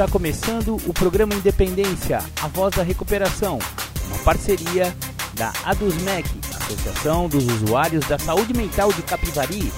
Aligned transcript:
Está 0.00 0.10
começando 0.10 0.76
o 0.86 0.94
programa 0.94 1.34
Independência, 1.34 2.20
a 2.42 2.48
voz 2.48 2.74
da 2.74 2.82
recuperação, 2.82 3.58
uma 4.06 4.16
parceria 4.20 4.96
da 5.34 5.52
ADUSMEC, 5.62 6.26
Associação 6.58 7.28
dos 7.28 7.44
Usuários 7.44 8.08
da 8.08 8.18
Saúde 8.18 8.54
Mental 8.54 8.90
de 8.94 9.02
Capivari, 9.02 9.70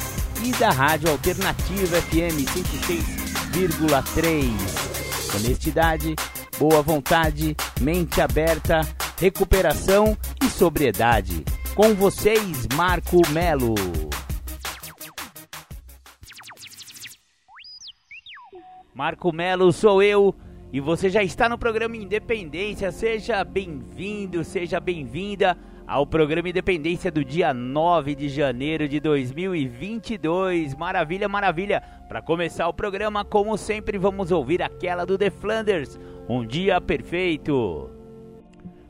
e 0.45 0.53
da 0.53 0.71
Rádio 0.71 1.11
Alternativa 1.11 2.01
FM 2.03 2.47
106,3. 3.53 5.35
Honestidade, 5.35 6.15
boa 6.57 6.83
vontade, 6.83 7.57
mente 7.81 8.21
aberta, 8.21 8.83
recuperação 9.19 10.17
e 10.41 10.49
sobriedade. 10.49 11.45
Com 11.75 11.97
vocês, 11.97 12.69
Marco 12.77 13.29
Melo. 13.31 13.75
Marco 18.95 19.33
Melo 19.33 19.73
sou 19.73 20.03
eu 20.03 20.35
e 20.71 20.79
você 20.79 21.09
já 21.09 21.23
está 21.23 21.49
no 21.49 21.57
programa 21.57 21.97
Independência. 21.97 22.93
Seja 22.93 23.43
bem-vindo, 23.43 24.45
seja 24.45 24.79
bem-vinda 24.79 25.57
ao 25.87 26.07
programa 26.07 26.51
Independência 26.51 27.11
do 27.11 27.25
dia 27.25 27.55
9 27.55 28.15
de 28.15 28.29
janeiro 28.29 28.87
de 28.87 29.01
2022. 29.01 30.75
Maravilha, 30.75 31.27
maravilha. 31.27 31.83
Para 32.07 32.21
começar 32.21 32.69
o 32.69 32.75
programa, 32.75 33.25
como 33.25 33.57
sempre, 33.57 33.97
vamos 33.97 34.31
ouvir 34.31 34.63
aquela 34.63 35.07
do 35.07 35.17
The 35.17 35.31
Flanders, 35.31 35.99
Um 36.29 36.45
Dia 36.47 36.79
Perfeito. 36.79 37.89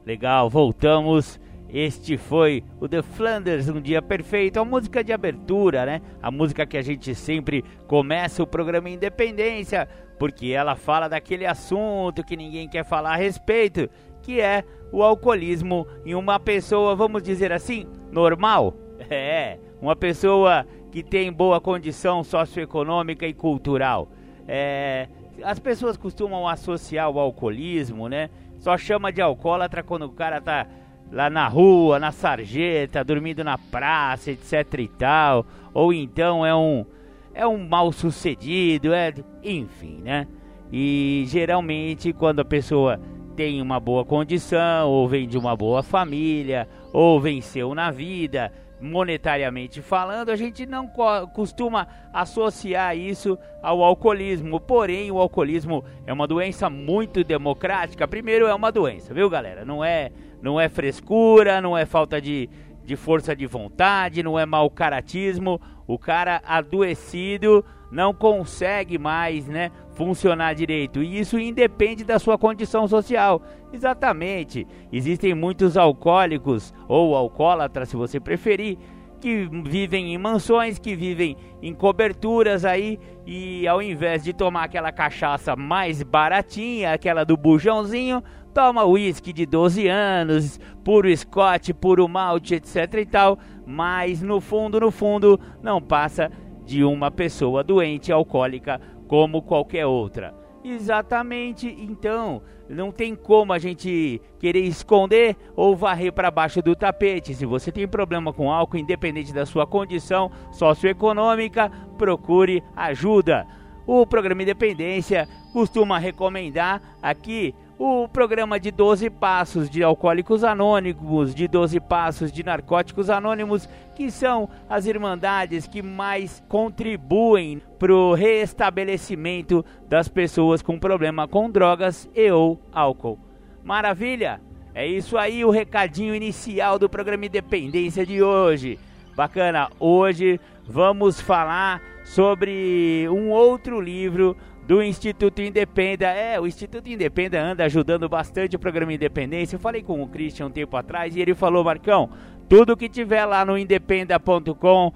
Legal, 0.04 0.50
voltamos 0.50 1.38
este 1.72 2.18
foi 2.18 2.62
o 2.78 2.86
The 2.86 3.00
Flanders, 3.00 3.66
Um 3.66 3.80
Dia 3.80 4.02
Perfeito, 4.02 4.60
a 4.60 4.64
música 4.64 5.02
de 5.02 5.10
abertura, 5.10 5.86
né? 5.86 6.02
A 6.22 6.30
música 6.30 6.66
que 6.66 6.76
a 6.76 6.82
gente 6.82 7.14
sempre 7.14 7.64
começa 7.86 8.42
o 8.42 8.46
programa 8.46 8.90
Independência, 8.90 9.88
porque 10.18 10.48
ela 10.48 10.76
fala 10.76 11.08
daquele 11.08 11.46
assunto 11.46 12.22
que 12.22 12.36
ninguém 12.36 12.68
quer 12.68 12.84
falar 12.84 13.14
a 13.14 13.16
respeito, 13.16 13.88
que 14.20 14.38
é 14.38 14.64
o 14.92 15.02
alcoolismo 15.02 15.86
em 16.04 16.14
uma 16.14 16.38
pessoa, 16.38 16.94
vamos 16.94 17.22
dizer 17.22 17.52
assim, 17.52 17.86
normal. 18.10 18.74
É, 19.10 19.58
uma 19.80 19.96
pessoa 19.96 20.64
que 20.92 21.02
tem 21.02 21.32
boa 21.32 21.60
condição 21.60 22.22
socioeconômica 22.22 23.26
e 23.26 23.34
cultural. 23.34 24.08
É, 24.46 25.08
as 25.42 25.58
pessoas 25.58 25.96
costumam 25.96 26.46
associar 26.46 27.10
o 27.10 27.18
alcoolismo, 27.18 28.08
né? 28.08 28.30
Só 28.58 28.78
chama 28.78 29.12
de 29.12 29.20
alcoólatra 29.20 29.82
quando 29.82 30.04
o 30.04 30.12
cara 30.12 30.40
tá 30.40 30.68
lá 31.12 31.28
na 31.28 31.46
rua, 31.46 31.98
na 31.98 32.10
sarjeta, 32.10 33.04
dormindo 33.04 33.44
na 33.44 33.58
praça, 33.58 34.30
etc 34.30 34.78
e 34.78 34.88
tal, 34.88 35.46
ou 35.74 35.92
então 35.92 36.44
é 36.44 36.54
um 36.54 36.86
é 37.34 37.46
um 37.46 37.66
mal 37.66 37.92
sucedido, 37.92 38.92
é, 38.92 39.12
enfim, 39.42 40.00
né? 40.02 40.26
E 40.72 41.24
geralmente 41.26 42.12
quando 42.12 42.40
a 42.40 42.44
pessoa 42.44 43.00
tem 43.36 43.62
uma 43.62 43.80
boa 43.80 44.04
condição, 44.04 44.90
ou 44.90 45.08
vem 45.08 45.26
de 45.26 45.38
uma 45.38 45.56
boa 45.56 45.82
família, 45.82 46.68
ou 46.92 47.20
venceu 47.20 47.74
na 47.74 47.90
vida, 47.90 48.52
monetariamente 48.82 49.80
falando, 49.80 50.30
a 50.30 50.36
gente 50.36 50.66
não 50.66 50.88
co 50.88 51.28
costuma 51.28 51.86
associar 52.12 52.96
isso 52.96 53.38
ao 53.62 53.82
alcoolismo. 53.82 54.60
Porém, 54.60 55.10
o 55.10 55.18
alcoolismo 55.18 55.84
é 56.04 56.12
uma 56.12 56.26
doença 56.26 56.68
muito 56.68 57.22
democrática. 57.22 58.08
Primeiro, 58.08 58.46
é 58.46 58.54
uma 58.54 58.72
doença, 58.72 59.14
viu, 59.14 59.30
galera? 59.30 59.64
Não 59.64 59.84
é 59.84 60.10
não 60.42 60.60
é 60.60 60.68
frescura, 60.68 61.60
não 61.60 61.78
é 61.78 61.86
falta 61.86 62.20
de, 62.20 62.50
de 62.84 62.96
força 62.96 63.34
de 63.34 63.46
vontade, 63.46 64.24
não 64.24 64.36
é 64.36 64.44
mau 64.44 64.68
caratismo. 64.68 65.60
O 65.86 65.96
cara 65.96 66.42
adoecido 66.44 67.64
não 67.92 68.12
consegue 68.12 68.98
mais, 68.98 69.46
né, 69.46 69.70
funcionar 69.94 70.54
direito. 70.54 71.02
E 71.02 71.18
isso 71.18 71.38
independe 71.38 72.04
da 72.04 72.18
sua 72.18 72.38
condição 72.38 72.86
social. 72.88 73.42
Exatamente. 73.72 74.66
Existem 74.92 75.34
muitos 75.34 75.76
alcoólicos 75.76 76.72
ou 76.88 77.14
alcoólatras, 77.14 77.88
se 77.88 77.96
você 77.96 78.18
preferir, 78.18 78.78
que 79.20 79.48
vivem 79.64 80.12
em 80.12 80.18
mansões, 80.18 80.80
que 80.80 80.96
vivem 80.96 81.36
em 81.62 81.72
coberturas 81.72 82.64
aí 82.64 82.98
e 83.24 83.68
ao 83.68 83.80
invés 83.80 84.24
de 84.24 84.32
tomar 84.32 84.64
aquela 84.64 84.90
cachaça 84.90 85.54
mais 85.54 86.02
baratinha, 86.02 86.92
aquela 86.92 87.24
do 87.24 87.36
bujãozinho, 87.36 88.20
toma 88.52 88.84
uísque 88.84 89.32
de 89.32 89.46
12 89.46 89.86
anos, 89.86 90.58
puro 90.82 91.16
Scott, 91.16 91.72
puro 91.72 92.08
malte, 92.08 92.56
etc 92.56 92.94
e 92.94 93.06
tal, 93.06 93.38
mas 93.64 94.20
no 94.20 94.40
fundo, 94.40 94.80
no 94.80 94.90
fundo, 94.90 95.38
não 95.62 95.80
passa 95.80 96.28
de 96.64 96.82
uma 96.82 97.10
pessoa 97.10 97.62
doente 97.62 98.10
alcoólica 98.10 98.80
como 99.12 99.42
qualquer 99.42 99.84
outra. 99.84 100.34
Exatamente, 100.64 101.68
então, 101.68 102.40
não 102.66 102.90
tem 102.90 103.14
como 103.14 103.52
a 103.52 103.58
gente 103.58 104.22
querer 104.38 104.60
esconder 104.60 105.36
ou 105.54 105.76
varrer 105.76 106.10
para 106.14 106.30
baixo 106.30 106.62
do 106.62 106.74
tapete. 106.74 107.34
Se 107.34 107.44
você 107.44 107.70
tem 107.70 107.86
problema 107.86 108.32
com 108.32 108.50
álcool, 108.50 108.78
independente 108.78 109.30
da 109.30 109.44
sua 109.44 109.66
condição 109.66 110.30
socioeconômica, 110.50 111.70
procure 111.98 112.62
ajuda. 112.74 113.46
O 113.86 114.06
programa 114.06 114.44
Independência 114.44 115.28
costuma 115.52 115.98
recomendar 115.98 116.80
aqui 117.02 117.54
o 117.84 118.06
programa 118.06 118.60
de 118.60 118.70
12 118.70 119.10
passos 119.10 119.68
de 119.68 119.82
alcoólicos 119.82 120.44
anônimos, 120.44 121.34
de 121.34 121.48
12 121.48 121.80
passos 121.80 122.30
de 122.30 122.44
narcóticos 122.44 123.10
anônimos, 123.10 123.68
que 123.96 124.08
são 124.08 124.48
as 124.68 124.86
irmandades 124.86 125.66
que 125.66 125.82
mais 125.82 126.40
contribuem 126.48 127.60
para 127.80 127.92
o 127.92 128.14
reestabelecimento 128.14 129.64
das 129.88 130.06
pessoas 130.06 130.62
com 130.62 130.78
problema 130.78 131.26
com 131.26 131.50
drogas 131.50 132.08
e 132.14 132.30
ou 132.30 132.60
álcool. 132.72 133.18
Maravilha? 133.64 134.40
É 134.72 134.86
isso 134.86 135.18
aí 135.18 135.44
o 135.44 135.50
recadinho 135.50 136.14
inicial 136.14 136.78
do 136.78 136.88
programa 136.88 137.26
Independência 137.26 138.06
de 138.06 138.22
hoje. 138.22 138.78
Bacana, 139.16 139.68
hoje 139.80 140.40
vamos 140.64 141.20
falar 141.20 141.82
sobre 142.04 143.08
um 143.10 143.30
outro 143.30 143.80
livro 143.80 144.36
do 144.66 144.82
Instituto 144.82 145.42
Independa. 145.42 146.06
É, 146.06 146.40
o 146.40 146.46
Instituto 146.46 146.88
Independa 146.88 147.40
anda 147.40 147.64
ajudando 147.64 148.08
bastante 148.08 148.56
o 148.56 148.58
programa 148.58 148.92
Independência. 148.92 149.56
Eu 149.56 149.60
falei 149.60 149.82
com 149.82 150.02
o 150.02 150.08
Christian 150.08 150.46
um 150.46 150.50
tempo 150.50 150.76
atrás 150.76 151.16
e 151.16 151.20
ele 151.20 151.34
falou, 151.34 151.64
Marcão, 151.64 152.10
tudo 152.48 152.76
que 152.76 152.88
tiver 152.88 153.24
lá 153.24 153.44
no 153.44 153.56
independa.com.br 153.56 154.90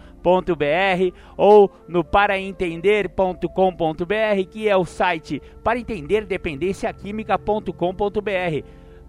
ou 1.36 1.70
no 1.88 2.04
paraentender.com.br, 2.04 4.50
que 4.50 4.68
é 4.68 4.76
o 4.76 4.84
site 4.84 5.40
para 5.64 5.78
entender 5.78 6.26
dependenciaquímica.com.br. 6.26 8.64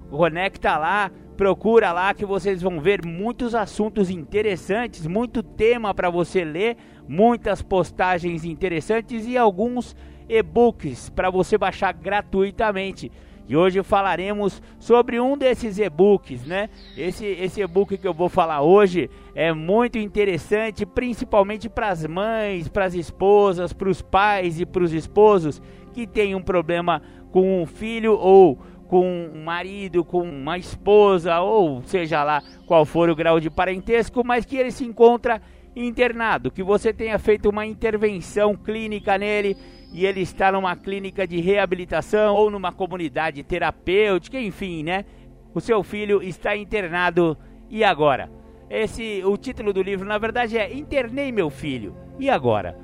Conecta 0.10 0.78
lá, 0.78 1.12
procura 1.36 1.92
lá 1.92 2.14
que 2.14 2.26
vocês 2.26 2.62
vão 2.62 2.80
ver 2.80 3.06
muitos 3.06 3.54
assuntos 3.54 4.10
interessantes, 4.10 5.06
muito 5.06 5.44
tema 5.44 5.94
para 5.94 6.10
você 6.10 6.46
ler, 6.46 6.78
muitas 7.06 7.62
postagens 7.62 8.46
interessantes 8.46 9.28
e 9.28 9.38
alguns 9.38 9.94
e-books 10.30 11.10
para 11.10 11.30
você 11.30 11.58
baixar 11.58 11.94
gratuitamente. 11.94 13.12
E 13.50 13.56
hoje 13.56 13.82
falaremos 13.82 14.62
sobre 14.78 15.22
um 15.22 15.38
desses 15.38 15.80
e-books, 15.80 16.46
né? 16.46 16.70
Esse, 16.98 17.26
esse 17.26 17.62
e-book 17.62 17.98
que 17.98 18.06
eu 18.06 18.14
vou 18.14 18.28
falar 18.28 18.62
hoje 18.62 19.10
é 19.34 19.54
muito 19.54 19.98
interessante, 19.98 20.86
principalmente 20.86 21.70
para 21.70 21.88
as 21.88 22.06
mães, 22.06 22.68
para 22.68 22.84
as 22.84 22.94
esposas, 22.94 23.72
para 23.72 23.88
os 23.88 24.02
pais 24.02 24.60
e 24.60 24.66
para 24.66 24.84
os 24.84 24.92
esposos 24.92 25.62
que 25.94 26.06
têm 26.06 26.36
um 26.36 26.42
problema 26.42 27.02
com 27.32 27.62
um 27.62 27.66
filho 27.66 28.18
ou 28.18 28.60
com 28.90 29.30
um 29.34 29.44
marido, 29.44 30.04
com 30.04 30.22
uma 30.22 30.58
esposa, 30.58 31.40
ou 31.40 31.82
seja 31.84 32.24
lá 32.24 32.42
qual 32.66 32.86
for 32.86 33.10
o 33.10 33.16
grau 33.16 33.40
de 33.40 33.50
parentesco, 33.50 34.26
mas 34.26 34.46
que 34.46 34.58
ele 34.58 34.72
se 34.72 34.84
encontra 34.84 35.42
internado, 35.76 36.52
que 36.52 36.64
você 36.64 36.92
tenha 36.92 37.18
feito 37.20 37.50
uma 37.50 37.66
intervenção 37.66 38.56
clínica 38.56 39.18
nele 39.18 39.56
e 39.92 40.06
ele 40.06 40.22
está 40.22 40.52
numa 40.52 40.76
clínica 40.76 41.28
de 41.28 41.40
reabilitação 41.40 42.36
ou 42.36 42.50
numa 42.50 42.72
comunidade 42.72 43.44
terapêutica, 43.44 44.40
enfim, 44.40 44.84
né? 44.84 45.06
O 45.54 45.62
seu 45.62 45.82
filho 45.84 46.22
está 46.22 46.56
internado 46.56 47.38
e 47.70 47.84
agora? 47.84 48.30
Esse 48.70 49.24
o 49.26 49.38
título 49.38 49.72
do 49.72 49.82
livro, 49.82 50.06
na 50.06 50.18
verdade, 50.18 50.58
é 50.58 50.74
Internei 50.74 51.32
meu 51.32 51.50
filho. 51.50 51.96
E 52.20 52.30
agora? 52.30 52.78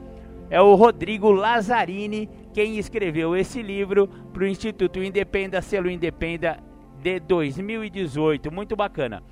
É 0.50 0.62
o 0.62 0.76
Rodrigo 0.76 1.32
Lazzarini 1.32 2.30
quem 2.54 2.78
escreveu 2.78 3.36
esse 3.36 3.62
livro 3.62 4.08
para 4.08 4.44
o 4.44 4.48
Instituto 4.48 5.04
Independa, 5.04 5.62
selo 5.62 5.90
Independa 5.90 6.60
de 7.02 7.20
2018. 7.20 8.52
Muito 8.52 8.76
bacana. 8.76 9.24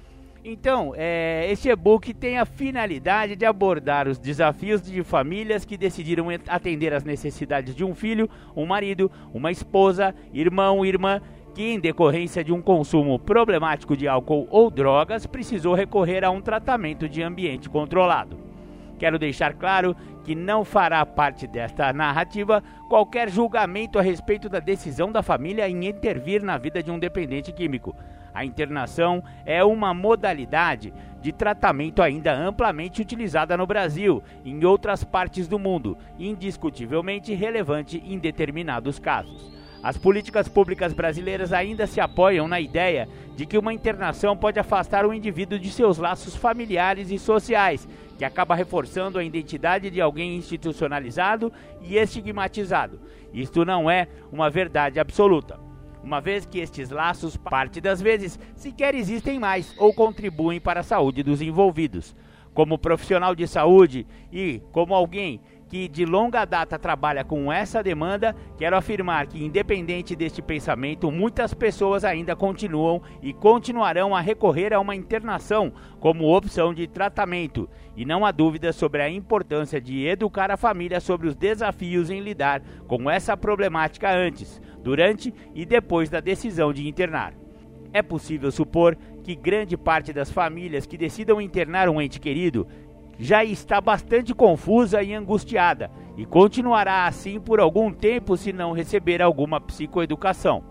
Então, 0.43 0.93
é, 0.97 1.47
esse 1.51 1.69
e-book 1.69 2.15
tem 2.15 2.39
a 2.39 2.45
finalidade 2.45 3.35
de 3.35 3.45
abordar 3.45 4.07
os 4.07 4.17
desafios 4.17 4.81
de 4.81 5.03
famílias 5.03 5.65
que 5.65 5.77
decidiram 5.77 6.27
atender 6.47 6.93
às 6.93 7.03
necessidades 7.03 7.75
de 7.75 7.85
um 7.85 7.93
filho, 7.93 8.27
um 8.55 8.65
marido, 8.65 9.11
uma 9.31 9.51
esposa, 9.51 10.15
irmão, 10.33 10.83
irmã, 10.83 11.21
que 11.53 11.61
em 11.61 11.79
decorrência 11.79 12.43
de 12.43 12.51
um 12.51 12.61
consumo 12.61 13.19
problemático 13.19 13.95
de 13.95 14.07
álcool 14.07 14.47
ou 14.49 14.71
drogas 14.71 15.27
precisou 15.27 15.75
recorrer 15.75 16.23
a 16.23 16.31
um 16.31 16.41
tratamento 16.41 17.07
de 17.07 17.21
ambiente 17.21 17.69
controlado. 17.69 18.39
Quero 18.97 19.19
deixar 19.19 19.53
claro 19.53 19.95
que 20.23 20.33
não 20.33 20.65
fará 20.65 21.05
parte 21.05 21.45
desta 21.45 21.93
narrativa 21.93 22.63
qualquer 22.89 23.29
julgamento 23.29 23.99
a 23.99 24.01
respeito 24.01 24.49
da 24.49 24.59
decisão 24.59 25.11
da 25.11 25.21
família 25.21 25.69
em 25.69 25.87
intervir 25.87 26.41
na 26.41 26.57
vida 26.57 26.81
de 26.81 26.89
um 26.89 26.97
dependente 26.97 27.51
químico. 27.51 27.95
A 28.33 28.45
internação 28.45 29.23
é 29.45 29.63
uma 29.63 29.93
modalidade 29.93 30.93
de 31.21 31.31
tratamento 31.31 32.01
ainda 32.01 32.33
amplamente 32.33 33.01
utilizada 33.01 33.55
no 33.55 33.67
Brasil 33.67 34.23
e 34.43 34.49
em 34.49 34.65
outras 34.65 35.03
partes 35.03 35.47
do 35.47 35.59
mundo, 35.59 35.97
indiscutivelmente 36.17 37.33
relevante 37.33 38.01
em 38.05 38.17
determinados 38.17 38.97
casos. 38.97 39.51
As 39.83 39.97
políticas 39.97 40.47
públicas 40.47 40.93
brasileiras 40.93 41.51
ainda 41.51 41.87
se 41.87 41.99
apoiam 41.99 42.47
na 42.47 42.59
ideia 42.59 43.07
de 43.35 43.47
que 43.47 43.57
uma 43.57 43.73
internação 43.73 44.37
pode 44.37 44.59
afastar 44.59 45.05
o 45.05 45.13
indivíduo 45.13 45.57
de 45.57 45.71
seus 45.71 45.97
laços 45.97 46.35
familiares 46.35 47.09
e 47.09 47.17
sociais, 47.17 47.87
que 48.17 48.23
acaba 48.23 48.53
reforçando 48.53 49.17
a 49.17 49.23
identidade 49.23 49.89
de 49.89 49.99
alguém 49.99 50.35
institucionalizado 50.35 51.51
e 51.81 51.97
estigmatizado. 51.97 52.99
Isto 53.33 53.65
não 53.65 53.89
é 53.89 54.07
uma 54.31 54.51
verdade 54.51 54.99
absoluta, 54.99 55.59
uma 56.03 56.19
vez 56.19 56.45
que 56.45 56.59
estes 56.59 56.89
laços, 56.89 57.37
parte 57.37 57.79
das 57.79 58.01
vezes, 58.01 58.39
sequer 58.55 58.95
existem 58.95 59.39
mais 59.39 59.73
ou 59.77 59.93
contribuem 59.93 60.59
para 60.59 60.79
a 60.79 60.83
saúde 60.83 61.23
dos 61.23 61.41
envolvidos. 61.41 62.15
Como 62.53 62.77
profissional 62.77 63.33
de 63.33 63.47
saúde 63.47 64.05
e 64.31 64.61
como 64.71 64.93
alguém 64.93 65.39
que 65.71 65.87
de 65.87 66.05
longa 66.05 66.43
data 66.43 66.77
trabalha 66.77 67.23
com 67.23 67.49
essa 67.49 67.81
demanda, 67.81 68.35
quero 68.57 68.75
afirmar 68.75 69.25
que, 69.25 69.41
independente 69.41 70.17
deste 70.17 70.41
pensamento, 70.41 71.09
muitas 71.09 71.53
pessoas 71.53 72.03
ainda 72.03 72.35
continuam 72.35 73.01
e 73.21 73.31
continuarão 73.31 74.13
a 74.13 74.19
recorrer 74.19 74.73
a 74.73 74.81
uma 74.81 74.97
internação 74.97 75.71
como 75.97 76.35
opção 76.35 76.73
de 76.73 76.87
tratamento. 76.87 77.69
E 77.95 78.03
não 78.03 78.25
há 78.25 78.33
dúvida 78.33 78.73
sobre 78.73 79.01
a 79.01 79.09
importância 79.09 79.79
de 79.79 80.05
educar 80.05 80.51
a 80.51 80.57
família 80.57 80.99
sobre 80.99 81.29
os 81.29 81.37
desafios 81.37 82.09
em 82.09 82.19
lidar 82.19 82.61
com 82.85 83.09
essa 83.09 83.37
problemática 83.37 84.13
antes, 84.13 84.61
durante 84.83 85.33
e 85.55 85.65
depois 85.65 86.09
da 86.09 86.19
decisão 86.19 86.73
de 86.73 86.85
internar. 86.85 87.33
É 87.93 88.01
possível 88.01 88.51
supor 88.51 88.97
que 89.23 89.35
grande 89.35 89.77
parte 89.77 90.11
das 90.11 90.29
famílias 90.29 90.85
que 90.85 90.97
decidam 90.97 91.39
internar 91.39 91.87
um 91.87 92.01
ente 92.01 92.19
querido 92.19 92.67
já 93.21 93.45
está 93.45 93.79
bastante 93.79 94.33
confusa 94.33 95.03
e 95.03 95.13
angustiada 95.13 95.91
e 96.17 96.25
continuará 96.25 97.05
assim 97.05 97.39
por 97.39 97.59
algum 97.59 97.93
tempo 97.93 98.35
se 98.35 98.51
não 98.51 98.71
receber 98.71 99.21
alguma 99.21 99.61
psicoeducação. 99.61 100.63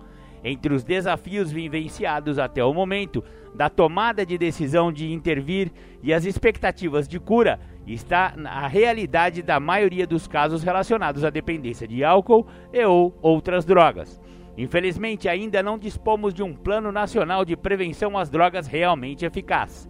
Entre 0.43 0.75
os 0.75 0.83
desafios 0.83 1.53
vivenciados 1.53 2.41
até 2.41 2.65
o 2.65 2.75
momento, 2.75 3.23
da 3.55 3.69
tomada 3.69 4.27
de 4.27 4.37
decisão 4.37 4.91
de 4.91 5.13
intervir 5.13 5.71
e 6.03 6.13
as 6.13 6.25
expectativas 6.25 7.07
de 7.07 7.21
cura, 7.21 7.61
está 7.87 8.35
a 8.45 8.67
realidade 8.67 9.43
da 9.43 9.61
maioria 9.61 10.07
dos 10.07 10.27
casos 10.27 10.65
relacionados 10.65 11.25
à 11.25 11.31
dependência 11.31 11.87
de 11.87 12.03
álcool 12.03 12.49
e 12.73 12.85
ou 12.85 13.17
outras 13.23 13.65
drogas. 13.65 14.21
Infelizmente, 14.59 15.29
ainda 15.29 15.63
não 15.63 15.79
dispomos 15.79 16.35
de 16.35 16.43
um 16.43 16.53
plano 16.53 16.91
nacional 16.91 17.45
de 17.45 17.57
prevenção 17.57 18.19
às 18.19 18.29
drogas 18.29 18.67
realmente 18.67 19.25
eficaz. 19.25 19.89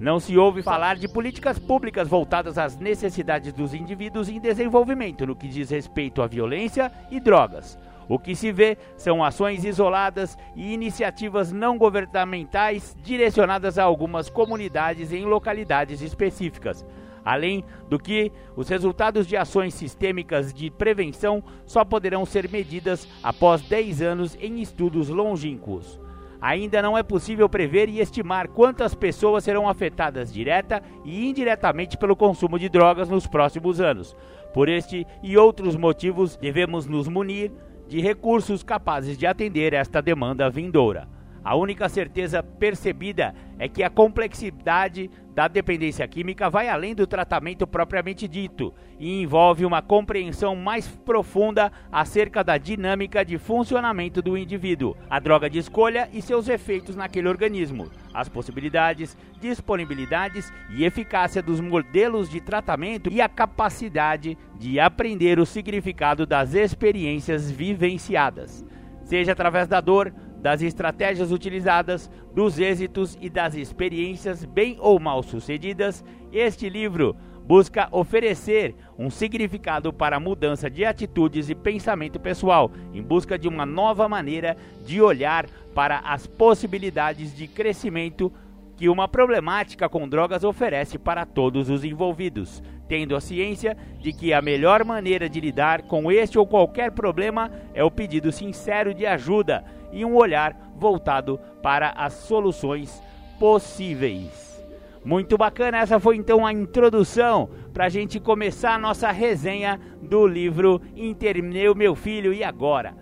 Não 0.00 0.18
se 0.18 0.38
ouve 0.38 0.62
falar 0.62 0.96
de 0.96 1.06
políticas 1.06 1.58
públicas 1.58 2.08
voltadas 2.08 2.56
às 2.56 2.74
necessidades 2.78 3.52
dos 3.52 3.74
indivíduos 3.74 4.30
em 4.30 4.40
desenvolvimento 4.40 5.26
no 5.26 5.36
que 5.36 5.46
diz 5.46 5.68
respeito 5.68 6.22
à 6.22 6.26
violência 6.26 6.90
e 7.10 7.20
drogas. 7.20 7.78
O 8.08 8.18
que 8.18 8.34
se 8.34 8.50
vê 8.50 8.78
são 8.96 9.22
ações 9.22 9.62
isoladas 9.62 10.38
e 10.56 10.72
iniciativas 10.72 11.52
não 11.52 11.76
governamentais 11.76 12.96
direcionadas 13.02 13.78
a 13.78 13.84
algumas 13.84 14.30
comunidades 14.30 15.12
em 15.12 15.26
localidades 15.26 16.00
específicas. 16.00 16.82
Além 17.22 17.62
do 17.90 17.98
que, 17.98 18.32
os 18.56 18.70
resultados 18.70 19.26
de 19.26 19.36
ações 19.36 19.74
sistêmicas 19.74 20.50
de 20.54 20.70
prevenção 20.70 21.44
só 21.66 21.84
poderão 21.84 22.24
ser 22.24 22.48
medidas 22.48 23.06
após 23.22 23.60
10 23.60 24.00
anos 24.00 24.34
em 24.40 24.62
estudos 24.62 25.10
longínquos. 25.10 25.99
Ainda 26.40 26.80
não 26.80 26.96
é 26.96 27.02
possível 27.02 27.48
prever 27.48 27.88
e 27.88 28.00
estimar 28.00 28.48
quantas 28.48 28.94
pessoas 28.94 29.44
serão 29.44 29.68
afetadas 29.68 30.32
direta 30.32 30.82
e 31.04 31.28
indiretamente 31.28 31.98
pelo 31.98 32.16
consumo 32.16 32.58
de 32.58 32.68
drogas 32.68 33.08
nos 33.08 33.26
próximos 33.26 33.80
anos. 33.80 34.16
Por 34.54 34.68
este 34.68 35.06
e 35.22 35.36
outros 35.36 35.76
motivos, 35.76 36.36
devemos 36.36 36.86
nos 36.86 37.06
munir 37.08 37.52
de 37.86 38.00
recursos 38.00 38.62
capazes 38.62 39.18
de 39.18 39.26
atender 39.26 39.74
esta 39.74 40.00
demanda 40.00 40.48
vindoura. 40.48 41.19
A 41.42 41.56
única 41.56 41.88
certeza 41.88 42.42
percebida 42.42 43.34
é 43.58 43.66
que 43.66 43.82
a 43.82 43.88
complexidade 43.88 45.10
da 45.34 45.48
dependência 45.48 46.06
química 46.06 46.50
vai 46.50 46.68
além 46.68 46.94
do 46.94 47.06
tratamento 47.06 47.66
propriamente 47.66 48.28
dito 48.28 48.74
e 48.98 49.22
envolve 49.22 49.64
uma 49.64 49.80
compreensão 49.80 50.54
mais 50.54 50.86
profunda 50.86 51.72
acerca 51.90 52.44
da 52.44 52.58
dinâmica 52.58 53.24
de 53.24 53.38
funcionamento 53.38 54.20
do 54.20 54.36
indivíduo, 54.36 54.94
a 55.08 55.18
droga 55.18 55.48
de 55.48 55.58
escolha 55.58 56.10
e 56.12 56.20
seus 56.20 56.46
efeitos 56.46 56.94
naquele 56.94 57.28
organismo, 57.28 57.90
as 58.12 58.28
possibilidades, 58.28 59.16
disponibilidades 59.40 60.52
e 60.68 60.84
eficácia 60.84 61.42
dos 61.42 61.58
modelos 61.58 62.28
de 62.28 62.40
tratamento 62.40 63.10
e 63.10 63.22
a 63.22 63.28
capacidade 63.28 64.36
de 64.58 64.78
aprender 64.78 65.38
o 65.38 65.46
significado 65.46 66.26
das 66.26 66.54
experiências 66.54 67.50
vivenciadas, 67.50 68.62
seja 69.04 69.32
através 69.32 69.66
da 69.66 69.80
dor, 69.80 70.12
das 70.40 70.62
estratégias 70.62 71.30
utilizadas, 71.30 72.10
dos 72.34 72.58
êxitos 72.58 73.16
e 73.20 73.28
das 73.28 73.54
experiências 73.54 74.44
bem 74.44 74.76
ou 74.80 74.98
mal 74.98 75.22
sucedidas, 75.22 76.04
este 76.32 76.68
livro 76.68 77.16
busca 77.46 77.88
oferecer 77.90 78.74
um 78.98 79.10
significado 79.10 79.92
para 79.92 80.16
a 80.16 80.20
mudança 80.20 80.70
de 80.70 80.84
atitudes 80.84 81.50
e 81.50 81.54
pensamento 81.54 82.20
pessoal, 82.20 82.70
em 82.94 83.02
busca 83.02 83.38
de 83.38 83.48
uma 83.48 83.66
nova 83.66 84.08
maneira 84.08 84.56
de 84.86 85.02
olhar 85.02 85.46
para 85.74 85.98
as 85.98 86.26
possibilidades 86.26 87.34
de 87.34 87.48
crescimento 87.48 88.32
que 88.76 88.88
uma 88.88 89.08
problemática 89.08 89.88
com 89.88 90.08
drogas 90.08 90.44
oferece 90.44 90.98
para 90.98 91.26
todos 91.26 91.68
os 91.68 91.84
envolvidos, 91.84 92.62
tendo 92.90 93.14
a 93.14 93.20
ciência 93.20 93.76
de 94.00 94.12
que 94.12 94.32
a 94.32 94.42
melhor 94.42 94.84
maneira 94.84 95.28
de 95.28 95.40
lidar 95.40 95.82
com 95.82 96.10
este 96.10 96.36
ou 96.36 96.44
qualquer 96.44 96.90
problema 96.90 97.48
é 97.72 97.84
o 97.84 97.90
pedido 97.90 98.32
sincero 98.32 98.92
de 98.92 99.06
ajuda 99.06 99.64
e 99.92 100.04
um 100.04 100.16
olhar 100.16 100.72
voltado 100.76 101.38
para 101.62 101.90
as 101.90 102.14
soluções 102.14 103.00
possíveis. 103.38 104.60
Muito 105.04 105.38
bacana, 105.38 105.78
essa 105.78 106.00
foi 106.00 106.16
então 106.16 106.44
a 106.44 106.52
introdução 106.52 107.48
para 107.72 107.84
a 107.84 107.88
gente 107.88 108.18
começar 108.18 108.74
a 108.74 108.78
nossa 108.78 109.12
resenha 109.12 109.80
do 110.02 110.26
livro 110.26 110.82
Internei 110.96 111.68
o 111.68 111.76
Meu 111.76 111.94
Filho 111.94 112.34
e 112.34 112.42
Agora. 112.42 112.96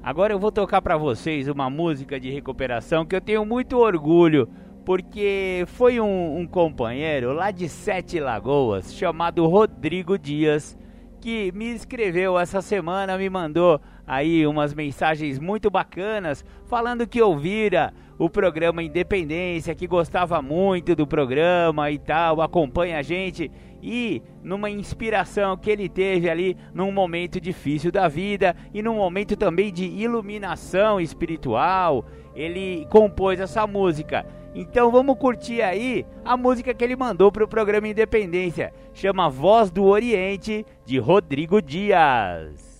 Agora 0.00 0.32
eu 0.32 0.38
vou 0.38 0.52
tocar 0.52 0.80
para 0.80 0.96
vocês 0.96 1.48
uma 1.48 1.68
música 1.68 2.20
de 2.20 2.30
recuperação 2.30 3.04
que 3.04 3.16
eu 3.16 3.20
tenho 3.20 3.44
muito 3.44 3.76
orgulho, 3.76 4.48
porque 4.84 5.64
foi 5.66 6.00
um, 6.00 6.38
um 6.38 6.46
companheiro 6.46 7.32
lá 7.32 7.50
de 7.50 7.68
Sete 7.68 8.18
Lagoas 8.18 8.94
chamado 8.94 9.46
Rodrigo 9.46 10.18
Dias 10.18 10.78
que 11.20 11.52
me 11.52 11.66
escreveu 11.66 12.38
essa 12.38 12.62
semana, 12.62 13.18
me 13.18 13.28
mandou 13.28 13.80
aí 14.06 14.46
umas 14.46 14.72
mensagens 14.72 15.38
muito 15.38 15.70
bacanas, 15.70 16.44
falando 16.66 17.06
que 17.06 17.20
ouvira 17.20 17.92
o 18.18 18.28
programa 18.28 18.82
Independência, 18.82 19.74
que 19.74 19.86
gostava 19.86 20.40
muito 20.40 20.96
do 20.96 21.06
programa 21.06 21.90
e 21.90 21.98
tal, 21.98 22.40
acompanha 22.40 22.98
a 22.98 23.02
gente 23.02 23.50
e 23.82 24.22
numa 24.42 24.68
inspiração 24.68 25.56
que 25.56 25.70
ele 25.70 25.88
teve 25.88 26.28
ali 26.28 26.56
num 26.74 26.92
momento 26.92 27.40
difícil 27.40 27.90
da 27.90 28.08
vida 28.08 28.54
e 28.74 28.82
num 28.82 28.96
momento 28.96 29.36
também 29.36 29.72
de 29.72 29.84
iluminação 29.84 31.00
espiritual, 31.00 32.04
ele 32.34 32.86
compôs 32.90 33.40
essa 33.40 33.66
música. 33.66 34.26
Então 34.54 34.90
vamos 34.90 35.16
curtir 35.16 35.62
aí 35.62 36.04
a 36.24 36.36
música 36.36 36.74
que 36.74 36.82
ele 36.82 36.96
mandou 36.96 37.30
para 37.30 37.44
o 37.44 37.48
programa 37.48 37.88
Independência. 37.88 38.72
Chama 38.92 39.28
Voz 39.28 39.70
do 39.70 39.84
Oriente, 39.84 40.66
de 40.84 40.98
Rodrigo 40.98 41.62
Dias. 41.62 42.70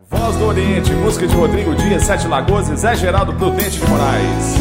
Voz 0.00 0.36
do 0.36 0.46
Oriente, 0.46 0.92
música 0.92 1.26
de 1.26 1.34
Rodrigo 1.34 1.74
Dias, 1.74 2.02
Sete 2.02 2.26
Lagoas 2.26 2.68
e 2.68 2.76
Zé 2.76 2.94
Geraldo 2.94 3.34
Prudente 3.34 3.78
de 3.78 3.88
Moraes. 3.88 4.56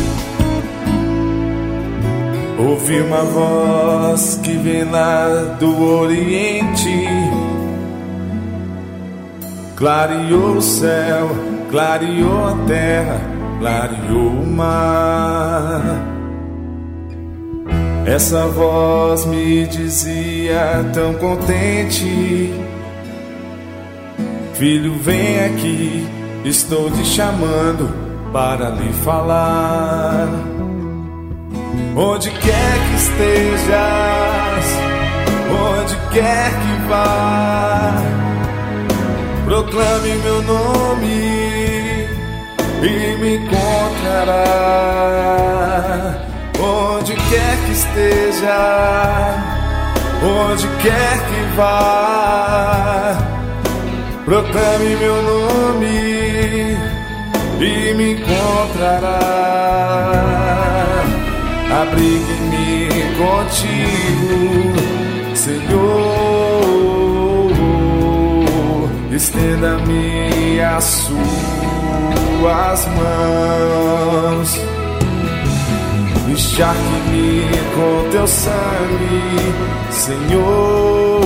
Ouvi 2.60 3.02
uma 3.02 3.24
voz 3.24 4.40
que 4.44 4.54
vem 4.54 4.84
lá 4.84 5.58
do 5.60 5.84
Oriente, 5.84 7.06
clareou 9.76 10.58
o 10.58 10.62
céu, 10.62 11.30
clareou 11.72 12.48
a 12.48 12.58
terra, 12.68 13.20
clareou 13.60 14.28
o 14.28 14.46
mar. 14.46 16.11
Essa 18.06 18.48
voz 18.48 19.26
me 19.26 19.68
dizia 19.68 20.84
tão 20.94 21.14
contente 21.16 22.52
Filho, 24.62 24.94
vem 25.00 25.44
aqui, 25.46 26.08
estou 26.46 26.92
te 26.92 27.04
chamando 27.04 27.90
para 28.32 28.70
lhe 28.70 28.94
falar. 29.04 30.28
Onde 31.96 32.30
quer 32.30 32.80
que 32.88 32.96
estejas, 32.96 34.66
onde 35.50 35.96
quer 36.14 36.52
que 36.52 36.88
vá. 36.88 38.04
Proclame 39.46 40.14
meu 40.24 40.44
nome 40.44 41.08
e 42.84 43.18
me 43.20 43.38
encontrará 43.38 44.72
onde 46.62 47.14
quer 47.16 47.58
que 47.66 47.72
esteja, 47.72 49.36
onde 50.24 50.68
quer 50.82 51.18
que 51.28 51.56
vá. 51.56 53.18
Proclame 54.26 54.96
meu 54.98 55.24
nome 55.24 56.78
e 57.60 57.94
me 57.96 58.12
encontrará. 58.14 59.20
Abrigue-me 61.82 62.90
contigo, 63.18 64.36
Senhor. 65.36 66.32
Estenda-me 69.12 70.62
a 70.62 70.80
suas 70.80 71.22
mãos. 72.88 74.71
Encharque-me 76.32 77.44
com 77.76 78.10
teu 78.10 78.26
sangue, 78.26 79.54
Senhor. 79.92 81.20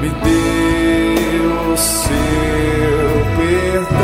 Me 0.00 0.08
dê 0.08 1.38
o 1.70 1.76
seu 1.76 3.26
perdão. 3.36 3.96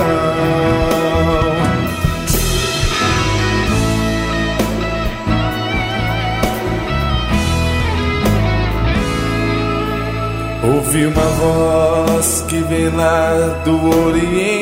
Ouvi 10.74 11.06
uma 11.06 11.28
voz 11.40 12.44
que 12.48 12.58
vem 12.58 12.90
lá 12.90 13.62
do 13.64 14.06
Oriente, 14.08 14.61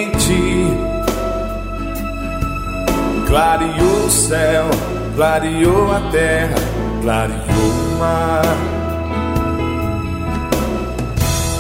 clareou 3.31 4.07
o 4.07 4.11
céu, 4.11 4.67
clareou 5.15 5.93
a 5.93 6.01
terra, 6.11 6.57
clareou 7.01 7.39
o 7.39 7.99
mar. 7.99 8.43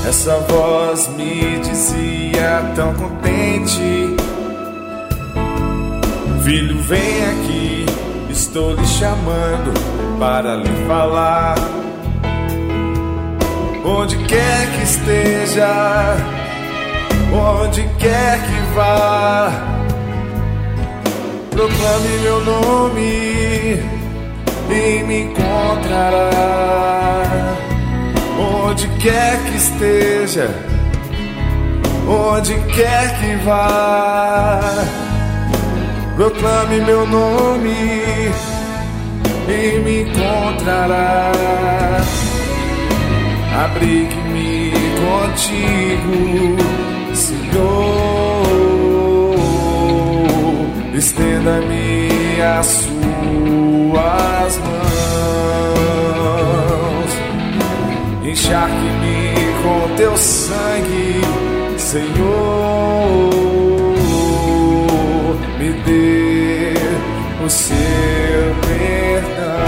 Essa 0.06 0.36
voz 0.40 1.08
me 1.16 1.60
dizia 1.60 2.72
tão 2.74 2.92
contente: 2.94 4.16
Filho, 6.44 6.82
vem 6.82 7.24
aqui, 7.30 7.86
estou 8.28 8.74
lhe 8.74 8.86
chamando 8.86 9.72
para 10.18 10.56
lhe 10.56 10.86
falar 10.86 11.54
onde 13.84 14.16
quer 14.24 14.70
que 14.72 14.82
esteja, 14.82 16.16
onde 17.32 17.82
quer 17.98 18.38
que 18.42 18.74
vá, 18.74 19.79
proclame 21.60 22.18
meu 22.22 22.42
nome 22.42 23.78
e 24.70 25.04
me 25.04 25.22
encontrará. 25.24 26.30
Onde 28.64 28.88
quer 28.98 29.38
que 29.44 29.56
esteja, 29.56 30.48
onde 32.08 32.54
quer 32.74 33.20
que 33.20 33.36
vá, 33.44 34.60
proclame 36.16 36.80
meu 36.80 37.06
nome 37.06 37.74
e 39.48 39.78
me 39.80 40.02
encontrará 40.02 41.30
abrigue-me 43.64 44.72
contigo, 45.02 46.56
Senhor. 47.14 48.09
Estenda-me 51.00 52.42
as 52.42 52.66
suas 52.66 54.58
mãos, 54.58 55.00
encharque-me 58.22 59.32
com 59.62 59.96
teu 59.96 60.14
sangue, 60.14 61.22
Senhor. 61.78 63.30
Me 65.58 65.72
dê 65.84 66.74
o 67.42 67.48
seu 67.48 67.74
perdão. 68.60 69.64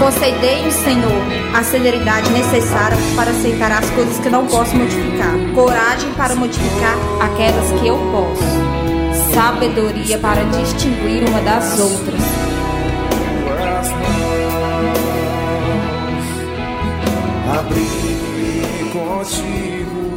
Concedei-me, 0.00 0.72
Senhor, 0.72 1.22
a 1.54 1.62
celeridade 1.62 2.32
necessária 2.32 2.98
para 3.14 3.30
aceitar 3.30 3.70
as 3.70 3.88
coisas 3.90 4.18
que 4.18 4.28
não 4.28 4.44
posso 4.48 4.74
modificar, 4.74 5.38
coragem 5.54 6.12
para 6.14 6.34
modificar 6.34 6.96
aquelas 7.20 7.80
que 7.80 7.86
eu 7.86 7.96
posso, 8.10 8.77
sabedoria 9.32 10.18
para 10.18 10.42
distinguir 10.44 11.28
uma 11.28 11.40
das 11.40 11.78
outras. 11.78 12.22
Abrir 17.58 18.92
contigo. 18.92 20.07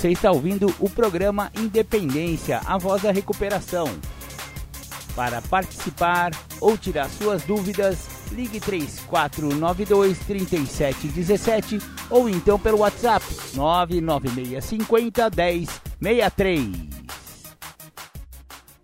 Você 0.00 0.12
está 0.12 0.32
ouvindo 0.32 0.74
o 0.80 0.88
programa 0.88 1.52
Independência, 1.54 2.62
a 2.64 2.78
voz 2.78 3.02
da 3.02 3.12
recuperação. 3.12 3.84
Para 5.14 5.42
participar 5.42 6.30
ou 6.58 6.78
tirar 6.78 7.10
suas 7.10 7.44
dúvidas, 7.44 8.08
ligue 8.32 8.58
3492 8.60 10.18
3717 10.20 11.80
ou 12.08 12.30
então 12.30 12.58
pelo 12.58 12.78
WhatsApp 12.78 13.22
99650 13.54 15.30
1063. 16.00 16.70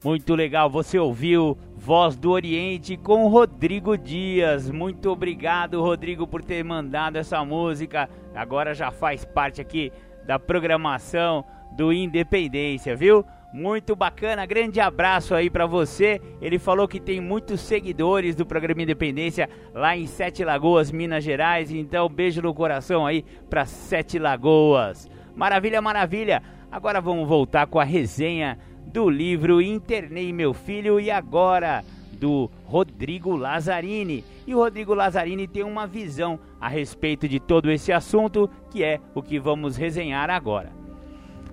Muito 0.04 0.34
legal, 0.34 0.68
você 0.68 0.98
ouviu 0.98 1.56
Voz 1.86 2.16
do 2.16 2.32
Oriente 2.32 2.96
com 2.96 3.28
Rodrigo 3.28 3.96
Dias. 3.96 4.68
Muito 4.68 5.08
obrigado, 5.08 5.80
Rodrigo, 5.80 6.26
por 6.26 6.42
ter 6.42 6.64
mandado 6.64 7.16
essa 7.16 7.44
música. 7.44 8.10
Agora 8.34 8.74
já 8.74 8.90
faz 8.90 9.24
parte 9.24 9.60
aqui 9.60 9.92
da 10.26 10.38
programação 10.38 11.44
do 11.72 11.92
Independência, 11.92 12.96
viu? 12.96 13.24
Muito 13.52 13.96
bacana, 13.96 14.44
grande 14.44 14.80
abraço 14.80 15.34
aí 15.34 15.48
para 15.48 15.66
você. 15.66 16.20
Ele 16.42 16.58
falou 16.58 16.86
que 16.86 17.00
tem 17.00 17.20
muitos 17.20 17.60
seguidores 17.60 18.34
do 18.34 18.44
programa 18.44 18.82
Independência 18.82 19.48
lá 19.72 19.96
em 19.96 20.06
Sete 20.06 20.44
Lagoas, 20.44 20.90
Minas 20.90 21.24
Gerais. 21.24 21.70
Então, 21.70 22.08
beijo 22.08 22.42
no 22.42 22.52
coração 22.52 23.06
aí 23.06 23.24
para 23.48 23.64
Sete 23.64 24.18
Lagoas. 24.18 25.08
Maravilha, 25.34 25.80
maravilha. 25.80 26.42
Agora 26.70 27.00
vamos 27.00 27.26
voltar 27.26 27.66
com 27.66 27.78
a 27.78 27.84
resenha 27.84 28.58
do 28.86 29.08
livro 29.08 29.62
Internei 29.62 30.32
Meu 30.32 30.52
Filho 30.52 30.98
e 30.98 31.10
agora 31.10 31.84
do 32.16 32.50
Rodrigo 32.64 33.36
Lazzarini. 33.36 34.24
E 34.46 34.54
o 34.54 34.58
Rodrigo 34.58 34.94
Lazzarini 34.94 35.46
tem 35.46 35.62
uma 35.62 35.86
visão 35.86 36.40
a 36.60 36.68
respeito 36.68 37.28
de 37.28 37.38
todo 37.38 37.70
esse 37.70 37.92
assunto, 37.92 38.50
que 38.70 38.82
é 38.82 38.98
o 39.14 39.22
que 39.22 39.38
vamos 39.38 39.76
resenhar 39.76 40.30
agora. 40.30 40.72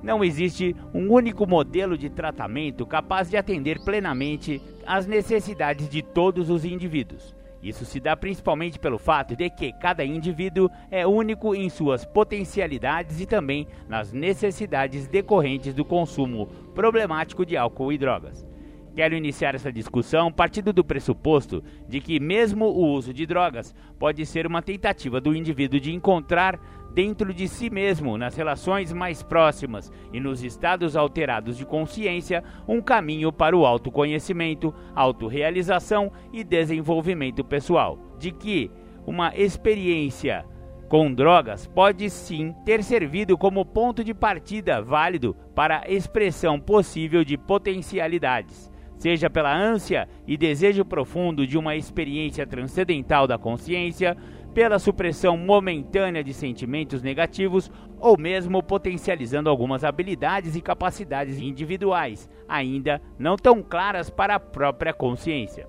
Não 0.02 0.24
existe 0.24 0.76
um 0.94 1.12
único 1.12 1.48
modelo 1.48 1.98
de 1.98 2.10
tratamento 2.10 2.86
capaz 2.86 3.30
de 3.30 3.38
atender 3.38 3.84
plenamente 3.84 4.62
às 4.86 5.06
necessidades 5.08 5.88
de 5.88 6.02
todos 6.02 6.50
os 6.50 6.66
indivíduos. 6.66 7.34
Isso 7.64 7.86
se 7.86 8.02
dá 8.02 8.18
principalmente 8.18 8.78
pelo 8.78 9.00
fato 9.00 9.38
de 9.38 9.50
que 9.50 9.72
cada 9.72 10.04
indivíduo 10.04 10.70
é 10.92 11.08
único 11.08 11.56
em 11.56 11.70
suas 11.70 12.04
potencialidades 12.04 13.22
e 13.22 13.26
também 13.26 13.66
nas 13.88 14.12
necessidades 14.12 15.08
decorrentes 15.08 15.74
do 15.74 15.86
consumo 15.86 16.48
problemático 16.76 17.46
de 17.46 17.56
álcool 17.56 17.94
e 17.94 17.98
drogas. 17.98 18.53
Quero 18.96 19.16
iniciar 19.16 19.56
essa 19.56 19.72
discussão 19.72 20.32
partindo 20.32 20.72
do 20.72 20.84
pressuposto 20.84 21.64
de 21.88 22.00
que, 22.00 22.20
mesmo 22.20 22.66
o 22.66 22.92
uso 22.92 23.12
de 23.12 23.26
drogas, 23.26 23.74
pode 23.98 24.24
ser 24.24 24.46
uma 24.46 24.62
tentativa 24.62 25.20
do 25.20 25.36
indivíduo 25.36 25.80
de 25.80 25.92
encontrar 25.92 26.60
dentro 26.94 27.34
de 27.34 27.48
si 27.48 27.72
mesmo, 27.72 28.20
nas 28.20 28.36
relações 28.36 28.94
mais 28.94 29.24
próximas 29.24 29.92
e 30.12 30.20
nos 30.20 30.44
estados 30.44 30.96
alterados 30.96 31.58
de 31.58 31.66
consciência, 31.66 32.44
um 32.68 32.80
caminho 32.80 33.34
para 33.34 33.58
o 33.58 33.66
autoconhecimento, 33.66 34.72
autorrealização 34.94 36.12
e 36.32 36.44
desenvolvimento 36.44 37.44
pessoal. 37.44 37.98
De 38.20 38.32
que 38.32 38.70
uma 39.08 39.36
experiência 39.36 40.46
com 40.88 41.12
drogas 41.12 41.66
pode 41.66 42.08
sim 42.12 42.54
ter 42.64 42.84
servido 42.84 43.36
como 43.36 43.66
ponto 43.66 44.04
de 44.04 44.14
partida 44.14 44.80
válido 44.80 45.36
para 45.56 45.80
a 45.80 45.90
expressão 45.90 46.60
possível 46.60 47.24
de 47.24 47.36
potencialidades, 47.36 48.72
seja 49.04 49.30
pela 49.30 49.54
ânsia 49.54 50.08
e 50.26 50.38
desejo 50.38 50.86
profundo 50.86 51.46
de 51.46 51.58
uma 51.58 51.76
experiência 51.76 52.48
transcendental 52.48 53.28
da 53.28 53.38
consciência, 53.38 54.16
pela 54.54 54.80
supressão 54.80 55.36
momentânea 55.36 56.24
de 56.24 56.34
sentimentos 56.34 57.04
negativos 57.04 57.70
ou 58.00 58.18
mesmo 58.18 58.64
potencializando 58.64 59.50
algumas 59.50 59.84
habilidades 59.84 60.56
e 60.56 60.62
capacidades 60.62 61.38
individuais, 61.38 62.30
ainda 62.48 63.02
não 63.20 63.36
tão 63.36 63.62
claras 63.62 64.10
para 64.10 64.36
a 64.36 64.40
própria 64.40 64.94
consciência. 64.94 65.68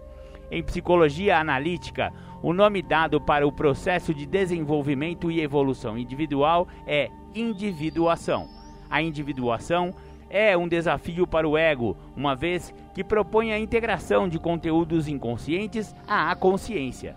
Em 0.48 0.62
psicologia 0.62 1.36
analítica, 1.36 2.12
o 2.40 2.52
nome 2.52 2.82
dado 2.82 3.20
para 3.20 3.44
o 3.44 3.50
processo 3.50 4.14
de 4.14 4.26
desenvolvimento 4.26 5.28
e 5.28 5.40
evolução 5.40 5.98
individual 5.98 6.68
é 6.86 7.10
individuação. 7.34 8.46
A 8.88 9.02
individuação 9.02 9.92
é 10.28 10.56
um 10.56 10.68
desafio 10.68 11.26
para 11.26 11.48
o 11.48 11.56
ego, 11.56 11.96
uma 12.16 12.34
vez 12.34 12.74
que 12.94 13.04
propõe 13.04 13.52
a 13.52 13.58
integração 13.58 14.28
de 14.28 14.38
conteúdos 14.38 15.08
inconscientes 15.08 15.94
à 16.06 16.34
consciência. 16.34 17.16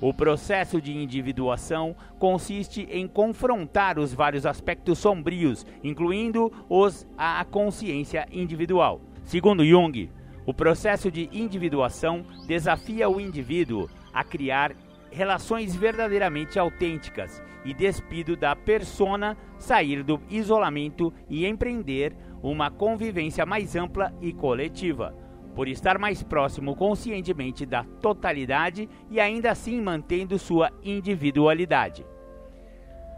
O 0.00 0.14
processo 0.14 0.80
de 0.80 0.96
individuação 0.96 1.96
consiste 2.18 2.88
em 2.90 3.08
confrontar 3.08 3.98
os 3.98 4.14
vários 4.14 4.46
aspectos 4.46 4.98
sombrios, 4.98 5.66
incluindo 5.82 6.52
os 6.68 7.06
à 7.16 7.44
consciência 7.44 8.26
individual. 8.30 9.00
Segundo 9.24 9.64
Jung, 9.64 10.08
o 10.46 10.54
processo 10.54 11.10
de 11.10 11.28
individuação 11.32 12.24
desafia 12.46 13.08
o 13.08 13.20
indivíduo 13.20 13.88
a 14.14 14.22
criar 14.22 14.72
relações 15.10 15.74
verdadeiramente 15.74 16.58
autênticas 16.58 17.42
e 17.68 17.74
despido 17.74 18.34
da 18.34 18.56
persona, 18.56 19.36
sair 19.58 20.02
do 20.02 20.18
isolamento 20.30 21.12
e 21.28 21.46
empreender 21.46 22.16
uma 22.42 22.70
convivência 22.70 23.44
mais 23.44 23.76
ampla 23.76 24.10
e 24.22 24.32
coletiva, 24.32 25.14
por 25.54 25.68
estar 25.68 25.98
mais 25.98 26.22
próximo 26.22 26.74
conscientemente 26.74 27.66
da 27.66 27.84
totalidade 28.00 28.88
e 29.10 29.20
ainda 29.20 29.50
assim 29.50 29.82
mantendo 29.82 30.38
sua 30.38 30.70
individualidade. 30.82 32.06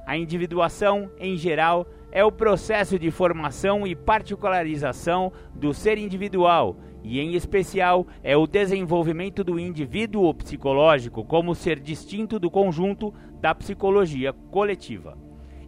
A 0.04 0.16
individuação, 0.16 1.08
em 1.20 1.36
geral, 1.36 1.86
é 2.10 2.24
o 2.24 2.32
processo 2.32 2.98
de 2.98 3.08
formação 3.08 3.86
e 3.86 3.94
particularização 3.94 5.32
do 5.54 5.72
ser 5.72 5.96
individual 5.96 6.76
e, 7.02 7.20
em 7.20 7.34
especial, 7.34 8.06
é 8.22 8.36
o 8.36 8.46
desenvolvimento 8.46 9.42
do 9.42 9.58
indivíduo 9.58 10.34
psicológico 10.34 11.24
como 11.24 11.54
ser 11.54 11.80
distinto 11.80 12.38
do 12.38 12.50
conjunto 12.50 13.12
da 13.40 13.54
psicologia 13.54 14.32
coletiva. 14.32 15.16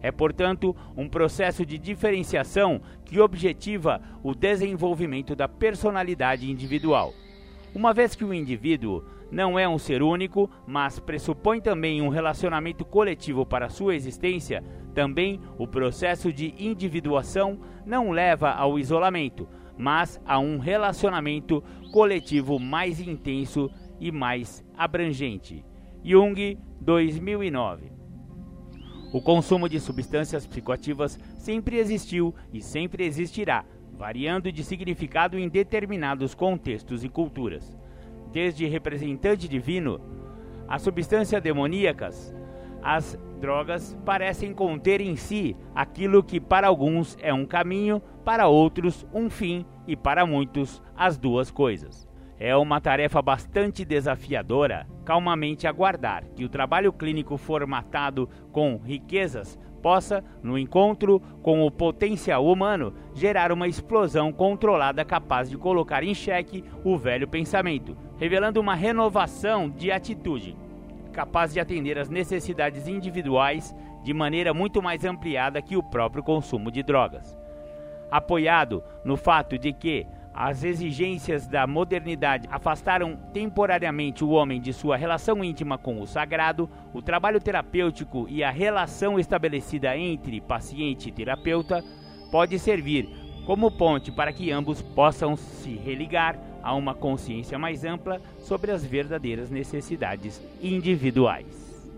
É, 0.01 0.11
portanto, 0.11 0.75
um 0.97 1.07
processo 1.07 1.65
de 1.65 1.77
diferenciação 1.77 2.81
que 3.05 3.19
objetiva 3.19 4.01
o 4.21 4.35
desenvolvimento 4.35 5.35
da 5.35 5.47
personalidade 5.47 6.49
individual. 6.51 7.13
Uma 7.73 7.93
vez 7.93 8.13
que 8.13 8.25
o 8.25 8.33
indivíduo 8.33 9.03
não 9.31 9.57
é 9.57 9.67
um 9.67 9.79
ser 9.79 10.03
único, 10.03 10.49
mas 10.67 10.99
pressupõe 10.99 11.59
também 11.59 12.01
um 12.01 12.09
relacionamento 12.09 12.85
coletivo 12.85 13.45
para 13.45 13.69
sua 13.69 13.95
existência, 13.95 14.63
também 14.93 15.39
o 15.57 15.65
processo 15.65 16.31
de 16.31 16.53
individuação 16.59 17.59
não 17.83 18.11
leva 18.11 18.51
ao 18.51 18.77
isolamento, 18.77 19.47
mas 19.77 20.21
a 20.25 20.39
um 20.39 20.57
relacionamento 20.57 21.63
coletivo 21.91 22.59
mais 22.59 22.99
intenso 22.99 23.69
e 23.99 24.11
mais 24.11 24.63
abrangente. 24.77 25.65
Jung, 26.03 26.57
2009. 26.81 27.91
O 29.13 29.21
consumo 29.21 29.69
de 29.69 29.79
substâncias 29.79 30.45
psicoativas 30.47 31.19
sempre 31.37 31.77
existiu 31.77 32.33
e 32.51 32.61
sempre 32.61 33.05
existirá, 33.05 33.63
variando 33.97 34.51
de 34.51 34.63
significado 34.63 35.37
em 35.37 35.47
determinados 35.47 36.33
contextos 36.33 37.03
e 37.03 37.09
culturas. 37.09 37.77
Desde 38.31 38.65
representante 38.65 39.47
divino 39.47 40.01
a 40.67 40.79
substâncias 40.79 41.41
demoníacas, 41.41 42.33
as 42.81 43.17
drogas 43.39 43.97
parecem 44.03 44.53
conter 44.53 44.99
em 44.99 45.15
si 45.15 45.55
aquilo 45.75 46.23
que 46.23 46.39
para 46.39 46.67
alguns 46.67 47.17
é 47.21 47.33
um 47.33 47.45
caminho, 47.45 48.01
para 48.23 48.47
outros 48.47 49.05
um 49.13 49.29
fim 49.29 49.65
e 49.87 49.95
para 49.95 50.25
muitos 50.25 50.81
as 50.95 51.17
duas 51.17 51.51
coisas. 51.51 52.07
É 52.39 52.55
uma 52.55 52.81
tarefa 52.81 53.21
bastante 53.21 53.85
desafiadora 53.85 54.87
calmamente 55.05 55.67
aguardar 55.67 56.23
que 56.35 56.43
o 56.43 56.49
trabalho 56.49 56.91
clínico 56.91 57.37
formatado 57.37 58.27
com 58.51 58.77
riquezas 58.77 59.57
possa, 59.81 60.23
no 60.41 60.57
encontro 60.57 61.21
com 61.41 61.65
o 61.65 61.69
potencial 61.69 62.45
humano, 62.45 62.93
gerar 63.13 63.51
uma 63.51 63.67
explosão 63.67 64.31
controlada 64.31 65.03
capaz 65.03 65.49
de 65.49 65.57
colocar 65.57 66.03
em 66.03 66.13
xeque 66.13 66.63
o 66.83 66.97
velho 66.97 67.27
pensamento, 67.27 67.95
revelando 68.17 68.61
uma 68.61 68.75
renovação 68.75 69.69
de 69.69 69.91
atitude 69.91 70.57
capaz 71.13 71.53
de 71.53 71.59
atender 71.59 71.97
às 71.97 72.09
necessidades 72.09 72.87
individuais 72.87 73.73
de 74.03 74.13
maneira 74.13 74.53
muito 74.53 74.81
mais 74.81 75.05
ampliada 75.05 75.61
que 75.61 75.77
o 75.77 75.83
próprio 75.83 76.23
consumo 76.23 76.71
de 76.71 76.83
drogas. 76.83 77.37
Apoiado 78.13 78.83
no 79.03 79.17
fato 79.17 79.57
de 79.57 79.73
que 79.73 80.05
as 80.31 80.63
exigências 80.63 81.47
da 81.47 81.65
modernidade 81.65 82.47
afastaram 82.51 83.15
temporariamente 83.33 84.23
o 84.23 84.29
homem 84.29 84.61
de 84.61 84.71
sua 84.71 84.95
relação 84.95 85.43
íntima 85.43 85.79
com 85.79 85.99
o 85.99 86.05
sagrado, 86.05 86.69
o 86.93 87.01
trabalho 87.01 87.41
terapêutico 87.41 88.27
e 88.29 88.43
a 88.43 88.51
relação 88.51 89.19
estabelecida 89.19 89.97
entre 89.97 90.39
paciente 90.39 91.09
e 91.09 91.11
terapeuta 91.11 91.83
pode 92.31 92.59
servir 92.59 93.09
como 93.47 93.71
ponte 93.71 94.11
para 94.11 94.31
que 94.31 94.51
ambos 94.51 94.79
possam 94.79 95.35
se 95.35 95.75
religar 95.75 96.37
a 96.61 96.75
uma 96.75 96.93
consciência 96.93 97.57
mais 97.57 97.83
ampla 97.83 98.21
sobre 98.37 98.69
as 98.69 98.85
verdadeiras 98.85 99.49
necessidades 99.49 100.39
individuais. 100.61 101.91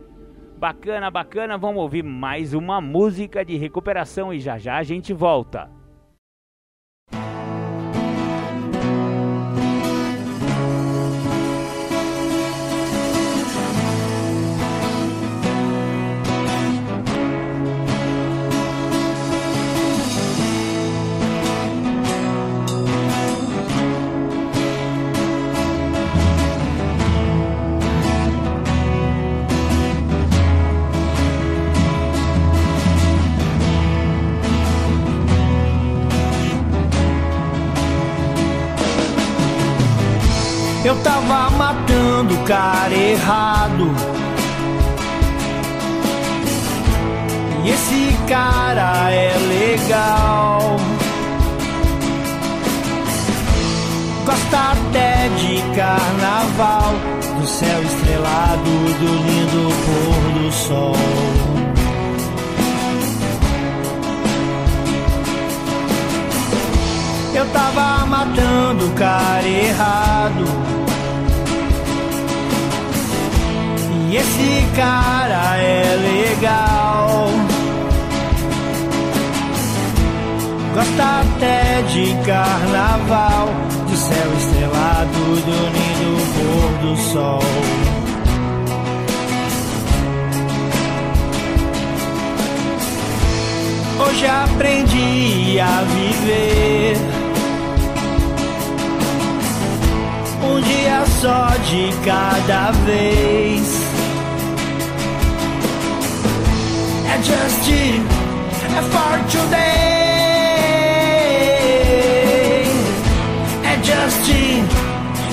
Bacana, 0.58 1.12
bacana, 1.12 1.58
vamos 1.58 1.82
ouvir 1.82 2.06
mais 2.06 2.54
uma 2.54 2.80
música 2.80 3.44
de 3.44 3.58
recuperação 3.58 4.34
e 4.34 4.40
já 4.40 4.58
já 4.58 4.78
a 4.78 4.84
gente 4.84 5.12
volta. 5.12 5.70
Errado. 43.26 43.92
E 47.64 47.70
esse 47.72 48.16
cara 48.28 49.12
é 49.12 49.36
legal. 49.48 50.78
Gosta 54.26 54.58
até 54.58 55.30
de 55.30 55.62
carnaval, 55.76 56.94
do 57.40 57.48
céu 57.48 57.82
estrelado, 57.82 58.64
do 59.00 59.08
lindo 59.26 59.74
pôr 59.86 60.44
do 60.44 60.52
sol. 60.52 60.96
Eu 67.34 67.46
tava 67.52 68.06
matando 68.06 68.86
o 68.86 68.92
cara 68.92 69.48
errado. 69.48 70.85
Esse 74.18 74.66
cara 74.78 75.58
é 75.58 75.84
legal. 75.98 77.28
Gosta 80.74 81.04
até 81.22 81.82
de 81.82 82.16
carnaval, 82.26 83.50
do 83.90 83.98
céu 83.98 84.34
estrelado, 84.38 85.20
do 85.48 85.58
lindo 85.76 86.16
pôr 86.34 86.72
do 86.82 86.98
sol. 87.12 87.44
Hoje 94.00 94.28
aprendi 94.28 95.60
a 95.60 95.82
viver. 95.94 96.98
Um 100.42 100.62
dia 100.62 101.06
só 101.22 101.48
de 101.70 101.92
cada 102.06 102.72
vez. 102.86 103.75
É 107.28 108.82
for 108.82 109.20
today. 109.32 109.66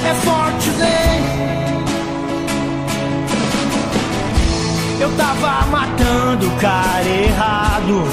É 0.05 0.15
for 0.15 0.53
today. 0.63 1.21
Eu 5.01 5.11
tava 5.17 5.67
matando 5.67 6.47
o 6.47 6.51
cara 6.57 7.09
errado. 7.09 8.05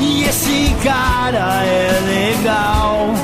E 0.00 0.24
esse 0.24 0.76
cara 0.84 1.64
é 1.64 2.00
legal. 2.04 3.14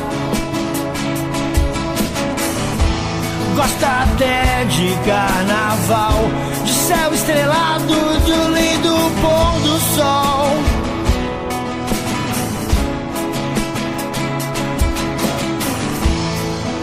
Gosta 3.55 3.87
até 3.87 4.65
de 4.65 4.97
carnaval, 5.07 6.25
céu 6.83 7.15
estrelado, 7.15 7.95
um 7.95 8.51
lindo 8.51 8.95
pôr 9.21 9.61
do 9.61 9.79
sol. 9.95 10.49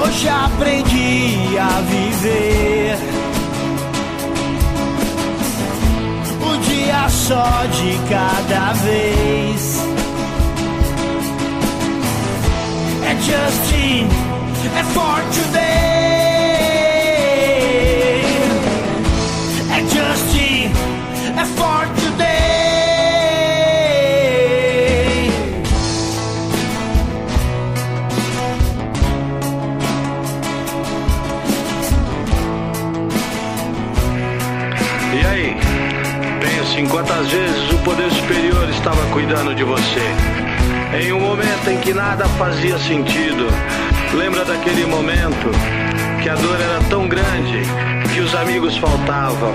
Hoje 0.02 0.30
aprendi 0.30 1.58
a 1.60 1.82
viver. 1.82 2.98
O 6.42 6.58
dia 6.70 7.10
só 7.10 7.66
de 7.66 8.00
cada 8.10 8.74
vez. 8.74 9.80
É 13.06 13.16
Justin, 13.16 14.08
é 14.78 14.84
for 14.94 15.22
today. 15.34 15.99
Cuidando 39.20 39.54
de 39.54 39.66
você. 39.66 40.02
Em 40.98 41.12
um 41.12 41.20
momento 41.20 41.70
em 41.70 41.78
que 41.82 41.94
nada 41.94 42.24
fazia 42.38 42.78
sentido. 42.78 43.48
Lembra 44.14 44.46
daquele 44.46 44.86
momento 44.86 45.52
que 46.24 46.30
a 46.30 46.36
dor 46.36 46.56
era 46.56 46.80
tão 46.90 47.06
grande 47.06 47.62
que 48.14 48.22
os 48.22 48.34
amigos 48.34 48.78
faltavam 48.78 49.54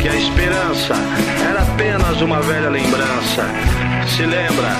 que 0.00 0.08
a 0.08 0.14
esperança 0.14 0.94
era 1.50 1.62
apenas 1.62 2.20
uma 2.20 2.40
velha 2.42 2.70
lembrança. 2.70 3.44
Se 4.06 4.22
lembra 4.22 4.70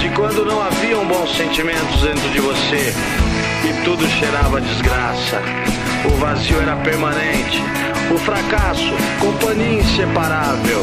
de 0.00 0.08
quando 0.10 0.46
não 0.46 0.62
haviam 0.62 1.04
bons 1.06 1.36
sentimentos 1.36 2.00
dentro 2.00 2.28
de 2.30 2.40
você 2.40 2.94
e 3.64 3.84
tudo 3.84 4.06
cheirava 4.08 4.60
desgraça. 4.60 5.42
O 6.04 6.16
vazio 6.18 6.60
era 6.60 6.76
permanente, 6.76 7.60
o 8.10 8.18
fracasso, 8.18 8.92
companhia 9.20 9.80
inseparável 9.80 10.82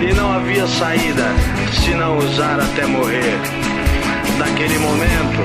e 0.00 0.12
não 0.12 0.32
havia 0.32 0.66
saída 0.66 1.24
se 1.72 1.90
não 1.90 2.18
usar 2.18 2.58
até 2.60 2.86
morrer. 2.86 3.38
Naquele 4.38 4.78
momento, 4.78 5.40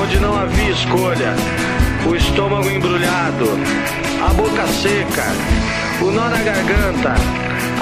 onde 0.00 0.18
não 0.20 0.38
havia 0.38 0.70
escolha, 0.70 1.34
o 2.06 2.14
estômago 2.14 2.68
embrulhado, 2.70 3.58
a 4.24 4.32
boca 4.32 4.66
seca, 4.68 5.24
o 6.00 6.10
nó 6.10 6.28
na 6.28 6.38
garganta, 6.38 7.14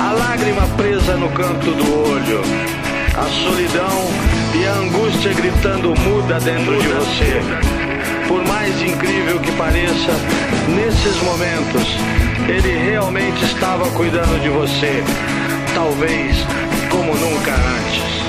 a 0.00 0.12
lágrima 0.12 0.66
presa 0.76 1.16
no 1.16 1.28
canto 1.30 1.72
do 1.72 2.10
olho, 2.10 2.40
a 3.14 3.28
solidão 3.44 4.10
e 4.54 4.66
a 4.66 4.72
angústia 4.74 5.32
gritando 5.34 5.94
muda 6.00 6.40
dentro 6.40 6.80
de 6.80 6.88
você. 6.88 7.81
Por 8.32 8.48
mais 8.48 8.80
incrível 8.80 9.38
que 9.40 9.52
pareça, 9.52 10.10
nesses 10.66 11.22
momentos, 11.22 11.86
ele 12.48 12.78
realmente 12.82 13.44
estava 13.44 13.90
cuidando 13.90 14.40
de 14.40 14.48
você, 14.48 15.04
talvez 15.74 16.38
como 16.88 17.14
nunca 17.14 17.52
antes. 17.52 18.22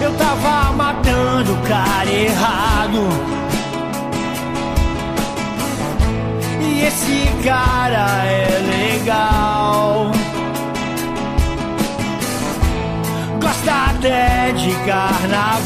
Eu 0.00 0.12
tava 0.14 0.72
matando 0.72 1.52
o 1.52 1.62
cara 1.68 2.10
errado. 2.10 3.06
E 6.58 6.86
esse 6.86 7.28
cara 7.44 8.24
é 8.24 8.96
legal. 8.96 9.41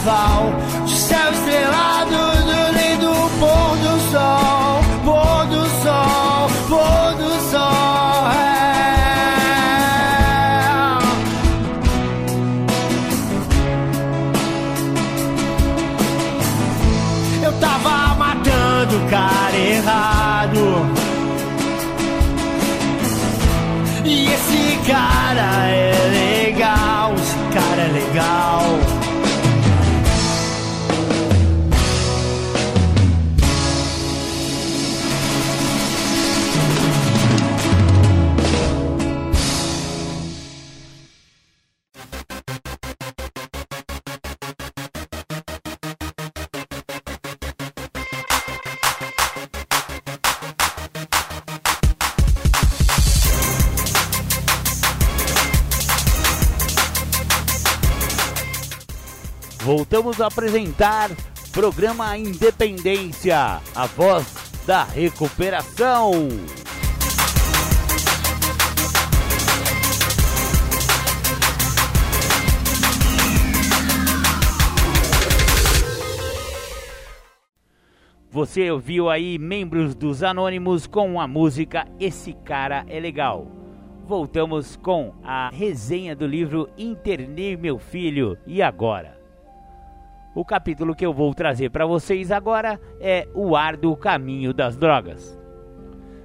Carnaval, 0.04 0.75
voltamos 60.06 60.20
a 60.20 60.26
apresentar 60.26 61.10
programa 61.52 62.16
Independência, 62.16 63.60
a 63.74 63.86
voz 63.86 64.26
da 64.64 64.84
recuperação. 64.84 66.28
Você 78.30 78.70
ouviu 78.70 79.10
aí 79.10 79.38
membros 79.38 79.94
dos 79.94 80.22
Anônimos 80.22 80.86
com 80.86 81.20
a 81.20 81.26
música 81.26 81.86
Esse 81.98 82.32
Cara 82.32 82.84
é 82.88 83.00
Legal. 83.00 83.48
Voltamos 84.04 84.76
com 84.76 85.14
a 85.24 85.50
resenha 85.50 86.14
do 86.14 86.26
livro 86.26 86.68
Internei 86.78 87.56
Meu 87.56 87.78
Filho 87.78 88.38
e 88.46 88.62
Agora. 88.62 89.15
O 90.36 90.44
capítulo 90.44 90.94
que 90.94 91.06
eu 91.06 91.14
vou 91.14 91.32
trazer 91.32 91.70
para 91.70 91.86
vocês 91.86 92.30
agora 92.30 92.78
é 93.00 93.26
O 93.32 93.56
Árduo 93.56 93.96
Caminho 93.96 94.52
das 94.52 94.76
Drogas. 94.76 95.40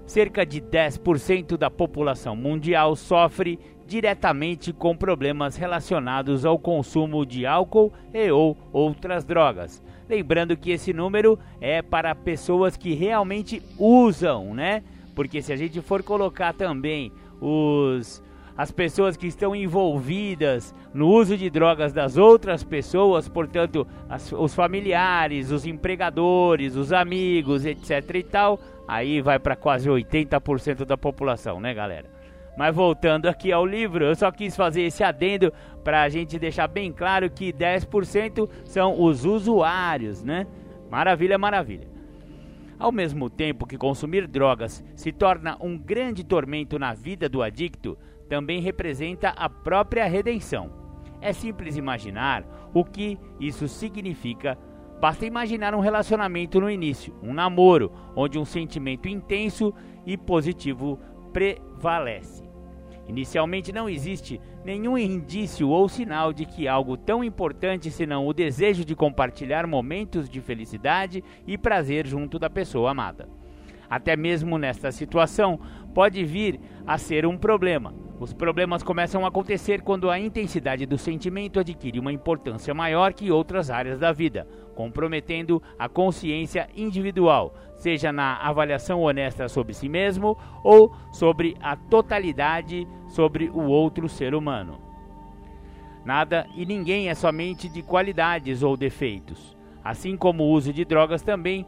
Cerca 0.06 0.46
de 0.46 0.60
10% 0.60 1.56
da 1.56 1.72
população 1.72 2.36
mundial 2.36 2.94
sofre 2.98 3.58
diretamente 3.88 4.74
com 4.74 4.98
problemas 4.98 5.56
relacionados 5.56 6.46
ao 6.46 6.60
consumo 6.60 7.26
de 7.26 7.46
álcool 7.46 7.94
e 8.14 8.30
ou 8.30 8.58
outras 8.74 9.24
drogas. 9.24 9.82
Lembrando 10.10 10.58
que 10.58 10.72
esse 10.72 10.92
número 10.92 11.40
é 11.62 11.82
para 11.82 12.14
pessoas 12.14 12.76
que 12.76 12.94
realmente 12.94 13.64
usam, 13.80 14.54
né? 14.54 14.84
Porque 15.16 15.42
se 15.42 15.54
a 15.54 15.56
gente 15.56 15.80
for 15.80 16.04
colocar 16.04 16.52
também 16.52 17.14
os 17.40 18.22
as 18.58 18.72
pessoas 18.72 19.18
que 19.18 19.28
estão 19.28 19.56
envolvidas 19.56 20.74
no 20.94 21.08
uso 21.08 21.38
de 21.38 21.50
drogas 21.50 21.94
das 21.94 22.18
outras 22.18 22.64
pessoas, 22.64 23.28
portanto, 23.28 23.88
as, 24.10 24.32
os 24.32 24.54
familiares, 24.54 25.52
os 25.52 25.66
empregadores, 25.66 26.76
os 26.76 26.92
amigos, 26.92 27.66
etc 27.66 28.16
e 28.16 28.24
tal, 28.24 28.60
aí 28.88 29.22
vai 29.22 29.40
para 29.40 29.56
quase 29.56 29.90
80% 29.90 30.86
da 30.86 30.98
população, 30.98 31.60
né, 31.60 31.74
galera? 31.74 32.10
Mas 32.58 32.76
voltando 32.76 33.28
aqui 33.28 33.52
ao 33.52 33.66
livro, 33.66 34.04
eu 34.04 34.16
só 34.16 34.30
quis 34.32 34.56
fazer 34.56 34.82
esse 34.82 35.04
adendo 35.04 35.54
para 35.84 36.02
a 36.02 36.10
gente 36.10 36.38
deixar 36.38 36.68
bem 36.68 36.92
claro 36.92 37.30
que 37.30 37.54
10% 37.54 38.50
são 38.66 39.02
os 39.02 39.26
usuários, 39.26 40.22
né? 40.22 40.46
Maravilha, 40.90 41.38
maravilha. 41.38 41.88
Ao 42.78 42.92
mesmo 42.92 43.30
tempo 43.30 43.66
que 43.66 43.78
consumir 43.78 44.28
drogas 44.28 44.84
se 44.96 45.12
torna 45.12 45.56
um 45.62 45.78
grande 45.78 46.24
tormento 46.24 46.78
na 46.78 46.94
vida 46.94 47.30
do 47.30 47.42
adicto, 47.42 47.98
também 48.32 48.62
representa 48.62 49.28
a 49.36 49.50
própria 49.50 50.08
redenção. 50.08 50.72
É 51.20 51.34
simples 51.34 51.76
imaginar 51.76 52.46
o 52.74 52.86
que 52.86 53.20
isso 53.42 53.68
significa. 53.68 54.58
Basta 55.02 55.26
imaginar 55.26 55.76
um 55.76 55.82
relacionamento 55.82 56.62
no 56.62 56.72
início, 56.72 57.14
um 57.22 57.34
namoro, 57.34 57.92
onde 58.16 58.40
um 58.40 58.46
sentimento 58.46 59.10
intenso 59.10 59.74
e 60.06 60.16
positivo 60.16 60.98
prevalece. 61.34 62.50
Inicialmente 63.06 63.74
não 63.74 63.90
existe 63.90 64.40
nenhum 64.64 64.98
indício 64.98 65.68
ou 65.68 65.90
sinal 65.90 66.32
de 66.32 66.46
que 66.46 66.70
algo 66.70 66.96
tão 66.96 67.22
importante 67.22 67.92
senão 67.92 68.26
o 68.26 68.34
desejo 68.34 68.86
de 68.86 68.96
compartilhar 68.96 69.68
momentos 69.68 70.30
de 70.30 70.40
felicidade 70.40 71.22
e 71.46 71.58
prazer 71.58 72.08
junto 72.08 72.40
da 72.40 72.50
pessoa 72.50 72.92
amada. 72.92 73.28
Até 73.90 74.16
mesmo 74.16 74.58
nesta 74.58 74.90
situação, 74.90 75.60
pode 75.94 76.24
vir 76.24 76.62
a 76.86 76.98
ser 76.98 77.26
um 77.26 77.38
problema. 77.38 77.94
Os 78.20 78.34
problemas 78.34 78.84
começam 78.84 79.26
a 79.26 79.30
acontecer 79.30 79.82
quando 79.82 80.10
a 80.10 80.20
intensidade 80.20 80.86
do 80.86 80.98
sentimento 80.98 81.60
adquire 81.60 82.00
uma 82.00 82.14
importância 82.14 82.72
maior 82.72 83.14
que 83.14 83.32
outras 83.32 83.72
áreas 83.72 83.98
da 83.98 84.12
vida, 84.12 84.48
comprometendo 84.76 85.62
a 85.78 85.90
consciência 85.90 86.70
individual, 86.76 87.56
seja 87.78 88.12
na 88.12 88.38
avaliação 88.38 89.02
honesta 89.02 89.50
sobre 89.50 89.74
si 89.74 89.90
mesmo 89.90 90.38
ou 90.64 90.96
sobre 91.12 91.58
a 91.62 91.76
totalidade 91.76 92.88
sobre 93.08 93.50
o 93.50 93.64
outro 93.64 94.08
ser 94.08 94.36
humano. 94.36 94.80
Nada 96.06 96.48
e 96.56 96.64
ninguém 96.64 97.10
é 97.10 97.16
somente 97.16 97.68
de 97.70 97.82
qualidades 97.82 98.62
ou 98.62 98.78
defeitos. 98.78 99.58
Assim 99.84 100.16
como 100.16 100.44
o 100.44 100.50
uso 100.52 100.72
de 100.72 100.86
drogas 100.86 101.24
também 101.24 101.66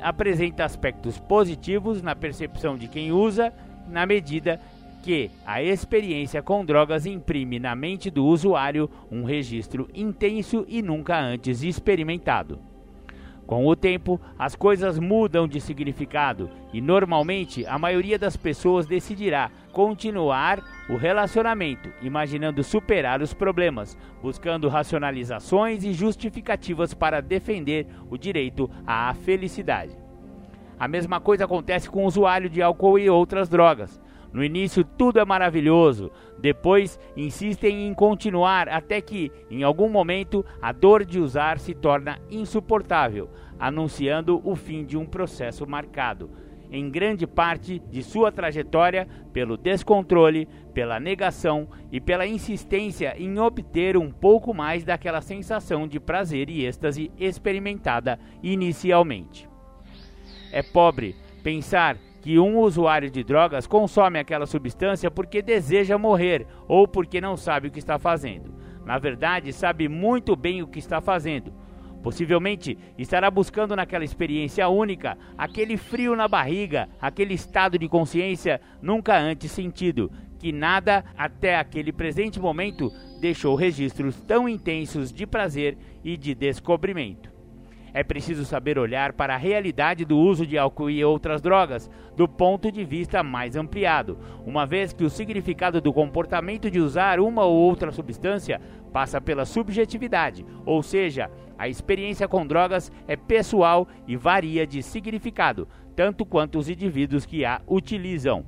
apresenta 0.00 0.64
aspectos 0.64 1.18
positivos 1.18 2.02
na 2.02 2.14
percepção 2.14 2.76
de 2.76 2.86
quem 2.86 3.12
usa, 3.12 3.52
na 3.90 4.06
medida 4.06 4.60
que 5.02 5.30
a 5.46 5.62
experiência 5.62 6.42
com 6.42 6.64
drogas 6.64 7.06
imprime 7.06 7.58
na 7.58 7.74
mente 7.74 8.10
do 8.10 8.24
usuário 8.24 8.88
um 9.10 9.24
registro 9.24 9.88
intenso 9.94 10.64
e 10.68 10.82
nunca 10.82 11.18
antes 11.18 11.62
experimentado. 11.62 12.58
Com 13.50 13.66
o 13.66 13.74
tempo, 13.74 14.20
as 14.38 14.54
coisas 14.54 14.96
mudam 14.96 15.48
de 15.48 15.60
significado 15.60 16.48
e 16.72 16.80
normalmente 16.80 17.66
a 17.66 17.76
maioria 17.80 18.16
das 18.16 18.36
pessoas 18.36 18.86
decidirá 18.86 19.50
continuar 19.72 20.62
o 20.88 20.94
relacionamento, 20.94 21.92
imaginando 22.00 22.62
superar 22.62 23.20
os 23.20 23.34
problemas, 23.34 23.98
buscando 24.22 24.68
racionalizações 24.68 25.82
e 25.82 25.92
justificativas 25.92 26.94
para 26.94 27.20
defender 27.20 27.88
o 28.08 28.16
direito 28.16 28.70
à 28.86 29.12
felicidade. 29.14 29.99
A 30.80 30.88
mesma 30.88 31.20
coisa 31.20 31.44
acontece 31.44 31.90
com 31.90 32.04
o 32.04 32.06
usuário 32.06 32.48
de 32.48 32.62
álcool 32.62 32.98
e 32.98 33.10
outras 33.10 33.50
drogas. 33.50 34.00
No 34.32 34.42
início 34.42 34.82
tudo 34.82 35.20
é 35.20 35.24
maravilhoso, 35.26 36.10
depois 36.38 36.98
insistem 37.14 37.86
em 37.86 37.92
continuar 37.92 38.66
até 38.66 38.98
que, 38.98 39.30
em 39.50 39.62
algum 39.62 39.90
momento, 39.90 40.42
a 40.62 40.72
dor 40.72 41.04
de 41.04 41.20
usar 41.20 41.58
se 41.58 41.74
torna 41.74 42.18
insuportável, 42.30 43.28
anunciando 43.58 44.40
o 44.42 44.56
fim 44.56 44.82
de 44.82 44.96
um 44.96 45.04
processo 45.04 45.66
marcado, 45.66 46.30
em 46.70 46.88
grande 46.88 47.26
parte 47.26 47.78
de 47.90 48.02
sua 48.02 48.32
trajetória, 48.32 49.06
pelo 49.34 49.58
descontrole, 49.58 50.48
pela 50.72 50.98
negação 50.98 51.68
e 51.92 52.00
pela 52.00 52.26
insistência 52.26 53.14
em 53.18 53.38
obter 53.38 53.98
um 53.98 54.10
pouco 54.10 54.54
mais 54.54 54.82
daquela 54.82 55.20
sensação 55.20 55.86
de 55.86 56.00
prazer 56.00 56.48
e 56.48 56.64
êxtase 56.64 57.12
experimentada 57.18 58.18
inicialmente. 58.42 59.49
É 60.52 60.62
pobre 60.62 61.14
pensar 61.42 61.96
que 62.20 62.38
um 62.38 62.58
usuário 62.58 63.10
de 63.10 63.24
drogas 63.24 63.66
consome 63.66 64.18
aquela 64.18 64.46
substância 64.46 65.10
porque 65.10 65.40
deseja 65.40 65.96
morrer 65.96 66.46
ou 66.68 66.86
porque 66.86 67.20
não 67.20 67.36
sabe 67.36 67.68
o 67.68 67.70
que 67.70 67.78
está 67.78 67.98
fazendo. 67.98 68.54
Na 68.84 68.98
verdade, 68.98 69.52
sabe 69.52 69.88
muito 69.88 70.36
bem 70.36 70.62
o 70.62 70.66
que 70.66 70.78
está 70.78 71.00
fazendo. 71.00 71.52
Possivelmente 72.02 72.78
estará 72.98 73.30
buscando 73.30 73.76
naquela 73.76 74.04
experiência 74.04 74.68
única 74.68 75.18
aquele 75.36 75.76
frio 75.76 76.16
na 76.16 76.26
barriga, 76.26 76.88
aquele 77.00 77.34
estado 77.34 77.78
de 77.78 77.88
consciência 77.88 78.60
nunca 78.80 79.18
antes 79.18 79.50
sentido, 79.50 80.10
que 80.38 80.50
nada 80.50 81.04
até 81.16 81.56
aquele 81.56 81.92
presente 81.92 82.40
momento 82.40 82.90
deixou 83.20 83.54
registros 83.54 84.16
tão 84.22 84.48
intensos 84.48 85.12
de 85.12 85.26
prazer 85.26 85.76
e 86.02 86.16
de 86.16 86.34
descobrimento. 86.34 87.29
É 87.92 88.04
preciso 88.04 88.44
saber 88.44 88.78
olhar 88.78 89.12
para 89.12 89.34
a 89.34 89.38
realidade 89.38 90.04
do 90.04 90.16
uso 90.16 90.46
de 90.46 90.56
álcool 90.56 90.90
e 90.90 91.04
outras 91.04 91.40
drogas 91.40 91.90
do 92.16 92.28
ponto 92.28 92.70
de 92.70 92.84
vista 92.84 93.22
mais 93.22 93.56
ampliado, 93.56 94.18
uma 94.46 94.64
vez 94.64 94.92
que 94.92 95.04
o 95.04 95.10
significado 95.10 95.80
do 95.80 95.92
comportamento 95.92 96.70
de 96.70 96.78
usar 96.78 97.18
uma 97.18 97.44
ou 97.44 97.56
outra 97.56 97.90
substância 97.90 98.60
passa 98.92 99.20
pela 99.20 99.44
subjetividade, 99.44 100.44
ou 100.64 100.82
seja, 100.82 101.30
a 101.58 101.68
experiência 101.68 102.28
com 102.28 102.46
drogas 102.46 102.92
é 103.08 103.16
pessoal 103.16 103.88
e 104.06 104.16
varia 104.16 104.66
de 104.66 104.82
significado, 104.82 105.66
tanto 105.96 106.24
quanto 106.24 106.58
os 106.58 106.68
indivíduos 106.68 107.26
que 107.26 107.44
a 107.44 107.60
utilizam. 107.68 108.44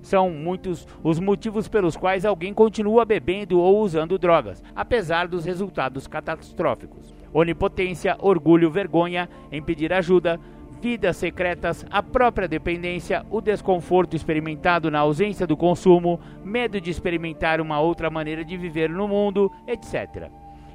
São 0.00 0.30
muitos 0.30 0.86
os 1.02 1.18
motivos 1.18 1.68
pelos 1.68 1.96
quais 1.96 2.24
alguém 2.24 2.54
continua 2.54 3.04
bebendo 3.04 3.60
ou 3.60 3.80
usando 3.80 4.18
drogas, 4.18 4.62
apesar 4.74 5.26
dos 5.26 5.44
resultados 5.44 6.06
catastróficos 6.06 7.17
onipotência, 7.32 8.16
orgulho, 8.20 8.70
vergonha 8.70 9.28
em 9.50 9.62
pedir 9.62 9.92
ajuda, 9.92 10.40
vidas 10.80 11.16
secretas, 11.16 11.84
a 11.90 12.02
própria 12.02 12.48
dependência, 12.48 13.24
o 13.30 13.40
desconforto 13.40 14.14
experimentado 14.14 14.90
na 14.90 15.00
ausência 15.00 15.46
do 15.46 15.56
consumo, 15.56 16.20
medo 16.44 16.80
de 16.80 16.90
experimentar 16.90 17.60
uma 17.60 17.80
outra 17.80 18.10
maneira 18.10 18.44
de 18.44 18.56
viver 18.56 18.88
no 18.88 19.08
mundo, 19.08 19.50
etc. 19.66 20.30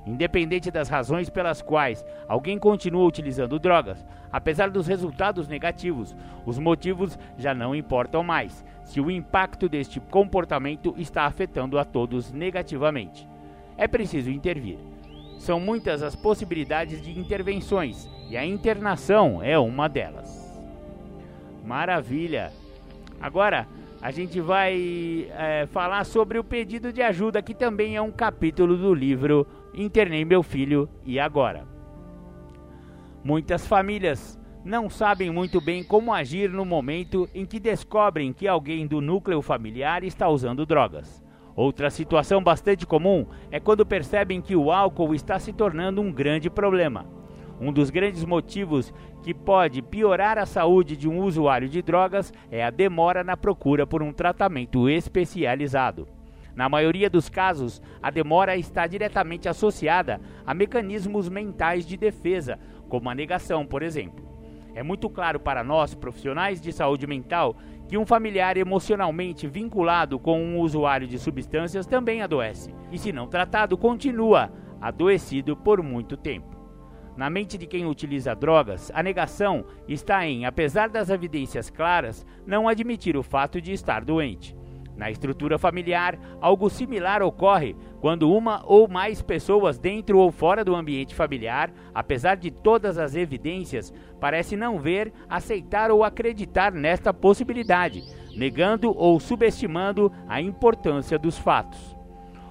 Independente 0.05 0.69
das 0.69 0.89
razões 0.89 1.29
pelas 1.29 1.61
quais 1.61 2.05
alguém 2.27 2.57
continua 2.57 3.05
utilizando 3.05 3.57
drogas, 3.57 4.05
apesar 4.31 4.69
dos 4.69 4.85
resultados 4.87 5.47
negativos, 5.47 6.15
os 6.45 6.59
motivos 6.59 7.17
já 7.37 7.53
não 7.53 7.73
importam 7.73 8.21
mais, 8.21 8.65
se 8.83 8.99
o 8.99 9.09
impacto 9.09 9.69
deste 9.69 10.01
comportamento 10.01 10.93
está 10.97 11.23
afetando 11.23 11.79
a 11.79 11.85
todos 11.85 12.33
negativamente. 12.33 13.29
É 13.77 13.87
preciso 13.87 14.29
intervir. 14.29 14.92
São 15.43 15.59
muitas 15.59 16.01
as 16.01 16.15
possibilidades 16.15 17.01
de 17.01 17.19
intervenções 17.19 18.09
e 18.29 18.37
a 18.37 18.45
internação 18.45 19.43
é 19.43 19.59
uma 19.59 19.89
delas. 19.89 20.57
Maravilha! 21.65 22.53
Agora 23.19 23.67
a 24.01 24.09
gente 24.09 24.39
vai 24.39 25.27
é, 25.31 25.65
falar 25.65 26.05
sobre 26.05 26.39
o 26.39 26.45
pedido 26.45 26.93
de 26.93 27.01
ajuda, 27.01 27.41
que 27.41 27.53
também 27.53 27.97
é 27.97 28.01
um 28.01 28.09
capítulo 28.09 28.77
do 28.77 28.93
livro 28.93 29.45
Internei 29.73 30.23
Meu 30.23 30.43
Filho 30.43 30.87
e 31.05 31.19
Agora. 31.19 31.67
Muitas 33.21 33.67
famílias 33.67 34.39
não 34.63 34.89
sabem 34.89 35.29
muito 35.29 35.59
bem 35.59 35.83
como 35.83 36.13
agir 36.13 36.49
no 36.49 36.63
momento 36.63 37.27
em 37.33 37.45
que 37.45 37.59
descobrem 37.59 38.31
que 38.31 38.47
alguém 38.47 38.87
do 38.87 39.01
núcleo 39.01 39.41
familiar 39.41 40.05
está 40.05 40.29
usando 40.29 40.65
drogas. 40.65 41.22
Outra 41.55 41.89
situação 41.91 42.43
bastante 42.43 42.85
comum 42.85 43.27
é 43.51 43.59
quando 43.59 43.85
percebem 43.85 44.41
que 44.41 44.55
o 44.55 44.71
álcool 44.71 45.13
está 45.13 45.37
se 45.37 45.53
tornando 45.53 46.01
um 46.01 46.11
grande 46.11 46.49
problema. 46.49 47.05
Um 47.61 47.71
dos 47.71 47.91
grandes 47.91 48.25
motivos 48.25 48.91
que 49.21 49.33
pode 49.33 49.81
piorar 49.81 50.39
a 50.39 50.45
saúde 50.47 50.97
de 50.97 51.07
um 51.07 51.21
usuário 51.21 51.69
de 51.69 51.81
drogas 51.81 52.33
é 52.51 52.63
a 52.63 52.71
demora 52.71 53.23
na 53.23 53.37
procura 53.37 53.85
por 53.85 54.01
um 54.01 54.11
tratamento 54.11 54.89
especializado. 54.89 56.07
Na 56.55 56.67
maioria 56.67 57.09
dos 57.09 57.29
casos, 57.29 57.81
a 58.01 58.09
demora 58.09 58.57
está 58.57 58.85
diretamente 58.87 59.47
associada 59.47 60.19
a 60.45 60.53
mecanismos 60.53 61.29
mentais 61.29 61.85
de 61.85 61.97
defesa, 61.97 62.59
como 62.89 63.09
a 63.09 63.15
negação, 63.15 63.65
por 63.65 63.81
exemplo. 63.81 64.23
É 64.75 64.81
muito 64.81 65.07
claro 65.07 65.39
para 65.39 65.63
nós, 65.63 65.93
profissionais 65.93 66.59
de 66.59 66.71
saúde 66.71 67.05
mental, 67.05 67.55
que 67.87 67.97
um 67.97 68.05
familiar 68.05 68.57
emocionalmente 68.57 69.47
vinculado 69.47 70.17
com 70.19 70.41
um 70.41 70.59
usuário 70.59 71.07
de 71.07 71.19
substâncias 71.19 71.85
também 71.85 72.21
adoece, 72.21 72.73
e 72.91 72.97
se 72.97 73.11
não 73.11 73.27
tratado, 73.27 73.77
continua 73.77 74.51
adoecido 74.81 75.55
por 75.55 75.81
muito 75.81 76.17
tempo. 76.17 76.53
Na 77.15 77.29
mente 77.29 77.57
de 77.57 77.67
quem 77.67 77.85
utiliza 77.85 78.33
drogas, 78.33 78.91
a 78.93 79.03
negação 79.03 79.65
está 79.87 80.25
em, 80.25 80.45
apesar 80.45 80.89
das 80.89 81.09
evidências 81.09 81.69
claras, 81.69 82.25
não 82.45 82.67
admitir 82.67 83.15
o 83.15 83.21
fato 83.21 83.61
de 83.61 83.71
estar 83.71 84.03
doente. 84.03 84.57
Na 84.95 85.09
estrutura 85.09 85.57
familiar, 85.57 86.19
algo 86.39 86.69
similar 86.69 87.23
ocorre 87.23 87.75
quando 87.99 88.31
uma 88.31 88.63
ou 88.65 88.87
mais 88.87 89.21
pessoas 89.21 89.79
dentro 89.79 90.19
ou 90.19 90.31
fora 90.31 90.63
do 90.63 90.75
ambiente 90.75 91.15
familiar, 91.15 91.71
apesar 91.93 92.35
de 92.35 92.51
todas 92.51 92.97
as 92.97 93.15
evidências, 93.15 93.93
parece 94.19 94.55
não 94.55 94.79
ver, 94.79 95.11
aceitar 95.27 95.89
ou 95.89 96.03
acreditar 96.03 96.71
nesta 96.71 97.13
possibilidade, 97.13 98.03
negando 98.35 98.95
ou 98.95 99.19
subestimando 99.19 100.11
a 100.27 100.39
importância 100.39 101.17
dos 101.17 101.37
fatos. 101.37 101.95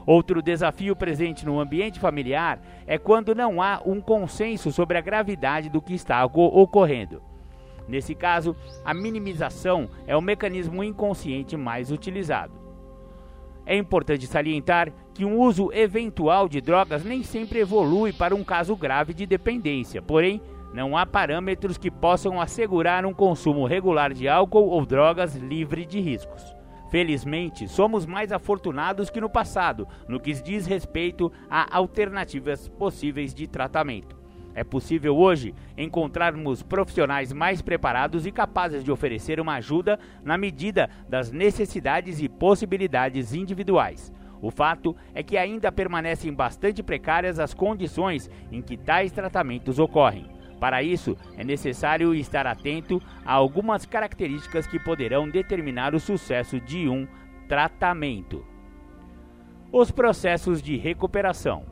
Outro 0.05 0.43
desafio 0.43 0.97
presente 0.97 1.47
no 1.47 1.61
ambiente 1.61 2.01
familiar 2.01 2.61
é 2.87 2.99
quando 2.99 3.37
não 3.37 3.63
há 3.63 3.81
um 3.87 4.01
consenso 4.01 4.73
sobre 4.73 4.99
a 4.99 5.01
gravidade 5.01 5.69
do 5.69 5.81
que 5.81 5.95
está 5.95 6.25
ocorrendo. 6.25 7.23
Nesse 7.89 8.15
caso, 8.15 8.57
a 8.85 8.95
minimização 8.95 9.89
é 10.07 10.17
o 10.17 10.23
mecanismo 10.23 10.83
inconsciente 10.83 11.57
mais 11.57 11.91
utilizado. 11.91 12.53
É 13.65 13.77
importante 13.77 14.27
salientar 14.27 14.93
que 15.15 15.25
um 15.25 15.39
uso 15.39 15.71
eventual 15.73 16.49
de 16.49 16.61
drogas 16.61 17.05
nem 17.05 17.23
sempre 17.23 17.61
evolui 17.61 18.13
para 18.13 18.35
um 18.35 18.43
caso 18.43 18.75
grave 18.75 19.15
de 19.15 19.27
dependência, 19.27 20.03
porém, 20.03 20.41
não 20.73 20.97
há 20.97 21.05
parâmetros 21.05 21.77
que 21.77 21.91
possam 21.91 22.41
assegurar 22.41 23.05
um 23.05 23.13
consumo 23.13 23.67
regular 23.67 24.13
de 24.13 24.27
álcool 24.27 24.69
ou 24.69 24.87
drogas 24.87 25.37
livre 25.37 25.85
de 25.85 26.01
riscos. 26.01 26.43
Felizmente, 26.91 27.69
somos 27.69 28.05
mais 28.05 28.33
afortunados 28.33 29.11
que 29.11 29.21
no 29.21 29.29
passado, 29.29 29.87
no 30.09 30.21
que 30.21 30.33
diz 30.33 30.67
respeito 30.67 31.31
a 31.49 31.77
alternativas 31.77 32.69
possíveis 32.69 33.33
de 33.35 33.47
tratamento. 33.47 34.22
É 34.55 34.63
possível 34.63 35.17
hoje 35.17 35.55
encontrarmos 35.77 36.63
profissionais 36.63 37.33
mais 37.33 37.63
preparados 37.63 38.27
e 38.27 38.33
capazes 38.33 38.85
de 38.85 38.93
oferecer 38.93 39.41
uma 39.41 39.55
ajuda 39.55 39.99
na 40.23 40.37
medida 40.37 40.91
das 41.09 41.33
necessidades 41.33 42.21
e 42.21 42.29
possibilidades 42.29 43.35
individuais. 43.35 44.13
O 44.43 44.51
fato 44.51 44.97
é 45.15 45.23
que 45.23 45.37
ainda 45.37 45.71
permanecem 45.71 46.35
bastante 46.35 46.83
precárias 46.83 47.39
as 47.39 47.55
condições 47.55 48.29
em 48.51 48.61
que 48.61 48.77
tais 48.77 49.13
tratamentos 49.13 49.79
ocorrem. 49.79 50.29
Para 50.59 50.83
isso, 50.83 51.17
é 51.37 51.43
necessário 51.43 52.15
estar 52.15 52.47
atento 52.47 53.01
a 53.25 53.33
algumas 53.33 53.87
características 53.87 54.67
que 54.67 54.79
poderão 54.79 55.29
determinar 55.29 55.95
o 55.95 56.01
sucesso 56.01 56.61
de 56.61 56.89
um 56.89 57.07
tratamento. 57.49 58.45
Os 59.73 59.91
processos 59.91 60.61
de 60.61 60.77
recuperação. 60.77 61.72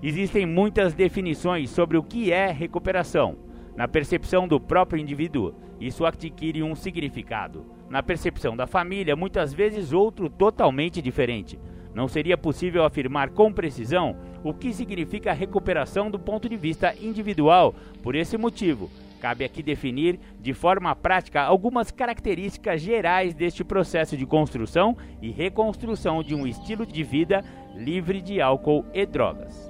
Existem 0.00 0.46
muitas 0.46 0.94
definições 0.94 1.70
sobre 1.70 1.96
o 1.96 2.02
que 2.02 2.32
é 2.32 2.52
recuperação. 2.52 3.36
Na 3.76 3.88
percepção 3.88 4.46
do 4.46 4.60
próprio 4.60 5.00
indivíduo, 5.00 5.54
isso 5.80 6.06
adquire 6.06 6.62
um 6.62 6.74
significado. 6.76 7.66
Na 7.90 8.00
percepção 8.02 8.56
da 8.56 8.66
família, 8.66 9.16
muitas 9.16 9.52
vezes 9.52 9.92
outro 9.92 10.28
totalmente 10.28 11.02
diferente. 11.02 11.58
Não 11.92 12.06
seria 12.06 12.38
possível 12.38 12.84
afirmar 12.84 13.30
com 13.30 13.52
precisão 13.52 14.16
o 14.44 14.54
que 14.54 14.72
significa 14.72 15.32
recuperação 15.32 16.08
do 16.10 16.18
ponto 16.18 16.48
de 16.48 16.56
vista 16.56 16.94
individual. 17.00 17.74
Por 18.00 18.14
esse 18.14 18.36
motivo, 18.36 18.88
cabe 19.20 19.44
aqui 19.44 19.64
definir 19.64 20.20
de 20.40 20.54
forma 20.54 20.94
prática 20.94 21.42
algumas 21.42 21.90
características 21.90 22.80
gerais 22.80 23.34
deste 23.34 23.64
processo 23.64 24.16
de 24.16 24.24
construção 24.24 24.96
e 25.20 25.30
reconstrução 25.30 26.22
de 26.22 26.36
um 26.36 26.46
estilo 26.46 26.86
de 26.86 27.02
vida 27.02 27.44
livre 27.74 28.20
de 28.20 28.40
álcool 28.40 28.84
e 28.94 29.04
drogas. 29.04 29.67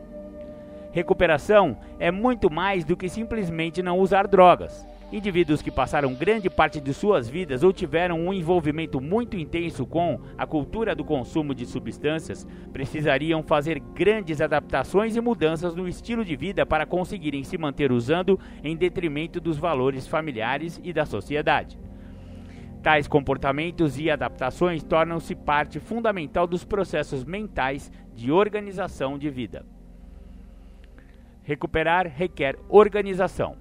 Recuperação 0.99 1.79
é 2.01 2.11
muito 2.11 2.51
mais 2.51 2.85
do 2.85 2.97
que 2.97 3.09
simplesmente 3.09 3.81
não 3.81 4.01
usar 4.01 4.27
drogas. 4.27 4.85
Indivíduos 5.13 5.63
que 5.63 5.71
passaram 5.71 6.13
grande 6.13 6.51
parte 6.51 6.81
de 6.81 6.93
suas 6.93 7.29
vidas 7.29 7.63
ou 7.63 7.73
tiveram 7.73 8.19
um 8.19 8.33
envolvimento 8.33 9.01
muito 9.01 9.37
intenso 9.37 9.87
com 9.87 10.21
a 10.37 10.45
cultura 10.45 10.97
do 10.97 11.05
consumo 11.05 11.55
de 11.55 11.67
substâncias 11.67 12.45
precisariam 12.73 13.45
fazer 13.45 13.79
grandes 13.79 14.41
adaptações 14.41 15.15
e 15.15 15.21
mudanças 15.21 15.73
no 15.73 15.87
estilo 15.87 16.25
de 16.25 16.35
vida 16.35 16.67
para 16.67 16.85
conseguirem 16.85 17.45
se 17.45 17.57
manter 17.57 17.93
usando 17.93 18.37
em 18.65 18.77
detrimento 18.77 19.41
dos 19.41 19.57
valores 19.57 20.05
familiares 20.05 20.81
e 20.83 20.93
da 20.93 21.07
sociedade. 21.07 21.79
Tais 22.83 23.07
comportamentos 23.07 24.01
e 24.01 24.11
adaptações 24.11 24.83
tornam-se 24.83 25.37
parte 25.37 25.79
fundamental 25.79 26.45
dos 26.45 26.65
processos 26.65 27.25
mentais 27.25 27.89
de 28.17 28.33
organização 28.33 29.17
de 29.17 29.31
vida. 29.31 29.65
Recuperar 31.49 32.13
requer 32.15 32.59
organização. 32.69 33.57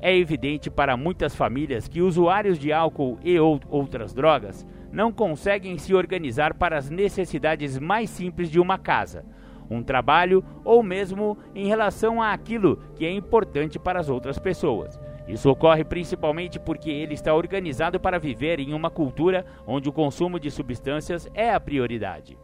É 0.00 0.16
evidente 0.16 0.70
para 0.70 0.96
muitas 0.96 1.36
famílias 1.36 1.86
que 1.86 2.00
usuários 2.00 2.58
de 2.58 2.72
álcool 2.72 3.18
e 3.22 3.38
ou 3.38 3.60
outras 3.68 4.14
drogas 4.14 4.66
não 4.90 5.12
conseguem 5.12 5.76
se 5.76 5.94
organizar 5.94 6.54
para 6.54 6.78
as 6.78 6.88
necessidades 6.88 7.78
mais 7.78 8.08
simples 8.08 8.50
de 8.50 8.58
uma 8.58 8.78
casa, 8.78 9.22
um 9.68 9.82
trabalho 9.82 10.42
ou 10.64 10.82
mesmo 10.82 11.36
em 11.54 11.66
relação 11.66 12.22
a 12.22 12.32
aquilo 12.32 12.82
que 12.96 13.04
é 13.04 13.10
importante 13.10 13.78
para 13.78 14.00
as 14.00 14.08
outras 14.08 14.38
pessoas. 14.38 14.98
Isso 15.28 15.50
ocorre 15.50 15.84
principalmente 15.84 16.58
porque 16.58 16.88
ele 16.88 17.12
está 17.12 17.34
organizado 17.34 18.00
para 18.00 18.18
viver 18.18 18.60
em 18.60 18.72
uma 18.72 18.88
cultura 18.88 19.44
onde 19.66 19.90
o 19.90 19.92
consumo 19.92 20.40
de 20.40 20.50
substâncias 20.50 21.28
é 21.34 21.52
a 21.52 21.60
prioridade. 21.60 22.38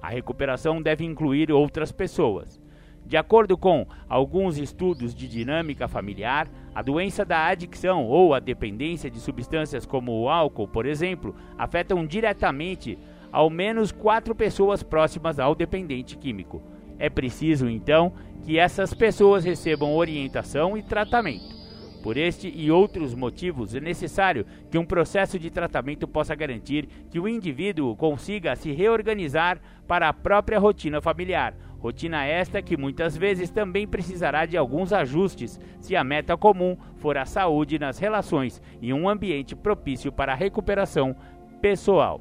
A 0.00 0.10
recuperação 0.10 0.80
deve 0.80 1.04
incluir 1.04 1.50
outras 1.50 1.90
pessoas. 1.90 2.64
De 3.06 3.16
acordo 3.16 3.56
com 3.56 3.86
alguns 4.08 4.58
estudos 4.58 5.14
de 5.14 5.28
dinâmica 5.28 5.86
familiar, 5.86 6.48
a 6.74 6.82
doença 6.82 7.24
da 7.24 7.46
adicção 7.46 8.04
ou 8.04 8.34
a 8.34 8.40
dependência 8.40 9.08
de 9.08 9.20
substâncias 9.20 9.86
como 9.86 10.12
o 10.12 10.28
álcool, 10.28 10.66
por 10.66 10.84
exemplo, 10.84 11.34
afetam 11.56 12.04
diretamente 12.04 12.98
ao 13.30 13.48
menos 13.48 13.92
quatro 13.92 14.34
pessoas 14.34 14.82
próximas 14.82 15.38
ao 15.38 15.54
dependente 15.54 16.16
químico. 16.16 16.60
É 16.98 17.08
preciso, 17.08 17.68
então, 17.68 18.12
que 18.42 18.58
essas 18.58 18.92
pessoas 18.92 19.44
recebam 19.44 19.94
orientação 19.94 20.76
e 20.76 20.82
tratamento. 20.82 21.54
Por 22.02 22.16
este 22.16 22.48
e 22.48 22.70
outros 22.70 23.14
motivos, 23.14 23.74
é 23.74 23.80
necessário 23.80 24.46
que 24.70 24.78
um 24.78 24.84
processo 24.84 25.38
de 25.38 25.50
tratamento 25.50 26.08
possa 26.08 26.34
garantir 26.34 26.88
que 27.10 27.18
o 27.20 27.28
indivíduo 27.28 27.96
consiga 27.96 28.54
se 28.56 28.72
reorganizar 28.72 29.60
para 29.86 30.08
a 30.08 30.12
própria 30.12 30.58
rotina 30.58 31.00
familiar, 31.00 31.54
Rotina 31.78 32.24
esta 32.24 32.62
que 32.62 32.76
muitas 32.76 33.16
vezes 33.16 33.50
também 33.50 33.86
precisará 33.86 34.46
de 34.46 34.56
alguns 34.56 34.92
ajustes 34.92 35.60
se 35.78 35.94
a 35.94 36.02
meta 36.02 36.36
comum 36.36 36.76
for 36.96 37.16
a 37.16 37.24
saúde 37.24 37.78
nas 37.78 37.98
relações 37.98 38.62
e 38.80 38.92
um 38.92 39.08
ambiente 39.08 39.54
propício 39.54 40.10
para 40.10 40.32
a 40.32 40.36
recuperação 40.36 41.14
pessoal. 41.60 42.20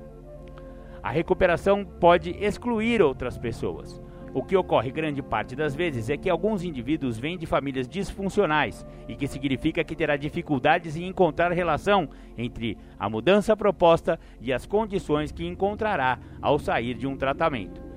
A 1.02 1.10
recuperação 1.10 1.86
pode 1.86 2.32
excluir 2.32 3.02
outras 3.02 3.38
pessoas. 3.38 4.02
O 4.34 4.44
que 4.44 4.58
ocorre 4.58 4.91
grande 4.91 5.22
parte 5.22 5.56
das 5.56 5.74
vezes 5.74 6.10
é 6.10 6.18
que 6.18 6.30
alguns 6.30 6.62
indivíduos 6.62 7.18
vêm 7.18 7.38
de 7.38 7.46
famílias 7.46 7.88
disfuncionais 7.88 8.86
e 9.08 9.15
que 9.15 9.28
significa 9.28 9.82
que 9.82 9.96
terá 9.96 10.18
dificuldades 10.18 10.98
em 10.98 11.08
encontrar 11.08 11.54
relação 11.54 12.10
entre 12.38 12.78
a 13.00 13.10
mudança 13.10 13.56
proposta 13.56 14.20
e 14.41 14.52
as 14.52 14.65
condições 14.65 15.32
que 15.32 15.46
encontrará 15.46 16.20
ao 16.41 16.60
sair 16.60 16.96
de 16.96 17.08
um 17.08 17.15
tratamento. 17.15 17.94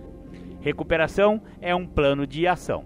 Recuperação 0.61 1.40
é 1.61 1.75
um 1.75 1.87
plano 1.87 2.27
de 2.27 2.47
ação. 2.47 2.85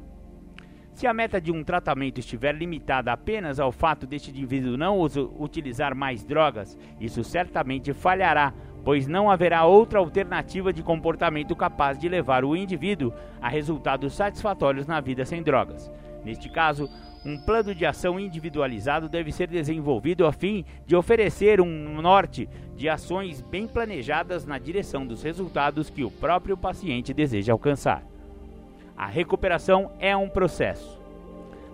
Se 0.93 1.07
a 1.07 1.15
meta 1.15 1.41
de 1.41 1.51
um 1.51 1.65
tratamento 1.65 2.19
estiver 2.19 2.55
limitada 2.55 3.11
apenas 3.11 3.59
ao 3.59 3.73
fato 3.73 4.07
deste 4.07 4.31
indivíduo 4.31 4.77
não 4.77 5.01
utilizar 5.01 5.95
mais 5.95 6.23
drogas, 6.23 6.79
isso 7.01 7.25
certamente 7.25 7.95
falhará, 7.95 8.53
pois 8.85 9.07
não 9.07 9.31
haverá 9.31 9.65
outra 9.65 9.99
alternativa 9.99 10.73
de 10.73 10.83
comportamento 10.83 11.57
capaz 11.57 11.99
de 11.99 12.09
levar 12.09 12.45
o 12.45 12.55
indivíduo 12.55 13.13
a 13.41 13.49
resultados 13.49 14.13
satisfatórios 14.13 14.87
na 14.87 15.01
vida 15.01 15.25
sem 15.25 15.43
drogas. 15.43 15.91
Neste 16.25 16.49
caso, 16.51 16.91
um 17.25 17.39
plano 17.39 17.75
de 17.75 17.87
ação 17.87 18.21
individualizado 18.21 19.09
deve 19.09 19.33
ser 19.33 19.49
desenvolvido 19.49 20.27
a 20.27 20.33
fim 20.33 20.65
de 20.87 20.95
oferecer 20.95 21.61
um 21.61 22.03
norte 22.03 22.49
de 22.83 22.89
ações 22.89 23.41
bem 23.41 23.69
planejadas 23.69 24.45
na 24.45 24.59
direção 24.59 25.07
dos 25.07 25.23
resultados 25.23 25.89
que 25.89 26.03
o 26.03 26.11
próprio 26.11 26.57
paciente 26.57 27.15
deseja 27.15 27.53
alcançar. 27.53 28.03
A 28.97 29.07
recuperação 29.07 29.93
é 30.01 30.17
um 30.17 30.29
processo. 30.29 31.01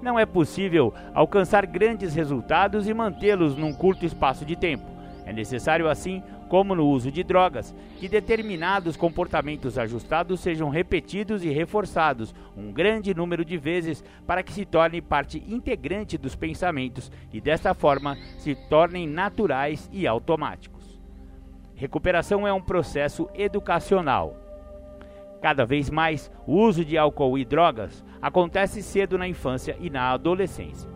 Não 0.02 0.18
é 0.18 0.26
possível 0.26 0.92
alcançar 1.14 1.64
grandes 1.64 2.14
resultados 2.14 2.86
e 2.86 2.92
mantê-los 2.92 3.56
num 3.56 3.72
curto 3.72 4.04
espaço 4.04 4.44
de 4.44 4.54
tempo. 4.54 4.84
É 5.24 5.32
necessário, 5.32 5.88
assim, 5.88 6.22
como 6.50 6.74
no 6.74 6.86
uso 6.86 7.10
de 7.10 7.22
drogas, 7.22 7.74
que 7.98 8.06
determinados 8.06 8.94
comportamentos 8.94 9.78
ajustados 9.78 10.40
sejam 10.40 10.68
repetidos 10.68 11.42
e 11.42 11.48
reforçados 11.48 12.34
um 12.54 12.70
grande 12.70 13.14
número 13.14 13.46
de 13.46 13.56
vezes 13.56 14.04
para 14.26 14.42
que 14.42 14.52
se 14.52 14.66
tornem 14.66 15.00
parte 15.00 15.42
integrante 15.48 16.18
dos 16.18 16.36
pensamentos 16.36 17.10
e 17.32 17.40
desta 17.40 17.72
forma 17.72 18.14
se 18.36 18.54
tornem 18.68 19.08
naturais 19.08 19.88
e 19.90 20.06
automáticos. 20.06 20.77
Recuperação 21.78 22.44
é 22.44 22.52
um 22.52 22.60
processo 22.60 23.30
educacional. 23.32 24.34
Cada 25.40 25.64
vez 25.64 25.88
mais, 25.88 26.28
o 26.44 26.56
uso 26.56 26.84
de 26.84 26.98
álcool 26.98 27.38
e 27.38 27.44
drogas 27.44 28.04
acontece 28.20 28.82
cedo 28.82 29.16
na 29.16 29.28
infância 29.28 29.76
e 29.78 29.88
na 29.88 30.10
adolescência. 30.10 30.90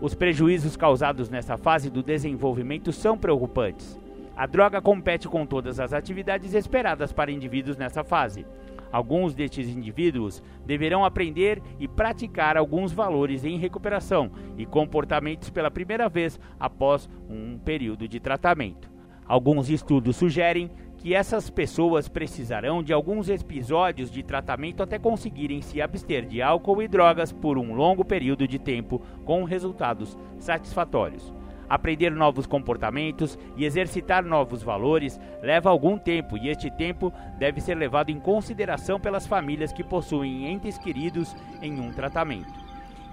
Os 0.00 0.14
prejuízos 0.14 0.78
causados 0.78 1.28
nessa 1.28 1.58
fase 1.58 1.90
do 1.90 2.02
desenvolvimento 2.02 2.90
são 2.90 3.18
preocupantes. 3.18 4.00
A 4.34 4.46
droga 4.46 4.80
compete 4.80 5.28
com 5.28 5.44
todas 5.44 5.78
as 5.78 5.92
atividades 5.92 6.54
esperadas 6.54 7.12
para 7.12 7.30
indivíduos 7.30 7.76
nessa 7.76 8.02
fase. 8.02 8.46
Alguns 8.90 9.34
destes 9.34 9.68
indivíduos 9.68 10.42
deverão 10.64 11.04
aprender 11.04 11.62
e 11.78 11.86
praticar 11.86 12.56
alguns 12.56 12.92
valores 12.92 13.44
em 13.44 13.58
recuperação 13.58 14.30
e 14.56 14.64
comportamentos 14.64 15.50
pela 15.50 15.70
primeira 15.70 16.08
vez 16.08 16.40
após 16.58 17.10
um 17.28 17.58
período 17.58 18.08
de 18.08 18.18
tratamento. 18.18 18.91
Alguns 19.32 19.70
estudos 19.70 20.16
sugerem 20.16 20.70
que 20.98 21.14
essas 21.14 21.48
pessoas 21.48 22.06
precisarão 22.06 22.82
de 22.82 22.92
alguns 22.92 23.30
episódios 23.30 24.10
de 24.10 24.22
tratamento 24.22 24.82
até 24.82 24.98
conseguirem 24.98 25.62
se 25.62 25.80
abster 25.80 26.26
de 26.26 26.42
álcool 26.42 26.82
e 26.82 26.86
drogas 26.86 27.32
por 27.32 27.56
um 27.56 27.72
longo 27.72 28.04
período 28.04 28.46
de 28.46 28.58
tempo 28.58 29.00
com 29.24 29.42
resultados 29.44 30.18
satisfatórios. 30.38 31.32
Aprender 31.66 32.10
novos 32.10 32.44
comportamentos 32.46 33.38
e 33.56 33.64
exercitar 33.64 34.22
novos 34.22 34.62
valores 34.62 35.18
leva 35.42 35.70
algum 35.70 35.96
tempo 35.96 36.36
e 36.36 36.50
este 36.50 36.70
tempo 36.70 37.10
deve 37.38 37.58
ser 37.62 37.76
levado 37.76 38.10
em 38.10 38.20
consideração 38.20 39.00
pelas 39.00 39.26
famílias 39.26 39.72
que 39.72 39.82
possuem 39.82 40.52
entes 40.52 40.76
queridos 40.76 41.34
em 41.62 41.80
um 41.80 41.90
tratamento. 41.90 42.61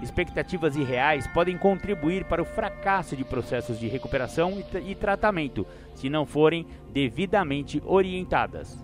Expectativas 0.02 0.76
irreais 0.76 1.26
podem 1.26 1.58
contribuir 1.58 2.24
para 2.24 2.40
o 2.40 2.46
fracasso 2.46 3.14
de 3.14 3.24
processos 3.24 3.78
de 3.78 3.86
recuperação 3.86 4.58
e, 4.58 4.90
e 4.90 4.94
tratamento 4.94 5.66
se 5.94 6.08
não 6.08 6.24
forem 6.24 6.66
devidamente 6.92 7.82
orientadas. 7.84 8.82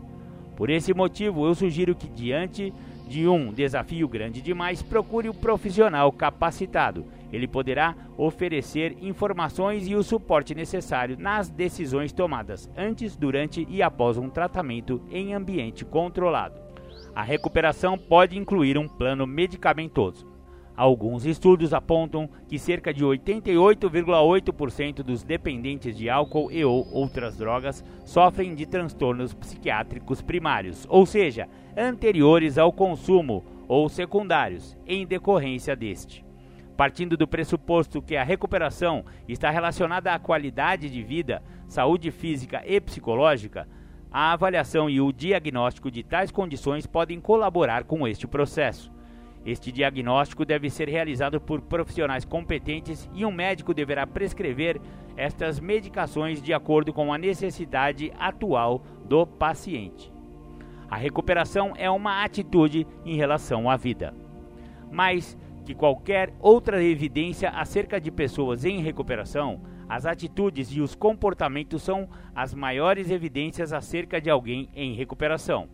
Por 0.56 0.70
esse 0.70 0.92
motivo, 0.92 1.46
eu 1.46 1.54
sugiro 1.54 1.94
que, 1.94 2.08
diante 2.08 2.72
de 3.06 3.28
um 3.28 3.52
desafio 3.52 4.08
grande 4.08 4.42
demais, 4.42 4.82
procure 4.82 5.28
um 5.28 5.34
profissional 5.34 6.10
capacitado. 6.10 7.06
Ele 7.32 7.46
poderá 7.46 7.94
oferecer 8.16 8.96
informações 9.00 9.86
e 9.86 9.94
o 9.94 10.02
suporte 10.02 10.54
necessário 10.54 11.16
nas 11.18 11.48
decisões 11.48 12.12
tomadas 12.12 12.70
antes, 12.76 13.16
durante 13.16 13.66
e 13.70 13.82
após 13.82 14.16
um 14.16 14.28
tratamento 14.28 15.00
em 15.10 15.34
ambiente 15.34 15.84
controlado. 15.84 16.58
A 17.14 17.22
recuperação 17.22 17.96
pode 17.96 18.36
incluir 18.36 18.76
um 18.76 18.88
plano 18.88 19.26
medicamentoso. 19.26 20.35
Alguns 20.76 21.24
estudos 21.24 21.72
apontam 21.72 22.28
que 22.46 22.58
cerca 22.58 22.92
de 22.92 23.02
88,8% 23.02 24.96
dos 24.96 25.22
dependentes 25.22 25.96
de 25.96 26.10
álcool 26.10 26.52
e 26.52 26.62
ou 26.62 26.86
outras 26.92 27.38
drogas 27.38 27.82
sofrem 28.04 28.54
de 28.54 28.66
transtornos 28.66 29.32
psiquiátricos 29.32 30.20
primários, 30.20 30.86
ou 30.90 31.06
seja, 31.06 31.48
anteriores 31.74 32.58
ao 32.58 32.70
consumo 32.70 33.42
ou 33.66 33.88
secundários, 33.88 34.76
em 34.86 35.06
decorrência 35.06 35.74
deste. 35.74 36.22
Partindo 36.76 37.16
do 37.16 37.26
pressuposto 37.26 38.02
que 38.02 38.14
a 38.14 38.22
recuperação 38.22 39.02
está 39.26 39.48
relacionada 39.50 40.12
à 40.12 40.18
qualidade 40.18 40.90
de 40.90 41.02
vida, 41.02 41.42
saúde 41.66 42.10
física 42.10 42.62
e 42.66 42.78
psicológica, 42.82 43.66
a 44.12 44.34
avaliação 44.34 44.90
e 44.90 45.00
o 45.00 45.10
diagnóstico 45.10 45.90
de 45.90 46.02
tais 46.02 46.30
condições 46.30 46.86
podem 46.86 47.18
colaborar 47.18 47.84
com 47.84 48.06
este 48.06 48.26
processo. 48.26 48.94
Este 49.46 49.70
diagnóstico 49.70 50.44
deve 50.44 50.68
ser 50.68 50.88
realizado 50.88 51.40
por 51.40 51.60
profissionais 51.60 52.24
competentes 52.24 53.08
e 53.14 53.24
um 53.24 53.30
médico 53.30 53.72
deverá 53.72 54.04
prescrever 54.04 54.80
estas 55.16 55.60
medicações 55.60 56.42
de 56.42 56.52
acordo 56.52 56.92
com 56.92 57.12
a 57.12 57.16
necessidade 57.16 58.12
atual 58.18 58.82
do 59.04 59.24
paciente. 59.24 60.12
A 60.90 60.96
recuperação 60.96 61.74
é 61.76 61.88
uma 61.88 62.24
atitude 62.24 62.84
em 63.04 63.14
relação 63.14 63.70
à 63.70 63.76
vida. 63.76 64.12
Mais 64.90 65.38
que 65.64 65.76
qualquer 65.76 66.34
outra 66.40 66.82
evidência 66.82 67.50
acerca 67.50 68.00
de 68.00 68.10
pessoas 68.10 68.64
em 68.64 68.82
recuperação, 68.82 69.60
as 69.88 70.06
atitudes 70.06 70.74
e 70.74 70.80
os 70.80 70.96
comportamentos 70.96 71.84
são 71.84 72.08
as 72.34 72.52
maiores 72.52 73.12
evidências 73.12 73.72
acerca 73.72 74.20
de 74.20 74.28
alguém 74.28 74.68
em 74.74 74.94
recuperação. 74.94 75.68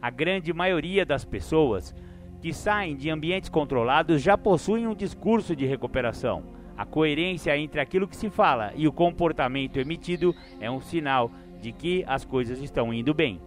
A 0.00 0.10
grande 0.10 0.52
maioria 0.52 1.06
das 1.06 1.24
pessoas 1.24 1.94
que 2.42 2.52
saem 2.52 2.96
de 2.96 3.08
ambientes 3.08 3.48
controlados 3.48 4.20
já 4.20 4.36
possuem 4.36 4.88
um 4.88 4.96
discurso 4.96 5.54
de 5.54 5.64
recuperação. 5.64 6.42
A 6.76 6.84
coerência 6.84 7.56
entre 7.56 7.80
aquilo 7.80 8.08
que 8.08 8.16
se 8.16 8.28
fala 8.28 8.72
e 8.74 8.88
o 8.88 8.92
comportamento 8.92 9.78
emitido 9.78 10.34
é 10.58 10.68
um 10.68 10.80
sinal 10.80 11.30
de 11.60 11.70
que 11.70 12.04
as 12.04 12.24
coisas 12.24 12.60
estão 12.60 12.92
indo 12.92 13.14
bem. 13.14 13.40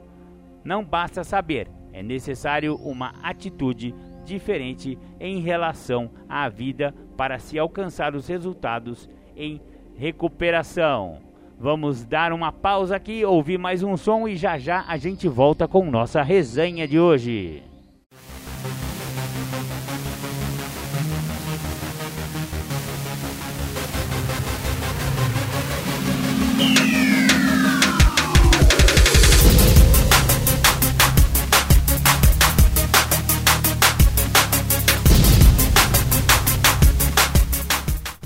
Não 0.64 0.82
basta 0.82 1.26
saber, 1.26 1.68
é 1.92 2.02
necessário 2.02 2.76
uma 2.78 3.14
atitude 3.22 3.94
diferente 4.24 4.98
em 5.20 5.42
relação 5.42 6.10
à 6.30 6.48
vida 6.48 6.96
para 7.18 7.38
se 7.38 7.60
alcançar 7.60 8.16
os 8.16 8.28
resultados 8.28 9.10
em 9.36 9.60
recuperação. 9.98 11.20
Vamos 11.60 12.06
dar 12.06 12.32
uma 12.32 12.52
pausa 12.52 12.96
aqui, 12.96 13.26
ouvir 13.26 13.58
mais 13.58 13.84
um 13.84 13.98
som 13.98 14.26
e 14.26 14.38
já 14.38 14.58
já 14.58 14.86
a 14.88 14.96
gente 14.96 15.28
volta 15.28 15.68
com 15.68 15.92
nossa 15.92 16.24
resenha 16.24 16.88
de 16.88 16.98
hoje. 16.98 17.75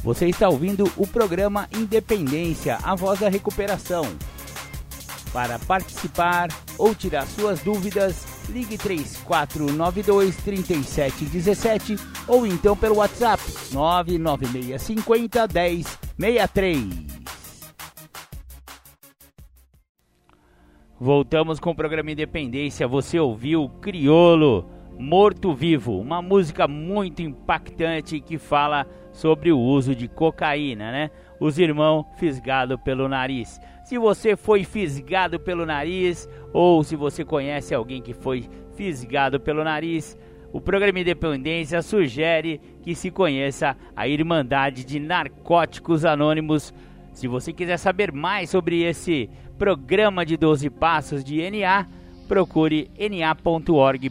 Você 0.09 0.25
está 0.25 0.49
ouvindo 0.49 0.91
o 0.97 1.05
programa 1.05 1.69
Independência, 1.71 2.79
a 2.81 2.95
voz 2.95 3.19
da 3.19 3.29
recuperação. 3.29 4.01
Para 5.31 5.59
participar 5.59 6.47
ou 6.79 6.95
tirar 6.95 7.27
suas 7.27 7.61
dúvidas, 7.61 8.25
ligue 8.49 8.75
3492 8.75 10.35
3717 10.37 11.95
ou 12.27 12.47
então 12.47 12.75
pelo 12.75 12.95
WhatsApp 12.95 13.39
99650 13.71 15.47
1063. 16.17 16.87
Voltamos 20.99 21.59
com 21.59 21.69
o 21.69 21.75
programa 21.75 22.09
Independência. 22.09 22.87
Você 22.87 23.19
ouviu 23.19 23.69
Criolo 23.79 24.67
Morto 24.97 25.53
Vivo, 25.53 25.97
uma 25.97 26.19
música 26.19 26.67
muito 26.67 27.21
impactante 27.21 28.19
que 28.19 28.39
fala 28.39 28.85
sobre 29.19 29.51
o 29.51 29.59
uso 29.59 29.93
de 29.93 30.07
cocaína, 30.07 30.91
né? 30.91 31.11
Os 31.39 31.59
irmãos 31.59 32.05
fisgado 32.17 32.79
pelo 32.79 33.07
nariz. 33.07 33.59
Se 33.83 33.97
você 33.97 34.35
foi 34.35 34.63
fisgado 34.63 35.39
pelo 35.39 35.65
nariz 35.65 36.27
ou 36.53 36.83
se 36.83 36.95
você 36.95 37.25
conhece 37.25 37.73
alguém 37.75 38.01
que 38.01 38.13
foi 38.13 38.49
fisgado 38.75 39.39
pelo 39.39 39.63
nariz, 39.63 40.17
o 40.53 40.61
programa 40.61 40.99
Independência 40.99 41.81
sugere 41.81 42.61
que 42.81 42.95
se 42.95 43.11
conheça 43.11 43.75
a 43.95 44.07
Irmandade 44.07 44.85
de 44.85 44.99
Narcóticos 44.99 46.05
Anônimos. 46.05 46.73
Se 47.13 47.27
você 47.27 47.51
quiser 47.51 47.77
saber 47.77 48.11
mais 48.13 48.49
sobre 48.49 48.83
esse 48.83 49.29
programa 49.57 50.25
de 50.25 50.37
12 50.37 50.69
passos 50.69 51.23
de 51.23 51.41
NA, 51.51 51.85
procure 52.27 52.89
na.org.br. 52.97 54.09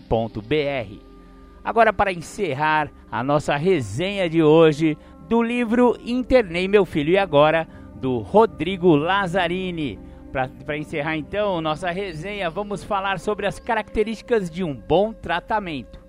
Agora, 1.69 1.93
para 1.93 2.11
encerrar 2.11 2.91
a 3.13 3.23
nossa 3.23 3.55
resenha 3.55 4.27
de 4.27 4.43
hoje 4.43 4.97
do 5.29 5.43
livro 5.43 5.99
Internei 6.03 6.67
Meu 6.67 6.87
Filho 6.87 7.11
e 7.11 7.19
Agora, 7.19 7.69
do 7.97 8.21
Rodrigo 8.21 8.97
Lazzarini. 8.97 9.99
Para 10.33 10.79
encerrar 10.79 11.19
então 11.19 11.61
nossa 11.61 11.91
resenha, 11.91 12.49
vamos 12.49 12.83
falar 12.83 13.19
sobre 13.19 13.47
as 13.47 13.59
características 13.59 14.49
de 14.49 14.65
um 14.65 14.75
bom 14.75 15.13
tratamento. 15.13 16.03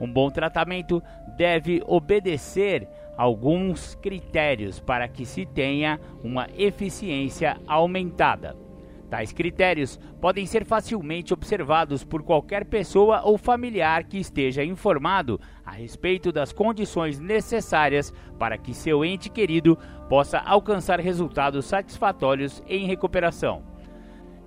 Um 0.00 0.06
bom 0.06 0.30
tratamento 0.30 1.02
deve 1.36 1.82
obedecer 1.84 2.86
alguns 3.16 3.96
critérios 3.96 4.78
para 4.78 5.08
que 5.08 5.26
se 5.26 5.44
tenha 5.44 5.98
uma 6.22 6.46
eficiência 6.56 7.56
aumentada. 7.66 8.65
Tais 9.08 9.32
critérios 9.32 9.98
podem 10.20 10.46
ser 10.46 10.64
facilmente 10.64 11.32
observados 11.32 12.02
por 12.02 12.22
qualquer 12.22 12.64
pessoa 12.64 13.22
ou 13.22 13.38
familiar 13.38 14.04
que 14.04 14.18
esteja 14.18 14.64
informado 14.64 15.40
a 15.64 15.70
respeito 15.70 16.32
das 16.32 16.52
condições 16.52 17.20
necessárias 17.20 18.12
para 18.38 18.58
que 18.58 18.74
seu 18.74 19.04
ente 19.04 19.30
querido 19.30 19.78
possa 20.08 20.38
alcançar 20.38 20.98
resultados 20.98 21.66
satisfatórios 21.66 22.62
em 22.66 22.86
recuperação. 22.86 23.75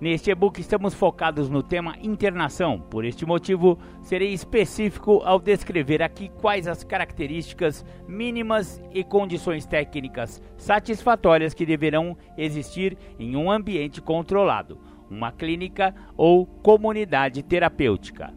Neste 0.00 0.30
e-book 0.30 0.58
estamos 0.58 0.94
focados 0.94 1.50
no 1.50 1.62
tema 1.62 1.94
internação, 2.00 2.80
por 2.80 3.04
este 3.04 3.26
motivo 3.26 3.78
serei 4.00 4.32
específico 4.32 5.20
ao 5.22 5.38
descrever 5.38 6.02
aqui 6.02 6.30
quais 6.40 6.66
as 6.66 6.82
características 6.82 7.84
mínimas 8.08 8.80
e 8.94 9.04
condições 9.04 9.66
técnicas 9.66 10.42
satisfatórias 10.56 11.52
que 11.52 11.66
deverão 11.66 12.16
existir 12.38 12.96
em 13.18 13.36
um 13.36 13.50
ambiente 13.50 14.00
controlado, 14.00 14.80
uma 15.10 15.30
clínica 15.30 15.94
ou 16.16 16.46
comunidade 16.46 17.42
terapêutica. 17.42 18.32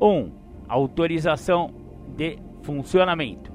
1. 0.00 0.06
Um, 0.06 0.32
autorização 0.66 1.70
de 2.16 2.38
funcionamento. 2.62 3.52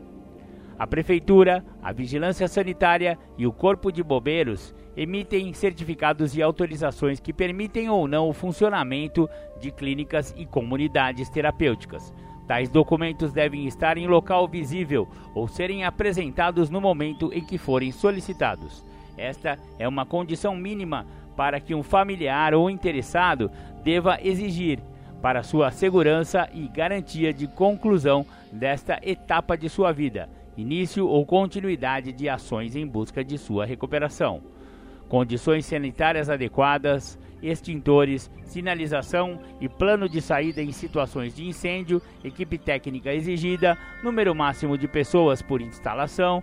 A 0.77 0.85
Prefeitura, 0.85 1.65
a 1.81 1.91
Vigilância 1.91 2.47
Sanitária 2.47 3.17
e 3.39 3.47
o 3.47 3.53
Corpo 3.53 3.91
de 3.91 4.03
Bombeiros 4.03 4.73
emitem 4.95 5.53
certificados 5.53 6.35
e 6.35 6.41
autorizações 6.41 7.19
que 7.19 7.33
permitem 7.33 7.89
ou 7.89 8.07
não 8.07 8.29
o 8.29 8.33
funcionamento 8.33 9.29
de 9.59 9.71
clínicas 9.71 10.33
e 10.37 10.45
comunidades 10.45 11.29
terapêuticas. 11.29 12.13
Tais 12.47 12.69
documentos 12.69 13.31
devem 13.31 13.65
estar 13.65 13.97
em 13.97 14.07
local 14.07 14.47
visível 14.47 15.07
ou 15.33 15.47
serem 15.47 15.83
apresentados 15.85 16.69
no 16.69 16.81
momento 16.81 17.31
em 17.33 17.43
que 17.43 17.57
forem 17.57 17.91
solicitados. 17.91 18.85
Esta 19.17 19.57
é 19.79 19.87
uma 19.87 20.05
condição 20.05 20.55
mínima 20.55 21.05
para 21.35 21.59
que 21.59 21.73
um 21.73 21.81
familiar 21.81 22.53
ou 22.53 22.69
interessado 22.69 23.49
deva 23.83 24.19
exigir 24.21 24.79
para 25.21 25.41
sua 25.41 25.71
segurança 25.71 26.49
e 26.53 26.67
garantia 26.67 27.33
de 27.33 27.47
conclusão 27.47 28.25
desta 28.51 28.99
etapa 29.01 29.57
de 29.57 29.69
sua 29.69 29.91
vida 29.91 30.29
início 30.57 31.07
ou 31.07 31.25
continuidade 31.25 32.11
de 32.11 32.29
ações 32.29 32.75
em 32.75 32.85
busca 32.85 33.23
de 33.23 33.37
sua 33.37 33.65
recuperação, 33.65 34.41
condições 35.13 35.67
sanitárias 35.67 36.27
adequadas, 36.27 37.19
extintores, 37.39 38.31
sinalização 38.41 39.39
e 39.61 39.69
plano 39.69 40.09
de 40.09 40.19
saída 40.19 40.59
em 40.59 40.71
situações 40.71 41.35
de 41.35 41.45
incêndio, 41.45 42.01
equipe 42.23 42.57
técnica 42.57 43.13
exigida, 43.13 43.77
número 44.03 44.33
máximo 44.33 44.75
de 44.75 44.87
pessoas 44.87 45.39
por 45.39 45.61
instalação, 45.61 46.41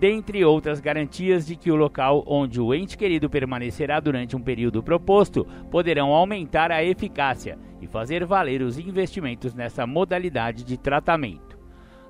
dentre 0.00 0.42
outras 0.46 0.80
garantias 0.80 1.46
de 1.46 1.56
que 1.56 1.70
o 1.70 1.76
local 1.76 2.24
onde 2.26 2.58
o 2.58 2.72
ente 2.72 2.96
querido 2.96 3.28
permanecerá 3.28 4.00
durante 4.00 4.34
um 4.34 4.40
período 4.40 4.82
proposto 4.82 5.46
poderão 5.70 6.14
aumentar 6.14 6.72
a 6.72 6.82
eficácia 6.82 7.58
e 7.82 7.86
fazer 7.86 8.24
valer 8.24 8.62
os 8.62 8.78
investimentos 8.78 9.52
nessa 9.52 9.86
modalidade 9.86 10.64
de 10.64 10.78
tratamento. 10.78 11.58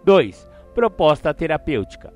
2. 0.04 0.48
Proposta 0.72 1.34
terapêutica. 1.34 2.14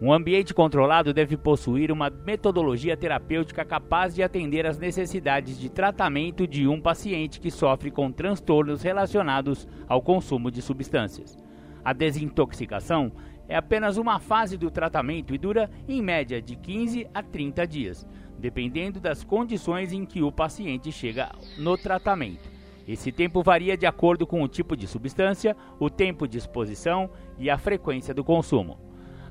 Um 0.00 0.12
ambiente 0.12 0.52
controlado 0.52 1.14
deve 1.14 1.38
possuir 1.38 1.90
uma 1.90 2.10
metodologia 2.10 2.94
terapêutica 2.98 3.64
capaz 3.64 4.14
de 4.14 4.22
atender 4.22 4.66
às 4.66 4.78
necessidades 4.78 5.58
de 5.58 5.70
tratamento 5.70 6.46
de 6.46 6.68
um 6.68 6.78
paciente 6.78 7.40
que 7.40 7.50
sofre 7.50 7.90
com 7.90 8.12
transtornos 8.12 8.82
relacionados 8.82 9.66
ao 9.88 10.02
consumo 10.02 10.50
de 10.50 10.60
substâncias. 10.60 11.38
A 11.82 11.94
desintoxicação 11.94 13.10
é 13.48 13.56
apenas 13.56 13.96
uma 13.96 14.20
fase 14.20 14.58
do 14.58 14.70
tratamento 14.70 15.34
e 15.34 15.38
dura 15.38 15.70
em 15.88 16.02
média 16.02 16.42
de 16.42 16.56
15 16.56 17.06
a 17.14 17.22
30 17.22 17.66
dias, 17.66 18.06
dependendo 18.38 19.00
das 19.00 19.24
condições 19.24 19.94
em 19.94 20.04
que 20.04 20.22
o 20.22 20.30
paciente 20.30 20.92
chega 20.92 21.32
no 21.56 21.78
tratamento. 21.78 22.50
Esse 22.86 23.10
tempo 23.10 23.42
varia 23.42 23.78
de 23.78 23.86
acordo 23.86 24.26
com 24.26 24.42
o 24.42 24.48
tipo 24.48 24.76
de 24.76 24.86
substância, 24.86 25.56
o 25.80 25.88
tempo 25.88 26.28
de 26.28 26.36
exposição 26.36 27.08
e 27.38 27.48
a 27.48 27.56
frequência 27.56 28.12
do 28.12 28.22
consumo. 28.22 28.85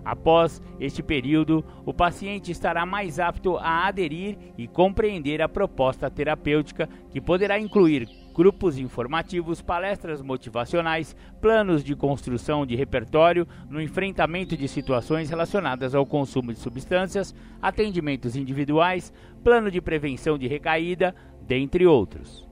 Após 0.05 0.61
este 0.79 1.01
período, 1.01 1.65
o 1.83 1.91
paciente 1.91 2.51
estará 2.51 2.85
mais 2.85 3.19
apto 3.19 3.57
a 3.57 3.87
aderir 3.87 4.37
e 4.55 4.67
compreender 4.67 5.41
a 5.41 5.49
proposta 5.49 6.11
terapêutica, 6.11 6.87
que 7.09 7.19
poderá 7.19 7.59
incluir 7.59 8.07
grupos 8.31 8.77
informativos, 8.77 9.63
palestras 9.63 10.21
motivacionais, 10.21 11.15
planos 11.41 11.83
de 11.83 11.95
construção 11.95 12.65
de 12.65 12.75
repertório 12.75 13.47
no 13.67 13.81
enfrentamento 13.81 14.55
de 14.55 14.67
situações 14.67 15.29
relacionadas 15.29 15.95
ao 15.95 16.05
consumo 16.05 16.53
de 16.53 16.59
substâncias, 16.59 17.33
atendimentos 17.59 18.35
individuais, 18.35 19.11
plano 19.43 19.71
de 19.71 19.81
prevenção 19.81 20.37
de 20.37 20.47
recaída, 20.47 21.15
dentre 21.41 21.87
outros. 21.87 22.47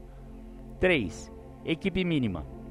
3. 0.79 1.31
Equipe 1.65 2.03
mínima. 2.03 2.62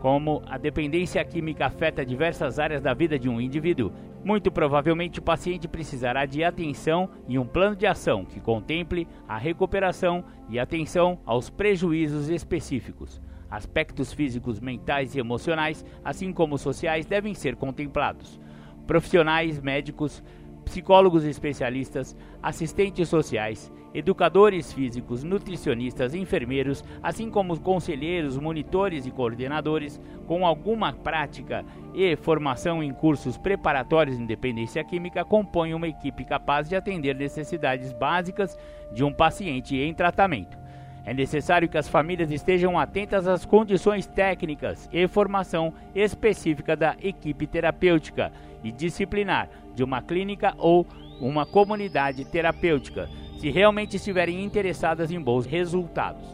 Como 0.00 0.42
a 0.46 0.56
dependência 0.56 1.22
química 1.22 1.66
afeta 1.66 2.06
diversas 2.06 2.58
áreas 2.58 2.80
da 2.80 2.94
vida 2.94 3.18
de 3.18 3.28
um 3.28 3.38
indivíduo, 3.38 3.92
muito 4.24 4.50
provavelmente 4.50 5.18
o 5.18 5.22
paciente 5.22 5.68
precisará 5.68 6.24
de 6.24 6.42
atenção 6.42 7.10
e 7.28 7.38
um 7.38 7.46
plano 7.46 7.76
de 7.76 7.86
ação 7.86 8.24
que 8.24 8.40
contemple 8.40 9.06
a 9.28 9.36
recuperação 9.36 10.24
e 10.48 10.58
atenção 10.58 11.18
aos 11.26 11.50
prejuízos 11.50 12.30
específicos. 12.30 13.20
Aspectos 13.50 14.10
físicos, 14.10 14.58
mentais 14.58 15.14
e 15.14 15.18
emocionais, 15.18 15.84
assim 16.02 16.32
como 16.32 16.56
sociais, 16.56 17.04
devem 17.04 17.34
ser 17.34 17.54
contemplados. 17.56 18.40
Profissionais 18.86 19.60
médicos 19.60 20.22
psicólogos 20.64 21.24
especialistas, 21.24 22.16
assistentes 22.42 23.08
sociais, 23.08 23.70
educadores 23.94 24.72
físicos, 24.72 25.24
nutricionistas, 25.24 26.14
enfermeiros, 26.14 26.84
assim 27.02 27.30
como 27.30 27.58
conselheiros, 27.58 28.38
monitores 28.38 29.06
e 29.06 29.10
coordenadores 29.10 30.00
com 30.26 30.46
alguma 30.46 30.92
prática 30.92 31.64
e 31.94 32.14
formação 32.16 32.82
em 32.82 32.92
cursos 32.92 33.36
preparatórios 33.36 34.18
em 34.18 34.26
dependência 34.26 34.84
química 34.84 35.24
compõem 35.24 35.74
uma 35.74 35.88
equipe 35.88 36.24
capaz 36.24 36.68
de 36.68 36.76
atender 36.76 37.16
necessidades 37.16 37.92
básicas 37.92 38.56
de 38.92 39.02
um 39.02 39.12
paciente 39.12 39.76
em 39.76 39.92
tratamento. 39.92 40.58
É 41.04 41.14
necessário 41.14 41.68
que 41.68 41.78
as 41.78 41.88
famílias 41.88 42.30
estejam 42.30 42.78
atentas 42.78 43.26
às 43.26 43.44
condições 43.44 44.06
técnicas 44.06 44.88
e 44.92 45.08
formação 45.08 45.72
específica 45.94 46.76
da 46.76 46.94
equipe 47.02 47.46
terapêutica 47.46 48.30
e 48.62 48.70
disciplinar 48.70 49.48
de 49.74 49.82
uma 49.82 50.02
clínica 50.02 50.54
ou 50.58 50.86
uma 51.20 51.46
comunidade 51.46 52.24
terapêutica, 52.24 53.08
se 53.40 53.48
realmente 53.48 53.96
estiverem 53.96 54.44
interessadas 54.44 55.10
em 55.10 55.18
bons 55.18 55.46
resultados. 55.46 56.28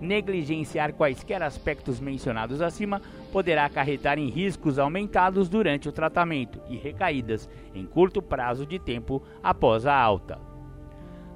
Negligenciar 0.00 0.92
quaisquer 0.92 1.40
aspectos 1.40 2.00
mencionados 2.00 2.60
acima 2.60 3.00
poderá 3.32 3.64
acarretar 3.64 4.18
em 4.18 4.28
riscos 4.28 4.76
aumentados 4.76 5.48
durante 5.48 5.88
o 5.88 5.92
tratamento 5.92 6.60
e 6.68 6.76
recaídas 6.76 7.48
em 7.72 7.86
curto 7.86 8.20
prazo 8.20 8.66
de 8.66 8.76
tempo 8.76 9.22
após 9.40 9.86
a 9.86 9.94
alta. 9.94 10.40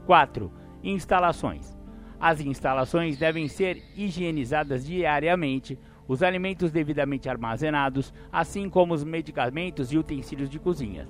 4. 0.06 0.52
Instalações. 0.82 1.78
As 2.18 2.40
instalações 2.40 3.16
devem 3.16 3.46
ser 3.46 3.80
higienizadas 3.96 4.84
diariamente, 4.84 5.78
os 6.08 6.20
alimentos 6.20 6.72
devidamente 6.72 7.28
armazenados, 7.28 8.12
assim 8.32 8.68
como 8.68 8.92
os 8.92 9.04
medicamentos 9.04 9.92
e 9.92 9.98
utensílios 9.98 10.50
de 10.50 10.58
cozinha. 10.58 11.06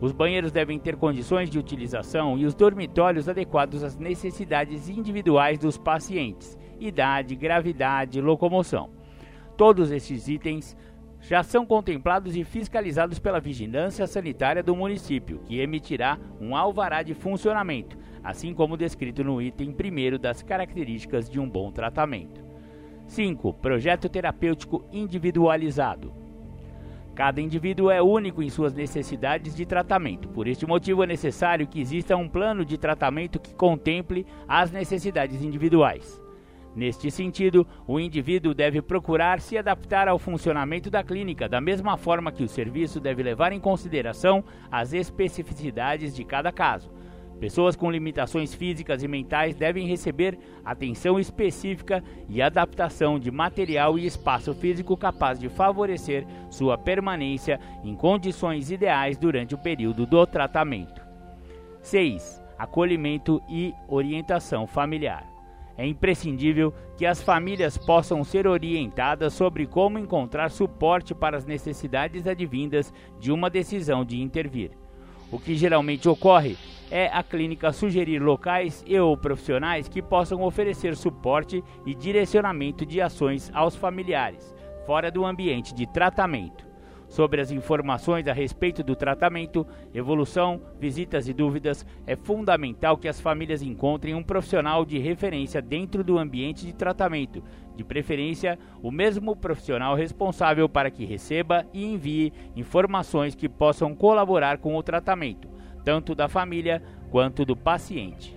Os 0.00 0.12
banheiros 0.12 0.52
devem 0.52 0.78
ter 0.78 0.96
condições 0.96 1.50
de 1.50 1.58
utilização 1.58 2.38
e 2.38 2.46
os 2.46 2.54
dormitórios 2.54 3.28
adequados 3.28 3.82
às 3.82 3.96
necessidades 3.96 4.88
individuais 4.88 5.58
dos 5.58 5.76
pacientes, 5.76 6.56
idade, 6.78 7.34
gravidade, 7.34 8.20
locomoção. 8.20 8.90
Todos 9.56 9.90
esses 9.90 10.28
itens 10.28 10.76
já 11.20 11.42
são 11.42 11.66
contemplados 11.66 12.36
e 12.36 12.44
fiscalizados 12.44 13.18
pela 13.18 13.40
Vigilância 13.40 14.06
Sanitária 14.06 14.62
do 14.62 14.76
município, 14.76 15.40
que 15.40 15.58
emitirá 15.58 16.16
um 16.40 16.54
alvará 16.54 17.02
de 17.02 17.12
funcionamento, 17.12 17.98
assim 18.22 18.54
como 18.54 18.76
descrito 18.76 19.24
no 19.24 19.42
item 19.42 19.70
1 19.70 20.18
das 20.18 20.42
características 20.42 21.28
de 21.28 21.40
um 21.40 21.48
bom 21.48 21.72
tratamento. 21.72 22.46
5. 23.06 23.54
Projeto 23.54 24.08
terapêutico 24.08 24.84
individualizado. 24.92 26.27
Cada 27.18 27.40
indivíduo 27.40 27.90
é 27.90 28.00
único 28.00 28.44
em 28.44 28.48
suas 28.48 28.72
necessidades 28.72 29.52
de 29.52 29.66
tratamento. 29.66 30.28
Por 30.28 30.46
este 30.46 30.64
motivo, 30.64 31.02
é 31.02 31.06
necessário 31.08 31.66
que 31.66 31.80
exista 31.80 32.16
um 32.16 32.28
plano 32.28 32.64
de 32.64 32.78
tratamento 32.78 33.40
que 33.40 33.56
contemple 33.56 34.24
as 34.46 34.70
necessidades 34.70 35.42
individuais. 35.42 36.22
Neste 36.76 37.10
sentido, 37.10 37.66
o 37.88 37.98
indivíduo 37.98 38.54
deve 38.54 38.80
procurar 38.80 39.40
se 39.40 39.58
adaptar 39.58 40.06
ao 40.06 40.16
funcionamento 40.16 40.90
da 40.90 41.02
clínica, 41.02 41.48
da 41.48 41.60
mesma 41.60 41.96
forma 41.96 42.30
que 42.30 42.44
o 42.44 42.48
serviço 42.48 43.00
deve 43.00 43.20
levar 43.20 43.52
em 43.52 43.58
consideração 43.58 44.44
as 44.70 44.92
especificidades 44.92 46.14
de 46.14 46.22
cada 46.22 46.52
caso. 46.52 46.88
Pessoas 47.40 47.76
com 47.76 47.90
limitações 47.90 48.52
físicas 48.52 49.02
e 49.02 49.08
mentais 49.08 49.54
devem 49.54 49.86
receber 49.86 50.36
atenção 50.64 51.20
específica 51.20 52.02
e 52.28 52.42
adaptação 52.42 53.18
de 53.18 53.30
material 53.30 53.96
e 53.96 54.06
espaço 54.06 54.52
físico 54.54 54.96
capaz 54.96 55.38
de 55.38 55.48
favorecer 55.48 56.26
sua 56.50 56.76
permanência 56.76 57.60
em 57.84 57.94
condições 57.94 58.72
ideais 58.72 59.16
durante 59.16 59.54
o 59.54 59.58
período 59.58 60.04
do 60.04 60.26
tratamento. 60.26 61.00
6. 61.80 62.42
Acolhimento 62.58 63.40
e 63.48 63.72
orientação 63.86 64.66
familiar. 64.66 65.24
É 65.76 65.86
imprescindível 65.86 66.74
que 66.96 67.06
as 67.06 67.22
famílias 67.22 67.78
possam 67.78 68.24
ser 68.24 68.48
orientadas 68.48 69.32
sobre 69.32 69.64
como 69.64 69.96
encontrar 69.96 70.50
suporte 70.50 71.14
para 71.14 71.36
as 71.36 71.46
necessidades 71.46 72.26
advindas 72.26 72.92
de 73.20 73.30
uma 73.30 73.48
decisão 73.48 74.04
de 74.04 74.20
intervir. 74.20 74.72
O 75.30 75.38
que 75.38 75.54
geralmente 75.54 76.08
ocorre 76.08 76.56
é 76.90 77.06
a 77.12 77.22
clínica 77.22 77.72
sugerir 77.72 78.18
locais 78.20 78.82
e 78.86 78.98
ou 78.98 79.16
profissionais 79.16 79.88
que 79.88 80.00
possam 80.00 80.42
oferecer 80.42 80.96
suporte 80.96 81.62
e 81.84 81.94
direcionamento 81.94 82.86
de 82.86 83.00
ações 83.00 83.50
aos 83.54 83.76
familiares, 83.76 84.54
fora 84.86 85.10
do 85.10 85.26
ambiente 85.26 85.74
de 85.74 85.86
tratamento. 85.86 86.67
Sobre 87.08 87.40
as 87.40 87.50
informações 87.50 88.28
a 88.28 88.34
respeito 88.34 88.82
do 88.82 88.94
tratamento, 88.94 89.66
evolução, 89.94 90.60
visitas 90.78 91.26
e 91.26 91.32
dúvidas, 91.32 91.84
é 92.06 92.14
fundamental 92.14 92.98
que 92.98 93.08
as 93.08 93.18
famílias 93.18 93.62
encontrem 93.62 94.14
um 94.14 94.22
profissional 94.22 94.84
de 94.84 94.98
referência 94.98 95.62
dentro 95.62 96.04
do 96.04 96.18
ambiente 96.18 96.66
de 96.66 96.74
tratamento, 96.74 97.42
de 97.74 97.82
preferência 97.82 98.58
o 98.82 98.90
mesmo 98.90 99.34
profissional 99.34 99.94
responsável 99.94 100.68
para 100.68 100.90
que 100.90 101.06
receba 101.06 101.66
e 101.72 101.82
envie 101.82 102.32
informações 102.54 103.34
que 103.34 103.48
possam 103.48 103.94
colaborar 103.94 104.58
com 104.58 104.76
o 104.76 104.82
tratamento, 104.82 105.48
tanto 105.84 106.14
da 106.14 106.28
família 106.28 106.82
quanto 107.10 107.42
do 107.42 107.56
paciente. 107.56 108.36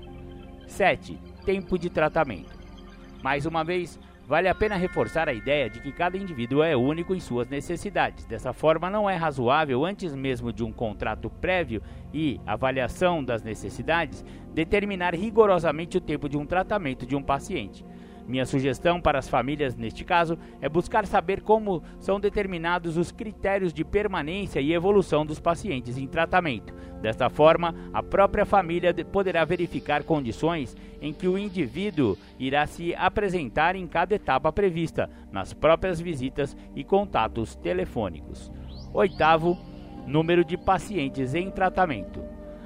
7. 0.65 1.19
Tempo 1.43 1.77
de 1.77 1.89
tratamento. 1.89 2.57
Mais 3.21 3.45
uma 3.45 3.63
vez, 3.63 3.99
Vale 4.31 4.47
a 4.47 4.55
pena 4.55 4.77
reforçar 4.77 5.27
a 5.27 5.33
ideia 5.33 5.69
de 5.69 5.81
que 5.81 5.91
cada 5.91 6.17
indivíduo 6.17 6.63
é 6.63 6.73
único 6.73 7.13
em 7.13 7.19
suas 7.19 7.49
necessidades. 7.49 8.23
Dessa 8.23 8.53
forma, 8.53 8.89
não 8.89 9.09
é 9.09 9.13
razoável, 9.13 9.83
antes 9.83 10.15
mesmo 10.15 10.53
de 10.53 10.63
um 10.63 10.71
contrato 10.71 11.29
prévio 11.29 11.81
e 12.13 12.39
avaliação 12.47 13.21
das 13.21 13.43
necessidades, 13.43 14.23
determinar 14.53 15.13
rigorosamente 15.13 15.97
o 15.97 15.99
tempo 15.99 16.29
de 16.29 16.37
um 16.37 16.45
tratamento 16.45 17.05
de 17.05 17.13
um 17.13 17.21
paciente. 17.21 17.83
Minha 18.25 18.45
sugestão 18.45 19.01
para 19.01 19.19
as 19.19 19.27
famílias, 19.27 19.75
neste 19.75 20.05
caso, 20.05 20.39
é 20.61 20.69
buscar 20.69 21.05
saber 21.05 21.41
como 21.41 21.83
são 21.99 22.17
determinados 22.17 22.95
os 22.95 23.11
critérios 23.11 23.73
de 23.73 23.83
permanência 23.83 24.61
e 24.61 24.71
evolução 24.71 25.25
dos 25.25 25.41
pacientes 25.41 25.97
em 25.97 26.07
tratamento. 26.07 26.73
Desta 27.01 27.29
forma, 27.29 27.75
a 27.91 28.01
própria 28.01 28.45
família 28.45 28.93
poderá 29.11 29.43
verificar 29.43 30.03
condições 30.03 30.73
em 31.01 31.11
que 31.11 31.27
o 31.27 31.37
indivíduo 31.37 32.17
irá 32.39 32.67
se 32.67 32.93
apresentar 32.95 33.75
em 33.75 33.87
cada 33.87 34.15
etapa 34.15 34.51
prevista, 34.51 35.09
nas 35.31 35.53
próprias 35.53 35.99
visitas 35.99 36.55
e 36.75 36.83
contatos 36.83 37.55
telefônicos. 37.55 38.51
Oitavo, 38.93 39.57
número 40.05 40.45
de 40.45 40.57
pacientes 40.57 41.33
em 41.33 41.49
tratamento. 41.49 42.21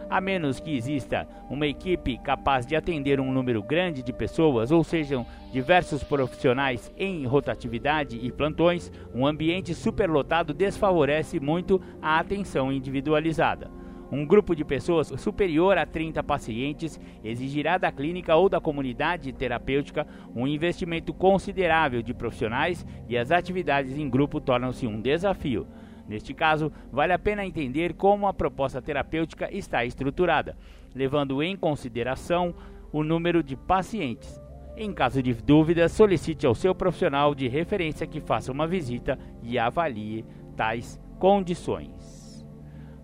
A 0.10 0.22
menos 0.22 0.60
que 0.60 0.76
exista 0.76 1.28
uma 1.50 1.66
equipe 1.66 2.18
capaz 2.20 2.66
de 2.66 2.76
atender 2.76 3.20
um 3.20 3.32
número 3.32 3.64
grande 3.64 4.04
de 4.04 4.14
pessoas, 4.14 4.70
ou 4.70 4.84
sejam 4.84 5.26
diversos 5.52 6.04
profissionais 6.04 6.92
em 6.96 7.26
rotatividade 7.26 8.20
e 8.22 8.32
plantões, 8.32 8.92
um 9.14 9.26
ambiente 9.26 9.74
superlotado 9.74 10.54
desfavorece 10.54 11.40
muito 11.40 11.82
a 12.02 12.20
atenção 12.20 12.72
individualizada. 12.72 13.85
Um 14.16 14.26
grupo 14.26 14.56
de 14.56 14.64
pessoas 14.64 15.12
superior 15.18 15.78
a 15.78 15.86
30 15.86 16.24
pacientes 16.24 16.98
exigirá 17.22 17.78
da 17.78 17.92
clínica 17.92 18.34
ou 18.34 18.48
da 18.48 18.62
comunidade 18.62 19.34
terapêutica 19.34 20.08
um 20.34 20.48
investimento 20.48 21.14
considerável 21.14 22.02
de 22.02 22.14
profissionais 22.14 22.86
e 23.10 23.18
as 23.18 23.30
atividades 23.30 23.98
em 23.98 24.10
grupo 24.10 24.40
tornam-se 24.40 24.88
um 24.88 25.02
desafio. 25.02 25.68
Neste 26.08 26.34
caso, 26.34 26.72
vale 26.94 27.12
a 27.12 27.20
pena 27.20 27.46
entender 27.46 27.94
como 27.96 28.26
a 28.26 28.34
proposta 28.34 28.82
terapêutica 28.82 29.54
está 29.54 29.84
estruturada, 29.84 30.56
levando 30.96 31.44
em 31.44 31.58
consideração 31.58 32.56
o 32.94 33.04
número 33.04 33.44
de 33.44 33.58
pacientes. 33.58 34.42
Em 34.78 34.94
caso 34.94 35.22
de 35.22 35.34
dúvida, 35.34 35.90
solicite 35.90 36.46
ao 36.46 36.56
seu 36.56 36.74
profissional 36.74 37.36
de 37.36 37.50
referência 37.50 38.08
que 38.08 38.22
faça 38.22 38.50
uma 38.50 38.66
visita 38.66 39.20
e 39.44 39.60
avalie 39.60 40.24
tais 40.56 40.98
condições. 41.20 42.05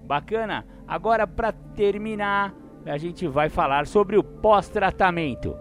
Bacana? 0.03 0.65
Agora, 0.87 1.25
para 1.25 1.51
terminar, 1.51 2.53
a 2.85 2.97
gente 2.97 3.27
vai 3.27 3.49
falar 3.49 3.87
sobre 3.87 4.17
o 4.17 4.23
pós-tratamento. 4.23 5.55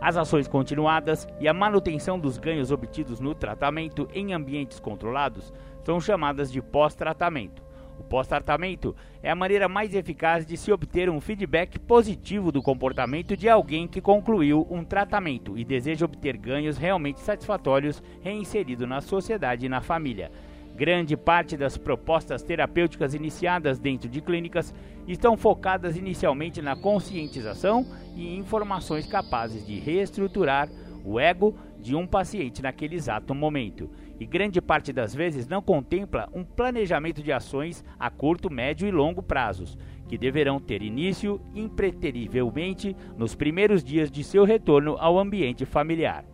As 0.00 0.16
ações 0.16 0.46
continuadas 0.46 1.26
e 1.40 1.48
a 1.48 1.54
manutenção 1.54 2.18
dos 2.18 2.36
ganhos 2.36 2.70
obtidos 2.70 3.20
no 3.20 3.34
tratamento 3.34 4.08
em 4.12 4.32
ambientes 4.32 4.78
controlados 4.78 5.52
são 5.82 6.00
chamadas 6.00 6.52
de 6.52 6.60
pós-tratamento. 6.60 7.62
O 7.98 8.02
pós-tratamento 8.02 8.94
é 9.22 9.30
a 9.30 9.34
maneira 9.34 9.68
mais 9.68 9.94
eficaz 9.94 10.44
de 10.44 10.56
se 10.56 10.72
obter 10.72 11.08
um 11.08 11.20
feedback 11.20 11.78
positivo 11.78 12.50
do 12.50 12.60
comportamento 12.60 13.36
de 13.36 13.48
alguém 13.48 13.86
que 13.86 14.00
concluiu 14.00 14.66
um 14.68 14.84
tratamento 14.84 15.56
e 15.56 15.64
deseja 15.64 16.04
obter 16.04 16.36
ganhos 16.36 16.76
realmente 16.76 17.20
satisfatórios 17.20 18.02
reinserido 18.20 18.86
na 18.86 19.00
sociedade 19.00 19.66
e 19.66 19.68
na 19.68 19.80
família. 19.80 20.30
Grande 20.74 21.16
parte 21.16 21.56
das 21.56 21.78
propostas 21.78 22.42
terapêuticas 22.42 23.14
iniciadas 23.14 23.78
dentro 23.78 24.08
de 24.08 24.20
clínicas 24.20 24.74
estão 25.06 25.36
focadas 25.36 25.96
inicialmente 25.96 26.60
na 26.60 26.74
conscientização 26.74 27.86
e 28.16 28.36
informações 28.36 29.06
capazes 29.06 29.64
de 29.64 29.78
reestruturar 29.78 30.68
o 31.04 31.20
ego 31.20 31.54
de 31.78 31.94
um 31.94 32.06
paciente 32.06 32.60
naquele 32.60 32.96
exato 32.96 33.34
momento, 33.34 33.88
e 34.18 34.26
grande 34.26 34.60
parte 34.60 34.92
das 34.92 35.14
vezes 35.14 35.46
não 35.46 35.62
contempla 35.62 36.28
um 36.32 36.42
planejamento 36.42 37.22
de 37.22 37.30
ações 37.30 37.84
a 37.96 38.10
curto, 38.10 38.50
médio 38.50 38.88
e 38.88 38.90
longo 38.90 39.22
prazos, 39.22 39.78
que 40.08 40.18
deverão 40.18 40.58
ter 40.58 40.82
início 40.82 41.40
impreterivelmente 41.54 42.96
nos 43.16 43.34
primeiros 43.34 43.84
dias 43.84 44.10
de 44.10 44.24
seu 44.24 44.44
retorno 44.44 44.96
ao 44.98 45.18
ambiente 45.18 45.64
familiar. 45.64 46.24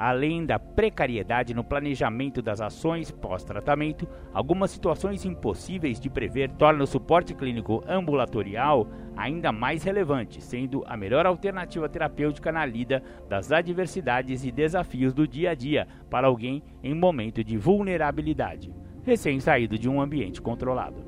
Além 0.00 0.46
da 0.46 0.58
precariedade 0.58 1.52
no 1.52 1.62
planejamento 1.62 2.40
das 2.40 2.58
ações 2.62 3.10
pós-tratamento, 3.10 4.08
algumas 4.32 4.70
situações 4.70 5.26
impossíveis 5.26 6.00
de 6.00 6.08
prever 6.08 6.48
tornam 6.52 6.84
o 6.84 6.86
suporte 6.86 7.34
clínico 7.34 7.84
ambulatorial 7.86 8.88
ainda 9.14 9.52
mais 9.52 9.82
relevante, 9.82 10.40
sendo 10.40 10.82
a 10.86 10.96
melhor 10.96 11.26
alternativa 11.26 11.86
terapêutica 11.86 12.50
na 12.50 12.64
lida 12.64 13.02
das 13.28 13.52
adversidades 13.52 14.42
e 14.42 14.50
desafios 14.50 15.12
do 15.12 15.28
dia 15.28 15.50
a 15.50 15.54
dia 15.54 15.86
para 16.08 16.28
alguém 16.28 16.62
em 16.82 16.94
momento 16.94 17.44
de 17.44 17.58
vulnerabilidade, 17.58 18.72
recém-saído 19.04 19.78
de 19.78 19.86
um 19.86 20.00
ambiente 20.00 20.40
controlado. 20.40 21.04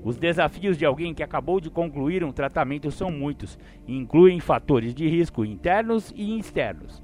Os 0.00 0.16
desafios 0.16 0.78
de 0.78 0.84
alguém 0.84 1.12
que 1.12 1.24
acabou 1.24 1.60
de 1.60 1.70
concluir 1.70 2.22
um 2.22 2.30
tratamento 2.30 2.88
são 2.92 3.10
muitos 3.10 3.58
e 3.84 3.96
incluem 3.96 4.38
fatores 4.38 4.94
de 4.94 5.08
risco 5.08 5.44
internos 5.44 6.12
e 6.14 6.38
externos 6.38 7.01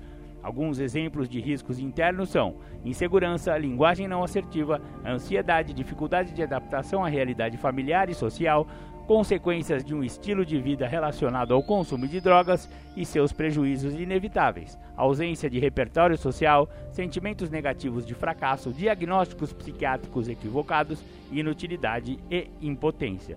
Alguns 0.49 0.79
exemplos 0.79 1.29
de 1.29 1.41
riscos 1.41 1.79
internos 1.79 2.31
são 2.31 2.55
insegurança, 2.83 3.59
linguagem 3.59 4.09
não 4.09 4.25
assertiva, 4.25 4.81
ansiedade, 5.05 5.75
dificuldade 5.75 6.33
de 6.33 6.43
adaptação 6.43 7.05
à 7.05 7.09
realidade 7.09 7.59
familiar 7.59 8.09
e 8.09 8.15
social, 8.15 8.67
consequências 9.07 9.85
de 9.85 9.95
um 9.95 10.03
estilo 10.03 10.47
de 10.47 10.59
vida 10.59 10.89
relacionado 10.89 11.53
ao 11.53 11.63
consumo 11.63 12.09
de 12.09 12.19
drogas 12.19 12.67
e 12.97 13.05
seus 13.05 13.31
prejuízos 13.31 13.93
inevitáveis, 13.93 14.79
ausência 14.97 15.51
de 15.51 15.59
repertório 15.59 16.17
social, 16.17 16.67
sentimentos 16.93 17.51
negativos 17.51 18.07
de 18.07 18.15
fracasso, 18.15 18.73
diagnósticos 18.73 19.53
psiquiátricos 19.53 20.31
equivocados, 20.31 21.05
inutilidade 21.31 22.19
e 22.31 22.49
impotência. 22.63 23.37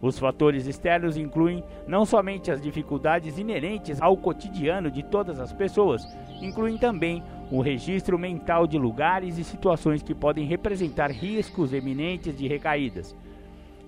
Os 0.00 0.18
fatores 0.18 0.66
externos 0.66 1.16
incluem 1.16 1.64
não 1.86 2.04
somente 2.04 2.50
as 2.50 2.62
dificuldades 2.62 3.38
inerentes 3.38 4.00
ao 4.00 4.16
cotidiano 4.16 4.90
de 4.90 5.02
todas 5.02 5.40
as 5.40 5.52
pessoas, 5.52 6.06
incluem 6.40 6.78
também 6.78 7.22
o 7.50 7.60
registro 7.60 8.18
mental 8.18 8.66
de 8.66 8.78
lugares 8.78 9.38
e 9.38 9.44
situações 9.44 10.02
que 10.02 10.14
podem 10.14 10.46
representar 10.46 11.10
riscos 11.10 11.72
eminentes 11.72 12.36
de 12.36 12.46
recaídas. 12.46 13.16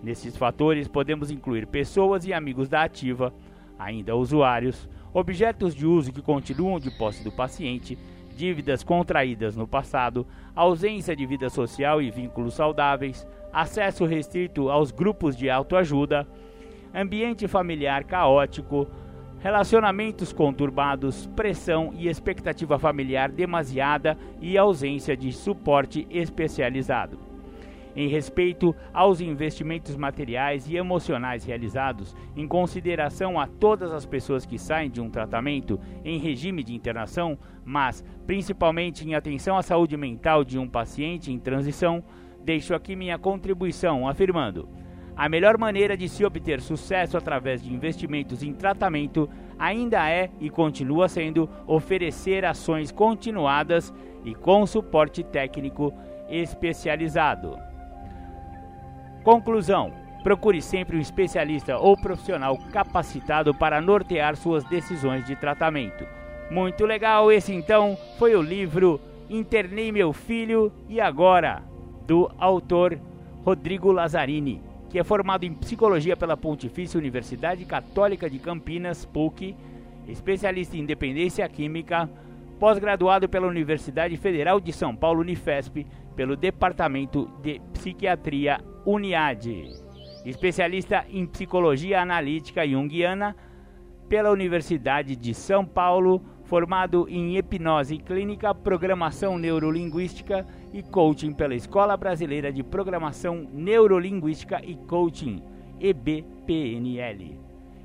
Nesses 0.03 0.37
fatores 0.37 0.89
podemos 0.89 1.31
incluir 1.31 1.67
pessoas 1.67 2.25
e 2.25 2.33
amigos 2.33 2.69
da 2.69 2.83
ativa, 2.83 3.33
ainda 3.79 4.17
usuários, 4.17 4.89
objetos 5.13 5.75
de 5.75 5.87
uso 5.87 6.13
que 6.13 6.23
continuam 6.23 6.81
de 6.81 6.91
posse 6.91 7.23
do 7.23 7.31
paciente, 7.31 7.99
dívidas 8.35 8.83
contraídas 8.83 9.55
no 9.55 9.67
passado, 9.67 10.27
ausência 10.57 11.15
de 11.15 11.27
vida 11.27 11.51
social 11.51 12.01
e 12.01 12.11
vínculos 12.11 12.55
saudáveis, 12.55 13.27
acesso 13.53 14.05
restrito 14.05 14.69
aos 14.71 14.91
grupos 14.91 15.37
de 15.37 15.51
autoajuda, 15.51 16.27
ambiente 16.95 17.47
familiar 17.47 18.05
caótico, 18.05 18.87
relacionamentos 19.41 20.33
conturbados, 20.33 21.27
pressão 21.35 21.93
e 21.97 22.09
expectativa 22.09 22.79
familiar 22.79 23.31
demasiada 23.31 24.17
e 24.41 24.57
ausência 24.57 25.17
de 25.17 25.33
suporte 25.33 26.07
especializado. 26.11 27.31
Em 27.97 28.07
respeito 28.07 28.75
aos 28.95 29.21
investimentos 29.21 29.97
materiais 29.97 30.69
e 30.69 30.77
emocionais 30.77 31.45
realizados, 31.45 32.15
em 32.37 32.47
consideração 32.47 33.41
a 33.41 33.49
todas 33.49 33.93
as 33.93 34.07
pessoas 34.07 34.47
que 34.47 34.59
saem 34.59 34.89
de 34.89 35.01
um 35.01 35.11
tratamento 35.11 35.81
em 36.05 36.19
regime 36.19 36.63
de 36.63 36.73
internação, 36.73 37.37
mas 37.65 38.05
principalmente 38.27 39.09
em 39.09 39.15
atenção 39.15 39.57
à 39.57 39.63
saúde 39.63 39.97
mental 39.97 40.45
de 40.45 40.57
um 40.57 40.69
paciente 40.69 41.33
em 41.33 41.39
transição, 41.39 42.05
deixo 42.45 42.75
aqui 42.75 42.97
minha 42.97 43.19
contribuição 43.19 44.09
afirmando: 44.09 44.69
a 45.17 45.29
melhor 45.29 45.59
maneira 45.59 45.97
de 45.97 46.09
se 46.09 46.25
obter 46.25 46.61
sucesso 46.61 47.17
através 47.17 47.63
de 47.63 47.73
investimentos 47.73 48.43
em 48.43 48.55
tratamento 48.55 49.29
ainda 49.59 50.09
é 50.09 50.31
e 50.41 50.49
continua 50.49 51.09
sendo 51.09 51.49
oferecer 51.67 52.45
ações 52.45 52.91
continuadas 52.91 53.93
e 54.25 54.35
com 54.35 54.65
suporte 54.67 55.23
técnico 55.23 55.93
especializado. 56.29 57.57
Conclusão: 59.23 59.93
procure 60.23 60.63
sempre 60.63 60.97
um 60.97 61.01
especialista 61.01 61.77
ou 61.77 61.97
profissional 62.01 62.57
capacitado 62.73 63.55
para 63.55 63.81
nortear 63.81 64.37
suas 64.37 64.65
decisões 64.65 65.27
de 65.27 65.37
tratamento. 65.37 66.07
Muito 66.51 66.87
legal, 66.87 67.31
esse 67.31 67.53
então 67.53 67.97
foi 68.19 68.35
o 68.35 68.43
livro 68.43 69.01
Internei 69.29 69.93
Meu 69.93 70.13
Filho 70.13 70.73
e 70.89 71.01
Agora 71.01 71.63
do 72.11 72.29
autor 72.39 72.99
Rodrigo 73.45 73.93
Lazzarini, 73.93 74.61
que 74.89 74.99
é 74.99 75.05
formado 75.05 75.45
em 75.45 75.55
psicologia 75.55 76.17
pela 76.17 76.37
Pontifícia 76.37 76.99
Universidade 76.99 77.65
Católica 77.65 78.29
de 78.29 78.41
Campinas, 78.41 79.05
PUC, 79.05 79.55
especialista 80.09 80.77
em 80.77 80.85
dependência 80.85 81.49
química, 81.49 82.11
pós-graduado 82.59 83.29
pela 83.29 83.47
Universidade 83.47 84.17
Federal 84.17 84.59
de 84.59 84.73
São 84.73 84.97
Paulo, 84.97 85.21
Unifesp, 85.21 85.87
pelo 86.17 86.35
Departamento 86.35 87.31
de 87.41 87.61
Psiquiatria 87.75 88.59
Uniad, 88.85 89.47
especialista 90.27 91.05
em 91.09 91.25
psicologia 91.25 92.03
analítica 92.03 92.67
junguiana 92.67 93.37
pela 94.09 94.33
Universidade 94.33 95.15
de 95.15 95.33
São 95.33 95.65
Paulo, 95.65 96.21
formado 96.51 97.07
em 97.09 97.39
hipnose 97.39 97.97
clínica, 97.99 98.53
programação 98.53 99.39
neurolinguística 99.39 100.45
e 100.73 100.83
coaching 100.83 101.33
pela 101.33 101.55
Escola 101.55 101.97
Brasileira 101.97 102.53
de 102.53 102.65
Programação 102.65 103.49
Neurolinguística 103.53 104.61
e 104.65 104.75
Coaching, 104.75 105.41
EBPNL. 105.79 107.39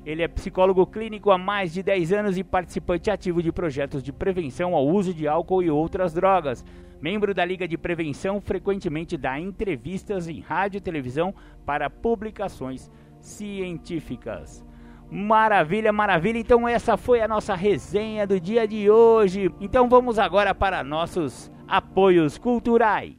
Ele 0.03 0.23
é 0.23 0.27
psicólogo 0.27 0.87
clínico 0.87 1.29
há 1.29 1.37
mais 1.37 1.73
de 1.73 1.83
10 1.83 2.11
anos 2.11 2.37
e 2.39 2.43
participante 2.43 3.11
ativo 3.11 3.43
de 3.43 3.51
projetos 3.51 4.01
de 4.01 4.11
prevenção 4.11 4.73
ao 4.73 4.87
uso 4.87 5.13
de 5.13 5.27
álcool 5.27 5.61
e 5.61 5.69
outras 5.69 6.11
drogas. 6.11 6.65
Membro 6.99 7.35
da 7.35 7.45
Liga 7.45 7.67
de 7.67 7.77
Prevenção, 7.77 8.41
frequentemente 8.41 9.15
dá 9.15 9.39
entrevistas 9.39 10.27
em 10.27 10.39
rádio 10.39 10.79
e 10.79 10.81
televisão 10.81 11.35
para 11.67 11.87
publicações 11.87 12.89
científicas. 13.19 14.64
Maravilha, 15.09 15.93
maravilha. 15.93 16.39
Então 16.39 16.67
essa 16.67 16.97
foi 16.97 17.21
a 17.21 17.27
nossa 17.27 17.55
resenha 17.55 18.25
do 18.27 18.39
dia 18.39 18.67
de 18.67 18.89
hoje. 18.89 19.51
Então 19.59 19.87
vamos 19.87 20.19
agora 20.19 20.53
para 20.53 20.83
nossos 20.83 21.51
apoios 21.67 22.37
culturais. 22.37 23.15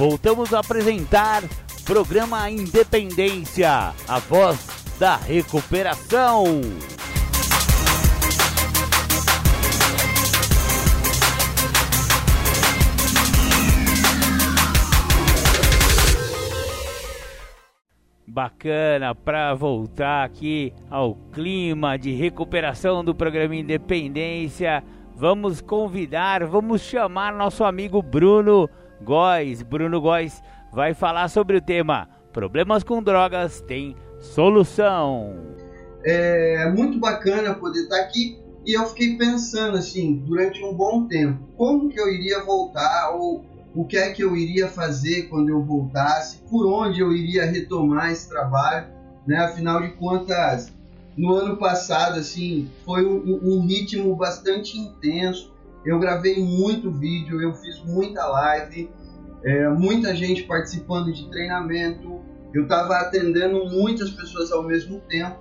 Voltamos 0.00 0.54
a 0.54 0.60
apresentar 0.60 1.42
Programa 1.90 2.48
Independência, 2.48 3.92
a 4.06 4.18
voz 4.20 4.94
da 4.96 5.16
recuperação. 5.16 6.44
Bacana 18.24 19.12
para 19.12 19.52
voltar 19.54 20.22
aqui 20.22 20.72
ao 20.88 21.16
clima 21.32 21.98
de 21.98 22.12
recuperação 22.12 23.02
do 23.02 23.12
programa 23.16 23.56
Independência. 23.56 24.84
Vamos 25.16 25.60
convidar, 25.60 26.46
vamos 26.46 26.82
chamar 26.82 27.34
nosso 27.34 27.64
amigo 27.64 28.00
Bruno 28.00 28.70
Góes. 29.02 29.64
Bruno 29.64 30.00
Góes 30.00 30.40
vai 30.72 30.94
falar 30.94 31.28
sobre 31.28 31.56
o 31.56 31.60
tema 31.60 32.08
Problemas 32.32 32.84
com 32.84 33.02
drogas 33.02 33.60
tem 33.60 33.96
solução. 34.20 35.34
É 36.04 36.70
muito 36.70 36.98
bacana 37.00 37.54
poder 37.54 37.80
estar 37.80 38.00
aqui 38.00 38.38
e 38.64 38.74
eu 38.74 38.86
fiquei 38.86 39.16
pensando 39.16 39.76
assim, 39.76 40.22
durante 40.26 40.62
um 40.64 40.72
bom 40.72 41.06
tempo, 41.08 41.40
como 41.56 41.88
que 41.88 41.98
eu 41.98 42.08
iria 42.08 42.44
voltar 42.44 43.10
ou 43.14 43.44
o 43.74 43.84
que 43.84 43.96
é 43.96 44.10
que 44.12 44.22
eu 44.22 44.36
iria 44.36 44.68
fazer 44.68 45.22
quando 45.28 45.48
eu 45.48 45.62
voltasse, 45.62 46.38
por 46.48 46.66
onde 46.66 47.00
eu 47.00 47.12
iria 47.12 47.46
retomar 47.46 48.12
esse 48.12 48.28
trabalho, 48.28 48.86
né? 49.26 49.38
Afinal 49.38 49.80
de 49.80 49.90
contas, 49.94 50.72
no 51.16 51.32
ano 51.32 51.56
passado, 51.56 52.18
assim, 52.18 52.68
foi 52.84 53.04
um, 53.04 53.40
um 53.42 53.66
ritmo 53.66 54.14
bastante 54.14 54.78
intenso. 54.78 55.52
Eu 55.84 55.98
gravei 55.98 56.42
muito 56.42 56.90
vídeo, 56.90 57.40
eu 57.40 57.54
fiz 57.54 57.82
muita 57.84 58.24
live, 58.26 58.90
é, 59.42 59.68
muita 59.68 60.14
gente 60.14 60.42
participando 60.44 61.12
de 61.12 61.28
treinamento. 61.30 62.20
Eu 62.52 62.64
estava 62.64 62.96
atendendo 62.96 63.64
muitas 63.66 64.10
pessoas 64.10 64.50
ao 64.50 64.62
mesmo 64.62 65.00
tempo 65.08 65.38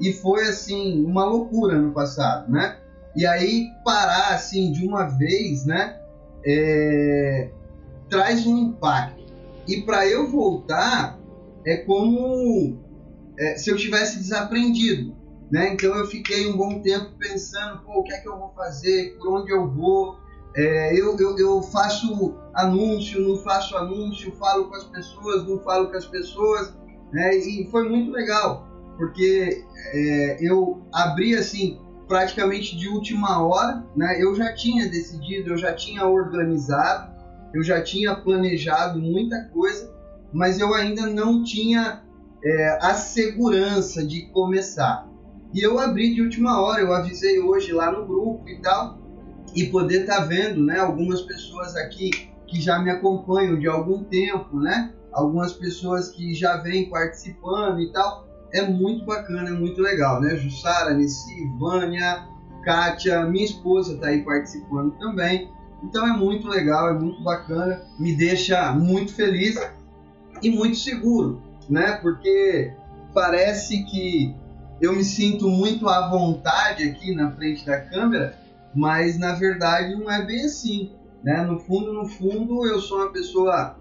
e 0.00 0.12
foi 0.12 0.42
assim 0.42 1.04
uma 1.04 1.24
loucura 1.24 1.78
no 1.78 1.92
passado, 1.92 2.50
né? 2.50 2.78
E 3.16 3.24
aí 3.26 3.70
parar 3.84 4.34
assim 4.34 4.72
de 4.72 4.86
uma 4.86 5.04
vez, 5.04 5.64
né? 5.66 6.00
É, 6.44 7.50
traz 8.08 8.46
um 8.46 8.56
impacto. 8.56 9.24
E 9.66 9.82
para 9.82 10.06
eu 10.06 10.30
voltar 10.30 11.18
é 11.66 11.78
como 11.78 12.78
é, 13.38 13.56
se 13.56 13.70
eu 13.70 13.76
tivesse 13.76 14.18
desaprendido, 14.18 15.16
né? 15.50 15.72
Então 15.72 15.94
eu 15.94 16.06
fiquei 16.06 16.48
um 16.48 16.56
bom 16.56 16.80
tempo 16.80 17.12
pensando, 17.18 17.82
pô, 17.82 18.00
o 18.00 18.02
que 18.02 18.12
é 18.12 18.18
que 18.18 18.28
eu 18.28 18.38
vou 18.38 18.52
fazer, 18.54 19.16
por 19.16 19.40
onde 19.40 19.52
eu 19.52 19.68
vou, 19.68 20.16
é, 20.56 20.98
eu, 20.98 21.16
eu, 21.18 21.36
eu, 21.36 21.62
faço 21.62 22.36
anúncio, 22.54 23.20
não 23.20 23.36
faço 23.38 23.76
anúncio, 23.76 24.32
falo 24.36 24.68
com 24.68 24.76
as 24.76 24.84
pessoas, 24.84 25.46
não 25.48 25.58
falo 25.58 25.88
com 25.88 25.96
as 25.96 26.06
pessoas, 26.06 26.72
né? 27.12 27.36
E 27.36 27.68
foi 27.70 27.88
muito 27.88 28.12
legal, 28.12 28.68
porque 28.96 29.64
é, 29.92 30.38
eu 30.40 30.82
abri 30.92 31.34
assim 31.34 31.80
praticamente 32.06 32.76
de 32.76 32.88
última 32.88 33.44
hora, 33.44 33.84
né? 33.96 34.22
Eu 34.22 34.34
já 34.36 34.54
tinha 34.54 34.88
decidido, 34.88 35.50
eu 35.50 35.56
já 35.56 35.74
tinha 35.74 36.06
organizado, 36.06 37.12
eu 37.52 37.62
já 37.62 37.82
tinha 37.82 38.14
planejado 38.14 39.00
muita 39.00 39.46
coisa, 39.46 39.92
mas 40.32 40.60
eu 40.60 40.72
ainda 40.72 41.06
não 41.06 41.42
tinha 41.42 42.04
é, 42.44 42.78
a 42.80 42.94
segurança 42.94 44.06
de 44.06 44.26
começar. 44.26 45.08
E 45.52 45.60
eu 45.60 45.78
abri 45.78 46.14
de 46.14 46.22
última 46.22 46.60
hora, 46.60 46.80
eu 46.80 46.92
avisei 46.92 47.40
hoje 47.40 47.72
lá 47.72 47.90
no 47.90 48.06
grupo 48.06 48.48
e 48.48 48.60
tal, 48.60 49.03
e 49.54 49.66
poder 49.66 50.02
estar 50.02 50.22
tá 50.22 50.24
vendo, 50.24 50.62
né, 50.64 50.78
algumas 50.78 51.22
pessoas 51.22 51.76
aqui 51.76 52.10
que 52.46 52.60
já 52.60 52.78
me 52.78 52.90
acompanham 52.90 53.58
de 53.58 53.68
algum 53.68 54.02
tempo, 54.04 54.58
né, 54.58 54.92
algumas 55.12 55.52
pessoas 55.52 56.10
que 56.10 56.34
já 56.34 56.56
vêm 56.56 56.90
participando 56.90 57.80
e 57.80 57.92
tal, 57.92 58.26
é 58.52 58.62
muito 58.62 59.04
bacana, 59.04 59.48
é 59.48 59.52
muito 59.52 59.80
legal, 59.80 60.20
né, 60.20 60.36
Jussara, 60.36 60.94
Nessi, 60.94 61.46
Vânia, 61.58 62.26
Kátia, 62.64 63.24
minha 63.26 63.44
esposa 63.44 63.94
está 63.94 64.08
aí 64.08 64.22
participando 64.22 64.92
também, 64.98 65.50
então 65.82 66.06
é 66.06 66.16
muito 66.16 66.48
legal, 66.48 66.88
é 66.88 66.94
muito 66.94 67.22
bacana, 67.22 67.82
me 67.98 68.16
deixa 68.16 68.72
muito 68.72 69.14
feliz 69.14 69.56
e 70.42 70.50
muito 70.50 70.76
seguro, 70.76 71.42
né, 71.68 71.98
porque 72.02 72.72
parece 73.12 73.84
que 73.84 74.34
eu 74.80 74.92
me 74.92 75.04
sinto 75.04 75.48
muito 75.48 75.88
à 75.88 76.08
vontade 76.10 76.82
aqui 76.82 77.14
na 77.14 77.30
frente 77.30 77.64
da 77.64 77.80
câmera, 77.80 78.36
mas 78.74 79.18
na 79.18 79.34
verdade 79.34 79.94
não 79.94 80.10
é 80.10 80.24
bem 80.24 80.44
assim. 80.44 80.92
Né? 81.22 81.42
No 81.42 81.58
fundo, 81.58 81.92
no 81.92 82.06
fundo, 82.06 82.66
eu 82.66 82.78
sou 82.80 82.98
uma 82.98 83.10
pessoa 83.10 83.76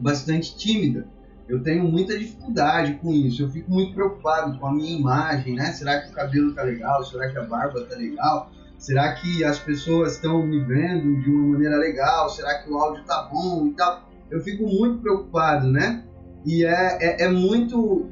bastante 0.00 0.56
tímida. 0.56 1.06
Eu 1.48 1.62
tenho 1.62 1.84
muita 1.84 2.18
dificuldade 2.18 2.94
com 2.94 3.12
isso. 3.12 3.42
Eu 3.42 3.50
fico 3.50 3.70
muito 3.70 3.94
preocupado 3.94 4.58
com 4.58 4.66
a 4.66 4.72
minha 4.72 4.98
imagem, 4.98 5.54
né? 5.54 5.66
Será 5.72 6.00
que 6.00 6.10
o 6.10 6.12
cabelo 6.12 6.54
tá 6.54 6.62
legal? 6.62 7.04
Será 7.04 7.30
que 7.30 7.38
a 7.38 7.44
barba 7.44 7.84
tá 7.84 7.94
legal? 7.96 8.50
Será 8.78 9.12
que 9.14 9.44
as 9.44 9.58
pessoas 9.58 10.14
estão 10.14 10.44
me 10.44 10.60
vendo 10.60 11.20
de 11.22 11.30
uma 11.30 11.52
maneira 11.52 11.76
legal? 11.76 12.28
Será 12.30 12.62
que 12.62 12.70
o 12.70 12.76
áudio 12.78 13.04
tá 13.04 13.28
bom 13.30 13.66
e 13.66 13.74
tal? 13.74 14.08
Eu 14.30 14.40
fico 14.40 14.66
muito 14.66 15.00
preocupado, 15.00 15.70
né? 15.70 16.02
E 16.46 16.64
é, 16.64 16.98
é, 17.00 17.22
é 17.24 17.28
muito 17.28 18.10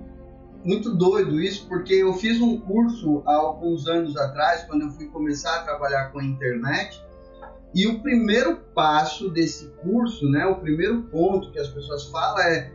muito 0.65 0.95
doido 0.95 1.41
isso, 1.41 1.67
porque 1.69 1.95
eu 1.95 2.13
fiz 2.15 2.41
um 2.41 2.61
curso 2.61 3.23
há 3.27 3.35
alguns 3.35 3.89
anos 3.89 4.17
atrás, 4.17 4.65
quando 4.65 4.83
eu 4.83 4.91
fui 4.91 5.07
começar 5.07 5.57
a 5.57 5.63
trabalhar 5.63 6.13
com 6.13 6.21
a 6.21 6.25
internet, 6.25 7.03
e 7.75 7.87
o 7.87 8.01
primeiro 8.01 8.61
passo 8.75 9.31
desse 9.31 9.67
curso, 9.83 10.29
né, 10.29 10.47
o 10.47 10.57
primeiro 10.57 11.03
ponto 11.05 11.51
que 11.51 11.59
as 11.59 11.69
pessoas 11.69 12.05
falam 12.07 12.41
é 12.43 12.71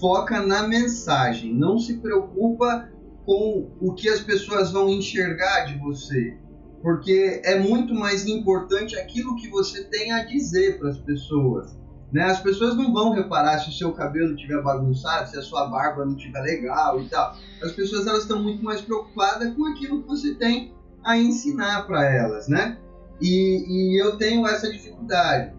foca 0.00 0.40
na 0.40 0.66
mensagem, 0.66 1.54
não 1.54 1.78
se 1.78 1.98
preocupa 1.98 2.90
com 3.24 3.70
o 3.80 3.94
que 3.94 4.08
as 4.08 4.20
pessoas 4.20 4.72
vão 4.72 4.88
enxergar 4.88 5.66
de 5.66 5.78
você, 5.78 6.36
porque 6.82 7.42
é 7.44 7.58
muito 7.58 7.94
mais 7.94 8.26
importante 8.26 8.96
aquilo 8.96 9.36
que 9.36 9.48
você 9.48 9.84
tem 9.84 10.12
a 10.12 10.24
dizer 10.24 10.78
para 10.78 10.90
as 10.90 10.98
pessoas. 10.98 11.77
Né? 12.12 12.22
As 12.24 12.40
pessoas 12.40 12.74
não 12.74 12.92
vão 12.92 13.12
reparar 13.12 13.58
se 13.58 13.68
o 13.68 13.72
seu 13.72 13.92
cabelo 13.92 14.34
estiver 14.34 14.62
bagunçado, 14.62 15.28
se 15.28 15.36
a 15.36 15.42
sua 15.42 15.66
barba 15.66 16.04
não 16.04 16.16
estiver 16.16 16.40
legal 16.40 17.00
e 17.00 17.08
tal. 17.08 17.36
As 17.62 17.72
pessoas 17.72 18.06
elas 18.06 18.22
estão 18.22 18.42
muito 18.42 18.64
mais 18.64 18.80
preocupadas 18.80 19.54
com 19.54 19.66
aquilo 19.66 20.02
que 20.02 20.08
você 20.08 20.34
tem 20.34 20.72
a 21.04 21.16
ensinar 21.18 21.86
para 21.86 22.04
elas, 22.04 22.48
né? 22.48 22.78
E, 23.20 23.64
e, 23.68 24.02
eu 24.02 24.16
tenho 24.16 24.46
essa 24.46 24.70
dificuldade. 24.70 25.52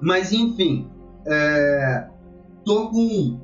Mas 0.00 0.32
enfim, 0.32 0.90
é, 1.26 2.08
tô 2.64 2.90
com 2.90 3.40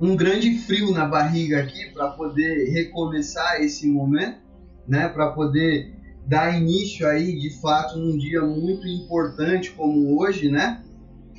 um 0.00 0.16
grande 0.16 0.58
frio 0.58 0.92
na 0.92 1.06
barriga 1.06 1.60
aqui 1.60 1.90
para 1.92 2.08
poder 2.08 2.70
recomeçar 2.70 3.62
esse 3.62 3.88
momento, 3.88 4.40
né? 4.86 5.08
Para 5.08 5.30
poder 5.30 5.95
dar 6.26 6.58
início 6.58 7.06
aí 7.06 7.38
de 7.38 7.50
fato 7.60 7.98
num 7.98 8.18
dia 8.18 8.42
muito 8.42 8.86
importante 8.86 9.70
como 9.70 10.20
hoje, 10.20 10.50
né? 10.50 10.82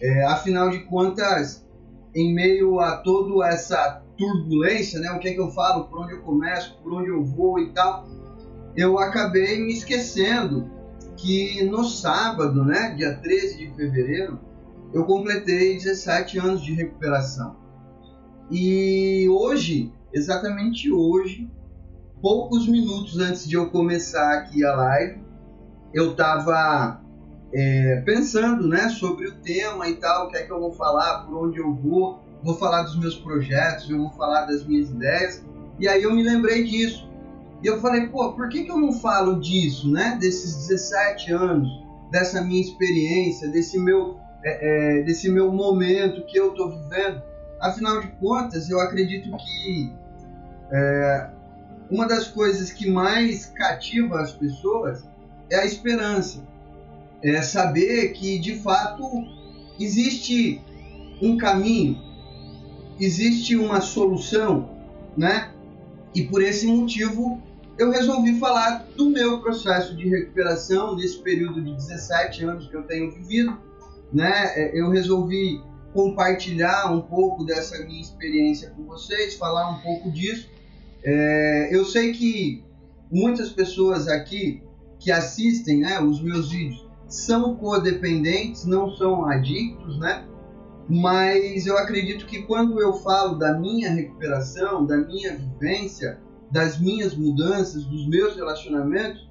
É, 0.02 0.26
afinal 0.26 0.70
de 0.70 0.80
contas, 0.80 1.66
em 2.16 2.34
meio 2.34 2.80
a 2.80 2.98
toda 2.98 3.46
essa 3.48 4.02
turbulência, 4.18 5.00
né? 5.00 5.12
O 5.12 5.20
que 5.20 5.28
é 5.28 5.34
que 5.34 5.40
eu 5.40 5.52
falo, 5.52 5.86
por 5.86 6.00
onde 6.00 6.14
eu 6.14 6.22
começo, 6.22 6.78
por 6.82 6.94
onde 6.94 7.10
eu 7.10 7.24
vou 7.24 7.60
e 7.60 7.72
tal, 7.74 8.08
eu 8.76 8.98
acabei 8.98 9.60
me 9.60 9.74
esquecendo 9.74 10.72
que 11.18 11.64
no 11.66 11.84
sábado, 11.84 12.64
né, 12.64 12.94
dia 12.96 13.16
13 13.16 13.58
de 13.58 13.76
fevereiro, 13.76 14.40
eu 14.94 15.04
completei 15.04 15.74
17 15.74 16.38
anos 16.38 16.64
de 16.64 16.74
recuperação. 16.74 17.58
E 18.50 19.28
hoje, 19.30 19.92
exatamente 20.14 20.92
hoje, 20.92 21.50
poucos 22.22 22.68
minutos 22.68 23.20
antes 23.20 23.48
de 23.48 23.56
eu 23.56 23.70
começar 23.70 24.40
aqui 24.40 24.66
a 24.66 24.76
live, 24.76 25.22
eu 25.94 26.12
estava 26.12 27.02
é, 27.54 28.02
pensando 28.06 28.68
né, 28.68 28.90
sobre 28.90 29.28
o 29.28 29.36
tema 29.36 29.88
e 29.88 29.96
tal, 29.96 30.28
o 30.28 30.30
que 30.30 30.38
é 30.38 30.44
que 30.44 30.52
eu 30.52 30.60
vou 30.60 30.74
falar, 30.74 31.26
por 31.26 31.48
onde 31.48 31.60
eu 31.60 31.74
vou. 31.74 32.22
vou 32.44 32.56
falar 32.56 32.84
dos 32.84 32.98
meus 32.98 33.16
projetos, 33.16 33.90
eu 33.90 33.98
vou 33.98 34.12
falar 34.12 34.46
das 34.46 34.66
minhas 34.66 34.90
ideias. 34.90 35.44
E 35.80 35.88
aí 35.88 36.04
eu 36.04 36.14
me 36.14 36.24
lembrei 36.24 36.64
disso. 36.64 37.08
E 37.64 37.68
eu 37.68 37.80
falei, 37.82 38.08
pô, 38.08 38.34
por 38.34 38.50
que, 38.50 38.64
que 38.64 38.72
eu 38.72 38.78
não 38.78 38.94
falo 38.94 39.40
disso, 39.40 39.92
né? 39.92 40.18
Desses 40.20 40.68
17 40.68 41.34
anos, 41.34 41.68
dessa 42.12 42.42
minha 42.42 42.62
experiência, 42.62 43.48
desse 43.50 43.80
meu, 43.80 44.18
é, 44.44 45.00
é, 45.00 45.04
desse 45.04 45.30
meu 45.30 45.52
momento 45.52 46.24
que 46.26 46.38
eu 46.38 46.50
estou 46.50 46.70
vivendo. 46.70 47.22
Afinal 47.60 48.02
de 48.02 48.08
contas, 48.18 48.70
eu 48.70 48.80
acredito 48.80 49.36
que 49.38 49.92
é, 50.72 51.30
uma 51.90 52.08
das 52.08 52.28
coisas 52.28 52.72
que 52.72 52.90
mais 52.90 53.46
cativa 53.46 54.22
as 54.22 54.32
pessoas 54.32 55.06
é 55.50 55.58
a 55.58 55.66
esperança. 55.66 56.46
É 57.24 57.42
saber 57.42 58.14
que, 58.14 58.38
de 58.40 58.60
fato, 58.60 59.04
existe 59.80 60.62
um 61.22 61.38
caminho, 61.38 62.00
existe 63.00 63.56
uma 63.56 63.82
solução, 63.82 64.70
né? 65.16 65.52
E 66.14 66.24
por 66.24 66.44
esse 66.44 66.68
motivo 66.68 67.42
eu 67.78 67.92
resolvi 67.92 68.40
falar 68.40 68.88
do 68.96 69.10
meu 69.10 69.40
processo 69.40 69.96
de 69.96 70.10
recuperação 70.10 70.96
nesse 70.96 71.20
período 71.20 71.62
de 71.62 71.74
17 71.74 72.44
anos 72.44 72.68
que 72.68 72.76
eu 72.76 72.84
tenho 72.84 73.12
vivido, 73.12 73.58
né? 74.12 74.54
É, 74.56 74.80
eu 74.80 74.90
resolvi 74.90 75.62
compartilhar 75.94 76.92
um 76.92 77.02
pouco 77.02 77.44
dessa 77.44 77.78
minha 77.84 78.02
experiência 78.02 78.72
com 78.72 78.84
vocês, 78.84 79.36
falar 79.36 79.70
um 79.70 79.80
pouco 79.82 80.12
disso. 80.12 80.50
É, 81.04 81.70
eu 81.76 81.86
sei 81.86 82.12
que 82.12 82.64
muitas 83.12 83.50
pessoas 83.50 84.08
aqui 84.08 84.62
que 85.00 85.12
assistem 85.12 85.80
né, 85.82 86.00
os 86.02 86.22
meus 86.22 86.52
vídeos 86.52 86.88
são 87.08 87.56
codependentes, 87.56 88.66
não 88.66 88.90
são 88.96 89.26
adictos, 89.26 89.98
né? 90.00 90.26
Mas 90.90 91.66
eu 91.66 91.78
acredito 91.78 92.26
que 92.26 92.44
quando 92.44 92.82
eu 92.82 92.94
falo 92.94 93.36
da 93.36 93.58
minha 93.58 93.92
recuperação, 93.92 94.86
da 94.86 94.98
minha 94.98 95.36
vivência, 95.36 96.20
das 96.52 96.80
minhas 96.80 97.16
mudanças, 97.16 97.84
dos 97.86 98.08
meus 98.08 98.36
relacionamentos, 98.36 99.28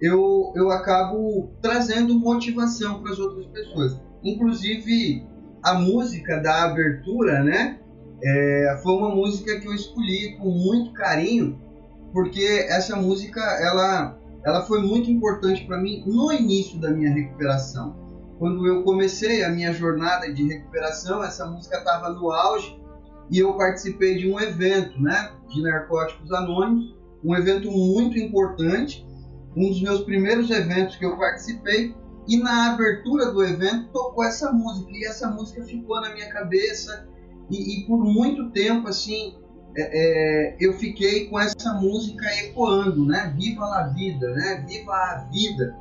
eu, 0.00 0.52
eu 0.54 0.70
acabo 0.70 1.50
trazendo 1.60 2.18
motivação 2.18 3.02
para 3.02 3.12
as 3.12 3.18
outras 3.18 3.46
pessoas. 3.46 4.00
Inclusive, 4.22 5.26
a 5.62 5.74
música 5.74 6.38
da 6.38 6.64
abertura, 6.64 7.42
né? 7.42 7.80
É, 8.22 8.80
foi 8.82 8.92
uma 8.94 9.14
música 9.14 9.58
que 9.58 9.66
eu 9.66 9.74
escolhi 9.74 10.36
com 10.36 10.50
muito 10.50 10.92
carinho, 10.92 11.58
porque 12.12 12.66
essa 12.68 12.96
música 12.96 13.40
ela, 13.40 14.18
ela 14.44 14.62
foi 14.62 14.82
muito 14.82 15.10
importante 15.10 15.64
para 15.64 15.78
mim 15.78 16.02
no 16.06 16.32
início 16.32 16.78
da 16.78 16.90
minha 16.90 17.12
recuperação. 17.12 17.96
Quando 18.38 18.66
eu 18.66 18.82
comecei 18.82 19.44
a 19.44 19.50
minha 19.50 19.72
jornada 19.72 20.32
de 20.32 20.46
recuperação, 20.46 21.22
essa 21.22 21.46
música 21.46 21.78
estava 21.78 22.10
no 22.10 22.30
auge 22.30 22.80
e 23.30 23.38
eu 23.38 23.54
participei 23.54 24.16
de 24.16 24.30
um 24.30 24.40
evento, 24.40 25.00
né, 25.00 25.30
de 25.48 25.62
Narcóticos 25.62 26.32
Anônimos, 26.32 26.96
um 27.22 27.34
evento 27.34 27.70
muito 27.70 28.18
importante, 28.18 29.06
um 29.56 29.68
dos 29.68 29.82
meus 29.82 30.02
primeiros 30.02 30.50
eventos 30.50 30.96
que 30.96 31.04
eu 31.04 31.16
participei, 31.16 31.94
e 32.26 32.38
na 32.38 32.72
abertura 32.72 33.30
do 33.30 33.42
evento 33.42 33.88
tocou 33.92 34.24
essa 34.24 34.50
música, 34.52 34.90
e 34.92 35.04
essa 35.04 35.28
música 35.30 35.62
ficou 35.64 36.00
na 36.00 36.12
minha 36.12 36.30
cabeça, 36.30 37.08
e, 37.50 37.78
e 37.78 37.86
por 37.86 37.98
muito 37.98 38.50
tempo, 38.50 38.88
assim, 38.88 39.34
é, 39.76 40.52
é, 40.52 40.56
eu 40.60 40.72
fiquei 40.74 41.26
com 41.26 41.38
essa 41.38 41.74
música 41.74 42.26
ecoando, 42.38 43.04
né, 43.04 43.34
Viva 43.36 43.64
a 43.64 43.88
Vida, 43.88 44.30
né, 44.30 44.64
Viva 44.66 44.92
a 44.92 45.28
Vida, 45.30 45.76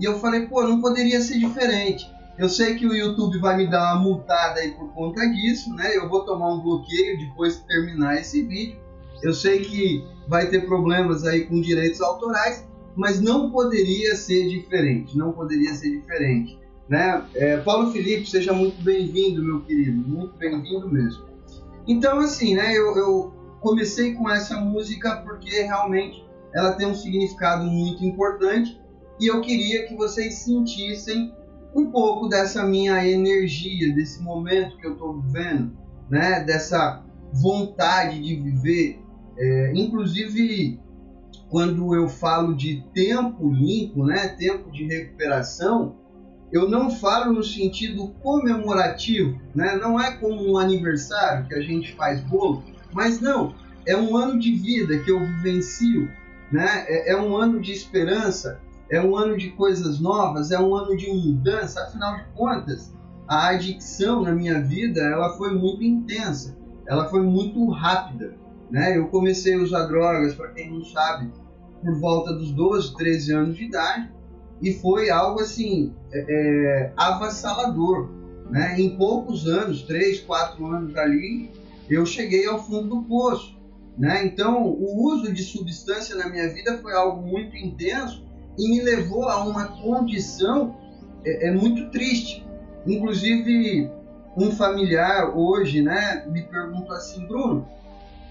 e 0.00 0.04
eu 0.04 0.18
falei, 0.18 0.46
pô, 0.46 0.62
não 0.62 0.80
poderia 0.80 1.20
ser 1.20 1.38
diferente. 1.38 2.10
Eu 2.38 2.48
sei 2.48 2.74
que 2.74 2.86
o 2.86 2.94
YouTube 2.94 3.38
vai 3.38 3.56
me 3.56 3.70
dar 3.70 3.94
uma 3.94 4.02
multada 4.02 4.60
aí 4.60 4.72
por 4.72 4.88
conta 4.94 5.20
disso, 5.28 5.72
né? 5.74 5.96
Eu 5.96 6.08
vou 6.08 6.24
tomar 6.24 6.54
um 6.54 6.60
bloqueio 6.60 7.18
depois 7.18 7.56
que 7.56 7.68
terminar 7.68 8.16
esse 8.18 8.42
vídeo. 8.42 8.80
Eu 9.22 9.34
sei 9.34 9.60
que 9.60 10.02
vai 10.26 10.48
ter 10.48 10.66
problemas 10.66 11.24
aí 11.24 11.44
com 11.44 11.60
direitos 11.60 12.00
autorais, 12.00 12.66
mas 12.96 13.20
não 13.20 13.50
poderia 13.50 14.16
ser 14.16 14.48
diferente, 14.48 15.16
não 15.16 15.32
poderia 15.32 15.74
ser 15.74 15.90
diferente, 15.90 16.58
né? 16.92 17.24
É, 17.34 17.56
Paulo 17.56 17.90
Felipe, 17.90 18.28
seja 18.28 18.52
muito 18.52 18.82
bem-vindo, 18.84 19.42
meu 19.42 19.62
querido, 19.62 19.96
muito 20.06 20.36
bem-vindo 20.36 20.86
mesmo. 20.90 21.24
Então, 21.88 22.18
assim, 22.18 22.54
né? 22.54 22.76
Eu, 22.76 22.94
eu 22.98 23.32
comecei 23.60 24.12
com 24.12 24.28
essa 24.28 24.60
música 24.60 25.16
porque 25.24 25.62
realmente 25.62 26.22
ela 26.54 26.72
tem 26.72 26.86
um 26.86 26.94
significado 26.94 27.64
muito 27.64 28.04
importante 28.04 28.78
e 29.18 29.26
eu 29.26 29.40
queria 29.40 29.86
que 29.86 29.96
vocês 29.96 30.34
sentissem 30.34 31.32
um 31.74 31.90
pouco 31.90 32.28
dessa 32.28 32.62
minha 32.62 33.02
energia, 33.08 33.94
desse 33.94 34.22
momento 34.22 34.76
que 34.76 34.86
eu 34.86 34.92
estou 34.92 35.18
vivendo, 35.18 35.74
né? 36.10 36.44
Dessa 36.44 37.02
vontade 37.32 38.20
de 38.20 38.36
viver. 38.36 39.00
É, 39.38 39.72
inclusive, 39.74 40.78
quando 41.48 41.94
eu 41.94 42.06
falo 42.06 42.54
de 42.54 42.84
tempo 42.92 43.50
limpo, 43.50 44.04
né? 44.04 44.28
Tempo 44.28 44.70
de 44.70 44.84
recuperação, 44.84 46.01
eu 46.52 46.68
não 46.68 46.90
falo 46.90 47.32
no 47.32 47.42
sentido 47.42 48.08
comemorativo, 48.22 49.40
né? 49.54 49.76
Não 49.76 49.98
é 49.98 50.12
como 50.16 50.52
um 50.52 50.58
aniversário 50.58 51.46
que 51.46 51.54
a 51.54 51.62
gente 51.62 51.92
faz 51.94 52.20
bolo, 52.20 52.62
mas 52.92 53.20
não. 53.20 53.54
É 53.86 53.96
um 53.96 54.16
ano 54.16 54.38
de 54.38 54.52
vida 54.52 54.98
que 54.98 55.10
eu 55.10 55.18
vivencio, 55.18 56.08
né? 56.52 56.84
é, 56.86 57.12
é 57.12 57.16
um 57.20 57.36
ano 57.36 57.60
de 57.60 57.72
esperança 57.72 58.60
é 58.92 59.00
um 59.00 59.16
ano 59.16 59.38
de 59.38 59.48
coisas 59.52 59.98
novas, 59.98 60.50
é 60.50 60.60
um 60.60 60.74
ano 60.74 60.94
de 60.94 61.10
mudança. 61.10 61.82
Afinal 61.82 62.18
de 62.18 62.24
contas, 62.34 62.92
a 63.26 63.48
adicção 63.48 64.20
na 64.20 64.32
minha 64.32 64.60
vida 64.60 65.00
ela 65.00 65.34
foi 65.38 65.54
muito 65.54 65.82
intensa, 65.82 66.54
ela 66.86 67.08
foi 67.08 67.22
muito 67.22 67.70
rápida. 67.70 68.34
Né? 68.70 68.98
Eu 68.98 69.08
comecei 69.08 69.54
a 69.54 69.62
usar 69.62 69.86
drogas, 69.86 70.34
para 70.34 70.48
quem 70.48 70.70
não 70.70 70.84
sabe, 70.84 71.32
por 71.82 71.98
volta 71.98 72.34
dos 72.34 72.52
12, 72.52 72.94
13 72.94 73.32
anos 73.32 73.56
de 73.56 73.64
idade, 73.64 74.12
e 74.62 74.72
foi 74.74 75.10
algo 75.10 75.40
assim 75.40 75.92
é, 76.12 76.18
é, 76.28 76.92
avassalador. 76.96 78.08
Né? 78.48 78.80
Em 78.80 78.96
poucos 78.96 79.46
anos, 79.46 79.82
3, 79.82 80.20
4 80.20 80.64
anos 80.66 80.96
ali, 80.96 81.50
eu 81.90 82.06
cheguei 82.06 82.46
ao 82.46 82.62
fundo 82.62 82.88
do 82.88 83.02
poço. 83.02 83.60
Né? 83.98 84.24
Então, 84.24 84.62
o 84.64 85.04
uso 85.04 85.32
de 85.32 85.42
substância 85.42 86.14
na 86.14 86.28
minha 86.28 86.48
vida 86.48 86.78
foi 86.78 86.94
algo 86.94 87.26
muito 87.26 87.56
intenso 87.56 88.24
e 88.58 88.68
me 88.68 88.82
levou 88.82 89.28
a 89.28 89.42
uma 89.44 89.66
condição 89.66 90.76
é, 91.24 91.48
é 91.48 91.50
muito 91.50 91.90
triste. 91.90 92.46
Inclusive, 92.86 93.90
um 94.36 94.52
familiar 94.52 95.36
hoje, 95.36 95.82
né, 95.82 96.24
me 96.28 96.42
perguntou 96.42 96.94
assim, 96.94 97.26
Bruno, 97.26 97.66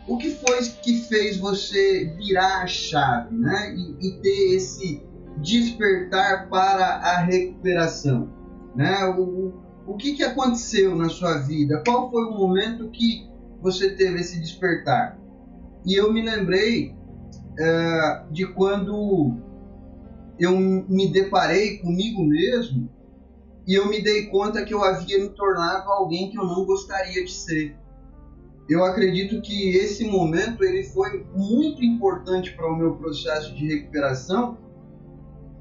o 0.08 0.18
que 0.18 0.32
foi 0.32 0.60
que 0.82 1.02
fez 1.02 1.38
você 1.38 2.14
virar 2.18 2.64
a 2.64 2.68
chave, 2.68 3.36
né, 3.36 3.76
e, 3.76 4.08
e 4.08 4.12
ter 4.14 4.56
esse 4.56 5.02
despertar 5.38 6.50
para 6.50 6.86
a 6.86 7.18
recuperação, 7.20 8.30
né? 8.76 9.06
O, 9.18 9.54
o 9.86 9.96
que, 9.96 10.14
que 10.14 10.24
aconteceu 10.24 10.96
na 10.96 11.10
sua 11.10 11.38
vida? 11.40 11.82
Qual 11.86 12.10
foi 12.10 12.26
o 12.26 12.32
momento 12.32 12.90
que 12.90 13.30
você 13.62 13.92
teve 13.92 14.20
esse 14.20 14.40
despertar? 14.40 15.20
E 15.86 15.96
eu 15.96 16.12
me 16.14 16.22
lembrei 16.22 16.96
é, 17.60 18.24
de 18.32 18.46
quando 18.48 19.38
eu 20.40 20.58
me 20.58 21.12
deparei 21.12 21.78
comigo 21.80 22.24
mesmo 22.24 22.90
e 23.68 23.76
eu 23.76 23.88
me 23.88 24.02
dei 24.02 24.28
conta 24.28 24.64
que 24.64 24.74
eu 24.74 24.84
havia 24.84 25.20
me 25.20 25.30
tornado 25.30 25.90
alguém 25.92 26.30
que 26.30 26.38
eu 26.38 26.46
não 26.46 26.66
gostaria 26.66 27.24
de 27.24 27.32
ser. 27.32 27.76
Eu 28.70 28.84
acredito 28.84 29.42
que 29.42 29.76
esse 29.78 30.06
momento 30.06 30.64
ele 30.64 30.84
foi 30.84 31.26
muito 31.36 31.84
importante 31.84 32.54
para 32.56 32.72
o 32.72 32.76
meu 32.76 32.96
processo 32.96 33.54
de 33.56 33.68
recuperação 33.68 34.58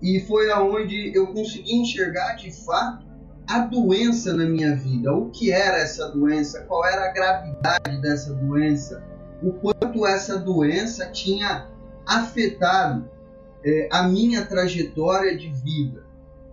e 0.03 0.21
foi 0.21 0.51
aonde 0.51 1.13
eu 1.15 1.27
consegui 1.29 1.75
enxergar 1.75 2.35
de 2.35 2.51
fato 2.65 3.07
a 3.47 3.61
doença 3.61 4.33
na 4.33 4.45
minha 4.45 4.77
vida, 4.77 5.13
o 5.13 5.29
que 5.31 5.51
era 5.51 5.79
essa 5.79 6.09
doença, 6.09 6.63
qual 6.63 6.87
era 6.87 7.07
a 7.07 7.13
gravidade 7.13 8.01
dessa 8.01 8.33
doença, 8.35 9.03
o 9.43 9.53
quanto 9.53 10.07
essa 10.07 10.39
doença 10.39 11.11
tinha 11.11 11.67
afetado 12.07 13.09
é, 13.65 13.89
a 13.91 14.05
minha 14.05 14.45
trajetória 14.45 15.37
de 15.37 15.49
vida. 15.49 16.05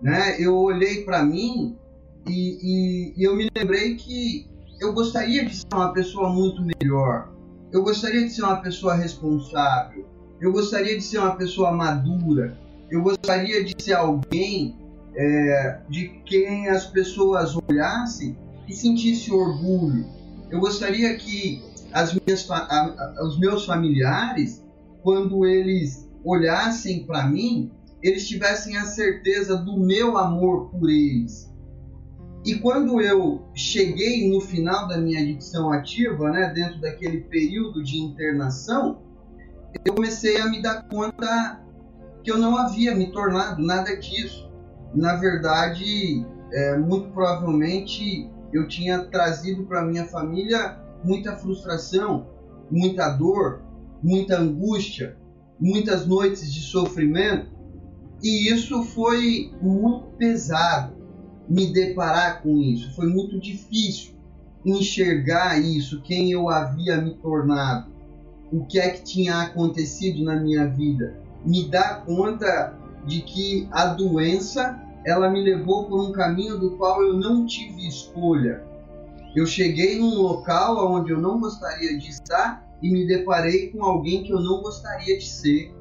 Né? 0.02 0.36
Eu 0.40 0.56
olhei 0.56 1.04
para 1.04 1.22
mim 1.22 1.76
e, 2.26 2.58
e, 2.62 3.14
e 3.16 3.24
eu 3.24 3.36
me 3.36 3.48
lembrei 3.56 3.94
que 3.96 4.48
eu 4.80 4.92
gostaria 4.92 5.44
de 5.44 5.56
ser 5.56 5.74
uma 5.74 5.92
pessoa 5.92 6.30
muito 6.30 6.62
melhor. 6.62 7.32
Eu 7.72 7.82
gostaria 7.82 8.24
de 8.24 8.30
ser 8.30 8.42
uma 8.42 8.60
pessoa 8.60 8.94
responsável. 8.94 10.06
Eu 10.40 10.52
gostaria 10.52 10.96
de 10.96 11.02
ser 11.02 11.18
uma 11.18 11.36
pessoa 11.36 11.72
madura. 11.72 12.56
Eu 12.90 13.02
gostaria 13.02 13.64
de 13.64 13.74
ser 13.82 13.94
alguém 13.94 14.76
é, 15.14 15.80
de 15.88 16.08
quem 16.24 16.68
as 16.68 16.86
pessoas 16.86 17.56
olhassem 17.68 18.36
e 18.66 18.74
sentissem 18.74 19.34
orgulho. 19.34 20.06
Eu 20.50 20.60
gostaria 20.60 21.14
que 21.16 21.62
as 21.92 22.14
minhas, 22.14 22.48
a, 22.50 22.56
a, 22.56 23.26
os 23.26 23.38
meus 23.38 23.66
familiares, 23.66 24.64
quando 25.02 25.44
eles 25.44 26.08
olhassem 26.24 27.04
para 27.04 27.26
mim, 27.26 27.70
eles 28.02 28.26
tivessem 28.26 28.76
a 28.76 28.84
certeza 28.84 29.56
do 29.56 29.78
meu 29.78 30.16
amor 30.16 30.70
por 30.70 30.88
eles. 30.88 31.48
E 32.44 32.54
quando 32.54 33.00
eu 33.00 33.42
cheguei 33.54 34.30
no 34.30 34.40
final 34.40 34.86
da 34.86 34.96
minha 34.96 35.20
adicção 35.20 35.72
ativa, 35.72 36.30
né, 36.30 36.52
dentro 36.54 36.80
daquele 36.80 37.22
período 37.22 37.82
de 37.82 37.98
internação, 37.98 39.02
eu 39.84 39.92
comecei 39.92 40.40
a 40.40 40.48
me 40.48 40.62
dar 40.62 40.88
conta 40.88 41.60
que 42.22 42.30
eu 42.30 42.38
não 42.38 42.56
havia 42.56 42.94
me 42.94 43.10
tornado 43.12 43.62
nada 43.62 43.96
disso. 43.96 44.50
Na 44.94 45.14
verdade, 45.14 46.24
é, 46.52 46.76
muito 46.76 47.08
provavelmente 47.10 48.28
eu 48.52 48.66
tinha 48.66 49.04
trazido 49.04 49.64
para 49.64 49.84
minha 49.84 50.06
família 50.06 50.78
muita 51.04 51.36
frustração, 51.36 52.26
muita 52.70 53.08
dor, 53.10 53.60
muita 54.02 54.38
angústia, 54.38 55.16
muitas 55.60 56.06
noites 56.06 56.52
de 56.52 56.60
sofrimento, 56.60 57.50
e 58.22 58.50
isso 58.50 58.82
foi 58.82 59.52
muito 59.60 60.06
pesado 60.16 60.94
me 61.48 61.72
deparar 61.72 62.42
com 62.42 62.58
isso, 62.58 62.94
foi 62.94 63.06
muito 63.06 63.38
difícil 63.38 64.14
enxergar 64.64 65.58
isso, 65.58 66.02
quem 66.02 66.30
eu 66.30 66.48
havia 66.48 67.00
me 67.00 67.14
tornado, 67.14 67.90
o 68.52 68.64
que 68.64 68.78
é 68.78 68.90
que 68.90 69.02
tinha 69.02 69.40
acontecido 69.42 70.24
na 70.24 70.36
minha 70.36 70.66
vida, 70.66 71.16
me 71.48 71.64
dar 71.64 72.04
conta 72.04 72.74
de 73.06 73.22
que 73.22 73.66
a 73.72 73.86
doença 73.86 74.78
ela 75.04 75.30
me 75.30 75.42
levou 75.42 75.86
por 75.86 75.98
um 75.98 76.12
caminho 76.12 76.58
do 76.58 76.72
qual 76.72 77.02
eu 77.02 77.14
não 77.14 77.46
tive 77.46 77.88
escolha. 77.88 78.62
Eu 79.34 79.46
cheguei 79.46 79.98
num 79.98 80.14
local 80.14 80.92
onde 80.92 81.10
eu 81.10 81.18
não 81.18 81.40
gostaria 81.40 81.98
de 81.98 82.10
estar 82.10 82.66
e 82.82 82.90
me 82.90 83.06
deparei 83.06 83.68
com 83.70 83.82
alguém 83.82 84.22
que 84.22 84.30
eu 84.30 84.40
não 84.40 84.60
gostaria 84.60 85.16
de 85.16 85.26
ser. 85.26 85.74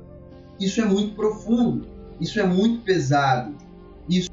Isso 0.57 0.80
é 0.80 0.86
muito 0.86 1.15
profundo, 1.15 1.86
isso 2.22 2.39
é 2.39 2.43
muito 2.43 2.82
pesado. 2.84 3.53
Isso 4.07 4.32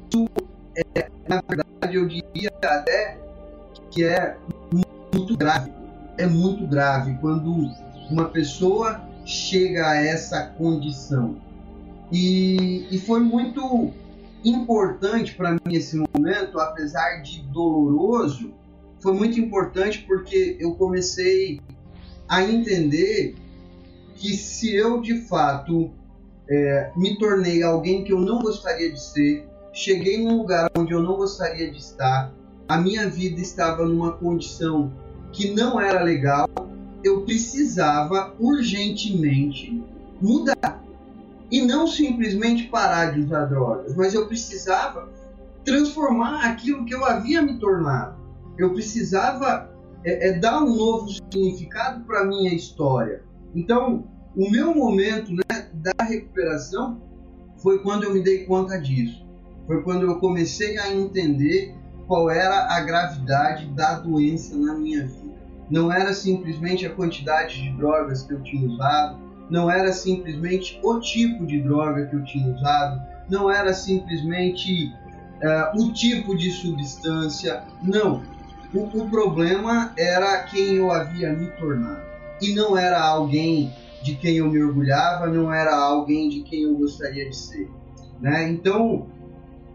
é, 0.95 1.09
na 1.27 1.41
verdade, 1.45 1.97
eu 1.97 2.07
diria 2.07 2.49
até 2.63 3.19
que 3.91 4.05
é 4.05 4.37
muito 5.13 5.35
grave. 5.35 5.71
É 6.17 6.25
muito 6.25 6.65
grave 6.65 7.17
quando 7.19 7.69
uma 8.09 8.25
pessoa 8.29 9.01
chega 9.25 9.87
a 9.87 9.95
essa 9.95 10.45
condição. 10.57 11.37
E, 12.11 12.87
e 12.91 12.99
foi 12.99 13.19
muito 13.19 13.91
importante 14.43 15.33
para 15.33 15.53
mim 15.53 15.73
esse 15.73 15.97
momento, 15.97 16.59
apesar 16.59 17.21
de 17.21 17.41
doloroso, 17.43 18.53
foi 18.99 19.13
muito 19.13 19.39
importante 19.39 20.05
porque 20.07 20.55
eu 20.59 20.75
comecei 20.75 21.59
a 22.27 22.43
entender 22.43 23.35
que 24.15 24.35
se 24.35 24.73
eu 24.73 25.01
de 25.01 25.21
fato 25.21 25.91
é, 26.47 26.91
me 26.95 27.17
tornei 27.17 27.63
alguém 27.63 28.03
que 28.03 28.13
eu 28.13 28.19
não 28.19 28.39
gostaria 28.39 28.91
de 28.91 29.01
ser, 29.01 29.47
cheguei 29.73 30.23
num 30.23 30.37
lugar 30.37 30.69
onde 30.77 30.93
eu 30.93 31.01
não 31.01 31.15
gostaria 31.15 31.69
de 31.69 31.77
estar, 31.79 32.31
a 32.67 32.77
minha 32.77 33.09
vida 33.09 33.41
estava 33.41 33.85
numa 33.85 34.13
condição 34.13 34.91
que 35.31 35.51
não 35.51 35.79
era 35.79 36.01
legal, 36.01 36.47
eu 37.05 37.21
precisava 37.21 38.33
urgentemente 38.39 39.79
mudar. 40.19 40.83
E 41.51 41.61
não 41.61 41.85
simplesmente 41.85 42.67
parar 42.67 43.11
de 43.11 43.21
usar 43.21 43.45
drogas, 43.45 43.95
mas 43.95 44.15
eu 44.15 44.27
precisava 44.27 45.07
transformar 45.63 46.43
aquilo 46.45 46.83
que 46.83 46.95
eu 46.95 47.05
havia 47.05 47.43
me 47.43 47.59
tornado. 47.59 48.17
Eu 48.57 48.73
precisava 48.73 49.69
é, 50.03 50.29
é 50.29 50.39
dar 50.39 50.63
um 50.63 50.75
novo 50.75 51.09
significado 51.09 52.03
para 52.05 52.21
a 52.21 52.25
minha 52.25 52.51
história. 52.51 53.21
Então, 53.53 54.07
o 54.35 54.49
meu 54.49 54.73
momento 54.73 55.31
né, 55.31 55.69
da 55.75 56.03
recuperação 56.03 56.99
foi 57.57 57.83
quando 57.83 58.03
eu 58.03 58.13
me 58.13 58.23
dei 58.23 58.45
conta 58.45 58.79
disso. 58.81 59.23
Foi 59.67 59.83
quando 59.83 60.07
eu 60.07 60.19
comecei 60.19 60.79
a 60.79 60.91
entender 60.91 61.75
qual 62.07 62.31
era 62.31 62.75
a 62.75 62.79
gravidade 62.81 63.67
da 63.67 63.99
doença 63.99 64.57
na 64.57 64.73
minha 64.73 65.05
vida. 65.05 65.24
Não 65.69 65.91
era 65.91 66.13
simplesmente 66.13 66.85
a 66.85 66.89
quantidade 66.89 67.61
de 67.61 67.69
drogas 67.71 68.23
que 68.23 68.33
eu 68.33 68.41
tinha 68.43 68.67
usado, 68.67 69.19
não 69.49 69.69
era 69.69 69.91
simplesmente 69.91 70.79
o 70.83 70.99
tipo 70.99 71.45
de 71.45 71.61
droga 71.61 72.05
que 72.05 72.15
eu 72.15 72.23
tinha 72.23 72.53
usado, 72.53 73.01
não 73.29 73.49
era 73.49 73.73
simplesmente 73.73 74.93
uh, 75.41 75.81
o 75.81 75.93
tipo 75.93 76.35
de 76.35 76.51
substância, 76.51 77.63
não. 77.83 78.23
O, 78.73 78.81
o 78.83 79.09
problema 79.09 79.93
era 79.97 80.43
quem 80.43 80.75
eu 80.75 80.91
havia 80.91 81.33
me 81.33 81.47
tornado. 81.51 82.03
E 82.41 82.53
não 82.53 82.77
era 82.77 83.01
alguém 83.01 83.73
de 84.03 84.15
quem 84.15 84.37
eu 84.37 84.49
me 84.49 84.61
orgulhava, 84.61 85.27
não 85.27 85.51
era 85.51 85.75
alguém 85.75 86.29
de 86.29 86.41
quem 86.41 86.63
eu 86.63 86.75
gostaria 86.75 87.29
de 87.29 87.35
ser. 87.35 87.71
Né? 88.19 88.49
Então, 88.49 89.07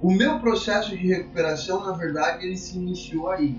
o 0.00 0.12
meu 0.12 0.38
processo 0.38 0.96
de 0.96 1.06
recuperação, 1.06 1.84
na 1.84 1.92
verdade, 1.92 2.46
ele 2.46 2.56
se 2.56 2.76
iniciou 2.76 3.30
aí. 3.30 3.58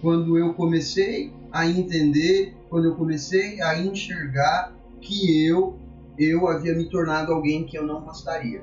Quando 0.00 0.36
eu 0.38 0.54
comecei 0.54 1.32
a 1.52 1.66
entender, 1.66 2.56
quando 2.68 2.86
eu 2.86 2.94
comecei 2.94 3.60
a 3.60 3.78
enxergar 3.78 4.74
que 5.00 5.46
eu 5.46 5.78
eu 6.18 6.46
havia 6.48 6.74
me 6.74 6.90
tornado 6.90 7.32
alguém 7.32 7.64
que 7.64 7.78
eu 7.78 7.86
não 7.86 8.02
gostaria. 8.02 8.62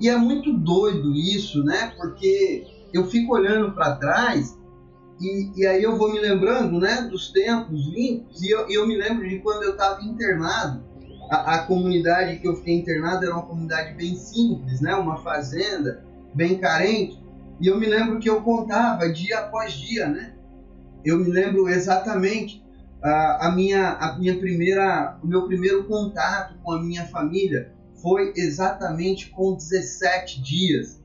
E 0.00 0.08
é 0.08 0.16
muito 0.16 0.52
doido 0.56 1.12
isso, 1.12 1.64
né? 1.64 1.92
Porque 1.96 2.64
eu 2.92 3.04
fico 3.06 3.34
olhando 3.34 3.72
para 3.72 3.96
trás 3.96 4.56
e, 5.20 5.50
e, 5.56 5.66
aí 5.66 5.82
eu 5.82 5.96
vou 5.96 6.12
me 6.12 6.20
lembrando, 6.20 6.78
né, 6.78 7.02
dos 7.10 7.32
tempos 7.32 7.86
limpos 7.88 8.40
e 8.40 8.50
eu, 8.50 8.68
eu 8.68 8.86
me 8.86 8.96
lembro 8.96 9.28
de 9.28 9.40
quando 9.40 9.64
eu 9.64 9.72
estava 9.72 10.00
internado. 10.02 10.86
A, 11.28 11.56
a, 11.56 11.62
comunidade 11.64 12.38
que 12.38 12.48
eu 12.48 12.56
fiquei 12.56 12.78
internado 12.78 13.24
era 13.24 13.34
uma 13.34 13.44
comunidade 13.44 13.94
bem 13.94 14.14
simples, 14.14 14.80
né? 14.80 14.94
Uma 14.94 15.18
fazenda 15.18 16.04
bem 16.32 16.58
carente. 16.58 17.20
E 17.60 17.66
eu 17.66 17.78
me 17.78 17.86
lembro 17.86 18.18
que 18.18 18.30
eu 18.30 18.40
contava 18.40 19.12
dia 19.12 19.40
após 19.40 19.72
dia, 19.72 20.08
né? 20.08 20.34
Eu 21.04 21.18
me 21.18 21.30
lembro 21.30 21.68
exatamente 21.68 22.64
a, 23.02 23.48
a, 23.48 23.52
minha, 23.54 23.92
a 23.92 24.18
minha 24.18 24.38
primeira, 24.38 25.18
o 25.22 25.26
meu 25.26 25.46
primeiro 25.46 25.84
contato 25.84 26.54
com 26.62 26.72
a 26.72 26.82
minha 26.82 27.06
família 27.06 27.72
foi 28.02 28.32
exatamente 28.36 29.30
com 29.30 29.54
17 29.54 30.42
dias. 30.42 31.02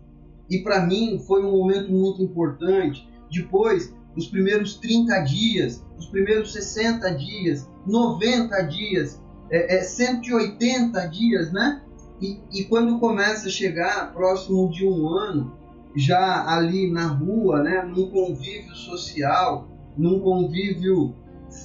E 0.50 0.60
para 0.60 0.86
mim 0.86 1.24
foi 1.26 1.44
um 1.44 1.52
momento 1.52 1.92
muito 1.92 2.22
importante. 2.22 3.08
Depois, 3.32 3.94
os 4.16 4.28
primeiros 4.28 4.76
30 4.76 5.20
dias, 5.22 5.84
os 5.98 6.08
primeiros 6.08 6.54
60 6.54 7.16
dias, 7.16 7.68
90 7.88 8.62
dias, 8.64 9.22
é, 9.50 9.78
é 9.78 9.82
180 9.82 11.08
dias, 11.08 11.52
né? 11.52 11.82
E, 12.22 12.40
e 12.52 12.64
quando 12.66 13.00
começa 13.00 13.48
a 13.48 13.52
chegar 13.52 14.14
próximo 14.14 14.70
de 14.70 14.86
um 14.86 15.08
ano, 15.10 15.58
já 15.96 16.48
ali 16.48 16.90
na 16.90 17.08
rua, 17.08 17.62
né, 17.62 17.84
num 17.84 18.10
convívio 18.10 18.76
social, 18.76 19.68
num 19.98 20.20
convívio 20.20 21.16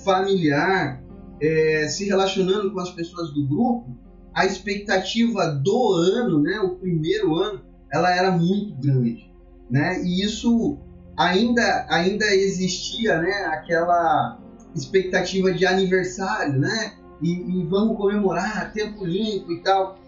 familiar, 0.05 1.03
é, 1.41 1.87
se 1.89 2.05
relacionando 2.05 2.73
com 2.73 2.81
as 2.81 2.91
pessoas 2.91 3.33
do 3.33 3.47
grupo, 3.47 3.97
a 4.35 4.45
expectativa 4.45 5.47
do 5.47 5.93
ano, 5.93 6.41
né, 6.41 6.61
o 6.61 6.77
primeiro 6.77 7.35
ano, 7.35 7.61
ela 7.93 8.15
era 8.15 8.31
muito 8.31 8.75
grande, 8.81 9.33
né? 9.71 10.03
E 10.05 10.23
isso 10.23 10.79
ainda 11.17 11.87
ainda 11.89 12.27
existia, 12.27 13.21
né, 13.21 13.33
aquela 13.47 14.39
expectativa 14.75 15.53
de 15.53 15.67
aniversário, 15.67 16.59
né? 16.59 16.95
E, 17.21 17.33
e 17.33 17.65
vamos 17.65 17.97
comemorar 17.97 18.73
tempo 18.73 19.05
limpo 19.05 19.51
e 19.53 19.63
tal. 19.63 19.99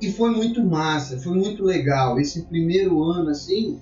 E 0.00 0.12
foi 0.12 0.30
muito 0.30 0.64
massa, 0.64 1.18
foi 1.18 1.36
muito 1.36 1.64
legal. 1.64 2.20
Esse 2.20 2.42
primeiro 2.42 3.02
ano 3.02 3.30
assim, 3.30 3.80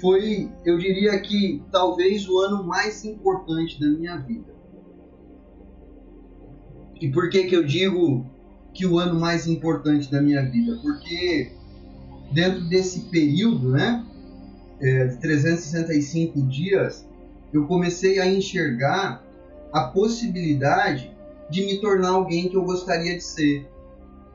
foi, 0.00 0.50
eu 0.64 0.78
diria 0.78 1.18
que 1.20 1.62
talvez 1.70 2.28
o 2.28 2.38
ano 2.40 2.64
mais 2.64 3.04
importante 3.04 3.80
da 3.80 3.88
minha 3.88 4.16
vida. 4.18 4.54
E 7.00 7.08
por 7.10 7.30
que 7.30 7.44
que 7.44 7.54
eu 7.54 7.64
digo 7.64 8.26
que 8.74 8.86
o 8.86 8.98
ano 8.98 9.18
mais 9.18 9.46
importante 9.46 10.10
da 10.10 10.20
minha 10.20 10.42
vida? 10.42 10.78
Porque 10.82 11.52
dentro 12.32 12.64
desse 12.68 13.02
período, 13.10 13.70
né, 13.70 14.04
é, 14.80 15.06
de 15.06 15.16
365 15.18 16.42
dias, 16.42 17.06
eu 17.52 17.66
comecei 17.66 18.20
a 18.20 18.26
enxergar 18.26 19.24
a 19.72 19.84
possibilidade 19.88 21.10
de 21.50 21.64
me 21.64 21.80
tornar 21.80 22.10
alguém 22.10 22.48
que 22.48 22.56
eu 22.56 22.64
gostaria 22.64 23.16
de 23.16 23.24
ser, 23.24 23.66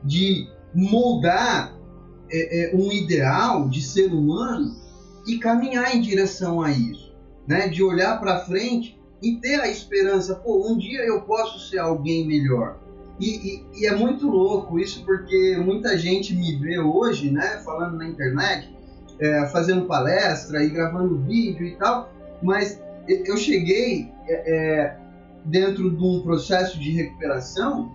de 0.02 0.48
moldar 0.74 1.74
é, 2.30 2.72
é, 2.72 2.76
um 2.76 2.90
ideal 2.90 3.68
de 3.68 3.80
ser 3.80 4.12
humano 4.12 4.83
e 5.26 5.38
caminhar 5.38 5.94
em 5.94 6.00
direção 6.00 6.60
a 6.60 6.70
isso, 6.70 7.14
né? 7.46 7.68
De 7.68 7.82
olhar 7.82 8.18
para 8.20 8.44
frente 8.44 8.98
e 9.22 9.36
ter 9.36 9.60
a 9.60 9.68
esperança, 9.68 10.34
pô, 10.34 10.70
um 10.70 10.76
dia 10.76 11.04
eu 11.04 11.22
posso 11.22 11.58
ser 11.70 11.78
alguém 11.78 12.26
melhor. 12.26 12.78
E, 13.18 13.28
e, 13.36 13.66
e, 13.80 13.86
é 13.86 13.94
muito 13.94 14.28
louco 14.28 14.78
isso 14.78 15.04
porque 15.04 15.56
muita 15.64 15.96
gente 15.96 16.34
me 16.34 16.56
vê 16.56 16.78
hoje, 16.78 17.30
né, 17.30 17.60
falando 17.64 17.96
na 17.96 18.06
internet, 18.06 18.74
é, 19.20 19.46
fazendo 19.46 19.86
palestra 19.86 20.64
e 20.64 20.68
gravando 20.68 21.20
vídeo 21.20 21.64
e 21.64 21.76
tal, 21.76 22.12
mas 22.42 22.80
eu 23.06 23.36
cheguei 23.36 24.12
é, 24.26 24.32
é, 24.32 24.96
dentro 25.44 25.90
de 25.90 26.02
um 26.02 26.22
processo 26.22 26.78
de 26.78 26.90
recuperação 26.90 27.92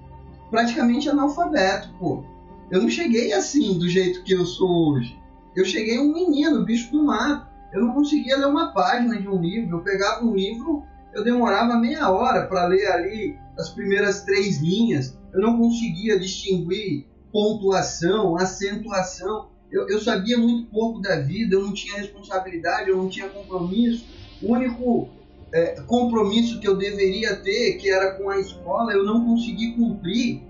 praticamente 0.50 1.10
analfabeto, 1.10 1.90
pô. 2.00 2.24
Eu 2.72 2.82
não 2.82 2.90
cheguei 2.90 3.34
assim 3.34 3.78
do 3.78 3.90
jeito 3.90 4.24
que 4.24 4.34
eu 4.34 4.46
sou 4.46 4.92
hoje. 4.92 5.19
Eu 5.56 5.66
cheguei 5.66 6.00
um 6.00 6.14
menino, 6.14 6.64
bicho 6.64 6.92
do 6.92 7.04
mato. 7.04 7.48
Eu 7.74 7.82
não 7.82 7.94
conseguia 7.94 8.38
ler 8.38 8.48
uma 8.48 8.74
página 8.74 9.20
de 9.20 9.28
um 9.28 9.42
livro. 9.42 9.78
Eu 9.78 9.84
pegava 9.84 10.26
um 10.26 10.34
livro, 10.34 10.84
eu 11.14 11.24
demorava 11.24 11.78
meia 11.78 12.10
hora 12.10 12.48
para 12.48 12.66
ler 12.66 12.88
ali 12.88 13.38
as 13.58 13.70
primeiras 13.70 14.24
três 14.24 14.60
linhas. 14.62 15.18
Eu 15.34 15.42
não 15.42 15.58
conseguia 15.58 16.20
distinguir 16.20 17.08
pontuação, 17.32 18.38
acentuação. 18.38 19.50
Eu, 19.72 19.88
eu 19.88 20.02
sabia 20.02 20.38
muito 20.38 20.70
pouco 20.72 21.00
da 21.00 21.20
vida, 21.20 21.56
eu 21.56 21.62
não 21.62 21.74
tinha 21.74 21.98
responsabilidade, 21.98 22.90
eu 22.90 22.98
não 22.98 23.08
tinha 23.08 23.30
compromisso. 23.30 24.06
O 24.42 24.54
único 24.54 25.10
é, 25.52 25.82
compromisso 25.82 26.60
que 26.60 26.68
eu 26.68 26.76
deveria 26.76 27.36
ter, 27.36 27.78
que 27.78 27.90
era 27.90 28.14
com 28.14 28.30
a 28.30 28.40
escola, 28.40 28.92
eu 28.94 29.04
não 29.04 29.26
consegui 29.26 29.74
cumprir. 29.74 30.42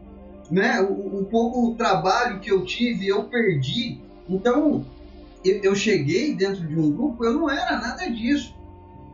Né? 0.50 0.82
O, 0.82 1.22
o 1.22 1.26
pouco 1.26 1.76
trabalho 1.76 2.40
que 2.40 2.52
eu 2.52 2.66
tive, 2.66 3.08
eu 3.08 3.26
perdi. 3.26 4.02
Então, 4.30 4.86
eu, 5.44 5.76
cheguei 5.76 6.36
dentro 6.36 6.66
de 6.68 6.78
um 6.80 6.92
grupo, 6.92 7.26
eu 7.26 7.34
não 7.34 7.50
era 7.50 7.78
nada 7.78 8.10
disso. 8.10 8.56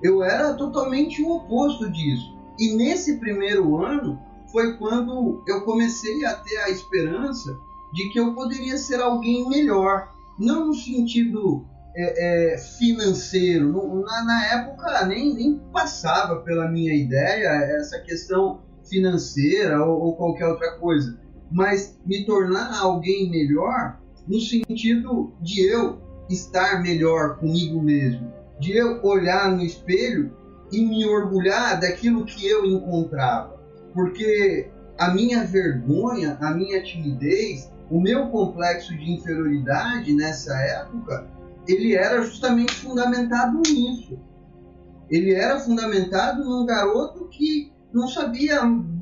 Eu 0.03 0.24
era 0.24 0.53
totalmente 0.53 1.22
o 1.22 1.32
oposto 1.32 1.89
disso. 1.89 2.36
E 2.59 2.76
nesse 2.76 3.18
primeiro 3.18 3.78
ano 3.78 4.20
foi 4.51 4.78
quando 4.78 5.43
eu 5.47 5.61
comecei 5.61 6.26
a 6.26 6.36
ter 6.36 6.57
a 6.57 6.70
esperança 6.70 7.57
de 7.93 8.09
que 8.09 8.20
eu 8.20 8.34
poderia 8.34 8.78
ser 8.78 8.99
alguém 8.99 9.47
melhor. 9.47 10.13
Não 10.38 10.68
no 10.68 10.74
sentido 10.74 11.66
é, 11.95 12.53
é, 12.53 12.57
financeiro. 12.57 14.01
Na, 14.01 14.24
na, 14.26 14.45
época 14.47 15.05
nem, 15.05 15.34
nem 15.34 15.59
passava 15.72 16.41
pela 16.41 16.70
minha 16.70 16.93
ideia 16.93 17.47
essa 17.78 17.99
questão 17.99 18.61
financeira 18.84 19.84
ou, 19.86 20.01
ou 20.01 20.16
qualquer 20.16 20.47
outra 20.47 20.78
coisa. 20.78 21.18
Mas 21.51 21.97
me 22.05 22.26
tornar 22.26 22.78
alguém 22.78 23.30
melhor 23.30 23.97
no 24.28 24.39
sentido 24.39 25.34
de 25.41 25.61
eu 25.61 26.01
estar 26.30 26.82
melhor 26.82 27.38
comigo 27.38 27.82
mesmo, 27.82 28.32
de 28.59 28.76
eu 28.76 29.03
olhar 29.03 29.51
no 29.51 29.63
espelho 29.63 30.32
e 30.71 30.82
me 30.82 31.05
orgulhar 31.05 31.80
daquilo 31.80 32.26
que 32.26 32.47
eu 32.47 32.65
encontrava. 32.65 33.59
Porque 33.93 34.69
a 34.97 35.13
minha 35.13 35.43
vergonha, 35.45 36.38
a 36.41 36.51
minha 36.51 36.82
timidez, 36.82 37.71
o 37.89 37.99
meu 37.99 38.28
complexo 38.30 38.95
de 38.97 39.11
inferioridade 39.11 40.13
nessa 40.13 40.53
época, 40.55 41.28
ele 41.67 41.95
era 41.95 42.21
justamente 42.21 42.73
fundamentado 42.73 43.61
nisso. 43.67 44.19
Ele 45.09 45.34
era 45.34 45.59
fundamentado 45.59 46.43
num 46.43 46.65
garoto 46.65 47.28
que 47.28 47.71
não 47.93 48.07
sabia 48.07 48.61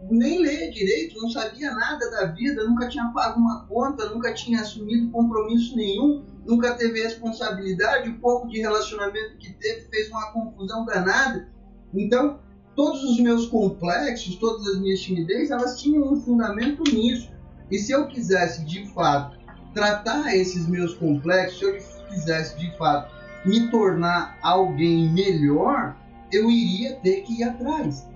nem 0.09 0.41
ler 0.41 0.71
direito, 0.71 1.19
não 1.19 1.29
sabia 1.29 1.73
nada 1.73 2.09
da 2.11 2.25
vida, 2.25 2.63
nunca 2.63 2.87
tinha 2.87 3.11
pago 3.13 3.39
uma 3.39 3.65
conta, 3.65 4.09
nunca 4.09 4.33
tinha 4.33 4.61
assumido 4.61 5.09
compromisso 5.11 5.75
nenhum, 5.75 6.23
nunca 6.45 6.73
teve 6.73 7.01
responsabilidade, 7.01 8.09
o 8.09 8.19
pouco 8.19 8.47
de 8.47 8.59
relacionamento 8.59 9.37
que 9.37 9.53
teve 9.53 9.87
fez 9.89 10.09
uma 10.09 10.31
confusão 10.31 10.85
danada. 10.85 11.47
Então, 11.93 12.39
todos 12.75 13.03
os 13.03 13.19
meus 13.19 13.47
complexos, 13.47 14.35
todas 14.35 14.67
as 14.67 14.79
minhas 14.79 14.99
timidez, 15.01 15.51
elas 15.51 15.79
tinham 15.79 16.11
um 16.11 16.19
fundamento 16.19 16.83
nisso. 16.83 17.31
E 17.71 17.77
se 17.77 17.91
eu 17.91 18.07
quisesse 18.07 18.65
de 18.65 18.87
fato 18.93 19.37
tratar 19.73 20.35
esses 20.35 20.67
meus 20.67 20.93
complexos, 20.95 21.57
se 21.57 21.65
eu 21.65 22.07
quisesse 22.07 22.57
de 22.57 22.75
fato 22.77 23.13
me 23.45 23.69
tornar 23.69 24.37
alguém 24.41 25.11
melhor, 25.11 25.95
eu 26.31 26.49
iria 26.49 26.95
ter 26.97 27.21
que 27.21 27.41
ir 27.41 27.43
atrás. 27.43 28.07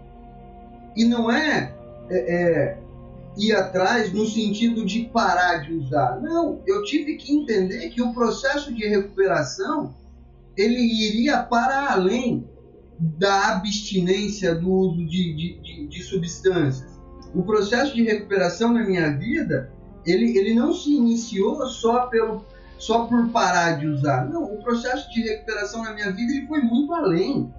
E 0.96 1.06
não 1.06 1.32
é, 1.32 1.77
é, 2.10 2.18
é 2.18 2.80
ir 3.38 3.56
atrás 3.56 4.12
no 4.12 4.26
sentido 4.26 4.86
de 4.86 5.06
parar 5.06 5.58
de 5.58 5.74
usar. 5.74 6.20
Não, 6.22 6.62
eu 6.66 6.84
tive 6.84 7.16
que 7.16 7.34
entender 7.34 7.90
que 7.90 8.02
o 8.02 8.14
processo 8.14 8.74
de 8.74 8.88
recuperação 8.88 9.94
ele 10.56 10.82
iria 10.82 11.44
para 11.44 11.92
além 11.92 12.50
da 13.00 13.50
abstinência 13.50 14.56
do 14.56 14.72
uso 14.72 15.06
de, 15.06 15.36
de, 15.36 15.62
de, 15.62 15.88
de 15.88 16.04
substâncias. 16.04 16.98
O 17.36 17.44
processo 17.44 17.94
de 17.94 18.04
recuperação 18.04 18.74
na 18.74 18.84
minha 18.84 19.16
vida 19.16 19.72
ele, 20.04 20.38
ele 20.38 20.56
não 20.56 20.74
se 20.74 20.90
iniciou 20.90 21.64
só 21.68 22.08
pelo 22.08 22.46
só 22.80 23.06
por 23.06 23.30
parar 23.30 23.80
de 23.80 23.88
usar. 23.88 24.30
Não, 24.30 24.44
o 24.44 24.62
processo 24.62 25.12
de 25.12 25.22
recuperação 25.22 25.84
na 25.84 25.94
minha 25.94 26.12
vida 26.12 26.32
ele 26.32 26.48
foi 26.48 26.62
muito 26.62 26.94
além. 26.94 27.52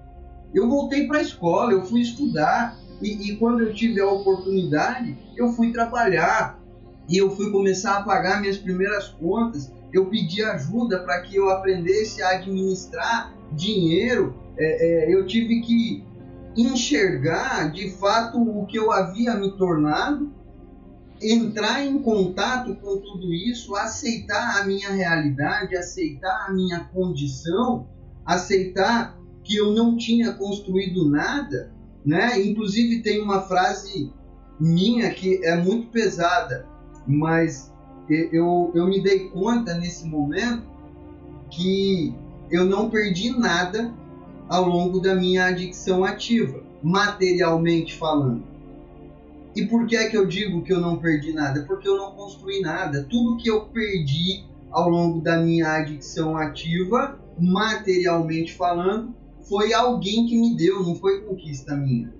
Eu 0.55 0.69
voltei 0.69 1.07
para 1.07 1.19
a 1.19 1.23
escola, 1.23 1.73
eu 1.73 1.85
fui 1.85 2.01
estudar, 2.01 2.79
e, 3.01 3.31
e, 3.31 3.37
quando 3.37 3.63
eu 3.63 3.73
tive 3.73 4.01
a 4.01 4.11
oportunidade, 4.11 5.17
eu 5.37 5.53
fui 5.53 5.73
trabalhar 5.73 6.59
e 7.09 7.17
eu 7.17 7.31
fui 7.31 7.51
começar 7.51 7.99
a 7.99 8.03
pagar 8.03 8.41
minhas 8.41 8.57
primeiras 8.57 9.09
contas. 9.09 9.73
Eu 9.93 10.07
pedi 10.07 10.43
ajuda 10.43 11.01
para 11.01 11.23
que 11.23 11.37
eu 11.37 11.49
aprendesse 11.49 12.23
a 12.23 12.31
administrar 12.31 13.33
dinheiro. 13.53 14.35
É, 14.59 15.07
é, 15.07 15.15
eu 15.15 15.27
tive 15.27 15.61
que 15.61 16.05
enxergar 16.57 17.71
de 17.71 17.91
fato 17.93 18.39
o 18.39 18.67
que 18.67 18.77
eu 18.77 18.91
havia 18.91 19.35
me 19.35 19.53
tornado, 19.53 20.33
entrar 21.23 21.85
em 21.85 22.01
contato 22.01 22.75
com 22.77 22.99
tudo 22.99 23.33
isso, 23.33 23.77
aceitar 23.77 24.61
a 24.61 24.65
minha 24.65 24.91
realidade, 24.91 25.77
aceitar 25.77 26.47
a 26.49 26.53
minha 26.53 26.81
condição, 26.93 27.87
aceitar 28.27 29.17
que 29.45 29.57
eu 29.57 29.73
não 29.73 29.97
tinha 29.97 30.33
construído 30.33 31.09
nada 31.09 31.78
né? 32.09 32.41
Inclusive 32.41 33.03
tem 33.03 33.21
uma 33.21 33.43
frase 33.43 34.11
minha 34.59 35.11
que 35.11 35.45
é 35.45 35.55
muito 35.57 35.89
pesada, 35.89 36.67
mas 37.07 37.71
eu, 38.09 38.73
eu 38.75 38.87
me 38.89 39.03
dei 39.03 39.29
conta 39.29 39.75
nesse 39.75 40.07
momento 40.07 40.63
que 41.51 42.15
eu 42.51 42.65
não 42.65 42.89
perdi 42.89 43.39
nada 43.39 43.93
ao 44.49 44.67
longo 44.67 45.01
da 45.01 45.15
minha 45.15 45.45
adicção 45.45 46.03
ativa, 46.03 46.63
materialmente 46.83 47.95
falando. 47.95 48.43
E 49.55 49.67
por 49.67 49.87
que 49.87 49.95
é 49.95 50.09
que 50.09 50.17
eu 50.17 50.25
digo 50.25 50.63
que 50.63 50.73
eu 50.73 50.81
não 50.81 50.97
perdi 50.97 51.35
nada? 51.35 51.65
Porque 51.65 51.87
eu 51.87 51.97
não 51.99 52.13
construí 52.13 52.63
nada. 52.63 53.07
Tudo 53.11 53.37
que 53.37 53.51
eu 53.51 53.67
perdi 53.67 54.47
ao 54.71 54.89
longo 54.89 55.21
da 55.21 55.37
minha 55.39 55.73
adicção 55.73 56.39
ativa, 56.39 57.19
materialmente 57.39 58.55
falando, 58.55 59.15
foi 59.49 59.73
alguém 59.73 60.27
que 60.27 60.39
me 60.39 60.57
deu, 60.57 60.83
não 60.83 60.95
foi 60.95 61.23
conquista 61.23 61.75
minha. 61.75 62.13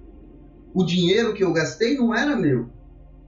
O 0.75 0.85
dinheiro 0.85 1.35
que 1.35 1.45
eu 1.45 1.53
gastei 1.53 1.97
não 1.97 2.15
era 2.15 2.37
meu. 2.37 2.69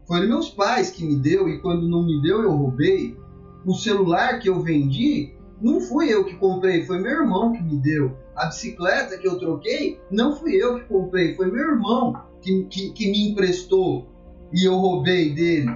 Foi 0.07 0.27
meus 0.27 0.49
pais 0.49 0.91
que 0.91 1.05
me 1.05 1.17
deu 1.17 1.49
e 1.49 1.61
quando 1.61 1.89
não 1.89 2.05
me 2.05 2.21
deu 2.23 2.43
eu 2.43 2.53
roubei. 2.53 3.17
O 3.65 3.75
celular 3.75 4.39
que 4.39 4.49
eu 4.49 4.61
vendi 4.61 5.35
não 5.61 5.81
fui 5.81 6.13
eu 6.13 6.25
que 6.25 6.35
comprei, 6.37 6.85
foi 6.87 6.99
meu 6.99 7.13
irmão 7.13 7.53
que 7.53 7.63
me 7.63 7.77
deu. 7.77 8.17
A 8.35 8.47
bicicleta 8.47 9.19
que 9.19 9.29
eu 9.29 9.39
troquei 9.39 10.01
não 10.11 10.35
fui 10.35 10.55
eu 10.57 10.79
que 10.79 10.87
comprei, 10.87 11.35
foi 11.35 11.51
meu 11.51 11.71
irmão 11.71 12.15
que, 12.41 12.65
que, 12.65 12.91
que 12.93 13.11
me 13.11 13.31
emprestou 13.31 14.09
e 14.53 14.67
eu 14.67 14.77
roubei 14.77 15.35
dele. 15.35 15.71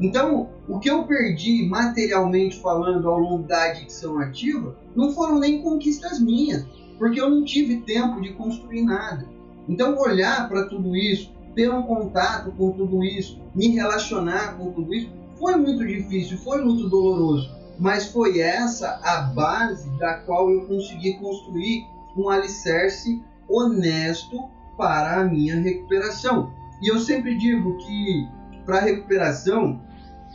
Então, 0.00 0.50
o 0.68 0.78
que 0.78 0.90
eu 0.90 1.04
perdi 1.04 1.66
materialmente 1.68 2.60
falando 2.60 3.08
ao 3.08 3.18
longo 3.18 3.46
da 3.46 3.70
adicção 3.70 4.18
ativa 4.18 4.76
não 4.94 5.12
foram 5.12 5.38
nem 5.38 5.62
conquistas 5.62 6.20
minhas, 6.20 6.66
porque 6.98 7.20
eu 7.20 7.30
não 7.30 7.44
tive 7.44 7.78
tempo 7.82 8.20
de 8.20 8.32
construir 8.32 8.82
nada. 8.82 9.26
Então, 9.68 9.96
olhar 9.98 10.48
para 10.48 10.66
tudo 10.66 10.96
isso, 10.96 11.32
ter 11.54 11.70
um 11.70 11.82
contato 11.82 12.50
com 12.52 12.72
tudo 12.72 13.04
isso, 13.04 13.40
me 13.54 13.68
relacionar 13.68 14.56
com 14.56 14.72
tudo 14.72 14.94
isso, 14.94 15.10
foi 15.38 15.56
muito 15.56 15.86
difícil, 15.86 16.38
foi 16.38 16.62
muito 16.64 16.88
doloroso, 16.88 17.50
mas 17.78 18.06
foi 18.06 18.40
essa 18.40 19.00
a 19.04 19.22
base 19.22 19.88
da 19.98 20.14
qual 20.14 20.50
eu 20.50 20.66
consegui 20.66 21.14
construir 21.18 21.84
um 22.16 22.28
alicerce 22.28 23.22
honesto 23.48 24.48
para 24.76 25.20
a 25.20 25.24
minha 25.24 25.60
recuperação. 25.60 26.52
E 26.82 26.88
eu 26.88 26.98
sempre 26.98 27.36
digo 27.36 27.76
que 27.78 28.28
para 28.64 28.78
a 28.78 28.82
recuperação, 28.82 29.80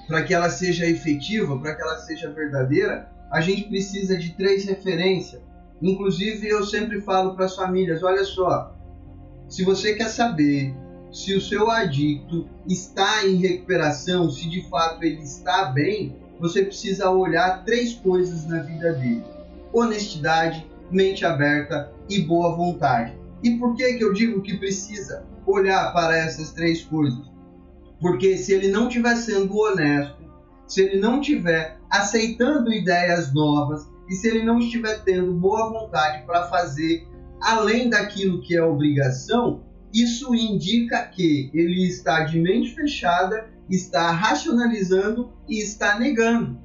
para 0.08 0.24
que 0.24 0.34
ela 0.34 0.50
seja 0.50 0.86
efetiva, 0.86 1.58
para 1.60 1.76
que 1.76 1.82
ela 1.82 1.98
seja 2.00 2.32
verdadeira, 2.32 3.10
a 3.32 3.42
gente 3.42 3.64
precisa 3.64 4.18
de 4.18 4.32
três 4.34 4.66
referências 4.66 5.42
Inclusive, 5.84 6.48
eu 6.48 6.64
sempre 6.64 7.02
falo 7.02 7.36
para 7.36 7.46
as 7.46 7.56
famílias: 7.56 8.02
olha 8.02 8.24
só, 8.24 8.74
se 9.50 9.64
você 9.64 9.94
quer 9.96 10.08
saber 10.08 10.74
se 11.12 11.36
o 11.36 11.42
seu 11.42 11.70
adicto 11.70 12.48
está 12.68 13.28
em 13.28 13.36
recuperação, 13.36 14.32
se 14.32 14.50
de 14.50 14.68
fato 14.70 15.04
ele 15.04 15.22
está 15.22 15.66
bem, 15.66 16.16
você 16.40 16.64
precisa 16.64 17.12
olhar 17.12 17.66
três 17.66 17.94
coisas 17.94 18.48
na 18.48 18.62
vida 18.62 18.94
dele: 18.94 19.26
honestidade, 19.74 20.66
mente 20.90 21.26
aberta 21.26 21.92
e 22.10 22.22
boa 22.22 22.56
vontade. 22.56 23.18
E 23.44 23.52
por 23.58 23.76
que, 23.76 23.96
que 23.96 24.04
eu 24.06 24.14
digo 24.14 24.42
que 24.42 24.58
precisa 24.58 25.26
olhar 25.46 25.92
para 25.92 26.18
essas 26.18 26.52
três 26.52 26.82
coisas? 26.82 27.30
Porque 28.00 28.38
se 28.38 28.54
ele 28.54 28.70
não 28.70 28.88
estiver 28.88 29.18
sendo 29.18 29.58
honesto, 29.58 30.24
se 30.66 30.82
ele 30.82 30.98
não 30.98 31.20
estiver 31.20 31.78
aceitando 31.90 32.72
ideias 32.72 33.34
novas, 33.34 33.86
e 34.10 34.14
se 34.16 34.28
ele 34.28 34.44
não 34.44 34.60
estiver 34.60 35.04
tendo 35.04 35.34
boa 35.34 35.70
vontade 35.70 36.26
para 36.26 36.48
fazer 36.48 37.08
além 37.42 37.90
daquilo 37.90 38.42
que 38.42 38.56
é 38.56 38.64
obrigação, 38.64 39.64
isso 39.94 40.34
indica 40.34 41.04
que 41.04 41.52
ele 41.54 41.86
está 41.88 42.24
de 42.24 42.40
mente 42.40 42.74
fechada, 42.74 43.50
está 43.70 44.12
racionalizando 44.12 45.32
e 45.48 45.60
está 45.60 46.00
negando. 46.00 46.58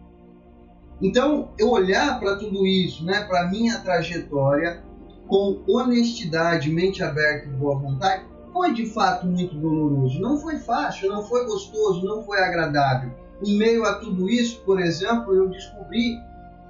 Então, 1.01 1.53
eu 1.59 1.71
olhar 1.71 2.19
para 2.19 2.37
tudo 2.37 2.67
isso, 2.67 3.05
né, 3.05 3.25
para 3.25 3.49
minha 3.49 3.79
trajetória, 3.79 4.83
com 5.29 5.63
honestidade, 5.69 6.71
mente 6.71 7.03
aberta 7.03 7.49
e 7.49 7.53
boa 7.53 7.79
vontade, 7.79 8.25
foi 8.53 8.73
de 8.73 8.87
fato 8.87 9.27
muito 9.27 9.55
doloroso. 9.55 10.21
Não 10.21 10.39
foi 10.39 10.57
fácil, 10.57 11.09
não 11.11 11.23
foi 11.23 11.47
gostoso, 11.47 12.05
não 12.05 12.25
foi 12.25 12.39
agradável. 12.41 13.13
Em 13.45 13.57
meio 13.57 13.85
a 13.85 13.97
tudo 13.97 14.29
isso, 14.29 14.61
por 14.65 14.81
exemplo, 14.81 15.35
eu 15.35 15.49
descobri 15.49 16.17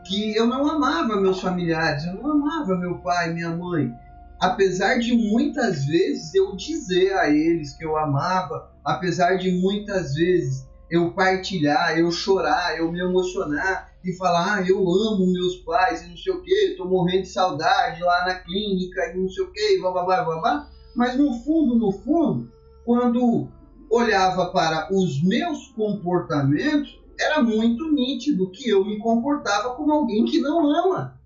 que 0.08 0.34
eu 0.34 0.46
não 0.46 0.66
amava 0.66 1.20
meus 1.20 1.40
familiares, 1.40 2.04
eu 2.06 2.14
não 2.14 2.32
amava 2.32 2.74
meu 2.76 2.98
pai, 2.98 3.32
minha 3.32 3.50
mãe. 3.50 3.92
Apesar 4.40 4.98
de 4.98 5.12
muitas 5.14 5.84
vezes 5.84 6.34
eu 6.34 6.56
dizer 6.56 7.12
a 7.12 7.28
eles 7.28 7.76
que 7.76 7.84
eu 7.84 7.96
amava, 7.96 8.70
apesar 8.82 9.36
de 9.36 9.50
muitas 9.50 10.14
vezes 10.14 10.66
eu 10.90 11.12
partilhar, 11.12 11.98
eu 11.98 12.10
chorar, 12.10 12.78
eu 12.78 12.90
me 12.90 13.00
emocionar 13.00 13.92
e 14.02 14.12
falar, 14.14 14.54
ah, 14.54 14.62
eu 14.66 14.78
amo 14.78 15.30
meus 15.30 15.56
pais 15.56 16.02
e 16.02 16.08
não 16.08 16.16
sei 16.16 16.32
o 16.32 16.40
que, 16.40 16.74
tô 16.78 16.86
morrendo 16.86 17.22
de 17.22 17.28
saudade 17.28 18.02
lá 18.02 18.24
na 18.26 18.34
clínica 18.36 19.12
e 19.12 19.18
não 19.18 19.28
sei 19.28 19.44
o 19.44 19.52
que, 19.52 19.78
blá 19.80 19.90
blá 19.90 20.04
blá 20.04 20.24
blá 20.24 20.40
blá. 20.40 20.70
Mas 20.96 21.18
no 21.18 21.34
fundo, 21.44 21.74
no 21.74 21.92
fundo, 21.92 22.50
quando 22.84 23.48
olhava 23.90 24.46
para 24.46 24.88
os 24.90 25.22
meus 25.22 25.66
comportamentos, 25.68 26.98
era 27.18 27.42
muito 27.42 27.90
nítido 27.92 28.50
que 28.50 28.68
eu 28.68 28.84
me 28.84 28.98
comportava 28.98 29.74
como 29.74 29.92
alguém 29.92 30.24
que 30.24 30.40
não 30.40 30.70
ama. 30.70 31.18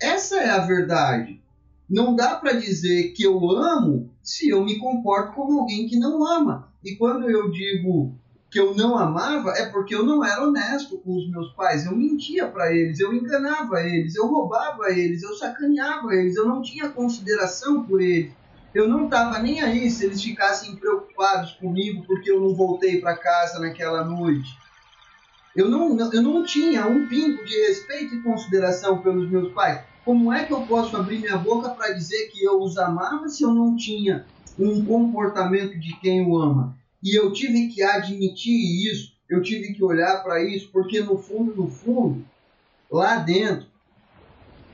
Essa 0.00 0.36
é 0.36 0.50
a 0.50 0.58
verdade. 0.58 1.40
Não 1.88 2.14
dá 2.14 2.36
para 2.36 2.52
dizer 2.52 3.12
que 3.12 3.22
eu 3.22 3.48
amo 3.50 4.10
se 4.22 4.48
eu 4.50 4.62
me 4.62 4.78
comporto 4.78 5.32
como 5.32 5.60
alguém 5.60 5.88
que 5.88 5.98
não 5.98 6.26
ama. 6.26 6.68
E 6.84 6.96
quando 6.96 7.30
eu 7.30 7.50
digo 7.50 8.14
que 8.50 8.60
eu 8.60 8.74
não 8.74 8.96
amava, 8.96 9.52
é 9.52 9.66
porque 9.66 9.94
eu 9.94 10.04
não 10.04 10.24
era 10.24 10.44
honesto 10.44 10.98
com 10.98 11.16
os 11.16 11.30
meus 11.30 11.52
pais. 11.52 11.86
Eu 11.86 11.96
mentia 11.96 12.46
para 12.46 12.72
eles, 12.74 13.00
eu 13.00 13.12
enganava 13.12 13.80
eles, 13.82 14.14
eu 14.14 14.26
roubava 14.26 14.90
eles, 14.90 15.22
eu 15.22 15.34
sacaneava 15.34 16.14
eles, 16.14 16.36
eu 16.36 16.46
não 16.46 16.62
tinha 16.62 16.88
consideração 16.90 17.84
por 17.84 18.00
eles. 18.00 18.32
Eu 18.74 18.86
não 18.86 19.06
estava 19.06 19.38
nem 19.38 19.60
aí 19.60 19.90
se 19.90 20.04
eles 20.04 20.22
ficassem 20.22 20.76
preocupados 20.76 21.52
comigo 21.52 22.04
porque 22.06 22.30
eu 22.30 22.40
não 22.40 22.54
voltei 22.54 23.00
para 23.00 23.16
casa 23.16 23.58
naquela 23.58 24.04
noite. 24.04 24.48
Eu 25.58 25.68
não, 25.68 25.98
eu 26.12 26.22
não 26.22 26.44
tinha 26.44 26.86
um 26.86 27.08
pingo 27.08 27.44
de 27.44 27.66
respeito 27.66 28.14
e 28.14 28.22
consideração 28.22 29.02
pelos 29.02 29.28
meus 29.28 29.52
pais. 29.52 29.80
Como 30.04 30.32
é 30.32 30.44
que 30.44 30.52
eu 30.52 30.60
posso 30.62 30.96
abrir 30.96 31.18
minha 31.18 31.36
boca 31.36 31.70
para 31.70 31.94
dizer 31.94 32.28
que 32.28 32.44
eu 32.44 32.62
os 32.62 32.78
amava 32.78 33.28
se 33.28 33.42
eu 33.42 33.52
não 33.52 33.74
tinha 33.74 34.24
um 34.56 34.84
comportamento 34.84 35.76
de 35.76 35.98
quem 35.98 36.24
o 36.24 36.38
ama? 36.38 36.78
E 37.02 37.12
eu 37.18 37.32
tive 37.32 37.66
que 37.70 37.82
admitir 37.82 38.88
isso, 38.88 39.16
eu 39.28 39.42
tive 39.42 39.74
que 39.74 39.82
olhar 39.82 40.22
para 40.22 40.40
isso, 40.40 40.70
porque 40.70 41.00
no 41.00 41.18
fundo, 41.18 41.52
no 41.56 41.68
fundo, 41.68 42.24
lá 42.88 43.16
dentro, 43.16 43.66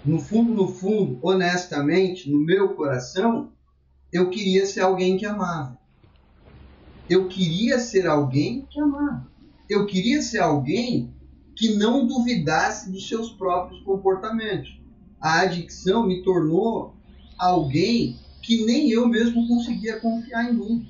no 0.04 0.18
fundo, 0.18 0.52
no 0.52 0.68
fundo, 0.68 1.18
honestamente, 1.22 2.30
no 2.30 2.40
meu 2.40 2.74
coração, 2.74 3.50
eu 4.12 4.28
queria 4.28 4.66
ser 4.66 4.82
alguém 4.82 5.16
que 5.16 5.24
amava. 5.24 5.78
Eu 7.08 7.26
queria 7.26 7.78
ser 7.78 8.06
alguém 8.06 8.68
que 8.68 8.78
amava 8.78 9.32
eu 9.68 9.86
queria 9.86 10.20
ser 10.22 10.38
alguém 10.38 11.14
que 11.56 11.74
não 11.76 12.06
duvidasse 12.06 12.90
dos 12.90 13.08
seus 13.08 13.30
próprios 13.30 13.80
comportamentos. 13.82 14.80
A 15.20 15.40
adicção 15.40 16.06
me 16.06 16.22
tornou 16.22 16.94
alguém 17.38 18.18
que 18.42 18.64
nem 18.64 18.90
eu 18.90 19.08
mesmo 19.08 19.46
conseguia 19.48 19.98
confiar 20.00 20.50
em 20.50 20.54
mim. 20.54 20.88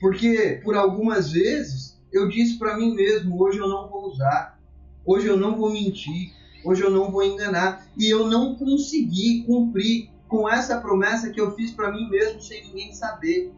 Porque 0.00 0.60
por 0.64 0.74
algumas 0.74 1.30
vezes 1.30 2.00
eu 2.12 2.28
disse 2.28 2.58
para 2.58 2.76
mim 2.76 2.94
mesmo: 2.94 3.40
hoje 3.40 3.58
eu 3.58 3.68
não 3.68 3.88
vou 3.88 4.08
usar, 4.08 4.58
hoje 5.04 5.28
eu 5.28 5.36
não 5.36 5.56
vou 5.56 5.70
mentir, 5.70 6.32
hoje 6.64 6.82
eu 6.82 6.90
não 6.90 7.10
vou 7.10 7.22
enganar. 7.22 7.86
E 7.96 8.08
eu 8.08 8.26
não 8.26 8.56
consegui 8.56 9.44
cumprir 9.44 10.10
com 10.26 10.48
essa 10.48 10.80
promessa 10.80 11.30
que 11.30 11.40
eu 11.40 11.54
fiz 11.54 11.70
para 11.70 11.92
mim 11.92 12.08
mesmo 12.08 12.42
sem 12.42 12.66
ninguém 12.66 12.92
saber. 12.92 13.52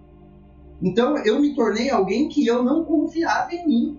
Então 0.83 1.17
eu 1.19 1.41
me 1.41 1.55
tornei 1.55 1.89
alguém 1.89 2.29
que 2.29 2.47
eu 2.47 2.63
não 2.63 2.85
confiava 2.85 3.55
em 3.55 3.67
mim. 3.67 3.99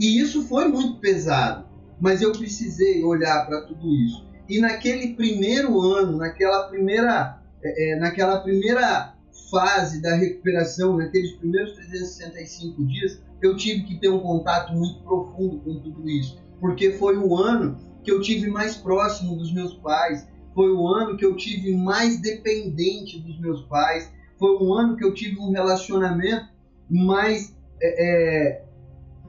E 0.00 0.18
isso 0.18 0.44
foi 0.44 0.66
muito 0.66 0.98
pesado, 0.98 1.66
mas 2.00 2.22
eu 2.22 2.32
precisei 2.32 3.04
olhar 3.04 3.44
para 3.46 3.60
tudo 3.66 3.94
isso. 3.94 4.24
E 4.48 4.58
naquele 4.58 5.14
primeiro 5.14 5.78
ano, 5.82 6.16
naquela 6.16 6.68
primeira, 6.68 7.38
é, 7.62 7.92
é 7.92 7.98
naquela 7.98 8.40
primeira 8.40 9.14
fase 9.50 10.00
da 10.00 10.14
recuperação, 10.14 10.96
naqueles 10.96 11.32
primeiros 11.32 11.74
365 11.74 12.82
dias, 12.86 13.20
eu 13.42 13.54
tive 13.56 13.82
que 13.82 14.00
ter 14.00 14.08
um 14.08 14.20
contato 14.20 14.72
muito 14.72 15.02
profundo 15.02 15.58
com 15.60 15.80
tudo 15.80 16.08
isso, 16.08 16.38
porque 16.58 16.92
foi 16.92 17.18
o 17.18 17.36
ano 17.36 17.76
que 18.02 18.10
eu 18.10 18.22
tive 18.22 18.48
mais 18.48 18.76
próximo 18.76 19.36
dos 19.36 19.52
meus 19.52 19.74
pais, 19.74 20.26
foi 20.54 20.72
o 20.72 20.88
ano 20.88 21.18
que 21.18 21.26
eu 21.26 21.36
tive 21.36 21.76
mais 21.76 22.18
dependente 22.22 23.20
dos 23.20 23.38
meus 23.38 23.62
pais, 23.66 24.10
foi 24.38 24.56
o 24.62 24.72
ano 24.72 24.96
que 24.96 25.04
eu 25.04 25.12
tive 25.12 25.38
um 25.38 25.50
relacionamento 25.50 26.48
mais 26.88 27.54
é, 27.82 28.62
é 28.62 28.69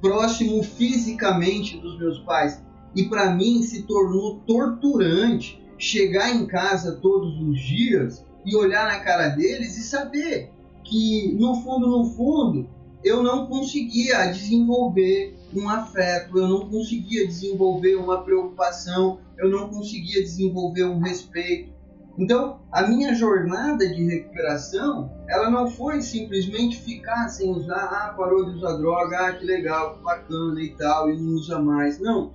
próximo 0.02 0.64
fisicamente 0.64 1.78
dos 1.78 1.98
meus 1.98 2.20
pais. 2.20 2.62
E 2.96 3.04
para 3.06 3.34
mim 3.34 3.62
se 3.62 3.84
tornou 3.84 4.40
torturante 4.40 5.62
chegar 5.78 6.36
em 6.36 6.46
casa 6.46 7.00
todos 7.02 7.40
os 7.40 7.60
dias 7.60 8.26
e 8.46 8.56
olhar 8.56 8.88
na 8.88 9.00
cara 9.00 9.30
deles 9.30 9.78
e 9.78 9.84
saber 9.84 10.52
que 10.84 11.34
no 11.40 11.56
fundo, 11.62 11.88
no 11.88 12.06
fundo, 12.06 12.68
eu 13.04 13.24
não 13.24 13.48
conseguia 13.48 14.28
desenvolver 14.28 15.36
um 15.54 15.68
afeto, 15.70 16.38
eu 16.38 16.48
não 16.48 16.70
conseguia 16.70 17.26
desenvolver 17.26 17.96
uma 17.96 18.24
preocupação, 18.24 19.20
eu 19.38 19.50
não 19.50 19.70
conseguia 19.70 20.22
desenvolver 20.22 20.86
um 20.86 21.00
respeito. 21.00 21.72
Então, 22.18 22.60
a 22.72 22.88
minha 22.88 23.16
jornada 23.16 23.88
de 23.88 24.04
recuperação, 24.06 25.12
ela 25.30 25.50
não 25.50 25.68
foi 25.68 26.02
simplesmente 26.02 26.78
ficar 26.78 27.30
sem 27.30 27.50
usar, 27.50 27.86
ah, 27.86 28.14
parou 28.16 28.46
de 28.46 28.58
usar 28.58 28.74
droga, 28.74 29.18
ah, 29.18 29.34
que 29.34 29.46
legal, 29.46 30.00
bacana 30.04 30.62
e 30.62 30.70
tal, 30.76 31.10
e 31.10 31.20
não 31.20 31.34
usa 31.34 31.60
mais. 31.60 32.00
Não. 32.00 32.32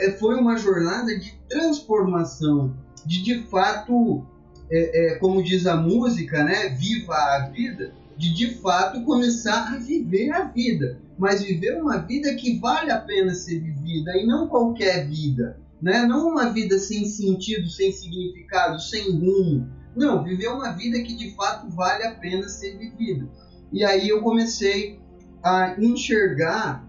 É, 0.00 0.12
foi 0.12 0.36
uma 0.36 0.56
jornada 0.56 1.18
de 1.18 1.32
transformação, 1.48 2.74
de 3.04 3.22
de 3.22 3.42
fato, 3.44 4.24
é, 4.70 5.14
é, 5.14 5.14
como 5.16 5.42
diz 5.42 5.66
a 5.66 5.76
música, 5.76 6.44
né, 6.44 6.68
viva 6.70 7.14
a 7.14 7.48
vida, 7.50 7.92
de 8.16 8.34
de 8.34 8.54
fato 8.56 9.02
começar 9.04 9.72
a 9.72 9.78
viver 9.78 10.30
a 10.30 10.44
vida, 10.44 10.98
mas 11.18 11.42
viver 11.42 11.80
uma 11.80 11.98
vida 11.98 12.34
que 12.34 12.58
vale 12.58 12.90
a 12.90 12.98
pena 12.98 13.34
ser 13.34 13.60
vivida 13.60 14.16
e 14.16 14.26
não 14.26 14.46
qualquer 14.46 15.06
vida 15.06 15.58
né? 15.80 16.04
Não 16.06 16.28
uma 16.28 16.50
vida 16.50 16.78
sem 16.78 17.04
sentido, 17.04 17.68
sem 17.68 17.92
significado, 17.92 18.78
sem 18.80 19.10
rumo. 19.18 19.68
Não, 19.96 20.22
viver 20.22 20.48
uma 20.48 20.72
vida 20.72 21.00
que 21.02 21.16
de 21.16 21.34
fato 21.34 21.68
vale 21.70 22.04
a 22.04 22.14
pena 22.14 22.48
ser 22.48 22.78
vivida. 22.78 23.28
E 23.72 23.84
aí 23.84 24.08
eu 24.08 24.22
comecei 24.22 25.00
a 25.42 25.74
enxergar 25.78 26.86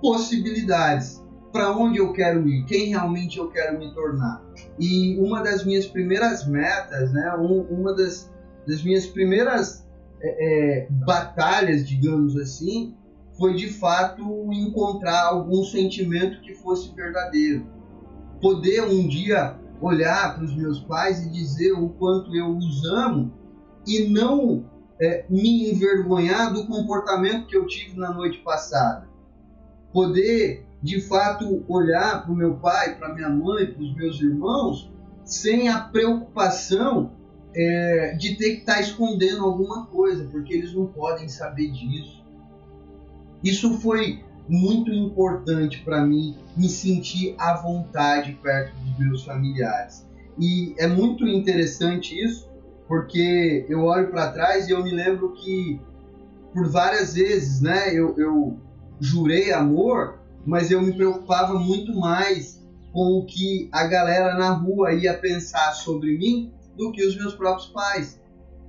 possibilidades 0.00 1.22
para 1.52 1.76
onde 1.76 1.98
eu 1.98 2.12
quero 2.12 2.46
ir, 2.46 2.64
quem 2.66 2.88
realmente 2.88 3.38
eu 3.38 3.48
quero 3.48 3.78
me 3.78 3.92
tornar. 3.94 4.44
E 4.78 5.18
uma 5.18 5.42
das 5.42 5.64
minhas 5.64 5.86
primeiras 5.86 6.46
metas, 6.46 7.12
né, 7.12 7.34
um, 7.36 7.62
uma 7.62 7.94
das, 7.94 8.30
das 8.66 8.82
minhas 8.82 9.06
primeiras 9.06 9.86
é, 10.20 10.80
é, 10.80 10.88
batalhas, 10.90 11.88
digamos 11.88 12.36
assim, 12.36 12.94
foi 13.38 13.54
de 13.54 13.68
fato 13.68 14.22
encontrar 14.52 15.28
algum 15.28 15.64
sentimento 15.64 16.42
que 16.42 16.54
fosse 16.54 16.94
verdadeiro 16.94 17.77
poder 18.40 18.84
um 18.84 19.06
dia 19.06 19.56
olhar 19.80 20.34
para 20.34 20.44
os 20.44 20.54
meus 20.56 20.80
pais 20.80 21.24
e 21.24 21.30
dizer 21.30 21.72
o 21.72 21.88
quanto 21.90 22.34
eu 22.34 22.56
os 22.56 22.84
amo 22.84 23.32
e 23.86 24.08
não 24.08 24.64
é, 25.00 25.24
me 25.30 25.70
envergonhar 25.70 26.52
do 26.52 26.66
comportamento 26.66 27.46
que 27.46 27.56
eu 27.56 27.66
tive 27.66 27.98
na 27.98 28.12
noite 28.12 28.38
passada. 28.38 29.08
Poder, 29.92 30.66
de 30.82 31.00
fato, 31.00 31.64
olhar 31.68 32.22
para 32.22 32.32
o 32.32 32.36
meu 32.36 32.56
pai, 32.56 32.96
para 32.96 33.14
minha 33.14 33.30
mãe, 33.30 33.66
para 33.66 33.82
os 33.82 33.94
meus 33.94 34.20
irmãos, 34.20 34.92
sem 35.24 35.68
a 35.68 35.80
preocupação 35.80 37.12
é, 37.54 38.14
de 38.18 38.36
ter 38.36 38.56
que 38.56 38.60
estar 38.60 38.74
tá 38.74 38.80
escondendo 38.80 39.44
alguma 39.44 39.86
coisa, 39.86 40.24
porque 40.24 40.54
eles 40.54 40.74
não 40.74 40.86
podem 40.86 41.28
saber 41.28 41.70
disso. 41.70 42.24
Isso 43.42 43.78
foi 43.80 44.24
muito 44.48 44.90
importante 44.90 45.82
para 45.82 46.04
mim 46.04 46.36
me 46.56 46.68
sentir 46.68 47.34
à 47.38 47.54
vontade 47.54 48.38
perto 48.42 48.74
dos 48.80 48.98
meus 48.98 49.24
familiares. 49.24 50.06
E 50.38 50.74
é 50.78 50.86
muito 50.86 51.26
interessante 51.26 52.18
isso, 52.18 52.48
porque 52.86 53.66
eu 53.68 53.84
olho 53.84 54.08
para 54.08 54.32
trás 54.32 54.68
e 54.68 54.70
eu 54.70 54.82
me 54.82 54.90
lembro 54.90 55.32
que 55.34 55.80
por 56.52 56.66
várias 56.68 57.14
vezes, 57.14 57.60
né, 57.60 57.92
eu, 57.92 58.14
eu 58.16 58.56
jurei 59.00 59.52
amor, 59.52 60.18
mas 60.46 60.70
eu 60.70 60.80
me 60.80 60.92
preocupava 60.92 61.58
muito 61.58 61.94
mais 61.94 62.58
com 62.92 63.18
o 63.18 63.26
que 63.26 63.68
a 63.70 63.86
galera 63.86 64.34
na 64.34 64.50
rua 64.50 64.92
ia 64.92 65.14
pensar 65.14 65.72
sobre 65.72 66.16
mim 66.16 66.52
do 66.76 66.90
que 66.90 67.04
os 67.04 67.16
meus 67.16 67.34
próprios 67.34 67.68
pais, 67.68 68.20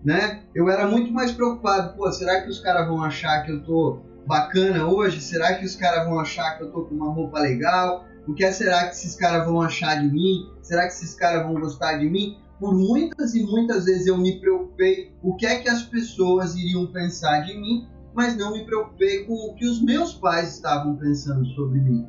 né? 0.04 0.42
Eu 0.54 0.70
era 0.70 0.88
muito 0.88 1.12
mais 1.12 1.32
preocupado, 1.32 1.96
pô, 1.96 2.12
será 2.12 2.42
que 2.42 2.50
os 2.50 2.60
caras 2.60 2.88
vão 2.88 3.04
achar 3.04 3.44
que 3.44 3.52
eu 3.52 3.64
tô 3.64 4.00
bacana 4.30 4.86
hoje? 4.86 5.20
Será 5.20 5.56
que 5.56 5.66
os 5.66 5.76
caras 5.76 6.08
vão 6.08 6.20
achar 6.20 6.56
que 6.56 6.64
eu 6.64 6.72
tô 6.72 6.84
com 6.86 6.94
uma 6.94 7.12
roupa 7.12 7.40
legal? 7.40 8.06
O 8.28 8.34
que 8.36 8.50
será 8.52 8.86
que 8.86 8.92
esses 8.92 9.16
caras 9.16 9.44
vão 9.44 9.60
achar 9.60 10.00
de 10.00 10.08
mim? 10.08 10.48
Será 10.62 10.84
que 10.84 10.94
esses 10.94 11.16
caras 11.16 11.42
vão 11.42 11.60
gostar 11.60 11.98
de 11.98 12.08
mim? 12.08 12.38
Por 12.60 12.76
muitas 12.76 13.34
e 13.34 13.42
muitas 13.42 13.86
vezes 13.86 14.06
eu 14.06 14.20
me 14.20 14.40
preocupei 14.40 15.12
o 15.24 15.36
que 15.36 15.48
é 15.48 15.58
que 15.58 15.68
as 15.68 15.82
pessoas 15.82 16.56
iriam 16.56 16.86
pensar 16.86 17.40
de 17.40 17.58
mim, 17.58 17.88
mas 18.14 18.38
não 18.38 18.54
me 18.54 18.64
preocupei 18.66 19.24
com 19.24 19.34
o 19.34 19.56
que 19.56 19.66
os 19.66 19.82
meus 19.82 20.14
pais 20.14 20.54
estavam 20.54 20.96
pensando 20.96 21.44
sobre 21.56 21.80
mim. 21.80 22.06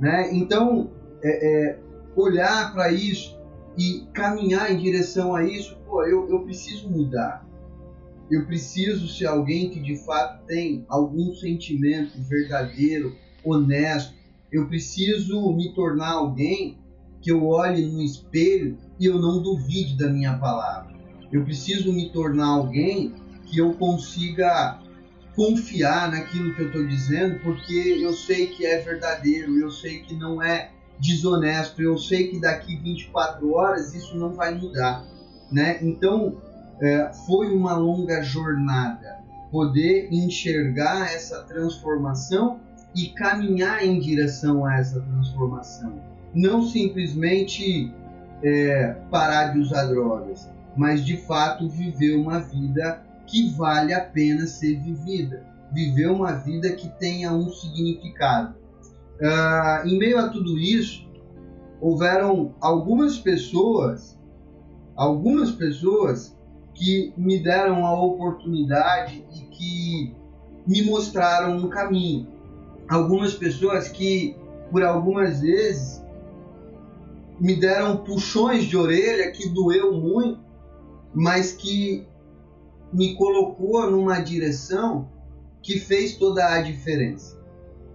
Né? 0.00 0.32
Então, 0.32 0.90
é, 1.22 1.72
é, 1.72 1.78
olhar 2.16 2.72
para 2.72 2.90
isso 2.90 3.38
e 3.76 4.08
caminhar 4.14 4.72
em 4.72 4.78
direção 4.78 5.36
a 5.36 5.44
isso, 5.44 5.76
pô, 5.86 6.06
eu, 6.06 6.26
eu 6.30 6.40
preciso 6.40 6.88
mudar. 6.88 7.46
Eu 8.30 8.46
preciso 8.46 9.08
ser 9.08 9.26
alguém 9.26 9.70
que 9.70 9.80
de 9.80 9.96
fato 9.96 10.44
tem 10.46 10.84
algum 10.88 11.34
sentimento 11.34 12.12
verdadeiro, 12.22 13.16
honesto. 13.44 14.14
Eu 14.52 14.66
preciso 14.68 15.52
me 15.52 15.74
tornar 15.74 16.12
alguém 16.12 16.78
que 17.20 17.30
eu 17.30 17.46
olhe 17.46 17.84
no 17.86 18.00
espelho 18.00 18.78
e 18.98 19.06
eu 19.06 19.18
não 19.18 19.42
duvide 19.42 19.96
da 19.96 20.08
minha 20.08 20.38
palavra. 20.38 20.94
Eu 21.32 21.44
preciso 21.44 21.92
me 21.92 22.10
tornar 22.10 22.46
alguém 22.46 23.12
que 23.46 23.58
eu 23.58 23.72
consiga 23.74 24.78
confiar 25.34 26.10
naquilo 26.10 26.54
que 26.54 26.62
eu 26.62 26.66
estou 26.66 26.86
dizendo, 26.86 27.40
porque 27.40 27.98
eu 28.00 28.12
sei 28.12 28.48
que 28.48 28.66
é 28.66 28.78
verdadeiro, 28.78 29.58
eu 29.58 29.70
sei 29.70 30.00
que 30.00 30.14
não 30.14 30.42
é 30.42 30.70
desonesto, 30.98 31.80
eu 31.80 31.98
sei 31.98 32.28
que 32.28 32.40
daqui 32.40 32.76
24 32.76 33.52
horas 33.52 33.94
isso 33.94 34.16
não 34.16 34.34
vai 34.34 34.54
mudar, 34.54 35.04
né? 35.50 35.78
Então 35.82 36.36
é, 36.80 37.12
foi 37.26 37.54
uma 37.54 37.74
longa 37.74 38.22
jornada. 38.22 39.20
Poder 39.50 40.08
enxergar 40.12 41.12
essa 41.12 41.42
transformação 41.42 42.60
e 42.94 43.08
caminhar 43.08 43.84
em 43.84 43.98
direção 43.98 44.64
a 44.64 44.76
essa 44.76 45.00
transformação, 45.00 46.00
não 46.34 46.62
simplesmente 46.62 47.92
é, 48.42 48.96
parar 49.10 49.52
de 49.52 49.58
usar 49.58 49.86
drogas, 49.86 50.48
mas 50.76 51.04
de 51.04 51.16
fato 51.16 51.68
viver 51.68 52.16
uma 52.16 52.40
vida 52.40 53.02
que 53.26 53.50
vale 53.50 53.92
a 53.92 54.00
pena 54.00 54.46
ser 54.46 54.80
vivida, 54.80 55.44
viver 55.72 56.08
uma 56.10 56.32
vida 56.32 56.72
que 56.72 56.88
tenha 56.98 57.32
um 57.32 57.48
significado. 57.50 58.54
Uh, 59.20 59.86
em 59.86 59.98
meio 59.98 60.18
a 60.18 60.28
tudo 60.28 60.58
isso, 60.58 61.06
houveram 61.80 62.54
algumas 62.60 63.18
pessoas, 63.18 64.18
algumas 64.96 65.50
pessoas 65.50 66.36
que 66.80 67.12
me 67.14 67.38
deram 67.38 67.84
a 67.84 67.92
oportunidade 67.92 69.22
e 69.34 69.40
que 69.50 70.16
me 70.66 70.82
mostraram 70.82 71.58
um 71.58 71.68
caminho. 71.68 72.26
Algumas 72.88 73.34
pessoas 73.34 73.88
que, 73.88 74.34
por 74.70 74.82
algumas 74.82 75.42
vezes, 75.42 76.02
me 77.38 77.54
deram 77.54 77.98
puxões 77.98 78.64
de 78.64 78.78
orelha 78.78 79.30
que 79.30 79.50
doeu 79.50 79.92
muito, 79.92 80.40
mas 81.14 81.52
que 81.52 82.06
me 82.90 83.14
colocou 83.14 83.90
numa 83.90 84.18
direção 84.20 85.06
que 85.62 85.78
fez 85.78 86.16
toda 86.16 86.46
a 86.46 86.62
diferença. 86.62 87.38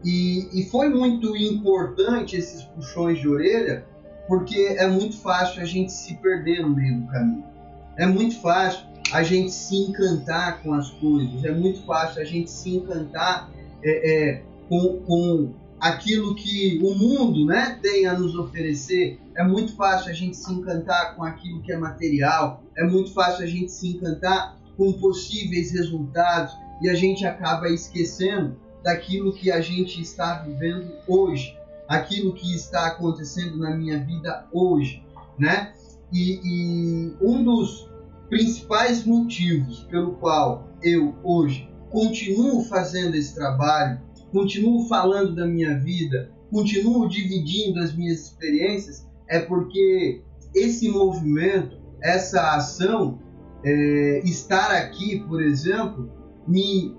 E, 0.04 0.48
e 0.54 0.70
foi 0.70 0.90
muito 0.90 1.36
importante 1.36 2.36
esses 2.36 2.62
puxões 2.62 3.20
de 3.20 3.28
orelha, 3.28 3.84
porque 4.28 4.76
é 4.78 4.88
muito 4.88 5.18
fácil 5.18 5.64
a 5.64 5.66
gente 5.66 5.92
se 5.92 6.14
perder 6.18 6.62
no 6.62 6.70
meio 6.70 7.02
do 7.02 7.08
caminho. 7.08 7.55
É 7.98 8.06
muito 8.06 8.40
fácil 8.42 8.86
a 9.12 9.24
gente 9.24 9.52
se 9.52 9.76
encantar 9.76 10.62
com 10.62 10.74
as 10.74 10.90
coisas, 10.92 11.44
é 11.44 11.52
muito 11.52 11.86
fácil 11.86 12.22
a 12.22 12.26
gente 12.26 12.50
se 12.50 12.76
encantar 12.76 13.50
é, 13.84 14.12
é, 14.12 14.44
com, 14.68 15.00
com 15.06 15.54
aquilo 15.80 16.34
que 16.36 16.80
o 16.82 16.96
mundo 16.96 17.46
né, 17.46 17.80
tem 17.82 18.08
a 18.08 18.18
nos 18.18 18.36
oferecer. 18.36 19.20
É 19.36 19.44
muito 19.44 19.76
fácil 19.76 20.10
a 20.10 20.14
gente 20.14 20.36
se 20.36 20.52
encantar 20.52 21.16
com 21.16 21.24
aquilo 21.24 21.62
que 21.62 21.72
é 21.72 21.78
material, 21.78 22.64
é 22.76 22.84
muito 22.84 23.14
fácil 23.14 23.44
a 23.44 23.48
gente 23.48 23.72
se 23.72 23.90
encantar 23.90 24.58
com 24.76 24.92
possíveis 24.94 25.72
resultados 25.72 26.54
e 26.82 26.90
a 26.90 26.94
gente 26.94 27.26
acaba 27.26 27.70
esquecendo 27.70 28.58
daquilo 28.84 29.34
que 29.34 29.52
a 29.52 29.62
gente 29.62 30.02
está 30.02 30.40
vivendo 30.40 30.92
hoje, 31.08 31.58
aquilo 31.88 32.34
que 32.34 32.54
está 32.54 32.88
acontecendo 32.88 33.58
na 33.58 33.76
minha 33.76 34.00
vida 34.00 34.46
hoje, 34.52 35.04
né? 35.40 35.74
E, 36.16 36.40
e 36.46 37.14
um 37.22 37.44
dos 37.44 37.90
principais 38.30 39.06
motivos 39.06 39.84
pelo 39.92 40.14
qual 40.14 40.70
eu 40.82 41.14
hoje 41.22 41.70
continuo 41.90 42.64
fazendo 42.64 43.16
esse 43.16 43.36
trabalho, 43.36 44.00
continuo 44.32 44.88
falando 44.88 45.36
da 45.36 45.46
minha 45.46 45.78
vida, 45.78 46.32
continuo 46.50 47.10
dividindo 47.10 47.82
as 47.82 47.94
minhas 47.94 48.22
experiências, 48.28 49.06
é 49.28 49.40
porque 49.40 50.22
esse 50.54 50.88
movimento, 50.88 51.78
essa 52.02 52.56
ação, 52.56 53.20
é, 53.64 54.22
estar 54.24 54.72
aqui, 54.72 55.20
por 55.28 55.42
exemplo, 55.42 56.10
me, 56.48 56.96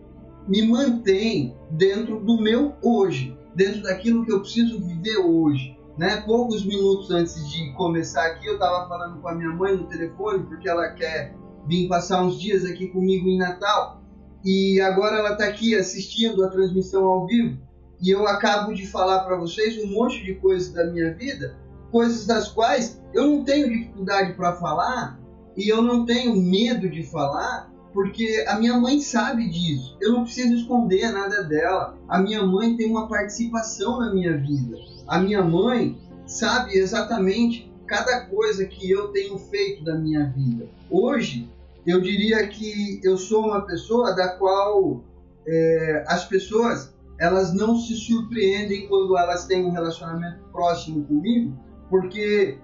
me 0.47 0.61
mantém 0.67 1.57
dentro 1.71 2.21
do 2.21 2.41
meu 2.41 2.75
hoje, 2.83 3.35
dentro 3.55 3.83
daquilo 3.83 4.27
que 4.27 4.33
eu 4.33 4.41
preciso 4.41 4.79
viver 4.85 5.17
hoje. 5.19 5.76
Né? 5.97 6.23
Poucos 6.27 6.65
minutos 6.65 7.11
antes 7.11 7.49
de 7.51 7.73
começar 7.73 8.27
aqui, 8.27 8.47
eu 8.47 8.55
estava 8.55 8.87
falando 8.87 9.21
com 9.21 9.29
a 9.29 9.35
minha 9.35 9.51
mãe 9.51 9.77
no 9.77 9.85
telefone, 9.85 10.45
porque 10.45 10.69
ela 10.69 10.91
quer 10.91 11.35
vir 11.67 11.89
passar 11.89 12.23
uns 12.23 12.39
dias 12.39 12.65
aqui 12.65 12.89
comigo 12.89 13.29
em 13.29 13.39
Natal. 13.39 14.03
E 14.45 14.81
agora 14.81 15.17
ela 15.17 15.33
está 15.33 15.47
aqui 15.47 15.75
assistindo 15.75 16.45
a 16.45 16.49
transmissão 16.49 17.05
ao 17.05 17.27
vivo. 17.27 17.59
E 18.01 18.11
eu 18.11 18.27
acabo 18.29 18.75
de 18.75 18.87
falar 18.87 19.21
para 19.21 19.37
vocês 19.37 19.83
um 19.83 19.91
monte 19.91 20.23
de 20.23 20.35
coisas 20.35 20.73
da 20.73 20.85
minha 20.85 21.15
vida, 21.15 21.57
coisas 21.91 22.27
das 22.27 22.49
quais 22.49 23.01
eu 23.15 23.27
não 23.27 23.45
tenho 23.45 23.71
dificuldade 23.71 24.35
para 24.35 24.53
falar 24.57 25.19
e 25.57 25.69
eu 25.69 25.81
não 25.81 26.05
tenho 26.05 26.37
medo 26.37 26.91
de 26.91 27.03
falar, 27.03 27.73
porque 27.95 28.45
a 28.47 28.59
minha 28.59 28.79
mãe 28.79 29.01
sabe 29.01 29.49
disso. 29.49 29.97
Eu 30.01 30.13
não 30.13 30.25
preciso 30.25 30.55
esconder 30.55 31.11
nada 31.11 31.43
dela. 31.43 31.97
A 32.07 32.21
minha 32.21 32.45
mãe 32.45 32.77
tem 32.77 32.91
uma 32.91 33.09
participação 33.09 33.99
na 33.99 34.13
minha 34.13 34.37
vida. 34.37 34.77
A 35.07 35.19
minha 35.19 35.43
mãe 35.43 35.99
sabe 36.27 36.77
exatamente 36.77 37.73
cada 37.87 38.27
coisa 38.27 38.65
que 38.65 38.91
eu 38.91 39.09
tenho 39.09 39.39
feito 39.39 39.85
da 39.85 39.95
minha 39.95 40.27
vida. 40.31 40.69
Hoje, 40.91 41.49
eu 41.87 42.01
diria 42.01 42.47
que 42.49 43.01
eu 43.05 43.17
sou 43.17 43.47
uma 43.47 43.61
pessoa 43.63 44.15
da 44.15 44.29
qual 44.29 45.05
é, 45.47 46.05
as 46.09 46.25
pessoas 46.25 46.95
elas 47.19 47.55
não 47.55 47.77
se 47.79 47.95
surpreendem 47.97 48.89
quando 48.89 49.17
elas 49.17 49.47
têm 49.47 49.65
um 49.65 49.71
relacionamento 49.71 50.45
próximo 50.53 51.05
comigo, 51.05 51.57
porque 51.89 52.59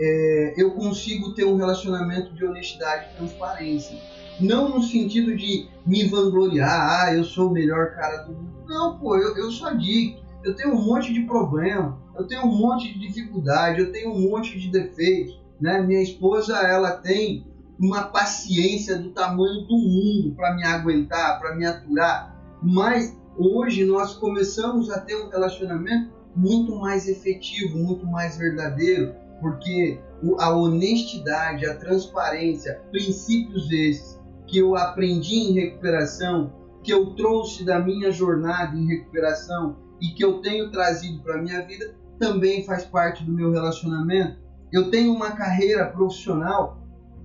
é, 0.00 0.54
eu 0.56 0.72
consigo 0.72 1.34
ter 1.34 1.44
um 1.44 1.56
relacionamento 1.56 2.34
de 2.34 2.44
honestidade 2.44 3.10
e 3.12 3.16
transparência 3.16 3.96
não 4.40 4.68
no 4.68 4.82
sentido 4.82 5.36
de 5.36 5.68
me 5.86 6.06
vangloriar, 6.08 7.02
ah, 7.02 7.14
eu 7.14 7.24
sou 7.24 7.48
o 7.48 7.52
melhor 7.52 7.94
cara 7.94 8.18
do 8.24 8.32
mundo. 8.32 8.64
Não, 8.66 8.98
pô, 8.98 9.16
eu, 9.16 9.36
eu 9.36 9.50
sou 9.50 9.68
adicto, 9.68 10.23
eu 10.44 10.54
tenho 10.54 10.74
um 10.74 10.84
monte 10.84 11.12
de 11.12 11.22
problema, 11.22 11.98
eu 12.14 12.26
tenho 12.26 12.42
um 12.42 12.54
monte 12.54 12.92
de 12.92 12.98
dificuldade, 13.08 13.80
eu 13.80 13.90
tenho 13.90 14.10
um 14.10 14.30
monte 14.30 14.60
de 14.60 14.70
defeitos, 14.70 15.40
né? 15.58 15.80
Minha 15.80 16.02
esposa, 16.02 16.58
ela 16.58 16.92
tem 16.92 17.46
uma 17.78 18.04
paciência 18.04 18.98
do 18.98 19.10
tamanho 19.10 19.62
do 19.62 19.76
mundo 19.76 20.34
para 20.36 20.54
me 20.54 20.62
aguentar, 20.62 21.40
para 21.40 21.56
me 21.56 21.64
aturar, 21.64 22.38
mas 22.62 23.16
hoje 23.36 23.84
nós 23.84 24.14
começamos 24.14 24.90
a 24.90 25.00
ter 25.00 25.16
um 25.16 25.30
relacionamento 25.30 26.12
muito 26.36 26.76
mais 26.76 27.08
efetivo, 27.08 27.78
muito 27.78 28.06
mais 28.06 28.36
verdadeiro, 28.36 29.14
porque 29.40 29.98
a 30.38 30.50
honestidade, 30.50 31.66
a 31.66 31.74
transparência, 31.76 32.80
princípios 32.90 33.70
esses 33.72 34.20
que 34.46 34.58
eu 34.58 34.76
aprendi 34.76 35.36
em 35.36 35.52
recuperação, 35.54 36.52
que 36.82 36.92
eu 36.92 37.14
trouxe 37.14 37.64
da 37.64 37.78
minha 37.78 38.12
jornada 38.12 38.76
em 38.76 38.86
recuperação 38.86 39.83
e 40.00 40.08
que 40.08 40.24
eu 40.24 40.40
tenho 40.40 40.70
trazido 40.70 41.22
para 41.22 41.40
minha 41.40 41.64
vida, 41.66 41.94
também 42.18 42.64
faz 42.64 42.84
parte 42.84 43.24
do 43.24 43.32
meu 43.32 43.50
relacionamento. 43.50 44.38
Eu 44.72 44.90
tenho 44.90 45.12
uma 45.12 45.32
carreira 45.32 45.86
profissional 45.86 46.78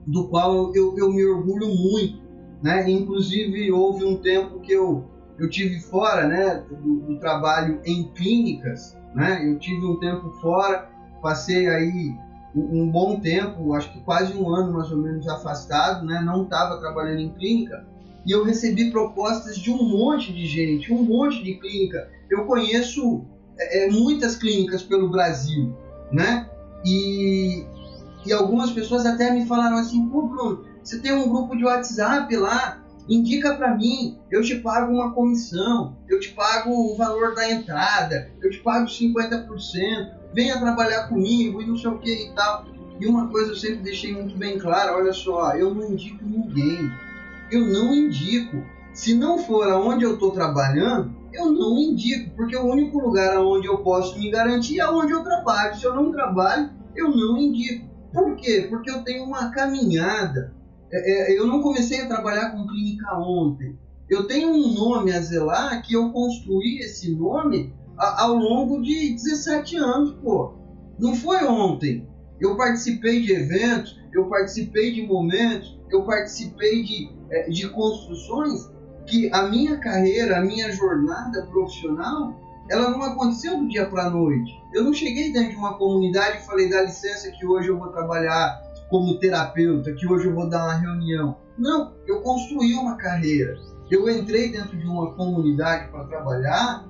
do 0.05 0.27
qual 0.27 0.73
eu, 0.75 0.95
eu 0.97 1.11
me 1.11 1.25
orgulho 1.25 1.67
muito. 1.67 2.21
Né? 2.61 2.89
Inclusive, 2.89 3.71
houve 3.71 4.03
um 4.03 4.17
tempo 4.17 4.59
que 4.59 4.71
eu, 4.71 5.05
eu 5.37 5.49
tive 5.49 5.79
fora 5.79 6.27
né, 6.27 6.63
do, 6.69 6.99
do 6.99 7.19
trabalho 7.19 7.79
em 7.85 8.11
clínicas. 8.11 8.97
Né? 9.15 9.49
Eu 9.49 9.57
tive 9.59 9.85
um 9.85 9.99
tempo 9.99 10.29
fora, 10.41 10.89
passei 11.21 11.67
aí 11.67 12.15
um 12.55 12.89
bom 12.89 13.19
tempo, 13.19 13.73
acho 13.73 13.93
que 13.93 14.01
quase 14.01 14.35
um 14.35 14.49
ano 14.53 14.73
mais 14.73 14.91
ou 14.91 14.97
menos 14.97 15.27
afastado, 15.27 16.05
né? 16.05 16.19
não 16.21 16.43
estava 16.43 16.79
trabalhando 16.79 17.19
em 17.19 17.29
clínica, 17.29 17.85
e 18.25 18.31
eu 18.31 18.43
recebi 18.43 18.91
propostas 18.91 19.57
de 19.57 19.71
um 19.71 19.83
monte 19.83 20.33
de 20.33 20.45
gente, 20.45 20.93
um 20.93 21.03
monte 21.03 21.43
de 21.43 21.55
clínica. 21.55 22.09
Eu 22.29 22.45
conheço 22.45 23.25
é, 23.57 23.85
é, 23.85 23.91
muitas 23.91 24.35
clínicas 24.35 24.81
pelo 24.83 25.09
Brasil, 25.09 25.75
né? 26.11 26.49
E, 26.85 27.65
e 28.25 28.31
algumas 28.31 28.71
pessoas 28.71 29.05
até 29.05 29.31
me 29.31 29.45
falaram 29.45 29.77
assim, 29.77 30.07
pô 30.09 30.23
Bruno, 30.23 30.63
você 30.83 30.99
tem 30.99 31.13
um 31.13 31.27
grupo 31.27 31.55
de 31.55 31.65
WhatsApp 31.65 32.33
lá, 32.35 32.83
indica 33.07 33.55
para 33.55 33.75
mim, 33.75 34.17
eu 34.31 34.41
te 34.41 34.55
pago 34.55 34.93
uma 34.93 35.11
comissão, 35.13 35.97
eu 36.07 36.19
te 36.19 36.29
pago 36.29 36.71
o 36.71 36.95
valor 36.95 37.35
da 37.35 37.49
entrada, 37.49 38.31
eu 38.41 38.49
te 38.49 38.59
pago 38.59 38.85
50%, 38.85 39.47
venha 40.33 40.59
trabalhar 40.59 41.07
comigo 41.07 41.61
e 41.61 41.65
não 41.65 41.75
sei 41.75 41.89
o 41.89 41.99
que 41.99 42.27
e 42.27 42.31
tal. 42.33 42.65
E 42.99 43.07
uma 43.07 43.29
coisa 43.29 43.51
eu 43.51 43.55
sempre 43.55 43.77
deixei 43.77 44.13
muito 44.13 44.37
bem 44.37 44.59
clara, 44.59 44.95
olha 44.95 45.13
só, 45.13 45.55
eu 45.55 45.73
não 45.73 45.91
indico 45.91 46.23
ninguém. 46.23 46.91
Eu 47.51 47.65
não 47.65 47.93
indico. 47.93 48.63
Se 48.93 49.13
não 49.13 49.37
for 49.37 49.67
aonde 49.69 50.03
eu 50.03 50.13
estou 50.13 50.31
trabalhando, 50.31 51.15
eu 51.33 51.51
não 51.51 51.77
indico, 51.77 52.35
porque 52.35 52.55
o 52.55 52.65
único 52.65 52.99
lugar 52.99 53.37
onde 53.39 53.67
eu 53.67 53.77
posso 53.79 54.17
me 54.17 54.29
garantir 54.29 54.79
é 54.79 54.89
onde 54.89 55.13
eu 55.13 55.23
trabalho. 55.23 55.75
Se 55.75 55.85
eu 55.85 55.95
não 55.95 56.11
trabalho, 56.11 56.71
eu 56.95 57.09
não 57.09 57.37
indico. 57.37 57.87
Por 58.13 58.35
quê? 58.35 58.67
Porque 58.69 58.89
eu 58.89 59.03
tenho 59.03 59.23
uma 59.23 59.51
caminhada. 59.51 60.53
É, 60.91 61.33
é, 61.33 61.39
eu 61.39 61.45
não 61.45 61.61
comecei 61.61 62.01
a 62.01 62.07
trabalhar 62.07 62.51
com 62.51 62.65
clínica 62.65 63.15
ontem. 63.17 63.77
Eu 64.09 64.25
tenho 64.25 64.49
um 64.49 64.73
nome 64.73 65.11
a 65.11 65.21
zelar 65.21 65.83
que 65.83 65.93
eu 65.93 66.11
construí 66.11 66.79
esse 66.79 67.13
nome 67.15 67.71
ao 67.95 68.33
longo 68.33 68.81
de 68.81 69.13
17 69.13 69.77
anos, 69.77 70.13
pô. 70.23 70.53
Não 70.97 71.15
foi 71.15 71.43
ontem. 71.45 72.07
Eu 72.39 72.57
participei 72.57 73.21
de 73.21 73.33
eventos, 73.33 73.99
eu 74.13 74.27
participei 74.27 74.93
de 74.93 75.05
momentos, 75.05 75.78
eu 75.91 76.03
participei 76.03 76.83
de, 76.83 77.09
é, 77.29 77.49
de 77.49 77.69
construções 77.69 78.69
que 79.05 79.29
a 79.33 79.43
minha 79.43 79.77
carreira, 79.77 80.37
a 80.37 80.41
minha 80.41 80.71
jornada 80.71 81.45
profissional, 81.47 82.33
ela 82.69 82.91
não 82.91 83.01
aconteceu 83.01 83.57
do 83.57 83.67
dia 83.67 83.87
para 83.87 84.05
a 84.05 84.09
noite. 84.09 84.51
Eu 84.73 84.83
não 84.83 84.93
cheguei 84.93 85.33
dentro 85.33 85.49
de 85.49 85.55
uma 85.55 85.77
comunidade 85.77 86.37
e 86.37 86.45
falei, 86.45 86.69
dá 86.69 86.83
licença 86.83 87.31
que 87.31 87.45
hoje 87.45 87.69
eu 87.69 87.79
vou 87.79 87.87
trabalhar 87.87 88.61
como 88.89 89.19
terapeuta, 89.19 89.93
que 89.93 90.07
hoje 90.07 90.27
eu 90.27 90.35
vou 90.35 90.47
dar 90.47 90.65
uma 90.65 90.75
reunião. 90.75 91.37
Não, 91.57 91.93
eu 92.07 92.21
construí 92.21 92.73
uma 92.75 92.95
carreira. 92.95 93.55
Eu 93.89 94.07
entrei 94.07 94.51
dentro 94.51 94.77
de 94.77 94.85
uma 94.85 95.13
comunidade 95.15 95.89
para 95.89 96.05
trabalhar, 96.05 96.87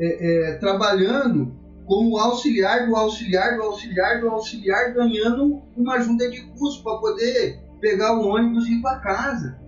é, 0.00 0.50
é, 0.50 0.54
trabalhando 0.54 1.54
como 1.86 2.18
auxiliar 2.18 2.86
do 2.86 2.96
auxiliar 2.96 3.56
do 3.56 3.62
auxiliar 3.62 4.20
do 4.20 4.28
auxiliar, 4.28 4.92
ganhando 4.92 5.62
uma 5.76 5.94
ajuda 5.94 6.30
de 6.30 6.42
custo 6.58 6.82
para 6.82 6.98
poder 6.98 7.60
pegar 7.82 8.16
o 8.16 8.26
ônibus 8.26 8.66
e 8.66 8.78
ir 8.78 8.80
para 8.80 9.00
casa. 9.00 9.60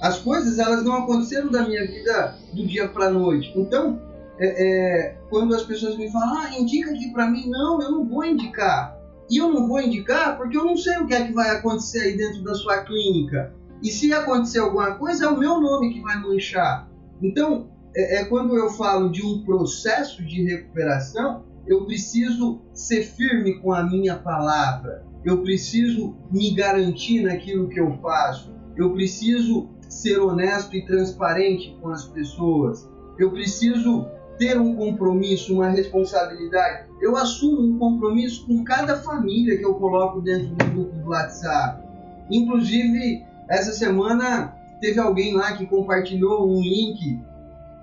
As 0.00 0.18
coisas 0.20 0.58
elas 0.58 0.84
não 0.84 0.94
aconteceram 0.94 1.50
da 1.50 1.66
minha 1.66 1.84
vida 1.84 2.38
do 2.54 2.64
dia 2.66 2.88
para 2.88 3.10
noite. 3.10 3.52
Então, 3.56 4.00
é, 4.38 4.46
é, 4.46 5.16
quando 5.28 5.54
as 5.54 5.64
pessoas 5.64 5.98
me 5.98 6.10
falam, 6.10 6.38
ah, 6.38 6.58
indica 6.58 6.90
aqui 6.92 7.10
para 7.12 7.28
mim, 7.28 7.50
não, 7.50 7.82
eu 7.82 7.90
não 7.90 8.08
vou 8.08 8.24
indicar. 8.24 8.96
E 9.28 9.36
eu 9.36 9.52
não 9.52 9.66
vou 9.66 9.80
indicar 9.80 10.38
porque 10.38 10.56
eu 10.56 10.64
não 10.64 10.76
sei 10.76 10.96
o 10.98 11.06
que 11.06 11.14
é 11.14 11.26
que 11.26 11.32
vai 11.32 11.50
acontecer 11.50 12.00
aí 12.00 12.16
dentro 12.16 12.42
da 12.44 12.54
sua 12.54 12.78
clínica. 12.84 13.52
E 13.82 13.90
se 13.90 14.12
acontecer 14.12 14.60
alguma 14.60 14.94
coisa, 14.94 15.26
é 15.26 15.28
o 15.28 15.36
meu 15.36 15.60
nome 15.60 15.92
que 15.92 16.00
vai 16.00 16.16
manchar. 16.20 16.88
Então, 17.20 17.68
é, 17.94 18.20
é 18.20 18.24
quando 18.24 18.56
eu 18.56 18.70
falo 18.70 19.10
de 19.10 19.26
um 19.26 19.44
processo 19.44 20.24
de 20.24 20.44
recuperação, 20.44 21.44
eu 21.66 21.84
preciso 21.84 22.62
ser 22.72 23.02
firme 23.02 23.60
com 23.60 23.72
a 23.72 23.82
minha 23.82 24.16
palavra. 24.16 25.04
Eu 25.24 25.42
preciso 25.42 26.16
me 26.30 26.54
garantir 26.54 27.22
naquilo 27.22 27.68
que 27.68 27.80
eu 27.80 27.98
faço. 27.98 28.54
Eu 28.76 28.92
preciso 28.92 29.68
ser 29.88 30.18
honesto 30.18 30.76
e 30.76 30.84
transparente 30.84 31.76
com 31.80 31.88
as 31.88 32.04
pessoas. 32.06 32.88
Eu 33.18 33.30
preciso 33.32 34.06
ter 34.38 34.58
um 34.58 34.76
compromisso, 34.76 35.54
uma 35.54 35.68
responsabilidade. 35.68 36.88
Eu 37.00 37.16
assumo 37.16 37.60
um 37.60 37.78
compromisso 37.78 38.46
com 38.46 38.62
cada 38.62 38.96
família 38.96 39.58
que 39.58 39.64
eu 39.64 39.74
coloco 39.74 40.20
dentro 40.20 40.54
do 40.54 40.64
grupo 40.66 40.96
do 40.96 41.08
WhatsApp. 41.10 41.82
Inclusive, 42.30 43.24
essa 43.48 43.72
semana 43.72 44.54
teve 44.80 45.00
alguém 45.00 45.34
lá 45.34 45.52
que 45.52 45.66
compartilhou 45.66 46.48
um 46.48 46.60
link 46.60 47.20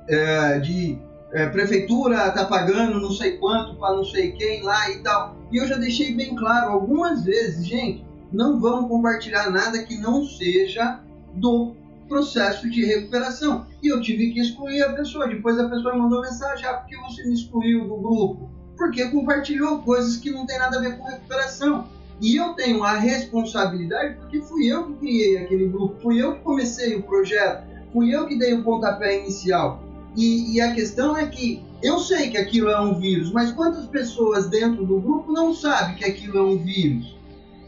é, 0.07 0.59
de 0.59 0.97
é, 1.33 1.47
prefeitura 1.47 2.31
tá 2.31 2.45
pagando 2.45 3.01
não 3.01 3.11
sei 3.11 3.37
quanto 3.37 3.75
para 3.75 3.95
não 3.95 4.03
sei 4.05 4.31
quem 4.31 4.63
lá 4.63 4.89
e 4.89 4.99
tal. 4.99 5.34
E 5.51 5.57
eu 5.57 5.67
já 5.67 5.77
deixei 5.77 6.13
bem 6.13 6.35
claro 6.35 6.72
algumas 6.72 7.23
vezes, 7.23 7.65
gente, 7.65 8.05
não 8.31 8.59
vamos 8.59 8.89
compartilhar 8.89 9.49
nada 9.49 9.84
que 9.84 9.97
não 9.97 10.26
seja 10.26 10.99
do 11.34 11.73
processo 12.07 12.69
de 12.69 12.85
recuperação. 12.85 13.65
E 13.81 13.88
eu 13.88 14.01
tive 14.01 14.31
que 14.31 14.39
excluir 14.39 14.81
a 14.84 14.93
pessoa. 14.93 15.27
Depois 15.27 15.59
a 15.59 15.69
pessoa 15.69 15.95
mandou 15.95 16.22
mensagem: 16.22 16.65
ah, 16.65 16.73
por 16.73 16.88
que 16.88 16.97
você 16.97 17.23
me 17.23 17.34
excluiu 17.34 17.88
do 17.88 17.97
grupo? 17.97 18.49
Porque 18.77 19.07
compartilhou 19.09 19.80
coisas 19.80 20.17
que 20.17 20.31
não 20.31 20.45
tem 20.45 20.59
nada 20.59 20.77
a 20.77 20.81
ver 20.81 20.97
com 20.97 21.05
recuperação. 21.05 21.88
E 22.22 22.35
eu 22.38 22.53
tenho 22.53 22.84
a 22.84 22.93
responsabilidade 22.93 24.15
porque 24.15 24.41
fui 24.41 24.67
eu 24.67 24.85
que 24.85 24.93
criei 24.99 25.38
aquele 25.38 25.67
grupo, 25.67 26.01
fui 26.01 26.22
eu 26.22 26.35
que 26.35 26.41
comecei 26.41 26.95
o 26.95 27.03
projeto, 27.03 27.65
fui 27.91 28.15
eu 28.15 28.26
que 28.26 28.39
dei 28.39 28.53
o 28.53 28.63
pontapé 28.63 29.19
inicial. 29.19 29.84
E, 30.15 30.55
e, 30.55 30.61
a 30.61 30.73
questão 30.73 31.17
é 31.17 31.27
que 31.27 31.61
eu 31.83 31.99
sei 31.99 32.29
que 32.29 32.37
aquilo 32.37 32.69
é 32.69 32.79
um 32.79 32.97
vírus, 32.97 33.31
mas 33.31 33.51
quantas 33.51 33.85
pessoas 33.85 34.47
dentro 34.47 34.85
do 34.85 34.99
grupo 34.99 35.31
não 35.31 35.53
sabem 35.53 35.95
que 35.95 36.05
aquilo 36.05 36.37
é 36.37 36.41
um 36.41 36.57
vírus? 36.57 37.15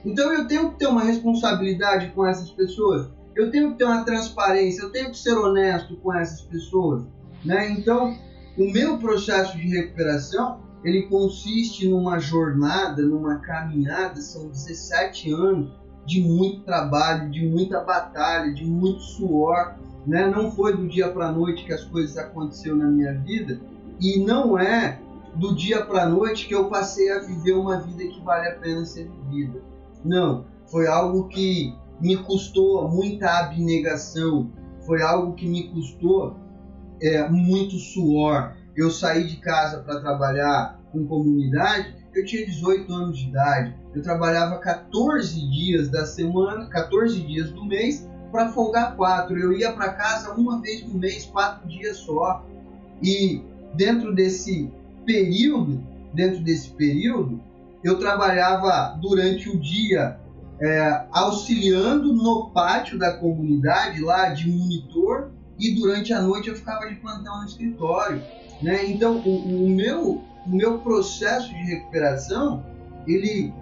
Então 0.06 0.32
eu 0.34 0.48
tenho 0.48 0.72
que 0.72 0.80
ter 0.80 0.88
uma 0.88 1.04
responsabilidade 1.04 2.12
com 2.16 2.26
essas 2.26 2.50
pessoas 2.50 3.10
eu 3.38 3.52
tenho 3.52 3.72
que 3.72 3.78
ter 3.78 3.86
uma 3.86 4.04
transparência, 4.04 4.82
eu 4.82 4.92
tenho 4.92 5.12
que 5.12 5.18
ser 5.18 5.34
honesto 5.34 5.96
com 5.98 6.14
essas 6.14 6.42
pessoas, 6.42 7.04
né? 7.46 7.70
Então, 7.70 8.18
o 8.58 8.72
meu 8.72 8.98
processo 8.98 9.56
de 9.56 9.68
recuperação, 9.68 10.60
ele 10.84 11.04
consiste 11.04 11.88
numa 11.88 12.18
jornada, 12.18 13.04
numa 13.04 13.38
caminhada, 13.38 14.20
são 14.20 14.48
17 14.48 15.32
anos 15.32 15.72
de 16.06 16.22
muito 16.22 16.62
trabalho, 16.62 17.30
de 17.30 17.46
muita 17.46 17.82
batalha, 17.82 18.52
de 18.54 18.66
muito 18.66 19.02
suor, 19.02 19.76
né? 20.08 20.26
Não 20.26 20.50
foi 20.50 20.76
do 20.76 20.88
dia 20.88 21.10
para 21.10 21.28
a 21.28 21.32
noite 21.32 21.66
que 21.66 21.74
as 21.74 21.84
coisas 21.84 22.18
aconteceram 22.18 22.78
na 22.78 22.88
minha 22.88 23.14
vida 23.14 23.60
e 24.00 24.24
não 24.24 24.58
é 24.58 25.00
do 25.36 25.54
dia 25.54 25.86
para 25.86 26.04
a 26.04 26.10
noite 26.10 26.48
que 26.48 26.56
eu 26.56 26.70
passei 26.70 27.12
a 27.12 27.20
viver 27.20 27.54
uma 27.54 27.82
vida 27.82 28.08
que 28.08 28.22
vale 28.22 28.48
a 28.48 28.56
pena 28.56 28.86
ser 28.86 29.12
vivida. 29.30 29.62
Não, 30.04 30.46
foi 30.66 30.88
algo 30.88 31.28
que 31.28 31.76
me 32.00 32.16
custou 32.18 32.88
muita 32.88 33.40
abnegação, 33.40 34.50
foi 34.86 35.02
algo 35.02 35.34
que 35.34 35.48
me 35.48 35.68
custou 35.70 36.38
é, 37.02 37.28
muito 37.28 37.76
suor. 37.78 38.54
Eu 38.76 38.90
saí 38.90 39.28
de 39.28 39.38
casa 39.38 39.80
para 39.80 40.00
trabalhar 40.00 40.80
com 40.92 41.06
comunidade, 41.06 41.94
eu 42.16 42.26
tinha 42.26 42.46
18 42.46 42.92
anos 42.94 43.18
de 43.18 43.28
idade. 43.28 43.76
Eu 43.94 44.02
trabalhava 44.02 44.58
14 44.60 45.40
dias 45.50 45.90
da 45.90 46.06
semana, 46.06 46.68
14 46.70 47.20
dias 47.22 47.52
do 47.52 47.66
mês, 47.66 48.08
para 48.32 48.50
folgar 48.50 48.96
quatro. 48.96 49.38
Eu 49.38 49.54
ia 49.54 49.72
para 49.72 49.94
casa 49.94 50.34
uma 50.34 50.62
vez 50.62 50.84
no 50.84 50.98
mês, 50.98 51.26
quatro 51.26 51.68
dias 51.68 51.98
só. 51.98 52.46
E 53.02 53.42
dentro 53.74 54.14
desse 54.14 54.72
período, 55.06 55.82
dentro 56.14 56.42
desse 56.42 56.70
período, 56.70 57.40
eu 57.84 57.98
trabalhava 58.00 58.98
durante 59.00 59.50
o 59.50 59.60
dia 59.60 60.20
é, 60.60 61.06
auxiliando 61.12 62.14
no 62.14 62.50
pátio 62.50 62.98
da 62.98 63.14
comunidade 63.14 64.02
lá 64.02 64.30
de 64.30 64.50
monitor 64.50 65.32
e 65.60 65.76
durante 65.76 66.14
a 66.14 66.22
noite 66.22 66.50
eu 66.50 66.56
ficava 66.56 66.88
de 66.88 66.96
plantão 66.96 67.40
no 67.40 67.46
escritório, 67.46 68.22
né? 68.62 68.90
Então 68.90 69.18
o, 69.18 69.66
o 69.66 69.70
meu 69.70 70.24
o 70.46 70.50
meu 70.50 70.80
processo 70.80 71.50
de 71.50 71.62
recuperação 71.64 72.64
ele 73.06 73.54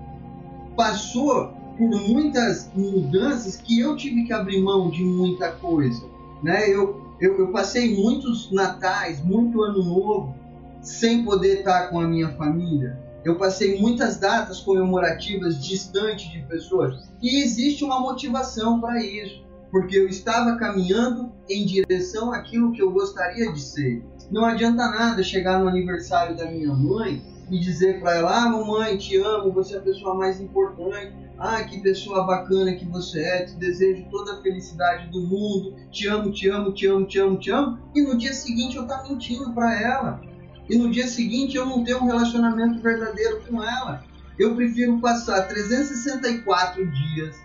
passou 0.78 1.54
por 1.78 1.90
muitas 1.90 2.70
mudanças 2.74 3.58
que 3.58 3.80
eu 3.80 3.96
tive 3.96 4.24
que 4.24 4.34
abrir 4.34 4.62
mão 4.62 4.90
de 4.90 5.04
muita 5.04 5.52
coisa, 5.52 6.04
né? 6.42 6.70
Eu 6.70 7.06
eu, 7.20 7.38
eu 7.40 7.48
passei 7.48 7.96
muitos 7.96 8.52
natais, 8.52 9.24
muito 9.24 9.62
ano 9.62 9.84
novo 9.84 10.36
sem 10.82 11.24
poder 11.24 11.60
estar 11.60 11.88
com 11.90 12.00
a 12.00 12.08
minha 12.08 12.30
família, 12.36 13.00
eu 13.24 13.38
passei 13.38 13.80
muitas 13.80 14.18
datas 14.18 14.60
comemorativas 14.60 15.64
distante 15.64 16.30
de 16.32 16.44
pessoas 16.44 17.10
e 17.22 17.42
existe 17.42 17.84
uma 17.84 18.00
motivação 18.00 18.80
para 18.80 19.04
isso, 19.04 19.44
porque 19.72 19.98
eu 19.98 20.08
estava 20.08 20.58
caminhando 20.58 21.32
em 21.50 21.66
direção 21.66 22.32
àquilo 22.32 22.72
que 22.72 22.82
eu 22.82 22.92
gostaria 22.92 23.52
de 23.52 23.60
ser. 23.60 24.06
Não 24.30 24.46
adianta 24.46 24.90
nada 24.92 25.24
chegar 25.24 25.60
no 25.60 25.68
aniversário 25.68 26.36
da 26.36 26.46
minha 26.46 26.74
mãe 26.74 27.24
e 27.50 27.60
dizer 27.60 28.00
para 28.00 28.16
ela: 28.16 28.44
"Ah, 28.44 28.50
mamãe, 28.50 28.98
te 28.98 29.18
amo, 29.18 29.52
você 29.52 29.76
é 29.76 29.78
a 29.78 29.82
pessoa 29.82 30.14
mais 30.14 30.40
importante. 30.40 31.25
Ah, 31.38 31.64
que 31.64 31.82
pessoa 31.82 32.26
bacana 32.26 32.76
que 32.76 32.86
você 32.86 33.22
é, 33.22 33.46
te 33.46 33.56
desejo 33.58 34.06
toda 34.10 34.34
a 34.34 34.42
felicidade 34.42 35.10
do 35.10 35.22
mundo, 35.22 35.76
te 35.92 36.08
amo, 36.08 36.32
te 36.32 36.48
amo, 36.48 36.74
te 36.74 36.88
amo, 36.88 37.06
te 37.06 37.20
amo, 37.20 37.38
te 37.38 37.52
amo", 37.52 37.78
e 37.94 38.02
no 38.02 38.18
dia 38.18 38.34
seguinte 38.34 38.78
eu 38.78 38.88
tá 38.88 39.04
mentindo 39.04 39.54
para 39.54 39.80
ela 39.80 40.22
e 40.70 40.78
no 40.78 40.90
dia 40.90 41.08
seguinte 41.08 41.56
eu 41.56 41.66
não 41.66 41.84
ter 41.84 41.96
um 41.96 42.06
relacionamento 42.06 42.82
verdadeiro 42.82 43.42
com 43.48 43.64
ela. 43.64 44.04
Eu 44.38 44.56
prefiro 44.56 45.00
passar 45.00 45.48
364 45.48 46.86
dias 46.92 47.36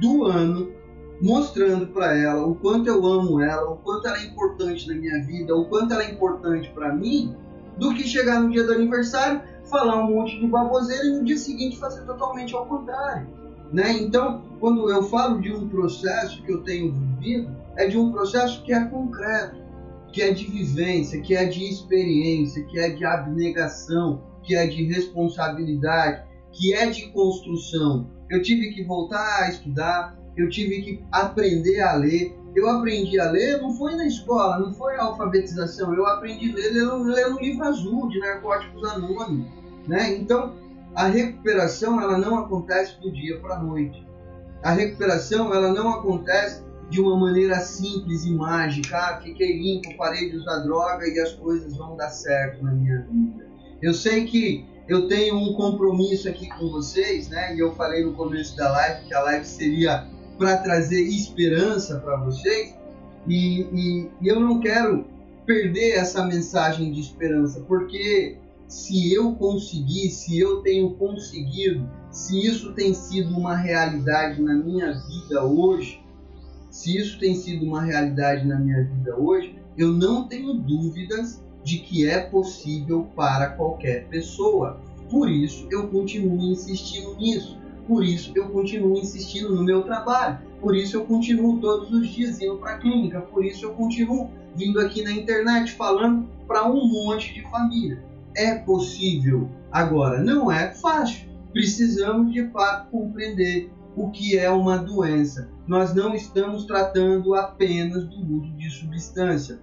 do 0.00 0.24
ano 0.24 0.72
mostrando 1.20 1.88
para 1.88 2.16
ela 2.16 2.46
o 2.46 2.54
quanto 2.54 2.88
eu 2.88 3.04
amo 3.04 3.40
ela, 3.40 3.70
o 3.70 3.76
quanto 3.76 4.06
ela 4.06 4.16
é 4.16 4.24
importante 4.24 4.88
na 4.88 4.94
minha 4.94 5.22
vida, 5.24 5.54
o 5.54 5.66
quanto 5.66 5.92
ela 5.92 6.02
é 6.02 6.10
importante 6.10 6.70
para 6.70 6.94
mim, 6.94 7.34
do 7.76 7.92
que 7.94 8.06
chegar 8.06 8.40
no 8.40 8.50
dia 8.50 8.64
do 8.64 8.72
aniversário, 8.72 9.42
falar 9.64 10.02
um 10.02 10.14
monte 10.14 10.38
de 10.38 10.46
baboseira 10.46 11.04
e 11.04 11.18
no 11.18 11.24
dia 11.24 11.36
seguinte 11.36 11.78
fazer 11.78 12.04
totalmente 12.04 12.54
ao 12.54 12.66
contrário. 12.66 13.39
Né? 13.72 13.92
Então, 13.92 14.42
quando 14.58 14.90
eu 14.90 15.02
falo 15.04 15.40
de 15.40 15.52
um 15.52 15.68
processo 15.68 16.42
que 16.42 16.52
eu 16.52 16.62
tenho 16.62 16.92
vivido, 16.92 17.54
é 17.76 17.86
de 17.86 17.96
um 17.96 18.10
processo 18.10 18.62
que 18.64 18.72
é 18.72 18.84
concreto, 18.84 19.56
que 20.12 20.22
é 20.22 20.32
de 20.32 20.46
vivência, 20.46 21.20
que 21.20 21.34
é 21.34 21.44
de 21.46 21.64
experiência, 21.64 22.64
que 22.64 22.78
é 22.78 22.90
de 22.90 23.04
abnegação, 23.04 24.22
que 24.42 24.56
é 24.56 24.66
de 24.66 24.84
responsabilidade, 24.84 26.24
que 26.52 26.74
é 26.74 26.86
de 26.90 27.08
construção. 27.12 28.10
Eu 28.28 28.42
tive 28.42 28.72
que 28.72 28.82
voltar 28.84 29.44
a 29.44 29.48
estudar, 29.48 30.18
eu 30.36 30.48
tive 30.48 30.82
que 30.82 31.04
aprender 31.12 31.80
a 31.80 31.94
ler. 31.94 32.36
Eu 32.54 32.68
aprendi 32.68 33.20
a 33.20 33.30
ler 33.30 33.60
não 33.60 33.72
foi 33.74 33.94
na 33.94 34.06
escola, 34.06 34.58
não 34.58 34.72
foi 34.72 34.96
alfabetização. 34.96 35.94
Eu 35.94 36.06
aprendi 36.06 36.50
a 36.50 36.54
ler 36.54 36.70
lendo 36.72 37.36
um 37.36 37.40
livro 37.40 37.64
azul 37.64 38.08
de 38.08 38.18
Narcóticos 38.18 38.84
Anônimos. 38.90 39.46
Né? 39.86 40.16
Então, 40.16 40.54
a 40.94 41.06
recuperação 41.06 42.00
ela 42.00 42.18
não 42.18 42.38
acontece 42.38 43.00
do 43.00 43.10
dia 43.12 43.38
para 43.40 43.56
a 43.56 43.62
noite. 43.62 44.06
A 44.62 44.72
recuperação 44.72 45.54
ela 45.54 45.72
não 45.72 45.90
acontece 45.90 46.62
de 46.90 47.00
uma 47.00 47.16
maneira 47.16 47.60
simples 47.60 48.24
e 48.24 48.32
mágica. 48.32 48.96
Ah, 48.96 49.20
fiquei 49.22 49.58
limpo, 49.58 49.96
parei 49.96 50.30
de 50.30 50.36
usar 50.36 50.58
droga 50.58 51.06
e 51.06 51.18
as 51.20 51.32
coisas 51.34 51.76
vão 51.76 51.96
dar 51.96 52.10
certo 52.10 52.64
na 52.64 52.72
minha 52.72 53.02
vida. 53.02 53.46
Eu 53.80 53.94
sei 53.94 54.26
que 54.26 54.66
eu 54.88 55.06
tenho 55.06 55.36
um 55.36 55.54
compromisso 55.54 56.28
aqui 56.28 56.48
com 56.48 56.68
vocês, 56.68 57.28
né? 57.28 57.54
E 57.54 57.60
eu 57.60 57.72
falei 57.76 58.04
no 58.04 58.12
começo 58.14 58.56
da 58.56 58.70
live 58.70 59.06
que 59.06 59.14
a 59.14 59.22
live 59.22 59.46
seria 59.46 60.04
para 60.36 60.56
trazer 60.56 61.00
esperança 61.02 62.00
para 62.00 62.16
vocês. 62.16 62.74
E, 63.28 63.60
e, 63.72 64.10
e 64.20 64.28
eu 64.28 64.40
não 64.40 64.58
quero 64.58 65.06
perder 65.46 65.92
essa 65.92 66.24
mensagem 66.24 66.92
de 66.92 67.00
esperança, 67.00 67.60
porque 67.68 68.36
se 68.70 69.12
eu 69.12 69.34
conseguir, 69.34 70.10
se 70.10 70.38
eu 70.38 70.62
tenho 70.62 70.94
conseguido, 70.94 71.90
se 72.08 72.46
isso 72.46 72.72
tem 72.72 72.94
sido 72.94 73.36
uma 73.36 73.56
realidade 73.56 74.40
na 74.40 74.54
minha 74.54 74.92
vida 74.92 75.44
hoje, 75.44 76.00
se 76.70 76.96
isso 76.96 77.18
tem 77.18 77.34
sido 77.34 77.66
uma 77.66 77.82
realidade 77.82 78.46
na 78.46 78.60
minha 78.60 78.84
vida 78.84 79.16
hoje, 79.18 79.58
eu 79.76 79.92
não 79.92 80.28
tenho 80.28 80.54
dúvidas 80.54 81.42
de 81.64 81.78
que 81.78 82.08
é 82.08 82.20
possível 82.20 83.08
para 83.16 83.48
qualquer 83.48 84.06
pessoa. 84.06 84.78
Por 85.10 85.28
isso 85.28 85.66
eu 85.68 85.88
continuo 85.88 86.40
insistindo 86.40 87.16
nisso. 87.16 87.58
Por 87.88 88.04
isso 88.04 88.30
eu 88.36 88.50
continuo 88.50 88.96
insistindo 88.96 89.52
no 89.52 89.64
meu 89.64 89.82
trabalho. 89.82 90.38
Por 90.60 90.76
isso 90.76 90.96
eu 90.96 91.04
continuo 91.06 91.58
todos 91.58 91.90
os 91.90 92.08
dias 92.08 92.40
indo 92.40 92.56
para 92.58 92.74
a 92.74 92.78
clínica. 92.78 93.20
Por 93.20 93.44
isso 93.44 93.64
eu 93.64 93.72
continuo 93.72 94.30
vindo 94.54 94.78
aqui 94.78 95.02
na 95.02 95.10
internet 95.10 95.72
falando 95.72 96.28
para 96.46 96.70
um 96.70 96.86
monte 96.86 97.34
de 97.34 97.42
família. 97.50 98.09
É 98.36 98.54
possível. 98.54 99.48
Agora, 99.70 100.22
não 100.22 100.50
é 100.50 100.72
fácil. 100.74 101.28
Precisamos 101.52 102.32
de 102.32 102.48
fato 102.50 102.90
compreender 102.90 103.72
o 103.96 104.10
que 104.10 104.38
é 104.38 104.50
uma 104.50 104.78
doença. 104.78 105.50
Nós 105.66 105.94
não 105.94 106.14
estamos 106.14 106.64
tratando 106.64 107.34
apenas 107.34 108.04
do 108.04 108.36
uso 108.36 108.52
de 108.56 108.70
substância. 108.70 109.60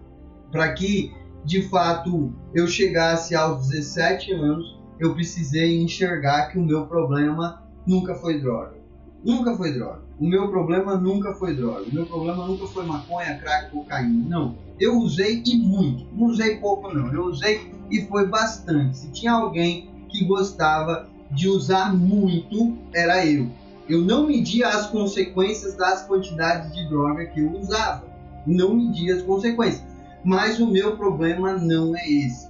Para 0.51 0.73
que 0.73 1.13
de 1.45 1.61
fato 1.69 2.33
eu 2.53 2.67
chegasse 2.67 3.35
aos 3.35 3.69
17 3.69 4.33
anos, 4.33 4.77
eu 4.99 5.13
precisei 5.13 5.81
enxergar 5.81 6.47
que 6.47 6.59
o 6.59 6.65
meu 6.65 6.87
problema 6.87 7.63
nunca 7.85 8.15
foi 8.15 8.41
droga. 8.41 8.75
Nunca 9.23 9.55
foi 9.55 9.73
droga. 9.73 10.03
O 10.19 10.27
meu 10.27 10.49
problema 10.49 10.95
nunca 10.95 11.33
foi 11.33 11.55
droga. 11.55 11.83
O 11.83 11.93
meu 11.93 12.05
problema 12.05 12.45
nunca 12.45 12.65
foi 12.67 12.85
maconha, 12.85 13.37
crack, 13.37 13.71
cocaína. 13.71 14.29
Não. 14.29 14.66
Eu 14.79 14.97
usei 14.97 15.41
e 15.45 15.57
muito. 15.57 16.05
Não 16.13 16.27
usei 16.27 16.57
pouco, 16.57 16.93
não. 16.93 17.11
Eu 17.13 17.25
usei 17.25 17.71
e 17.89 18.01
foi 18.05 18.27
bastante. 18.27 18.97
Se 18.97 19.11
tinha 19.11 19.33
alguém 19.33 19.89
que 20.09 20.25
gostava 20.25 21.07
de 21.31 21.47
usar 21.47 21.93
muito, 21.95 22.77
era 22.93 23.25
eu. 23.25 23.49
Eu 23.89 24.01
não 24.01 24.27
media 24.27 24.67
as 24.67 24.87
consequências 24.87 25.75
das 25.75 26.05
quantidades 26.05 26.73
de 26.73 26.87
droga 26.89 27.25
que 27.25 27.39
eu 27.39 27.51
usava. 27.51 28.03
Não 28.45 28.73
media 28.73 29.15
as 29.15 29.21
consequências. 29.21 29.83
Mas 30.23 30.59
o 30.59 30.67
meu 30.67 30.97
problema 30.97 31.53
não 31.53 31.95
é 31.95 32.09
esse. 32.09 32.47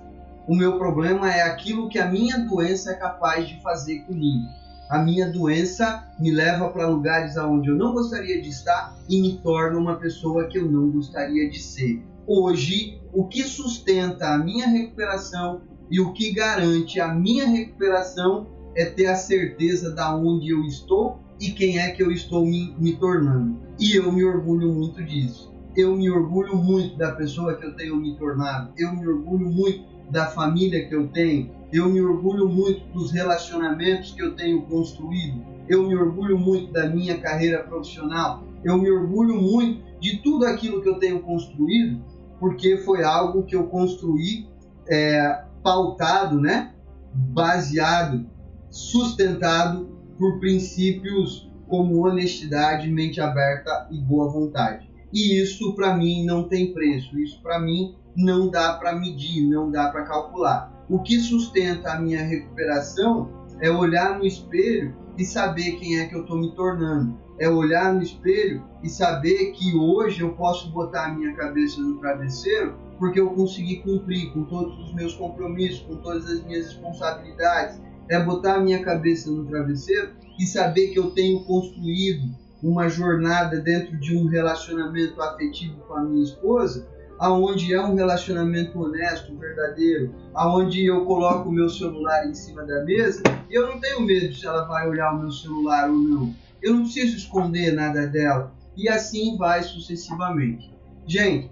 O 0.47 0.55
meu 0.55 0.77
problema 0.77 1.31
é 1.31 1.43
aquilo 1.43 1.89
que 1.89 1.99
a 1.99 2.07
minha 2.07 2.39
doença 2.39 2.91
é 2.91 2.95
capaz 2.95 3.47
de 3.47 3.61
fazer 3.61 3.99
comigo. 3.99 4.47
A 4.89 4.99
minha 4.99 5.29
doença 5.29 6.07
me 6.17 6.31
leva 6.31 6.69
para 6.69 6.87
lugares 6.87 7.37
aonde 7.37 7.69
eu 7.69 7.75
não 7.75 7.91
gostaria 7.91 8.41
de 8.41 8.47
estar 8.47 8.95
e 9.09 9.21
me 9.21 9.37
torna 9.39 9.77
uma 9.77 9.97
pessoa 9.97 10.47
que 10.47 10.57
eu 10.57 10.71
não 10.71 10.89
gostaria 10.89 11.49
de 11.49 11.61
ser. 11.61 12.01
Hoje, 12.29 12.99
o 13.13 13.23
que 13.23 13.41
sustenta 13.41 14.33
a 14.33 14.37
minha 14.37 14.67
recuperação 14.67 15.61
e 15.89 16.01
o 16.01 16.11
que 16.11 16.33
garante 16.33 16.99
a 16.99 17.07
minha 17.07 17.47
recuperação 17.47 18.47
é 18.75 18.83
ter 18.83 19.05
a 19.05 19.15
certeza 19.15 19.95
da 19.95 20.13
onde 20.13 20.49
eu 20.49 20.61
estou 20.65 21.19
e 21.39 21.51
quem 21.51 21.79
é 21.79 21.91
que 21.91 22.03
eu 22.03 22.11
estou 22.11 22.45
me, 22.45 22.75
me 22.77 22.97
tornando. 22.97 23.57
E 23.79 23.95
eu 23.95 24.11
me 24.11 24.25
orgulho 24.25 24.73
muito 24.73 25.01
disso. 25.05 25.53
Eu 25.73 25.95
me 25.95 26.09
orgulho 26.09 26.57
muito 26.57 26.97
da 26.97 27.13
pessoa 27.13 27.55
que 27.55 27.65
eu 27.65 27.73
tenho 27.77 27.95
me 27.95 28.17
tornado. 28.17 28.73
Eu 28.77 28.93
me 28.93 29.07
orgulho 29.07 29.49
muito 29.49 29.85
da 30.11 30.27
família 30.27 30.85
que 30.85 30.93
eu 30.93 31.07
tenho. 31.07 31.49
Eu 31.71 31.89
me 31.89 32.01
orgulho 32.01 32.49
muito 32.49 32.85
dos 32.91 33.09
relacionamentos 33.11 34.11
que 34.11 34.21
eu 34.21 34.35
tenho 34.35 34.63
construído. 34.63 35.41
Eu 35.69 35.87
me 35.87 35.95
orgulho 35.95 36.37
muito 36.37 36.73
da 36.73 36.89
minha 36.89 37.17
carreira 37.19 37.63
profissional. 37.63 38.43
Eu 38.65 38.77
me 38.77 38.91
orgulho 38.91 39.41
muito 39.41 39.87
de 39.99 40.17
tudo 40.17 40.45
aquilo 40.45 40.81
que 40.81 40.89
eu 40.89 40.99
tenho 40.99 41.21
construído, 41.21 42.01
porque 42.39 42.77
foi 42.77 43.03
algo 43.03 43.43
que 43.43 43.55
eu 43.55 43.67
construí 43.67 44.47
é, 44.87 45.43
pautado, 45.63 46.39
né? 46.39 46.73
baseado, 47.13 48.29
sustentado 48.69 49.89
por 50.17 50.39
princípios 50.39 51.51
como 51.67 52.05
honestidade, 52.05 52.89
mente 52.89 53.19
aberta 53.19 53.87
e 53.91 53.99
boa 53.99 54.29
vontade. 54.29 54.89
E 55.11 55.41
isso 55.41 55.73
para 55.75 55.95
mim 55.95 56.25
não 56.25 56.47
tem 56.47 56.73
preço, 56.73 57.17
isso 57.19 57.41
para 57.41 57.59
mim 57.59 57.95
não 58.15 58.49
dá 58.49 58.73
para 58.73 58.95
medir, 58.95 59.47
não 59.47 59.71
dá 59.71 59.89
para 59.89 60.03
calcular. 60.03 60.71
O 60.89 60.99
que 60.99 61.19
sustenta 61.19 61.93
a 61.93 61.99
minha 61.99 62.23
recuperação 62.23 63.29
é 63.59 63.69
olhar 63.69 64.17
no 64.17 64.25
espelho 64.25 64.95
e 65.17 65.25
saber 65.25 65.77
quem 65.77 65.99
é 65.99 66.07
que 66.07 66.15
eu 66.15 66.21
estou 66.21 66.37
me 66.37 66.55
tornando. 66.55 67.17
É 67.39 67.49
olhar 67.49 67.93
no 67.93 68.01
espelho 68.01 68.63
e 68.83 68.89
saber 68.89 69.51
que 69.51 69.75
hoje 69.75 70.21
eu 70.21 70.33
posso 70.33 70.71
botar 70.71 71.05
a 71.05 71.13
minha 71.13 71.33
cabeça 71.35 71.79
no 71.81 71.99
travesseiro 71.99 72.75
porque 72.97 73.19
eu 73.19 73.29
consegui 73.29 73.77
cumprir 73.77 74.31
com 74.31 74.43
todos 74.43 74.77
os 74.79 74.93
meus 74.93 75.13
compromissos, 75.13 75.81
com 75.81 75.97
todas 75.97 76.25
as 76.29 76.43
minhas 76.43 76.65
responsabilidades, 76.65 77.79
é 78.09 78.19
botar 78.23 78.55
a 78.55 78.59
minha 78.59 78.83
cabeça 78.83 79.29
no 79.29 79.45
travesseiro 79.45 80.11
e 80.39 80.45
saber 80.45 80.87
que 80.87 80.99
eu 80.99 81.11
tenho 81.11 81.43
construído 81.43 82.23
uma 82.63 82.89
jornada 82.89 83.59
dentro 83.59 83.97
de 83.99 84.17
um 84.17 84.27
relacionamento 84.27 85.21
afetivo 85.21 85.79
com 85.87 85.93
a 85.93 86.03
minha 86.03 86.23
esposa, 86.23 86.87
aonde 87.19 87.73
é 87.73 87.81
um 87.81 87.95
relacionamento 87.95 88.79
honesto, 88.79 89.37
verdadeiro, 89.37 90.13
aonde 90.33 90.85
eu 90.85 91.05
coloco 91.05 91.49
o 91.49 91.51
meu 91.51 91.69
celular 91.69 92.27
em 92.27 92.33
cima 92.33 92.63
da 92.63 92.83
mesa 92.83 93.21
eu 93.49 93.67
não 93.67 93.79
tenho 93.79 94.01
medo 94.01 94.33
se 94.33 94.45
ela 94.45 94.65
vai 94.65 94.87
olhar 94.87 95.13
o 95.13 95.19
meu 95.19 95.31
celular 95.31 95.89
ou 95.89 95.97
não. 95.97 96.35
Eu 96.61 96.73
não 96.73 96.83
preciso 96.83 97.15
esconder 97.15 97.71
nada 97.73 98.05
dela. 98.07 98.53
E 98.75 98.89
assim 98.89 99.37
vai 99.37 99.63
sucessivamente. 99.63 100.73
Gente, 101.05 101.51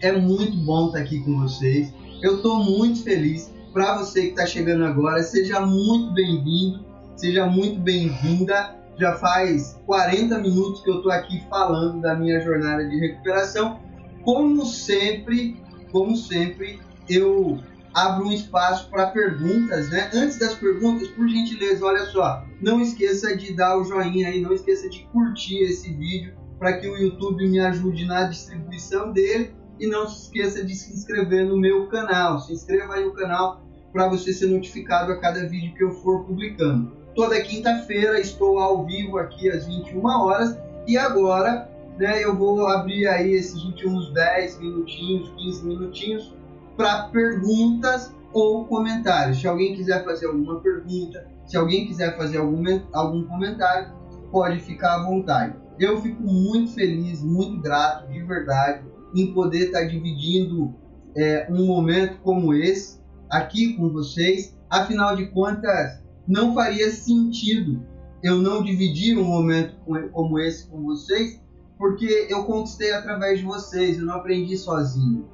é 0.00 0.12
muito 0.12 0.56
bom 0.58 0.88
estar 0.88 0.98
aqui 0.98 1.20
com 1.20 1.38
vocês. 1.40 1.92
Eu 2.20 2.36
estou 2.36 2.64
muito 2.64 3.02
feliz 3.02 3.52
para 3.72 3.98
você 3.98 4.22
que 4.22 4.30
está 4.30 4.44
chegando 4.44 4.84
agora, 4.84 5.22
seja 5.22 5.60
muito 5.60 6.12
bem-vindo, 6.12 6.84
seja 7.16 7.46
muito 7.46 7.80
bem-vinda. 7.80 8.74
Já 8.98 9.14
faz 9.14 9.80
40 9.86 10.38
minutos 10.38 10.82
que 10.82 10.90
eu 10.90 10.96
estou 10.96 11.12
aqui 11.12 11.42
falando 11.48 12.00
da 12.02 12.14
minha 12.14 12.40
jornada 12.40 12.86
de 12.86 12.98
recuperação. 12.98 13.78
Como 14.24 14.64
sempre, 14.66 15.56
como 15.90 16.16
sempre, 16.16 16.80
eu 17.08 17.58
abro 17.94 18.26
um 18.26 18.32
espaço 18.32 18.88
para 18.88 19.08
perguntas, 19.08 19.90
né? 19.90 20.10
Antes 20.14 20.38
das 20.38 20.54
perguntas, 20.54 21.08
por 21.08 21.28
gentileza, 21.28 21.84
olha 21.84 22.04
só, 22.06 22.44
não 22.60 22.80
esqueça 22.80 23.36
de 23.36 23.54
dar 23.54 23.78
o 23.78 23.84
joinha 23.84 24.28
aí, 24.28 24.40
não 24.40 24.52
esqueça 24.52 24.88
de 24.88 25.04
curtir 25.12 25.58
esse 25.64 25.92
vídeo 25.92 26.34
para 26.58 26.74
que 26.78 26.86
o 26.86 26.96
YouTube 26.96 27.48
me 27.48 27.58
ajude 27.58 28.04
na 28.04 28.24
distribuição 28.24 29.12
dele 29.12 29.54
e 29.78 29.86
não 29.86 30.06
se 30.06 30.24
esqueça 30.24 30.62
de 30.62 30.74
se 30.74 30.92
inscrever 30.92 31.46
no 31.46 31.56
meu 31.56 31.88
canal. 31.88 32.38
Se 32.38 32.52
inscreva 32.52 32.94
aí 32.94 33.04
no 33.04 33.14
canal 33.14 33.64
para 33.92 34.08
você 34.08 34.32
ser 34.32 34.46
notificado 34.46 35.10
a 35.10 35.18
cada 35.18 35.48
vídeo 35.48 35.74
que 35.74 35.82
eu 35.82 35.90
for 35.90 36.24
publicando. 36.24 36.92
Toda 37.14 37.40
quinta-feira 37.40 38.20
estou 38.20 38.58
ao 38.58 38.86
vivo 38.86 39.18
aqui 39.18 39.50
às 39.50 39.66
21 39.66 40.04
horas 40.04 40.56
e 40.86 40.96
agora 40.96 41.68
né, 41.98 42.24
eu 42.24 42.36
vou 42.36 42.66
abrir 42.66 43.06
aí 43.06 43.32
esses 43.32 43.62
últimos 43.64 44.12
10 44.12 44.58
minutinhos, 44.60 45.32
15 45.36 45.66
minutinhos 45.66 46.34
para 46.76 47.08
perguntas 47.08 48.14
ou 48.32 48.64
comentários. 48.64 49.40
Se 49.40 49.46
alguém 49.46 49.74
quiser 49.74 50.04
fazer 50.04 50.26
alguma 50.26 50.60
pergunta, 50.60 51.26
se 51.46 51.56
alguém 51.56 51.86
quiser 51.86 52.16
fazer 52.16 52.38
algum, 52.38 52.64
algum 52.92 53.24
comentário, 53.24 53.92
pode 54.30 54.60
ficar 54.60 54.96
à 54.96 55.04
vontade. 55.04 55.54
Eu 55.78 56.00
fico 56.00 56.22
muito 56.22 56.72
feliz, 56.72 57.22
muito 57.22 57.60
grato, 57.60 58.10
de 58.10 58.22
verdade, 58.22 58.84
em 59.14 59.32
poder 59.32 59.66
estar 59.66 59.84
dividindo 59.84 60.74
é, 61.16 61.46
um 61.50 61.66
momento 61.66 62.18
como 62.22 62.54
esse 62.54 63.00
aqui 63.28 63.74
com 63.74 63.88
vocês. 63.90 64.56
Afinal 64.68 65.16
de 65.16 65.26
contas, 65.26 66.00
não 66.26 66.54
faria 66.54 66.90
sentido 66.90 67.84
eu 68.22 68.36
não 68.36 68.62
dividir 68.62 69.18
um 69.18 69.24
momento 69.24 69.74
como 70.12 70.38
esse 70.38 70.68
com 70.68 70.82
vocês 70.82 71.39
porque 71.80 72.26
eu 72.28 72.44
conquistei 72.44 72.92
através 72.92 73.38
de 73.38 73.46
vocês, 73.46 73.98
eu 73.98 74.04
não 74.04 74.16
aprendi 74.16 74.54
sozinho. 74.54 75.26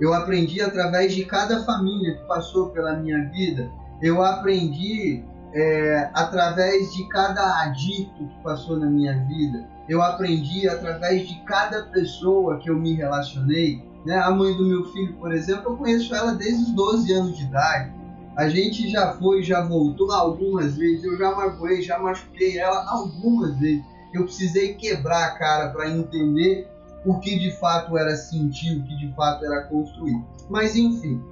Eu 0.00 0.12
aprendi 0.12 0.60
através 0.60 1.14
de 1.14 1.24
cada 1.24 1.62
família 1.64 2.16
que 2.16 2.26
passou 2.26 2.70
pela 2.70 2.96
minha 2.96 3.30
vida. 3.30 3.70
Eu 4.02 4.20
aprendi 4.20 5.24
é, 5.54 6.10
através 6.12 6.92
de 6.92 7.08
cada 7.08 7.62
adicto 7.62 8.26
que 8.26 8.42
passou 8.42 8.76
na 8.76 8.86
minha 8.86 9.24
vida. 9.26 9.64
Eu 9.88 10.02
aprendi 10.02 10.68
através 10.68 11.28
de 11.28 11.40
cada 11.44 11.84
pessoa 11.84 12.58
que 12.58 12.68
eu 12.68 12.76
me 12.76 12.94
relacionei. 12.94 13.80
Né? 14.04 14.18
A 14.18 14.32
mãe 14.32 14.56
do 14.56 14.66
meu 14.66 14.86
filho, 14.86 15.14
por 15.14 15.32
exemplo, 15.32 15.70
eu 15.70 15.76
conheço 15.76 16.12
ela 16.12 16.32
desde 16.32 16.64
os 16.64 16.72
12 16.72 17.12
anos 17.12 17.38
de 17.38 17.44
idade. 17.44 17.94
A 18.36 18.48
gente 18.48 18.90
já 18.90 19.12
foi, 19.12 19.40
já 19.44 19.62
voltou 19.62 20.10
algumas 20.10 20.76
vezes. 20.76 21.04
Eu 21.04 21.16
já 21.16 21.32
magoei, 21.32 21.80
já 21.80 21.96
machuquei 21.96 22.58
ela 22.58 22.84
algumas 22.90 23.56
vezes. 23.60 23.84
Eu 24.16 24.24
precisei 24.24 24.74
quebrar 24.74 25.24
a 25.24 25.30
cara 25.32 25.68
para 25.70 25.90
entender 25.90 26.68
o 27.04 27.18
que 27.18 27.38
de 27.38 27.52
fato 27.52 27.96
era 27.96 28.16
sentir, 28.16 28.78
o 28.78 28.82
que 28.82 28.96
de 28.96 29.14
fato 29.14 29.44
era 29.44 29.62
construir. 29.64 30.20
Mas 30.48 30.74
enfim, 30.74 31.22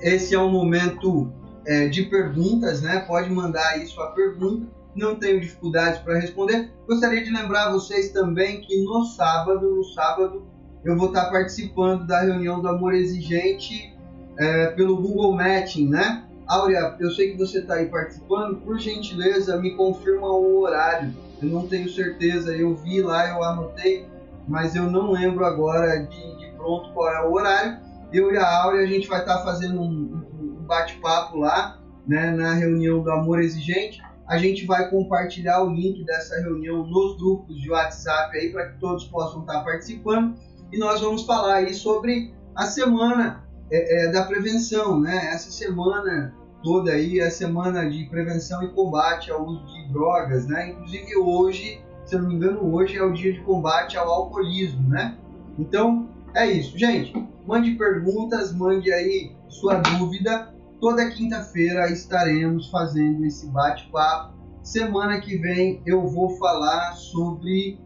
esse 0.00 0.34
é 0.34 0.38
um 0.38 0.50
momento 0.50 1.32
é, 1.66 1.88
de 1.88 2.02
perguntas, 2.04 2.82
né? 2.82 3.00
Pode 3.06 3.30
mandar 3.30 3.66
aí 3.68 3.86
sua 3.86 4.08
pergunta. 4.08 4.66
Não 4.94 5.14
tenho 5.14 5.40
dificuldades 5.40 6.00
para 6.00 6.18
responder. 6.18 6.70
Gostaria 6.86 7.24
de 7.24 7.30
lembrar 7.30 7.70
vocês 7.70 8.10
também 8.10 8.60
que 8.60 8.82
no 8.84 9.04
sábado, 9.06 9.76
no 9.76 9.84
sábado, 9.84 10.42
eu 10.84 10.96
vou 10.98 11.08
estar 11.08 11.30
participando 11.30 12.06
da 12.06 12.20
reunião 12.20 12.60
do 12.60 12.68
Amor 12.68 12.92
Exigente 12.92 13.96
é, 14.36 14.66
pelo 14.68 15.00
Google 15.00 15.32
Matching, 15.34 15.88
né? 15.88 16.24
Áurea, 16.52 16.96
eu 17.00 17.10
sei 17.10 17.32
que 17.32 17.38
você 17.38 17.60
está 17.60 17.74
aí 17.74 17.86
participando. 17.86 18.56
Por 18.60 18.78
gentileza, 18.78 19.56
me 19.56 19.74
confirma 19.74 20.28
o 20.28 20.60
horário. 20.60 21.14
Eu 21.40 21.48
não 21.48 21.66
tenho 21.66 21.88
certeza. 21.88 22.54
Eu 22.54 22.74
vi 22.76 23.00
lá, 23.00 23.28
eu 23.30 23.42
anotei, 23.42 24.06
mas 24.46 24.74
eu 24.74 24.90
não 24.90 25.12
lembro 25.12 25.44
agora 25.44 25.98
de, 26.04 26.36
de 26.38 26.52
pronto 26.56 26.92
qual 26.92 27.08
é 27.10 27.26
o 27.26 27.32
horário. 27.32 27.78
Eu 28.12 28.32
e 28.32 28.36
a 28.36 28.62
Áurea, 28.64 28.82
a 28.82 28.86
gente 28.86 29.08
vai 29.08 29.20
estar 29.20 29.42
fazendo 29.42 29.80
um, 29.80 30.22
bate-papo 30.66 31.38
lá, 31.38 31.78
né, 32.06 32.30
na 32.30 32.54
reunião 32.54 33.02
do 33.02 33.10
Amor 33.10 33.40
Exigente. 33.40 34.02
A 34.26 34.38
gente 34.38 34.64
vai 34.64 34.88
compartilhar 34.88 35.62
o 35.62 35.70
link 35.70 36.04
dessa 36.04 36.40
reunião 36.40 36.86
nos 36.86 37.16
grupos 37.16 37.60
de 37.60 37.70
WhatsApp 37.70 38.36
aí 38.36 38.50
para 38.50 38.68
que 38.68 38.78
todos 38.78 39.04
possam 39.04 39.40
estar 39.40 39.60
participando. 39.62 40.34
E 40.70 40.78
nós 40.78 41.00
vamos 41.00 41.24
falar 41.24 41.56
aí 41.56 41.74
sobre 41.74 42.34
a 42.54 42.66
semana 42.66 43.44
é, 43.70 44.06
é, 44.06 44.12
da 44.12 44.24
prevenção, 44.24 45.00
né? 45.00 45.30
Essa 45.32 45.50
semana 45.50 46.34
toda 46.62 46.92
aí 46.92 47.20
a 47.20 47.30
semana 47.30 47.88
de 47.88 48.04
prevenção 48.04 48.62
e 48.62 48.68
combate 48.68 49.30
ao 49.30 49.44
uso 49.44 49.66
de 49.66 49.92
drogas, 49.92 50.46
né? 50.46 50.70
Inclusive 50.70 51.16
hoje, 51.16 51.80
se 52.04 52.14
eu 52.14 52.22
não 52.22 52.28
me 52.28 52.34
engano, 52.34 52.74
hoje 52.74 52.96
é 52.96 53.02
o 53.02 53.12
dia 53.12 53.32
de 53.32 53.40
combate 53.40 53.96
ao 53.96 54.08
alcoolismo, 54.08 54.88
né? 54.88 55.16
Então 55.58 56.08
é 56.34 56.50
isso, 56.50 56.78
gente. 56.78 57.12
Mande 57.46 57.72
perguntas, 57.72 58.52
mande 58.54 58.92
aí 58.92 59.32
sua 59.48 59.74
dúvida 59.76 60.52
Toda 60.82 61.08
quinta-feira 61.10 61.92
estaremos 61.92 62.68
fazendo 62.68 63.24
esse 63.24 63.46
bate-papo. 63.46 64.34
Semana 64.64 65.20
que 65.20 65.36
vem 65.36 65.80
eu 65.86 66.08
vou 66.08 66.36
falar 66.38 66.94
sobre 66.94 67.78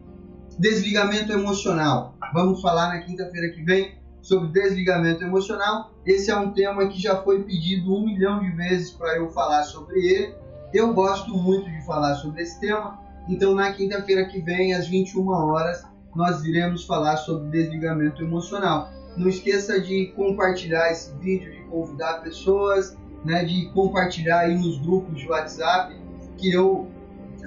desligamento 0.57 1.31
emocional. 1.31 2.15
Vamos 2.33 2.59
falar 2.59 2.87
na 2.87 3.01
quinta-feira 3.01 3.53
que 3.53 3.61
vem 3.61 3.96
sobre 4.27 4.49
desligamento 4.49 5.23
emocional. 5.23 5.89
Esse 6.05 6.29
é 6.29 6.35
um 6.35 6.51
tema 6.51 6.85
que 6.89 7.01
já 7.01 7.15
foi 7.23 7.43
pedido 7.43 7.95
um 7.95 8.05
milhão 8.05 8.41
de 8.41 8.51
vezes 8.51 8.91
para 8.91 9.15
eu 9.15 9.29
falar 9.29 9.63
sobre 9.63 10.05
ele. 10.05 10.35
Eu 10.73 10.93
gosto 10.93 11.33
muito 11.33 11.71
de 11.71 11.85
falar 11.85 12.13
sobre 12.15 12.41
esse 12.41 12.59
tema. 12.59 12.99
Então, 13.29 13.55
na 13.55 13.71
quinta-feira 13.71 14.25
que 14.25 14.41
vem, 14.41 14.73
às 14.73 14.85
21 14.85 15.29
horas, 15.29 15.85
nós 16.13 16.43
iremos 16.43 16.83
falar 16.83 17.15
sobre 17.15 17.49
desligamento 17.49 18.21
emocional. 18.21 18.89
Não 19.15 19.29
esqueça 19.29 19.79
de 19.79 20.07
compartilhar 20.13 20.91
esse 20.91 21.15
vídeo, 21.19 21.49
de 21.49 21.63
convidar 21.69 22.21
pessoas, 22.21 22.97
né, 23.23 23.45
de 23.45 23.69
compartilhar 23.69 24.39
aí 24.39 24.57
nos 24.57 24.77
grupos 24.79 25.21
de 25.21 25.29
WhatsApp, 25.29 25.95
que 26.37 26.51
eu 26.51 26.87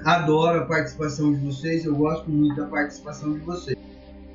adoro 0.03 0.61
a 0.61 0.65
participação 0.65 1.31
de 1.31 1.45
vocês, 1.45 1.85
eu 1.85 1.95
gosto 1.95 2.27
muito 2.27 2.55
da 2.55 2.65
participação 2.65 3.33
de 3.33 3.39
vocês. 3.41 3.77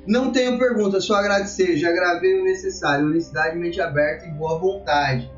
Não 0.07 0.31
tenho 0.31 0.57
pergunta, 0.57 1.01
só 1.01 1.15
agradecer, 1.15 1.75
já 1.75 1.91
gravei 1.91 2.39
o 2.39 2.43
necessário, 2.45 3.07
honestidade, 3.07 3.57
mente 3.57 3.81
aberta 3.81 4.25
e 4.25 4.31
boa 4.31 4.57
vontade. 4.57 5.29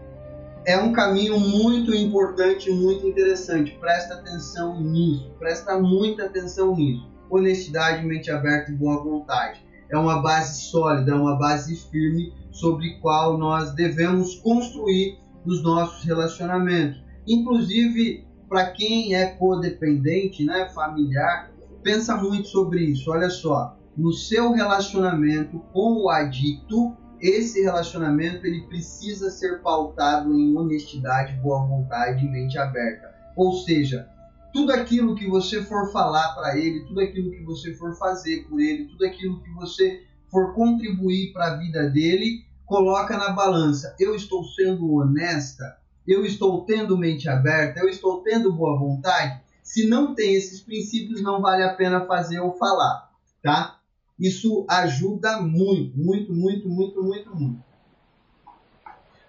É 0.63 0.77
um 0.77 0.93
caminho 0.93 1.39
muito 1.39 1.91
importante, 1.91 2.69
muito 2.69 3.07
interessante. 3.07 3.75
Presta 3.79 4.13
atenção 4.13 4.79
nisso, 4.79 5.33
presta 5.39 5.79
muita 5.79 6.25
atenção 6.25 6.75
nisso. 6.75 7.09
Honestidade, 7.31 8.05
mente 8.05 8.29
aberta 8.29 8.71
e 8.71 8.75
boa 8.75 9.03
vontade 9.03 9.59
é 9.89 9.97
uma 9.97 10.21
base 10.21 10.61
sólida, 10.61 11.11
é 11.11 11.15
uma 11.15 11.35
base 11.35 11.75
firme 11.89 12.31
sobre 12.51 12.99
qual 12.99 13.39
nós 13.39 13.73
devemos 13.73 14.35
construir 14.35 15.17
os 15.45 15.63
nossos 15.63 16.03
relacionamentos. 16.03 17.03
Inclusive, 17.27 18.23
para 18.47 18.67
quem 18.67 19.15
é 19.15 19.25
codependente, 19.25 20.45
né, 20.45 20.69
familiar, 20.75 21.51
pensa 21.81 22.15
muito 22.17 22.49
sobre 22.49 22.83
isso. 22.83 23.09
Olha 23.09 23.29
só, 23.31 23.78
no 23.99 24.13
seu 24.13 24.53
relacionamento 24.53 25.59
com 25.73 26.03
o 26.03 26.09
adicto, 26.09 26.95
esse 27.19 27.61
relacionamento 27.61 28.47
ele 28.47 28.61
precisa 28.61 29.30
ser 29.30 29.61
pautado 29.61 30.34
em 30.34 30.55
honestidade, 30.55 31.34
boa 31.41 31.65
vontade 31.65 32.26
e 32.26 32.30
mente 32.30 32.57
aberta. 32.57 33.13
Ou 33.35 33.51
seja, 33.51 34.09
tudo 34.53 34.71
aquilo 34.71 35.15
que 35.15 35.27
você 35.27 35.61
for 35.63 35.91
falar 35.91 36.34
para 36.34 36.57
ele, 36.57 36.85
tudo 36.85 37.01
aquilo 37.01 37.31
que 37.31 37.43
você 37.43 37.73
for 37.76 37.93
fazer 37.97 38.47
por 38.47 38.61
ele, 38.61 38.85
tudo 38.85 39.05
aquilo 39.05 39.43
que 39.43 39.51
você 39.51 40.01
for 40.31 40.53
contribuir 40.53 41.34
para 41.34 41.47
a 41.47 41.57
vida 41.57 41.89
dele, 41.89 42.45
coloca 42.65 43.17
na 43.17 43.31
balança. 43.31 43.93
Eu 43.99 44.15
estou 44.15 44.45
sendo 44.45 44.93
honesta? 44.93 45.77
Eu 46.07 46.26
estou 46.26 46.63
tendo 46.63 46.97
mente 46.97 47.27
aberta? 47.27 47.81
Eu 47.81 47.89
estou 47.89 48.21
tendo 48.21 48.53
boa 48.53 48.80
vontade? 48.80 49.41
Se 49.61 49.88
não 49.89 50.15
tem 50.15 50.35
esses 50.35 50.61
princípios, 50.61 51.21
não 51.21 51.41
vale 51.41 51.63
a 51.63 51.73
pena 51.73 52.05
fazer 52.05 52.39
ou 52.39 52.53
falar, 52.53 53.09
tá? 53.43 53.78
Isso 54.19 54.65
ajuda 54.69 55.41
muito, 55.41 55.97
muito, 55.97 56.33
muito, 56.33 56.67
muito, 56.67 57.01
muito, 57.01 57.35
muito. 57.35 57.69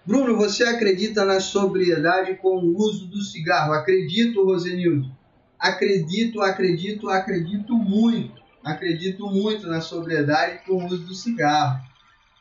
Bruno, 0.05 0.35
você 0.35 0.63
acredita 0.63 1.23
na 1.23 1.39
sobriedade 1.39 2.35
com 2.35 2.57
o 2.57 2.77
uso 2.77 3.05
do 3.05 3.21
cigarro? 3.21 3.73
Acredito, 3.73 4.43
Rosenildo. 4.43 5.09
Acredito, 5.59 6.41
acredito, 6.41 7.09
acredito 7.09 7.75
muito. 7.75 8.41
Acredito 8.63 9.27
muito 9.27 9.67
na 9.67 9.79
sobriedade 9.79 10.65
com 10.65 10.73
o 10.73 10.85
uso 10.85 10.97
do 10.99 11.13
cigarro. 11.13 11.81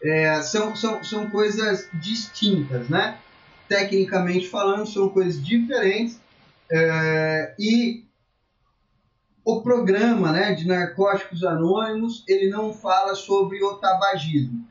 É, 0.02 0.40
são, 0.42 0.74
são, 0.74 1.04
são 1.04 1.30
coisas 1.30 1.88
distintas, 1.94 2.88
né? 2.88 3.18
Tecnicamente 3.68 4.48
falando, 4.48 4.86
são 4.86 5.10
coisas 5.10 5.42
diferentes. 5.44 6.18
É, 6.72 7.54
e 7.58 8.04
o 9.52 9.62
programa 9.62 10.32
né, 10.32 10.54
de 10.54 10.66
Narcóticos 10.66 11.44
Anônimos, 11.44 12.24
ele 12.26 12.48
não 12.48 12.72
fala 12.72 13.14
sobre 13.14 13.62
o 13.62 13.74
tabagismo 13.74 14.70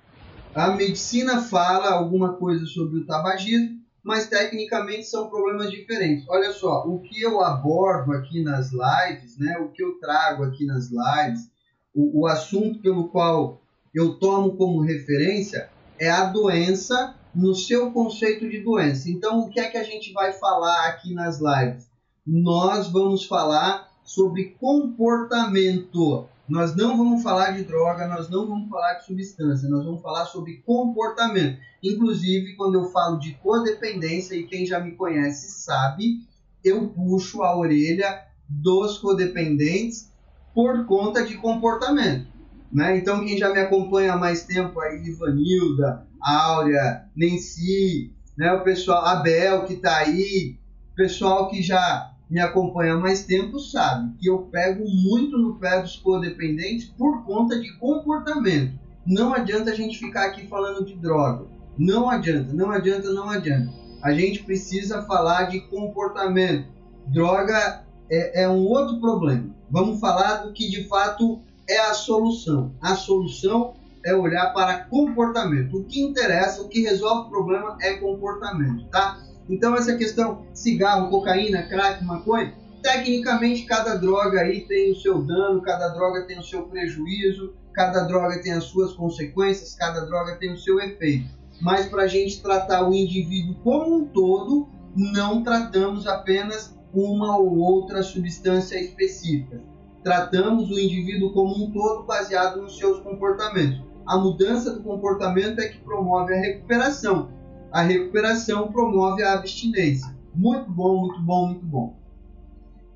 a 0.54 0.72
medicina 0.72 1.42
fala 1.42 1.92
alguma 1.92 2.34
coisa 2.34 2.66
sobre 2.66 3.00
o 3.00 3.06
tabagismo, 3.06 3.80
mas 4.04 4.28
tecnicamente 4.28 5.06
são 5.06 5.30
problemas 5.30 5.70
diferentes. 5.70 6.28
Olha 6.28 6.52
só, 6.52 6.86
o 6.88 7.00
que 7.00 7.22
eu 7.22 7.42
abordo 7.42 8.14
aqui 8.14 8.42
nas 8.44 8.72
lives, 8.72 9.38
né, 9.38 9.58
o 9.60 9.70
que 9.70 9.84
eu 9.84 10.00
trago 10.00 10.44
aqui 10.44 10.66
nas 10.66 10.90
lives, 10.90 11.52
o, 11.94 12.22
o 12.22 12.28
assunto 12.28 12.82
pelo 12.82 13.10
qual 13.10 13.62
eu 13.94 14.16
tomo 14.16 14.56
como 14.56 14.82
referência 14.82 15.70
é 16.00 16.10
a 16.10 16.26
doença 16.26 17.16
no 17.36 17.54
seu 17.54 17.92
conceito 17.92 18.50
de 18.50 18.60
doença. 18.64 19.10
Então, 19.10 19.42
o 19.42 19.50
que 19.50 19.60
é 19.60 19.70
que 19.70 19.78
a 19.78 19.84
gente 19.84 20.12
vai 20.14 20.34
falar 20.34 20.88
aqui 20.88 21.14
nas 21.14 21.40
lives? 21.40 21.88
Nós 22.26 22.92
vamos 22.92 23.26
falar 23.26 23.89
sobre 24.10 24.56
comportamento. 24.60 26.28
Nós 26.48 26.76
não 26.76 26.98
vamos 26.98 27.22
falar 27.22 27.52
de 27.52 27.64
droga, 27.64 28.08
nós 28.08 28.28
não 28.28 28.48
vamos 28.48 28.68
falar 28.68 28.96
de 28.96 29.06
substância, 29.06 29.70
nós 29.70 29.86
vamos 29.86 30.02
falar 30.02 30.26
sobre 30.26 30.64
comportamento. 30.66 31.60
Inclusive, 31.84 32.56
quando 32.56 32.74
eu 32.74 32.86
falo 32.86 33.20
de 33.20 33.36
codependência, 33.36 34.34
e 34.34 34.48
quem 34.48 34.66
já 34.66 34.80
me 34.80 34.94
conhece 34.94 35.52
sabe, 35.62 36.24
eu 36.64 36.88
puxo 36.88 37.44
a 37.44 37.56
orelha 37.56 38.24
dos 38.50 38.98
codependentes 38.98 40.12
por 40.56 40.88
conta 40.88 41.24
de 41.24 41.38
comportamento. 41.38 42.28
Né? 42.74 42.98
Então, 42.98 43.24
quem 43.24 43.38
já 43.38 43.54
me 43.54 43.60
acompanha 43.60 44.14
há 44.14 44.18
mais 44.18 44.44
tempo 44.44 44.80
aí, 44.80 45.04
Ivanilda, 45.06 46.08
Áurea, 46.20 47.06
Nenci, 47.16 48.12
né? 48.36 48.52
o 48.54 48.64
pessoal, 48.64 49.06
Abel 49.06 49.66
que 49.66 49.74
está 49.74 49.98
aí, 49.98 50.58
pessoal 50.96 51.48
que 51.48 51.62
já 51.62 52.12
me 52.30 52.40
acompanha 52.40 52.94
há 52.94 52.98
mais 52.98 53.24
tempo 53.26 53.60
sabe 53.60 54.14
que 54.20 54.30
eu 54.30 54.44
pego 54.52 54.86
muito 54.88 55.38
no 55.38 55.56
pé 55.56 55.82
dos 55.82 55.96
codependentes 55.96 56.86
por 56.86 57.24
conta 57.26 57.60
de 57.60 57.74
comportamento. 57.78 58.78
Não 59.06 59.34
adianta 59.34 59.72
a 59.72 59.76
gente 59.76 59.98
ficar 59.98 60.26
aqui 60.26 60.46
falando 60.48 60.86
de 60.86 60.96
droga. 60.96 61.48
Não 61.78 62.10
adianta, 62.10 62.54
não 62.54 62.70
adianta, 62.70 63.12
não 63.12 63.30
adianta. 63.30 63.74
A 64.04 64.14
gente 64.14 64.44
precisa 64.44 65.02
falar 65.04 65.46
de 65.46 65.62
comportamento. 65.62 66.68
Droga 67.08 67.84
é, 68.10 68.44
é 68.44 68.50
um 68.50 68.66
outro 68.66 69.00
problema. 69.00 69.50
Vamos 69.70 70.00
falar 70.00 70.44
do 70.44 70.54
que 70.54 70.70
de 70.70 70.88
fato 70.88 71.42
é 71.68 71.80
a 71.80 71.94
solução. 71.94 72.74
A 72.82 72.96
solução 72.96 73.74
é 74.06 74.14
olhar 74.14 74.54
para 74.54 74.84
comportamento. 74.86 75.78
O 75.78 75.86
que 75.86 76.02
interessa, 76.02 76.62
o 76.62 76.68
que 76.68 76.82
resolve 76.82 77.28
o 77.28 77.30
problema 77.30 77.78
é 77.82 77.96
comportamento, 77.96 78.86
tá? 78.90 79.20
Então 79.50 79.76
essa 79.76 79.96
questão 79.96 80.46
cigarro, 80.54 81.10
cocaína, 81.10 81.64
crack, 81.64 82.04
maconha, 82.06 82.54
tecnicamente 82.82 83.66
cada 83.66 83.96
droga 83.96 84.42
aí 84.42 84.62
tem 84.62 84.92
o 84.92 84.96
seu 84.96 85.22
dano, 85.22 85.62
cada 85.62 85.90
droga 85.90 86.26
tem 86.26 86.40
o 86.40 86.44
seu 86.44 86.64
prejuízo, 86.64 87.54
cada 87.74 88.04
droga 88.04 88.42
tem 88.42 88.54
as 88.54 88.66
suas 88.66 88.94
consequências, 88.94 89.76
cada 89.76 90.06
droga 90.06 90.36
tem 90.36 90.54
o 90.54 90.58
seu 90.58 90.80
efeito. 90.80 91.30
Mas 91.62 91.88
para 91.88 92.04
a 92.04 92.08
gente 92.08 92.42
tratar 92.42 92.88
o 92.88 92.94
indivíduo 92.94 93.56
como 93.64 93.96
um 93.96 94.06
todo, 94.06 94.70
não 94.96 95.44
tratamos 95.44 96.08
apenas 96.08 96.78
uma 96.94 97.38
ou 97.38 97.58
outra 97.58 98.02
substância 98.02 98.80
específica. 98.80 99.62
Tratamos 100.04 100.70
o 100.70 100.80
indivíduo 100.80 101.34
como 101.34 101.56
um 101.56 101.72
todo 101.72 102.04
baseado 102.04 102.62
nos 102.62 102.78
seus 102.78 103.00
comportamentos. 103.02 103.82
A 104.06 104.18
mudança 104.18 104.74
do 104.74 104.82
comportamento 104.82 105.60
é 105.60 105.68
que 105.68 105.80
promove 105.80 106.34
a 106.34 106.40
recuperação. 106.40 107.30
A 107.72 107.82
recuperação 107.82 108.72
promove 108.72 109.24
a 109.24 109.34
abstinência. 109.34 110.16
Muito 110.34 110.72
bom, 110.72 111.02
muito 111.02 111.22
bom, 111.22 111.48
muito 111.48 111.66
bom. 111.66 112.00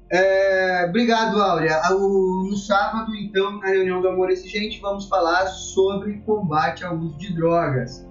É, 0.09 0.85
obrigado, 0.87 1.41
Áurea. 1.41 1.81
No 1.89 2.55
sábado, 2.55 3.15
então, 3.15 3.59
na 3.59 3.67
reunião 3.67 3.99
do 3.99 4.07
Amor 4.07 4.29
Exigente, 4.29 4.79
vamos 4.79 5.07
falar 5.07 5.47
sobre 5.47 6.19
combate 6.19 6.85
ao 6.85 6.95
uso 6.95 7.17
de 7.17 7.33
drogas. 7.33 8.07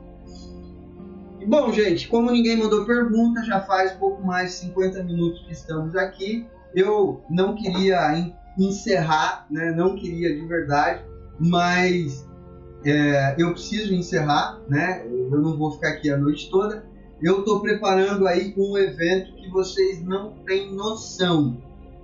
bom, 1.46 1.72
gente, 1.72 2.08
como 2.08 2.30
ninguém 2.30 2.56
mandou 2.56 2.84
pergunta, 2.84 3.44
já 3.44 3.60
faz 3.60 3.92
pouco 3.92 4.20
mais 4.26 4.50
de 4.50 4.56
50 4.56 5.04
minutos 5.04 5.44
que 5.46 5.52
estamos 5.52 5.94
aqui. 5.94 6.46
Eu 6.74 7.22
não 7.30 7.54
queria 7.54 8.32
encerrar, 8.58 9.46
né? 9.50 9.70
não 9.70 9.94
queria 9.94 10.34
de 10.34 10.44
verdade, 10.46 11.04
mas 11.38 12.26
é, 12.84 13.34
eu 13.38 13.52
preciso 13.52 13.94
encerrar, 13.94 14.60
né? 14.68 15.04
Eu 15.06 15.40
não 15.40 15.56
vou 15.56 15.72
ficar 15.72 15.90
aqui 15.90 16.10
a 16.10 16.16
noite 16.16 16.50
toda. 16.50 16.84
Eu 17.20 17.40
estou 17.40 17.60
preparando 17.60 18.26
aí 18.26 18.52
um 18.56 18.76
evento 18.76 19.34
que 19.36 19.48
vocês 19.48 20.02
não 20.04 20.32
têm 20.44 20.74
noção 20.74 21.56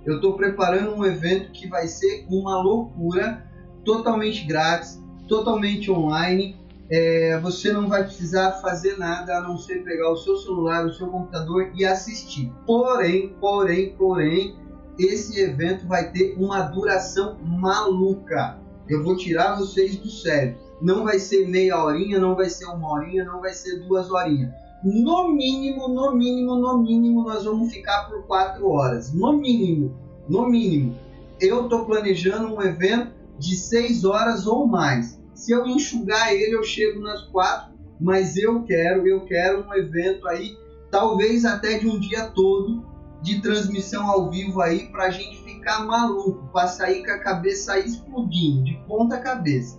eu 0.05 0.15
estou 0.15 0.33
preparando 0.33 0.95
um 0.95 1.05
evento 1.05 1.51
que 1.51 1.67
vai 1.67 1.87
ser 1.87 2.25
uma 2.29 2.61
loucura, 2.61 3.45
totalmente 3.83 4.45
grátis, 4.45 5.01
totalmente 5.27 5.91
online. 5.91 6.57
É, 6.89 7.39
você 7.39 7.71
não 7.71 7.87
vai 7.87 8.03
precisar 8.03 8.53
fazer 8.53 8.97
nada 8.97 9.37
a 9.37 9.41
não 9.41 9.57
ser 9.57 9.83
pegar 9.83 10.09
o 10.11 10.17
seu 10.17 10.35
celular, 10.37 10.85
o 10.85 10.93
seu 10.93 11.07
computador 11.07 11.71
e 11.75 11.85
assistir. 11.85 12.51
Porém, 12.65 13.35
porém, 13.39 13.93
porém, 13.95 14.55
esse 14.97 15.39
evento 15.39 15.85
vai 15.85 16.11
ter 16.11 16.35
uma 16.37 16.61
duração 16.61 17.37
maluca. 17.43 18.57
Eu 18.87 19.03
vou 19.03 19.15
tirar 19.15 19.57
vocês 19.57 19.97
do 19.97 20.09
sério. 20.09 20.57
Não 20.81 21.03
vai 21.03 21.19
ser 21.19 21.47
meia 21.47 21.83
horinha, 21.83 22.19
não 22.19 22.35
vai 22.35 22.49
ser 22.49 22.65
uma 22.65 22.91
horinha, 22.91 23.25
não 23.25 23.41
vai 23.41 23.53
ser 23.53 23.79
duas 23.87 24.09
horinhas 24.09 24.51
no 24.83 25.29
mínimo, 25.29 25.89
no 25.89 26.15
mínimo, 26.15 26.55
no 26.55 26.77
mínimo, 26.77 27.23
nós 27.23 27.43
vamos 27.43 27.71
ficar 27.71 28.03
por 28.09 28.23
quatro 28.23 28.69
horas. 28.69 29.13
No 29.13 29.33
mínimo, 29.33 29.93
no 30.27 30.47
mínimo. 30.47 30.97
Eu 31.39 31.63
estou 31.63 31.85
planejando 31.85 32.53
um 32.53 32.61
evento 32.61 33.11
de 33.37 33.55
seis 33.55 34.05
horas 34.05 34.47
ou 34.47 34.65
mais. 34.65 35.19
Se 35.33 35.51
eu 35.51 35.65
enxugar 35.65 36.33
ele, 36.33 36.55
eu 36.55 36.63
chego 36.63 37.01
nas 37.01 37.23
quatro, 37.23 37.73
mas 37.99 38.37
eu 38.37 38.63
quero, 38.63 39.07
eu 39.07 39.25
quero 39.25 39.65
um 39.67 39.73
evento 39.73 40.27
aí, 40.27 40.57
talvez 40.89 41.45
até 41.45 41.77
de 41.77 41.87
um 41.87 41.99
dia 41.99 42.27
todo, 42.27 42.85
de 43.21 43.41
transmissão 43.41 44.09
ao 44.09 44.29
vivo 44.29 44.61
aí, 44.61 44.87
para 44.87 45.05
a 45.05 45.09
gente 45.09 45.43
ficar 45.43 45.85
maluco, 45.85 46.49
para 46.53 46.67
sair 46.67 47.05
com 47.05 47.11
a 47.11 47.19
cabeça 47.19 47.77
explodindo, 47.79 48.63
de 48.63 48.75
ponta 48.87 49.17
cabeça. 49.17 49.77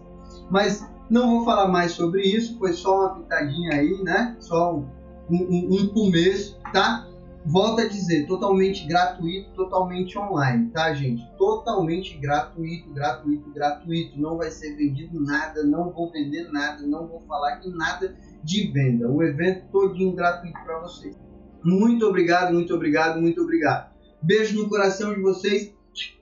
Mas 0.51 0.87
não 1.09 1.31
vou 1.31 1.45
falar 1.45 1.69
mais 1.69 1.93
sobre 1.93 2.23
isso, 2.23 2.59
foi 2.59 2.73
só 2.73 2.99
uma 2.99 3.15
pitadinha 3.17 3.75
aí, 3.75 4.03
né? 4.03 4.37
Só 4.41 4.77
um, 4.77 4.87
um, 5.31 5.69
um 5.73 5.89
começo, 5.89 6.59
tá? 6.73 7.07
Volto 7.47 7.81
a 7.81 7.89
dizer, 7.89 8.27
totalmente 8.27 8.87
gratuito, 8.87 9.51
totalmente 9.55 10.19
online, 10.19 10.71
tá, 10.71 10.93
gente? 10.93 11.27
Totalmente 11.39 12.19
gratuito, 12.19 12.93
gratuito, 12.93 13.51
gratuito. 13.51 14.21
Não 14.21 14.37
vai 14.37 14.51
ser 14.51 14.77
vendido 14.77 15.19
nada, 15.21 15.63
não 15.63 15.91
vou 15.91 16.13
vender 16.13 16.51
nada, 16.53 16.87
não 16.87 17.07
vou 17.07 17.21
falar 17.27 17.57
de 17.57 17.71
nada 17.71 18.15
de 18.45 18.71
venda. 18.71 19.11
O 19.11 19.23
evento 19.23 19.71
todinho 19.73 20.13
gratuito 20.13 20.59
para 20.65 20.81
vocês. 20.81 21.17
Muito 21.65 22.07
obrigado, 22.07 22.53
muito 22.53 22.75
obrigado, 22.75 23.21
muito 23.21 23.43
obrigado. 23.43 23.91
Beijo 24.23 24.57
no 24.57 24.69
coração 24.69 25.15
de 25.15 25.21
vocês. 25.21 25.75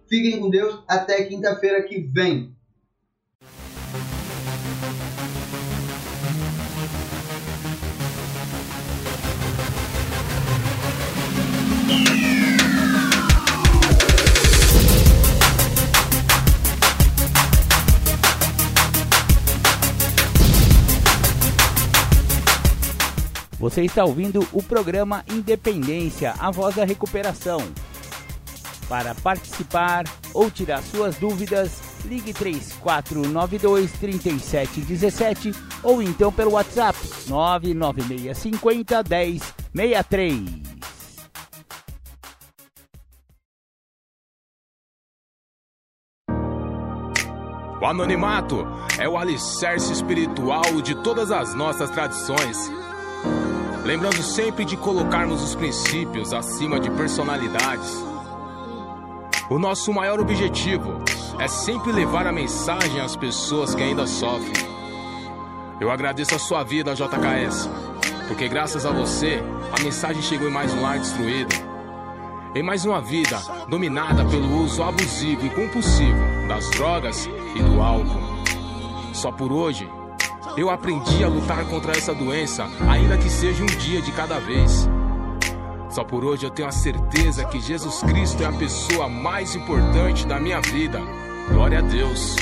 Fiquem 0.08 0.40
com 0.40 0.48
Deus. 0.48 0.82
Até 0.88 1.24
quinta-feira 1.24 1.82
que 1.82 2.00
vem. 2.00 2.56
Você 23.68 23.82
está 23.82 24.02
ouvindo 24.02 24.48
o 24.50 24.62
programa 24.62 25.22
Independência, 25.30 26.32
a 26.38 26.50
voz 26.50 26.74
da 26.74 26.86
recuperação. 26.86 27.60
Para 28.88 29.14
participar 29.16 30.04
ou 30.32 30.50
tirar 30.50 30.82
suas 30.82 31.16
dúvidas, 31.16 31.78
ligue 32.06 32.32
3492 32.32 33.92
3717 33.92 35.52
ou 35.82 36.02
então 36.02 36.32
pelo 36.32 36.52
WhatsApp 36.52 36.98
99650 37.26 39.04
1063. 39.74 40.62
O 47.82 47.84
anonimato 47.84 48.66
é 48.98 49.06
o 49.06 49.18
alicerce 49.18 49.92
espiritual 49.92 50.80
de 50.82 50.94
todas 51.02 51.30
as 51.30 51.54
nossas 51.54 51.90
tradições. 51.90 52.87
Lembrando 53.88 54.22
sempre 54.22 54.66
de 54.66 54.76
colocarmos 54.76 55.42
os 55.42 55.54
princípios 55.54 56.34
acima 56.34 56.78
de 56.78 56.90
personalidades. 56.90 58.04
O 59.48 59.58
nosso 59.58 59.94
maior 59.94 60.20
objetivo 60.20 60.92
é 61.38 61.48
sempre 61.48 61.90
levar 61.90 62.26
a 62.26 62.30
mensagem 62.32 63.00
às 63.00 63.16
pessoas 63.16 63.74
que 63.74 63.82
ainda 63.82 64.06
sofrem. 64.06 64.52
Eu 65.80 65.90
agradeço 65.90 66.34
a 66.34 66.38
sua 66.38 66.62
vida, 66.62 66.94
JKS, 66.94 67.66
porque 68.26 68.46
graças 68.46 68.84
a 68.84 68.90
você 68.90 69.42
a 69.72 69.82
mensagem 69.82 70.20
chegou 70.20 70.48
em 70.48 70.52
mais 70.52 70.70
um 70.74 70.82
lar 70.82 70.98
destruído 70.98 71.54
em 72.54 72.62
mais 72.62 72.84
uma 72.84 73.00
vida 73.00 73.38
dominada 73.70 74.22
pelo 74.26 74.64
uso 74.64 74.82
abusivo 74.82 75.46
e 75.46 75.50
compulsivo 75.50 76.46
das 76.46 76.68
drogas 76.72 77.26
e 77.56 77.62
do 77.62 77.80
álcool. 77.80 78.20
Só 79.14 79.32
por 79.32 79.50
hoje, 79.50 79.88
eu 80.56 80.70
aprendi 80.70 81.22
a 81.22 81.28
lutar 81.28 81.64
contra 81.66 81.92
essa 81.92 82.14
doença, 82.14 82.66
ainda 82.88 83.16
que 83.16 83.28
seja 83.30 83.62
um 83.62 83.66
dia 83.66 84.00
de 84.02 84.12
cada 84.12 84.38
vez. 84.38 84.88
Só 85.90 86.04
por 86.04 86.24
hoje 86.24 86.44
eu 86.44 86.50
tenho 86.50 86.68
a 86.68 86.72
certeza 86.72 87.44
que 87.44 87.60
Jesus 87.60 88.02
Cristo 88.02 88.42
é 88.42 88.46
a 88.46 88.52
pessoa 88.52 89.08
mais 89.08 89.54
importante 89.54 90.26
da 90.26 90.38
minha 90.38 90.60
vida. 90.60 91.00
Glória 91.50 91.78
a 91.78 91.82
Deus. 91.82 92.36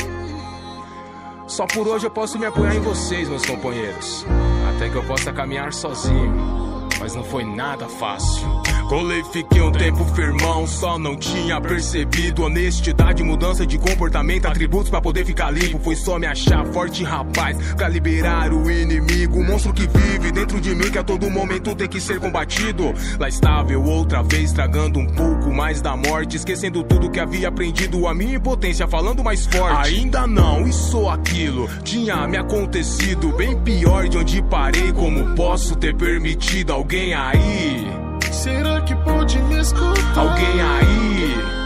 Só 1.46 1.66
por 1.66 1.86
hoje 1.86 2.06
eu 2.06 2.10
posso 2.10 2.38
me 2.38 2.46
apoiar 2.46 2.74
em 2.74 2.80
vocês, 2.80 3.28
meus 3.28 3.46
companheiros, 3.46 4.26
até 4.68 4.88
que 4.88 4.96
eu 4.96 5.04
possa 5.04 5.32
caminhar 5.32 5.72
sozinho 5.72 6.66
mas 7.06 7.14
não 7.14 7.22
foi 7.22 7.44
nada 7.44 7.88
fácil. 7.88 8.46
Colei, 8.88 9.22
fiquei 9.24 9.60
um 9.60 9.72
tempo 9.72 10.04
firmão, 10.06 10.66
só 10.66 10.98
não 10.98 11.16
tinha 11.16 11.60
percebido 11.60 12.44
honestidade, 12.44 13.22
mudança 13.22 13.66
de 13.66 13.78
comportamento, 13.78 14.46
atributos 14.46 14.90
para 14.90 15.00
poder 15.00 15.24
ficar 15.24 15.50
limpo. 15.50 15.78
Foi 15.80 15.96
só 15.96 16.18
me 16.18 16.26
achar 16.26 16.64
forte, 16.66 17.02
rapaz, 17.02 17.56
pra 17.74 17.88
liberar 17.88 18.52
o 18.52 18.70
inimigo, 18.70 19.38
o 19.38 19.44
monstro 19.44 19.72
que 19.72 19.86
vive 19.88 20.30
dentro 20.30 20.60
de 20.60 20.74
mim 20.74 20.90
que 20.90 20.98
a 20.98 21.02
todo 21.04 21.28
momento 21.28 21.74
tem 21.74 21.88
que 21.88 22.00
ser 22.00 22.20
combatido. 22.20 22.94
Lá 23.18 23.28
estava 23.28 23.72
eu 23.72 23.82
outra 23.82 24.22
vez, 24.22 24.52
tragando 24.52 25.00
um 25.00 25.06
pouco 25.06 25.52
mais 25.52 25.80
da 25.80 25.96
morte, 25.96 26.36
esquecendo 26.36 26.84
tudo 26.84 27.10
que 27.10 27.18
havia 27.18 27.48
aprendido, 27.48 28.06
a 28.06 28.14
minha 28.14 28.36
impotência 28.36 28.86
falando 28.86 29.22
mais 29.24 29.46
forte. 29.46 29.94
Ainda 29.94 30.26
não, 30.26 30.66
isso 30.66 30.98
ou 30.98 31.10
aquilo 31.10 31.68
tinha 31.82 32.26
me 32.28 32.36
acontecido, 32.36 33.32
bem 33.32 33.56
pior 33.60 34.08
de 34.08 34.18
onde 34.18 34.40
parei. 34.56 34.92
Como 34.92 35.34
posso 35.34 35.76
ter 35.76 35.94
permitido 35.94 36.72
alguém 36.72 37.14
aí? 37.14 37.86
Será 38.32 38.80
que 38.80 38.94
pode 38.96 39.38
me 39.42 39.60
escutar? 39.60 40.18
Alguém 40.18 40.60
aí? 40.60 41.65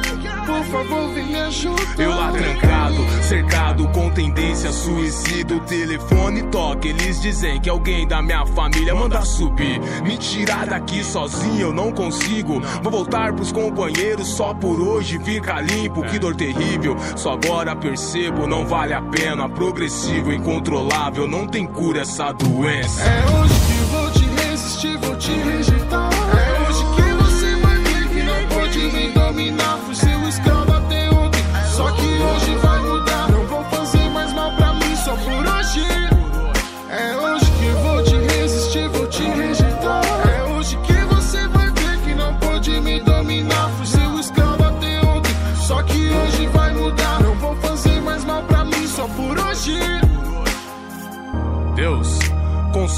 Por 0.50 0.64
favor 0.64 1.08
vem 1.14 1.26
me 1.26 1.36
ajudar. 1.36 1.80
Eu 1.96 2.10
lá 2.10 2.32
trancado, 2.32 2.96
cercado 3.22 3.88
com 3.88 4.10
tendência 4.10 4.70
a 4.70 4.72
suicídio. 4.72 5.58
O 5.58 5.60
telefone 5.60 6.42
toca, 6.44 6.88
eles 6.88 7.22
dizem 7.22 7.60
que 7.60 7.70
alguém 7.70 8.06
da 8.06 8.20
minha 8.20 8.44
família 8.44 8.92
manda 8.92 9.22
subir. 9.22 9.80
Me 10.02 10.16
tirar 10.18 10.66
daqui 10.66 11.04
sozinho 11.04 11.60
eu 11.60 11.72
não 11.72 11.92
consigo. 11.92 12.60
Vou 12.82 12.90
voltar 12.90 13.32
pros 13.32 13.52
companheiros 13.52 14.26
só 14.26 14.52
por 14.52 14.80
hoje 14.80 15.20
fica 15.20 15.60
limpo. 15.60 16.02
Que 16.02 16.18
dor 16.18 16.34
terrível, 16.34 16.96
só 17.16 17.34
agora 17.34 17.76
percebo, 17.76 18.48
não 18.48 18.66
vale 18.66 18.92
a 18.92 19.02
pena. 19.02 19.48
Progressivo, 19.48 20.32
incontrolável, 20.32 21.28
não 21.28 21.46
tem 21.46 21.64
cura 21.64 22.00
essa 22.00 22.32
doença. 22.32 23.02
É 23.04 23.24
hoje 23.38 23.54
que 23.54 23.84
vou 23.84 24.10
te 24.10 24.24
resistir, 24.42 24.98
vou 24.98 25.16
te 25.16 25.30
rejeitar. 25.30 25.79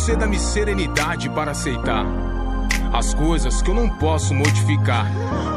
Conceda-me 0.03 0.37
serenidade 0.37 1.31
para 1.31 1.53
aceitar 1.53 2.05
as 2.93 3.15
coisas 3.15 3.63
que 3.63 3.71
eu 3.71 3.75
não 3.75 3.89
posso 3.89 4.35
modificar, 4.35 5.07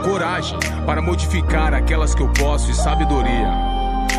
coragem 0.04 0.60
para 0.86 1.02
modificar 1.02 1.74
aquelas 1.74 2.14
que 2.14 2.22
eu 2.22 2.32
posso 2.32 2.70
e 2.70 2.76
sabedoria 2.76 3.50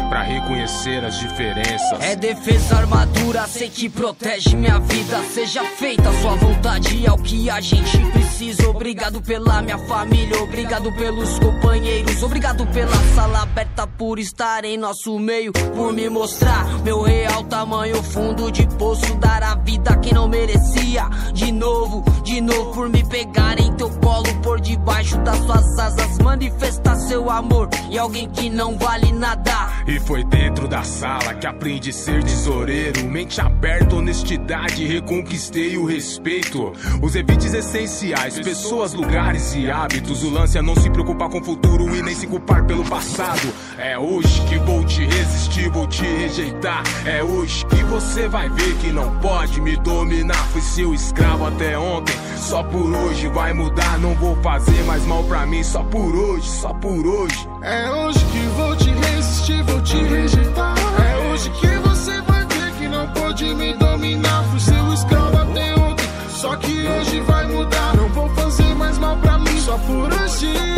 para 0.09 0.23
reconhecer 0.23 1.05
as 1.05 1.19
diferenças. 1.19 2.01
É 2.01 2.17
defesa, 2.17 2.77
armadura, 2.77 3.47
sei 3.47 3.69
que 3.69 3.89
protege 3.89 4.57
minha 4.57 4.79
vida. 4.79 5.23
Seja 5.33 5.65
feita 5.65 6.09
a 6.09 6.21
sua 6.21 6.35
vontade, 6.37 7.07
é 7.07 7.13
o 7.13 7.19
que 7.19 7.51
a 7.51 7.61
gente 7.61 7.99
precisa. 8.11 8.69
Obrigado 8.69 9.21
pela 9.21 9.63
minha 9.63 9.79
família, 9.79 10.43
obrigado 10.43 10.93
pelos 10.93 11.39
companheiros, 11.39 12.23
obrigado 12.23 12.67
pela 12.67 12.97
sala 13.15 13.43
aberta 13.43 13.87
por 13.87 14.19
estar 14.19 14.65
em 14.65 14.77
nosso 14.77 15.19
meio, 15.19 15.53
por 15.53 15.93
me 15.93 16.09
mostrar 16.09 16.65
meu 16.83 17.03
real 17.03 17.45
tamanho, 17.45 18.03
fundo 18.03 18.51
de 18.51 18.67
poço, 18.77 19.15
dar 19.17 19.43
a 19.43 19.55
vida 19.57 19.91
a 19.91 19.97
quem 19.97 20.13
não 20.13 20.29
merecia. 20.29 21.09
De 21.33 21.51
novo, 21.51 22.05
de 22.23 22.41
novo, 22.41 22.73
por 22.73 22.89
me 22.89 23.05
pegar 23.05 23.59
em 23.59 23.73
teu 23.75 23.91
colo, 24.01 24.29
por 24.43 24.61
debaixo 24.61 25.17
das 25.19 25.39
suas 25.39 25.79
asas, 25.79 26.19
manifestar 26.19 26.97
seu 26.97 27.31
amor 27.31 27.69
e 27.91 27.99
alguém 27.99 28.29
que 28.31 28.51
não 28.51 28.77
vale 28.79 29.13
nada. 29.13 29.83
E 29.87 29.96
foi 30.01 30.25
dentro 30.25 30.69
da 30.69 30.83
sala 30.83 31.35
que 31.35 31.47
aprendi 31.47 31.91
a 31.91 31.93
ser 31.93 32.23
tesoureiro. 32.23 33.05
Mente 33.07 33.41
aberta, 33.41 33.97
honestidade, 33.97 34.87
reconquistei 34.87 35.77
o 35.77 35.85
respeito. 35.85 36.73
Os 37.03 37.15
evites 37.15 37.55
essenciais, 37.55 38.39
pessoas, 38.41 38.93
lugares 38.93 39.55
e 39.55 39.71
hábitos. 39.71 40.23
O 40.23 40.31
lance 40.31 40.59
é 40.59 40.63
não 40.63 40.75
se 40.75 40.91
preocupar 40.91 41.29
com 41.29 41.39
o 41.39 41.45
futuro 41.45 41.95
e 41.95 42.03
nem 42.03 42.15
se 42.15 42.27
culpar 42.27 42.65
pelo 42.65 42.85
passado. 42.85 43.53
É 43.79 43.99
hoje 43.99 44.41
que 44.49 44.59
vou 44.59 44.85
te 44.85 45.05
resistir, 45.05 45.71
vou 45.71 45.87
te 45.87 46.03
rejeitar. 46.03 46.83
É 47.05 47.23
hoje 47.23 47.65
que 47.67 47.83
você 47.85 48.29
vai 48.29 48.49
ver 48.49 48.75
que 48.77 48.93
não 48.93 49.19
pode 49.21 49.61
me 49.61 49.77
dominar. 49.77 50.43
Fui 50.49 50.61
seu 50.61 50.95
escravo 50.95 51.47
até 51.47 51.79
ontem, 51.79 52.15
só 52.37 52.63
por 52.63 52.91
hoje 52.91 53.29
vai 53.29 53.53
mudar. 53.53 53.99
Não 53.99 54.15
vou 54.15 54.37
fazer 54.43 54.83
mais 54.85 55.05
mal 55.07 55.23
pra 55.25 55.47
mim, 55.47 55.63
só 55.63 55.83
por 55.85 56.15
hoje, 56.15 56.49
só 56.49 56.73
por 56.75 57.07
hoje. 57.07 57.49
É 57.63 57.91
hoje 57.91 58.25
que 58.27 58.39
vou 58.57 58.77
te 58.77 58.91
resistir, 58.91 59.63
vou 59.65 59.81
te 59.81 59.86
rejeitar. 59.95 60.75
É 60.99 61.29
hoje 61.29 61.51
que 61.51 61.67
você 61.67 62.21
vai 62.23 62.45
ver 62.47 62.73
que 62.79 62.89
não 62.89 63.07
pode 63.09 63.55
me 63.55 63.75
dominar. 63.75 64.45
Fui 64.51 64.61
seu 64.61 64.93
escravo 64.93 65.39
até 65.39 65.75
ontem, 65.75 66.09
só 66.31 66.57
que 66.57 66.87
hoje 66.89 67.21
vai 67.21 67.47
mudar. 67.47 67.97
Não 67.97 68.09
vou 68.09 68.29
fazer 68.31 68.75
mais 68.75 68.99
mal 68.99 69.17
pra 69.19 69.39
mim, 69.39 69.61
só 69.61 69.77
por 69.79 70.13
hoje. 70.13 70.76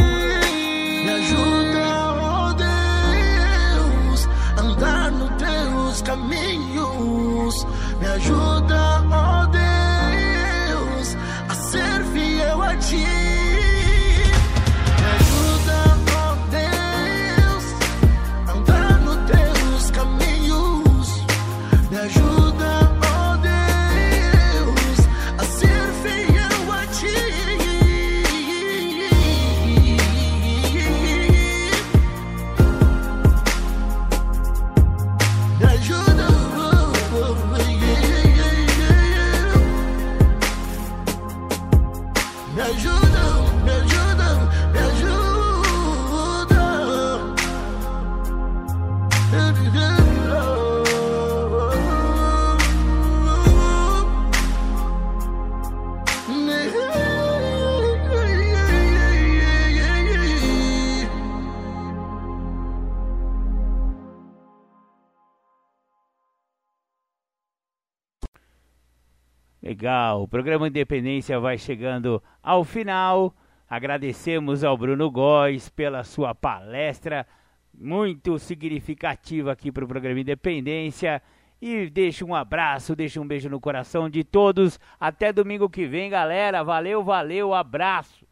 Legal, 69.69 70.23
o 70.23 70.27
programa 70.27 70.66
Independência 70.66 71.39
vai 71.39 71.59
chegando 71.59 72.23
ao 72.43 72.65
final. 72.65 73.36
Agradecemos 73.69 74.65
ao 74.65 74.78
Bruno 74.78 75.11
Góes 75.11 75.69
pela 75.69 76.03
sua 76.05 76.35
palestra, 76.35 77.27
muito 77.74 78.39
significativa 78.39 79.53
aqui 79.53 79.70
para 79.70 79.85
o 79.85 79.86
programa 79.86 80.20
Independência. 80.20 81.20
E 81.61 81.90
deixo 81.90 82.24
um 82.24 82.35
abraço, 82.35 82.97
deixo 82.97 83.20
um 83.20 83.27
beijo 83.28 83.51
no 83.51 83.61
coração 83.61 84.09
de 84.09 84.24
todos. 84.24 84.81
Até 84.99 85.35
domingo 85.35 85.69
que 85.69 85.85
vem, 85.86 86.09
galera. 86.09 86.65
Valeu, 86.65 87.05
valeu, 87.05 87.53
abraço. 87.53 88.27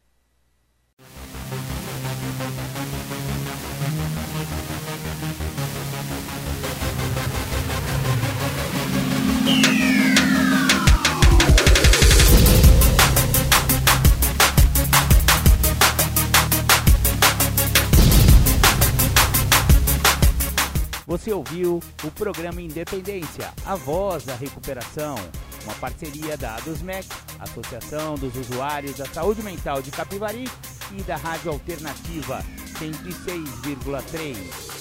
Você 21.07 21.31
ouviu 21.31 21.79
o 22.03 22.11
programa 22.11 22.61
Independência, 22.61 23.53
a 23.65 23.75
voz 23.75 24.25
da 24.25 24.35
recuperação, 24.35 25.15
uma 25.63 25.73
parceria 25.75 26.35
da 26.35 26.55
ADUSMEC, 26.55 27.07
Associação 27.39 28.15
dos 28.15 28.35
Usuários 28.35 28.97
da 28.97 29.05
Saúde 29.05 29.41
Mental 29.41 29.81
de 29.81 29.89
Capivari 29.89 30.43
e 30.91 31.01
da 31.03 31.15
Rádio 31.15 31.51
Alternativa 31.51 32.43
106,3. 32.77 34.35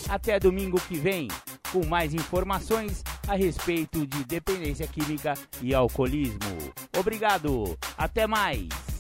Até 0.09 0.41
domingo 0.41 0.81
que 0.81 0.99
vem, 0.99 1.29
com 1.73 1.87
mais 1.87 2.13
informações 2.13 3.05
a 3.29 3.37
respeito 3.37 4.05
de 4.05 4.25
dependência 4.25 4.89
química 4.89 5.35
e 5.63 5.73
alcoolismo. 5.73 6.73
Obrigado, 6.99 7.79
até 7.97 8.27
mais! 8.27 8.96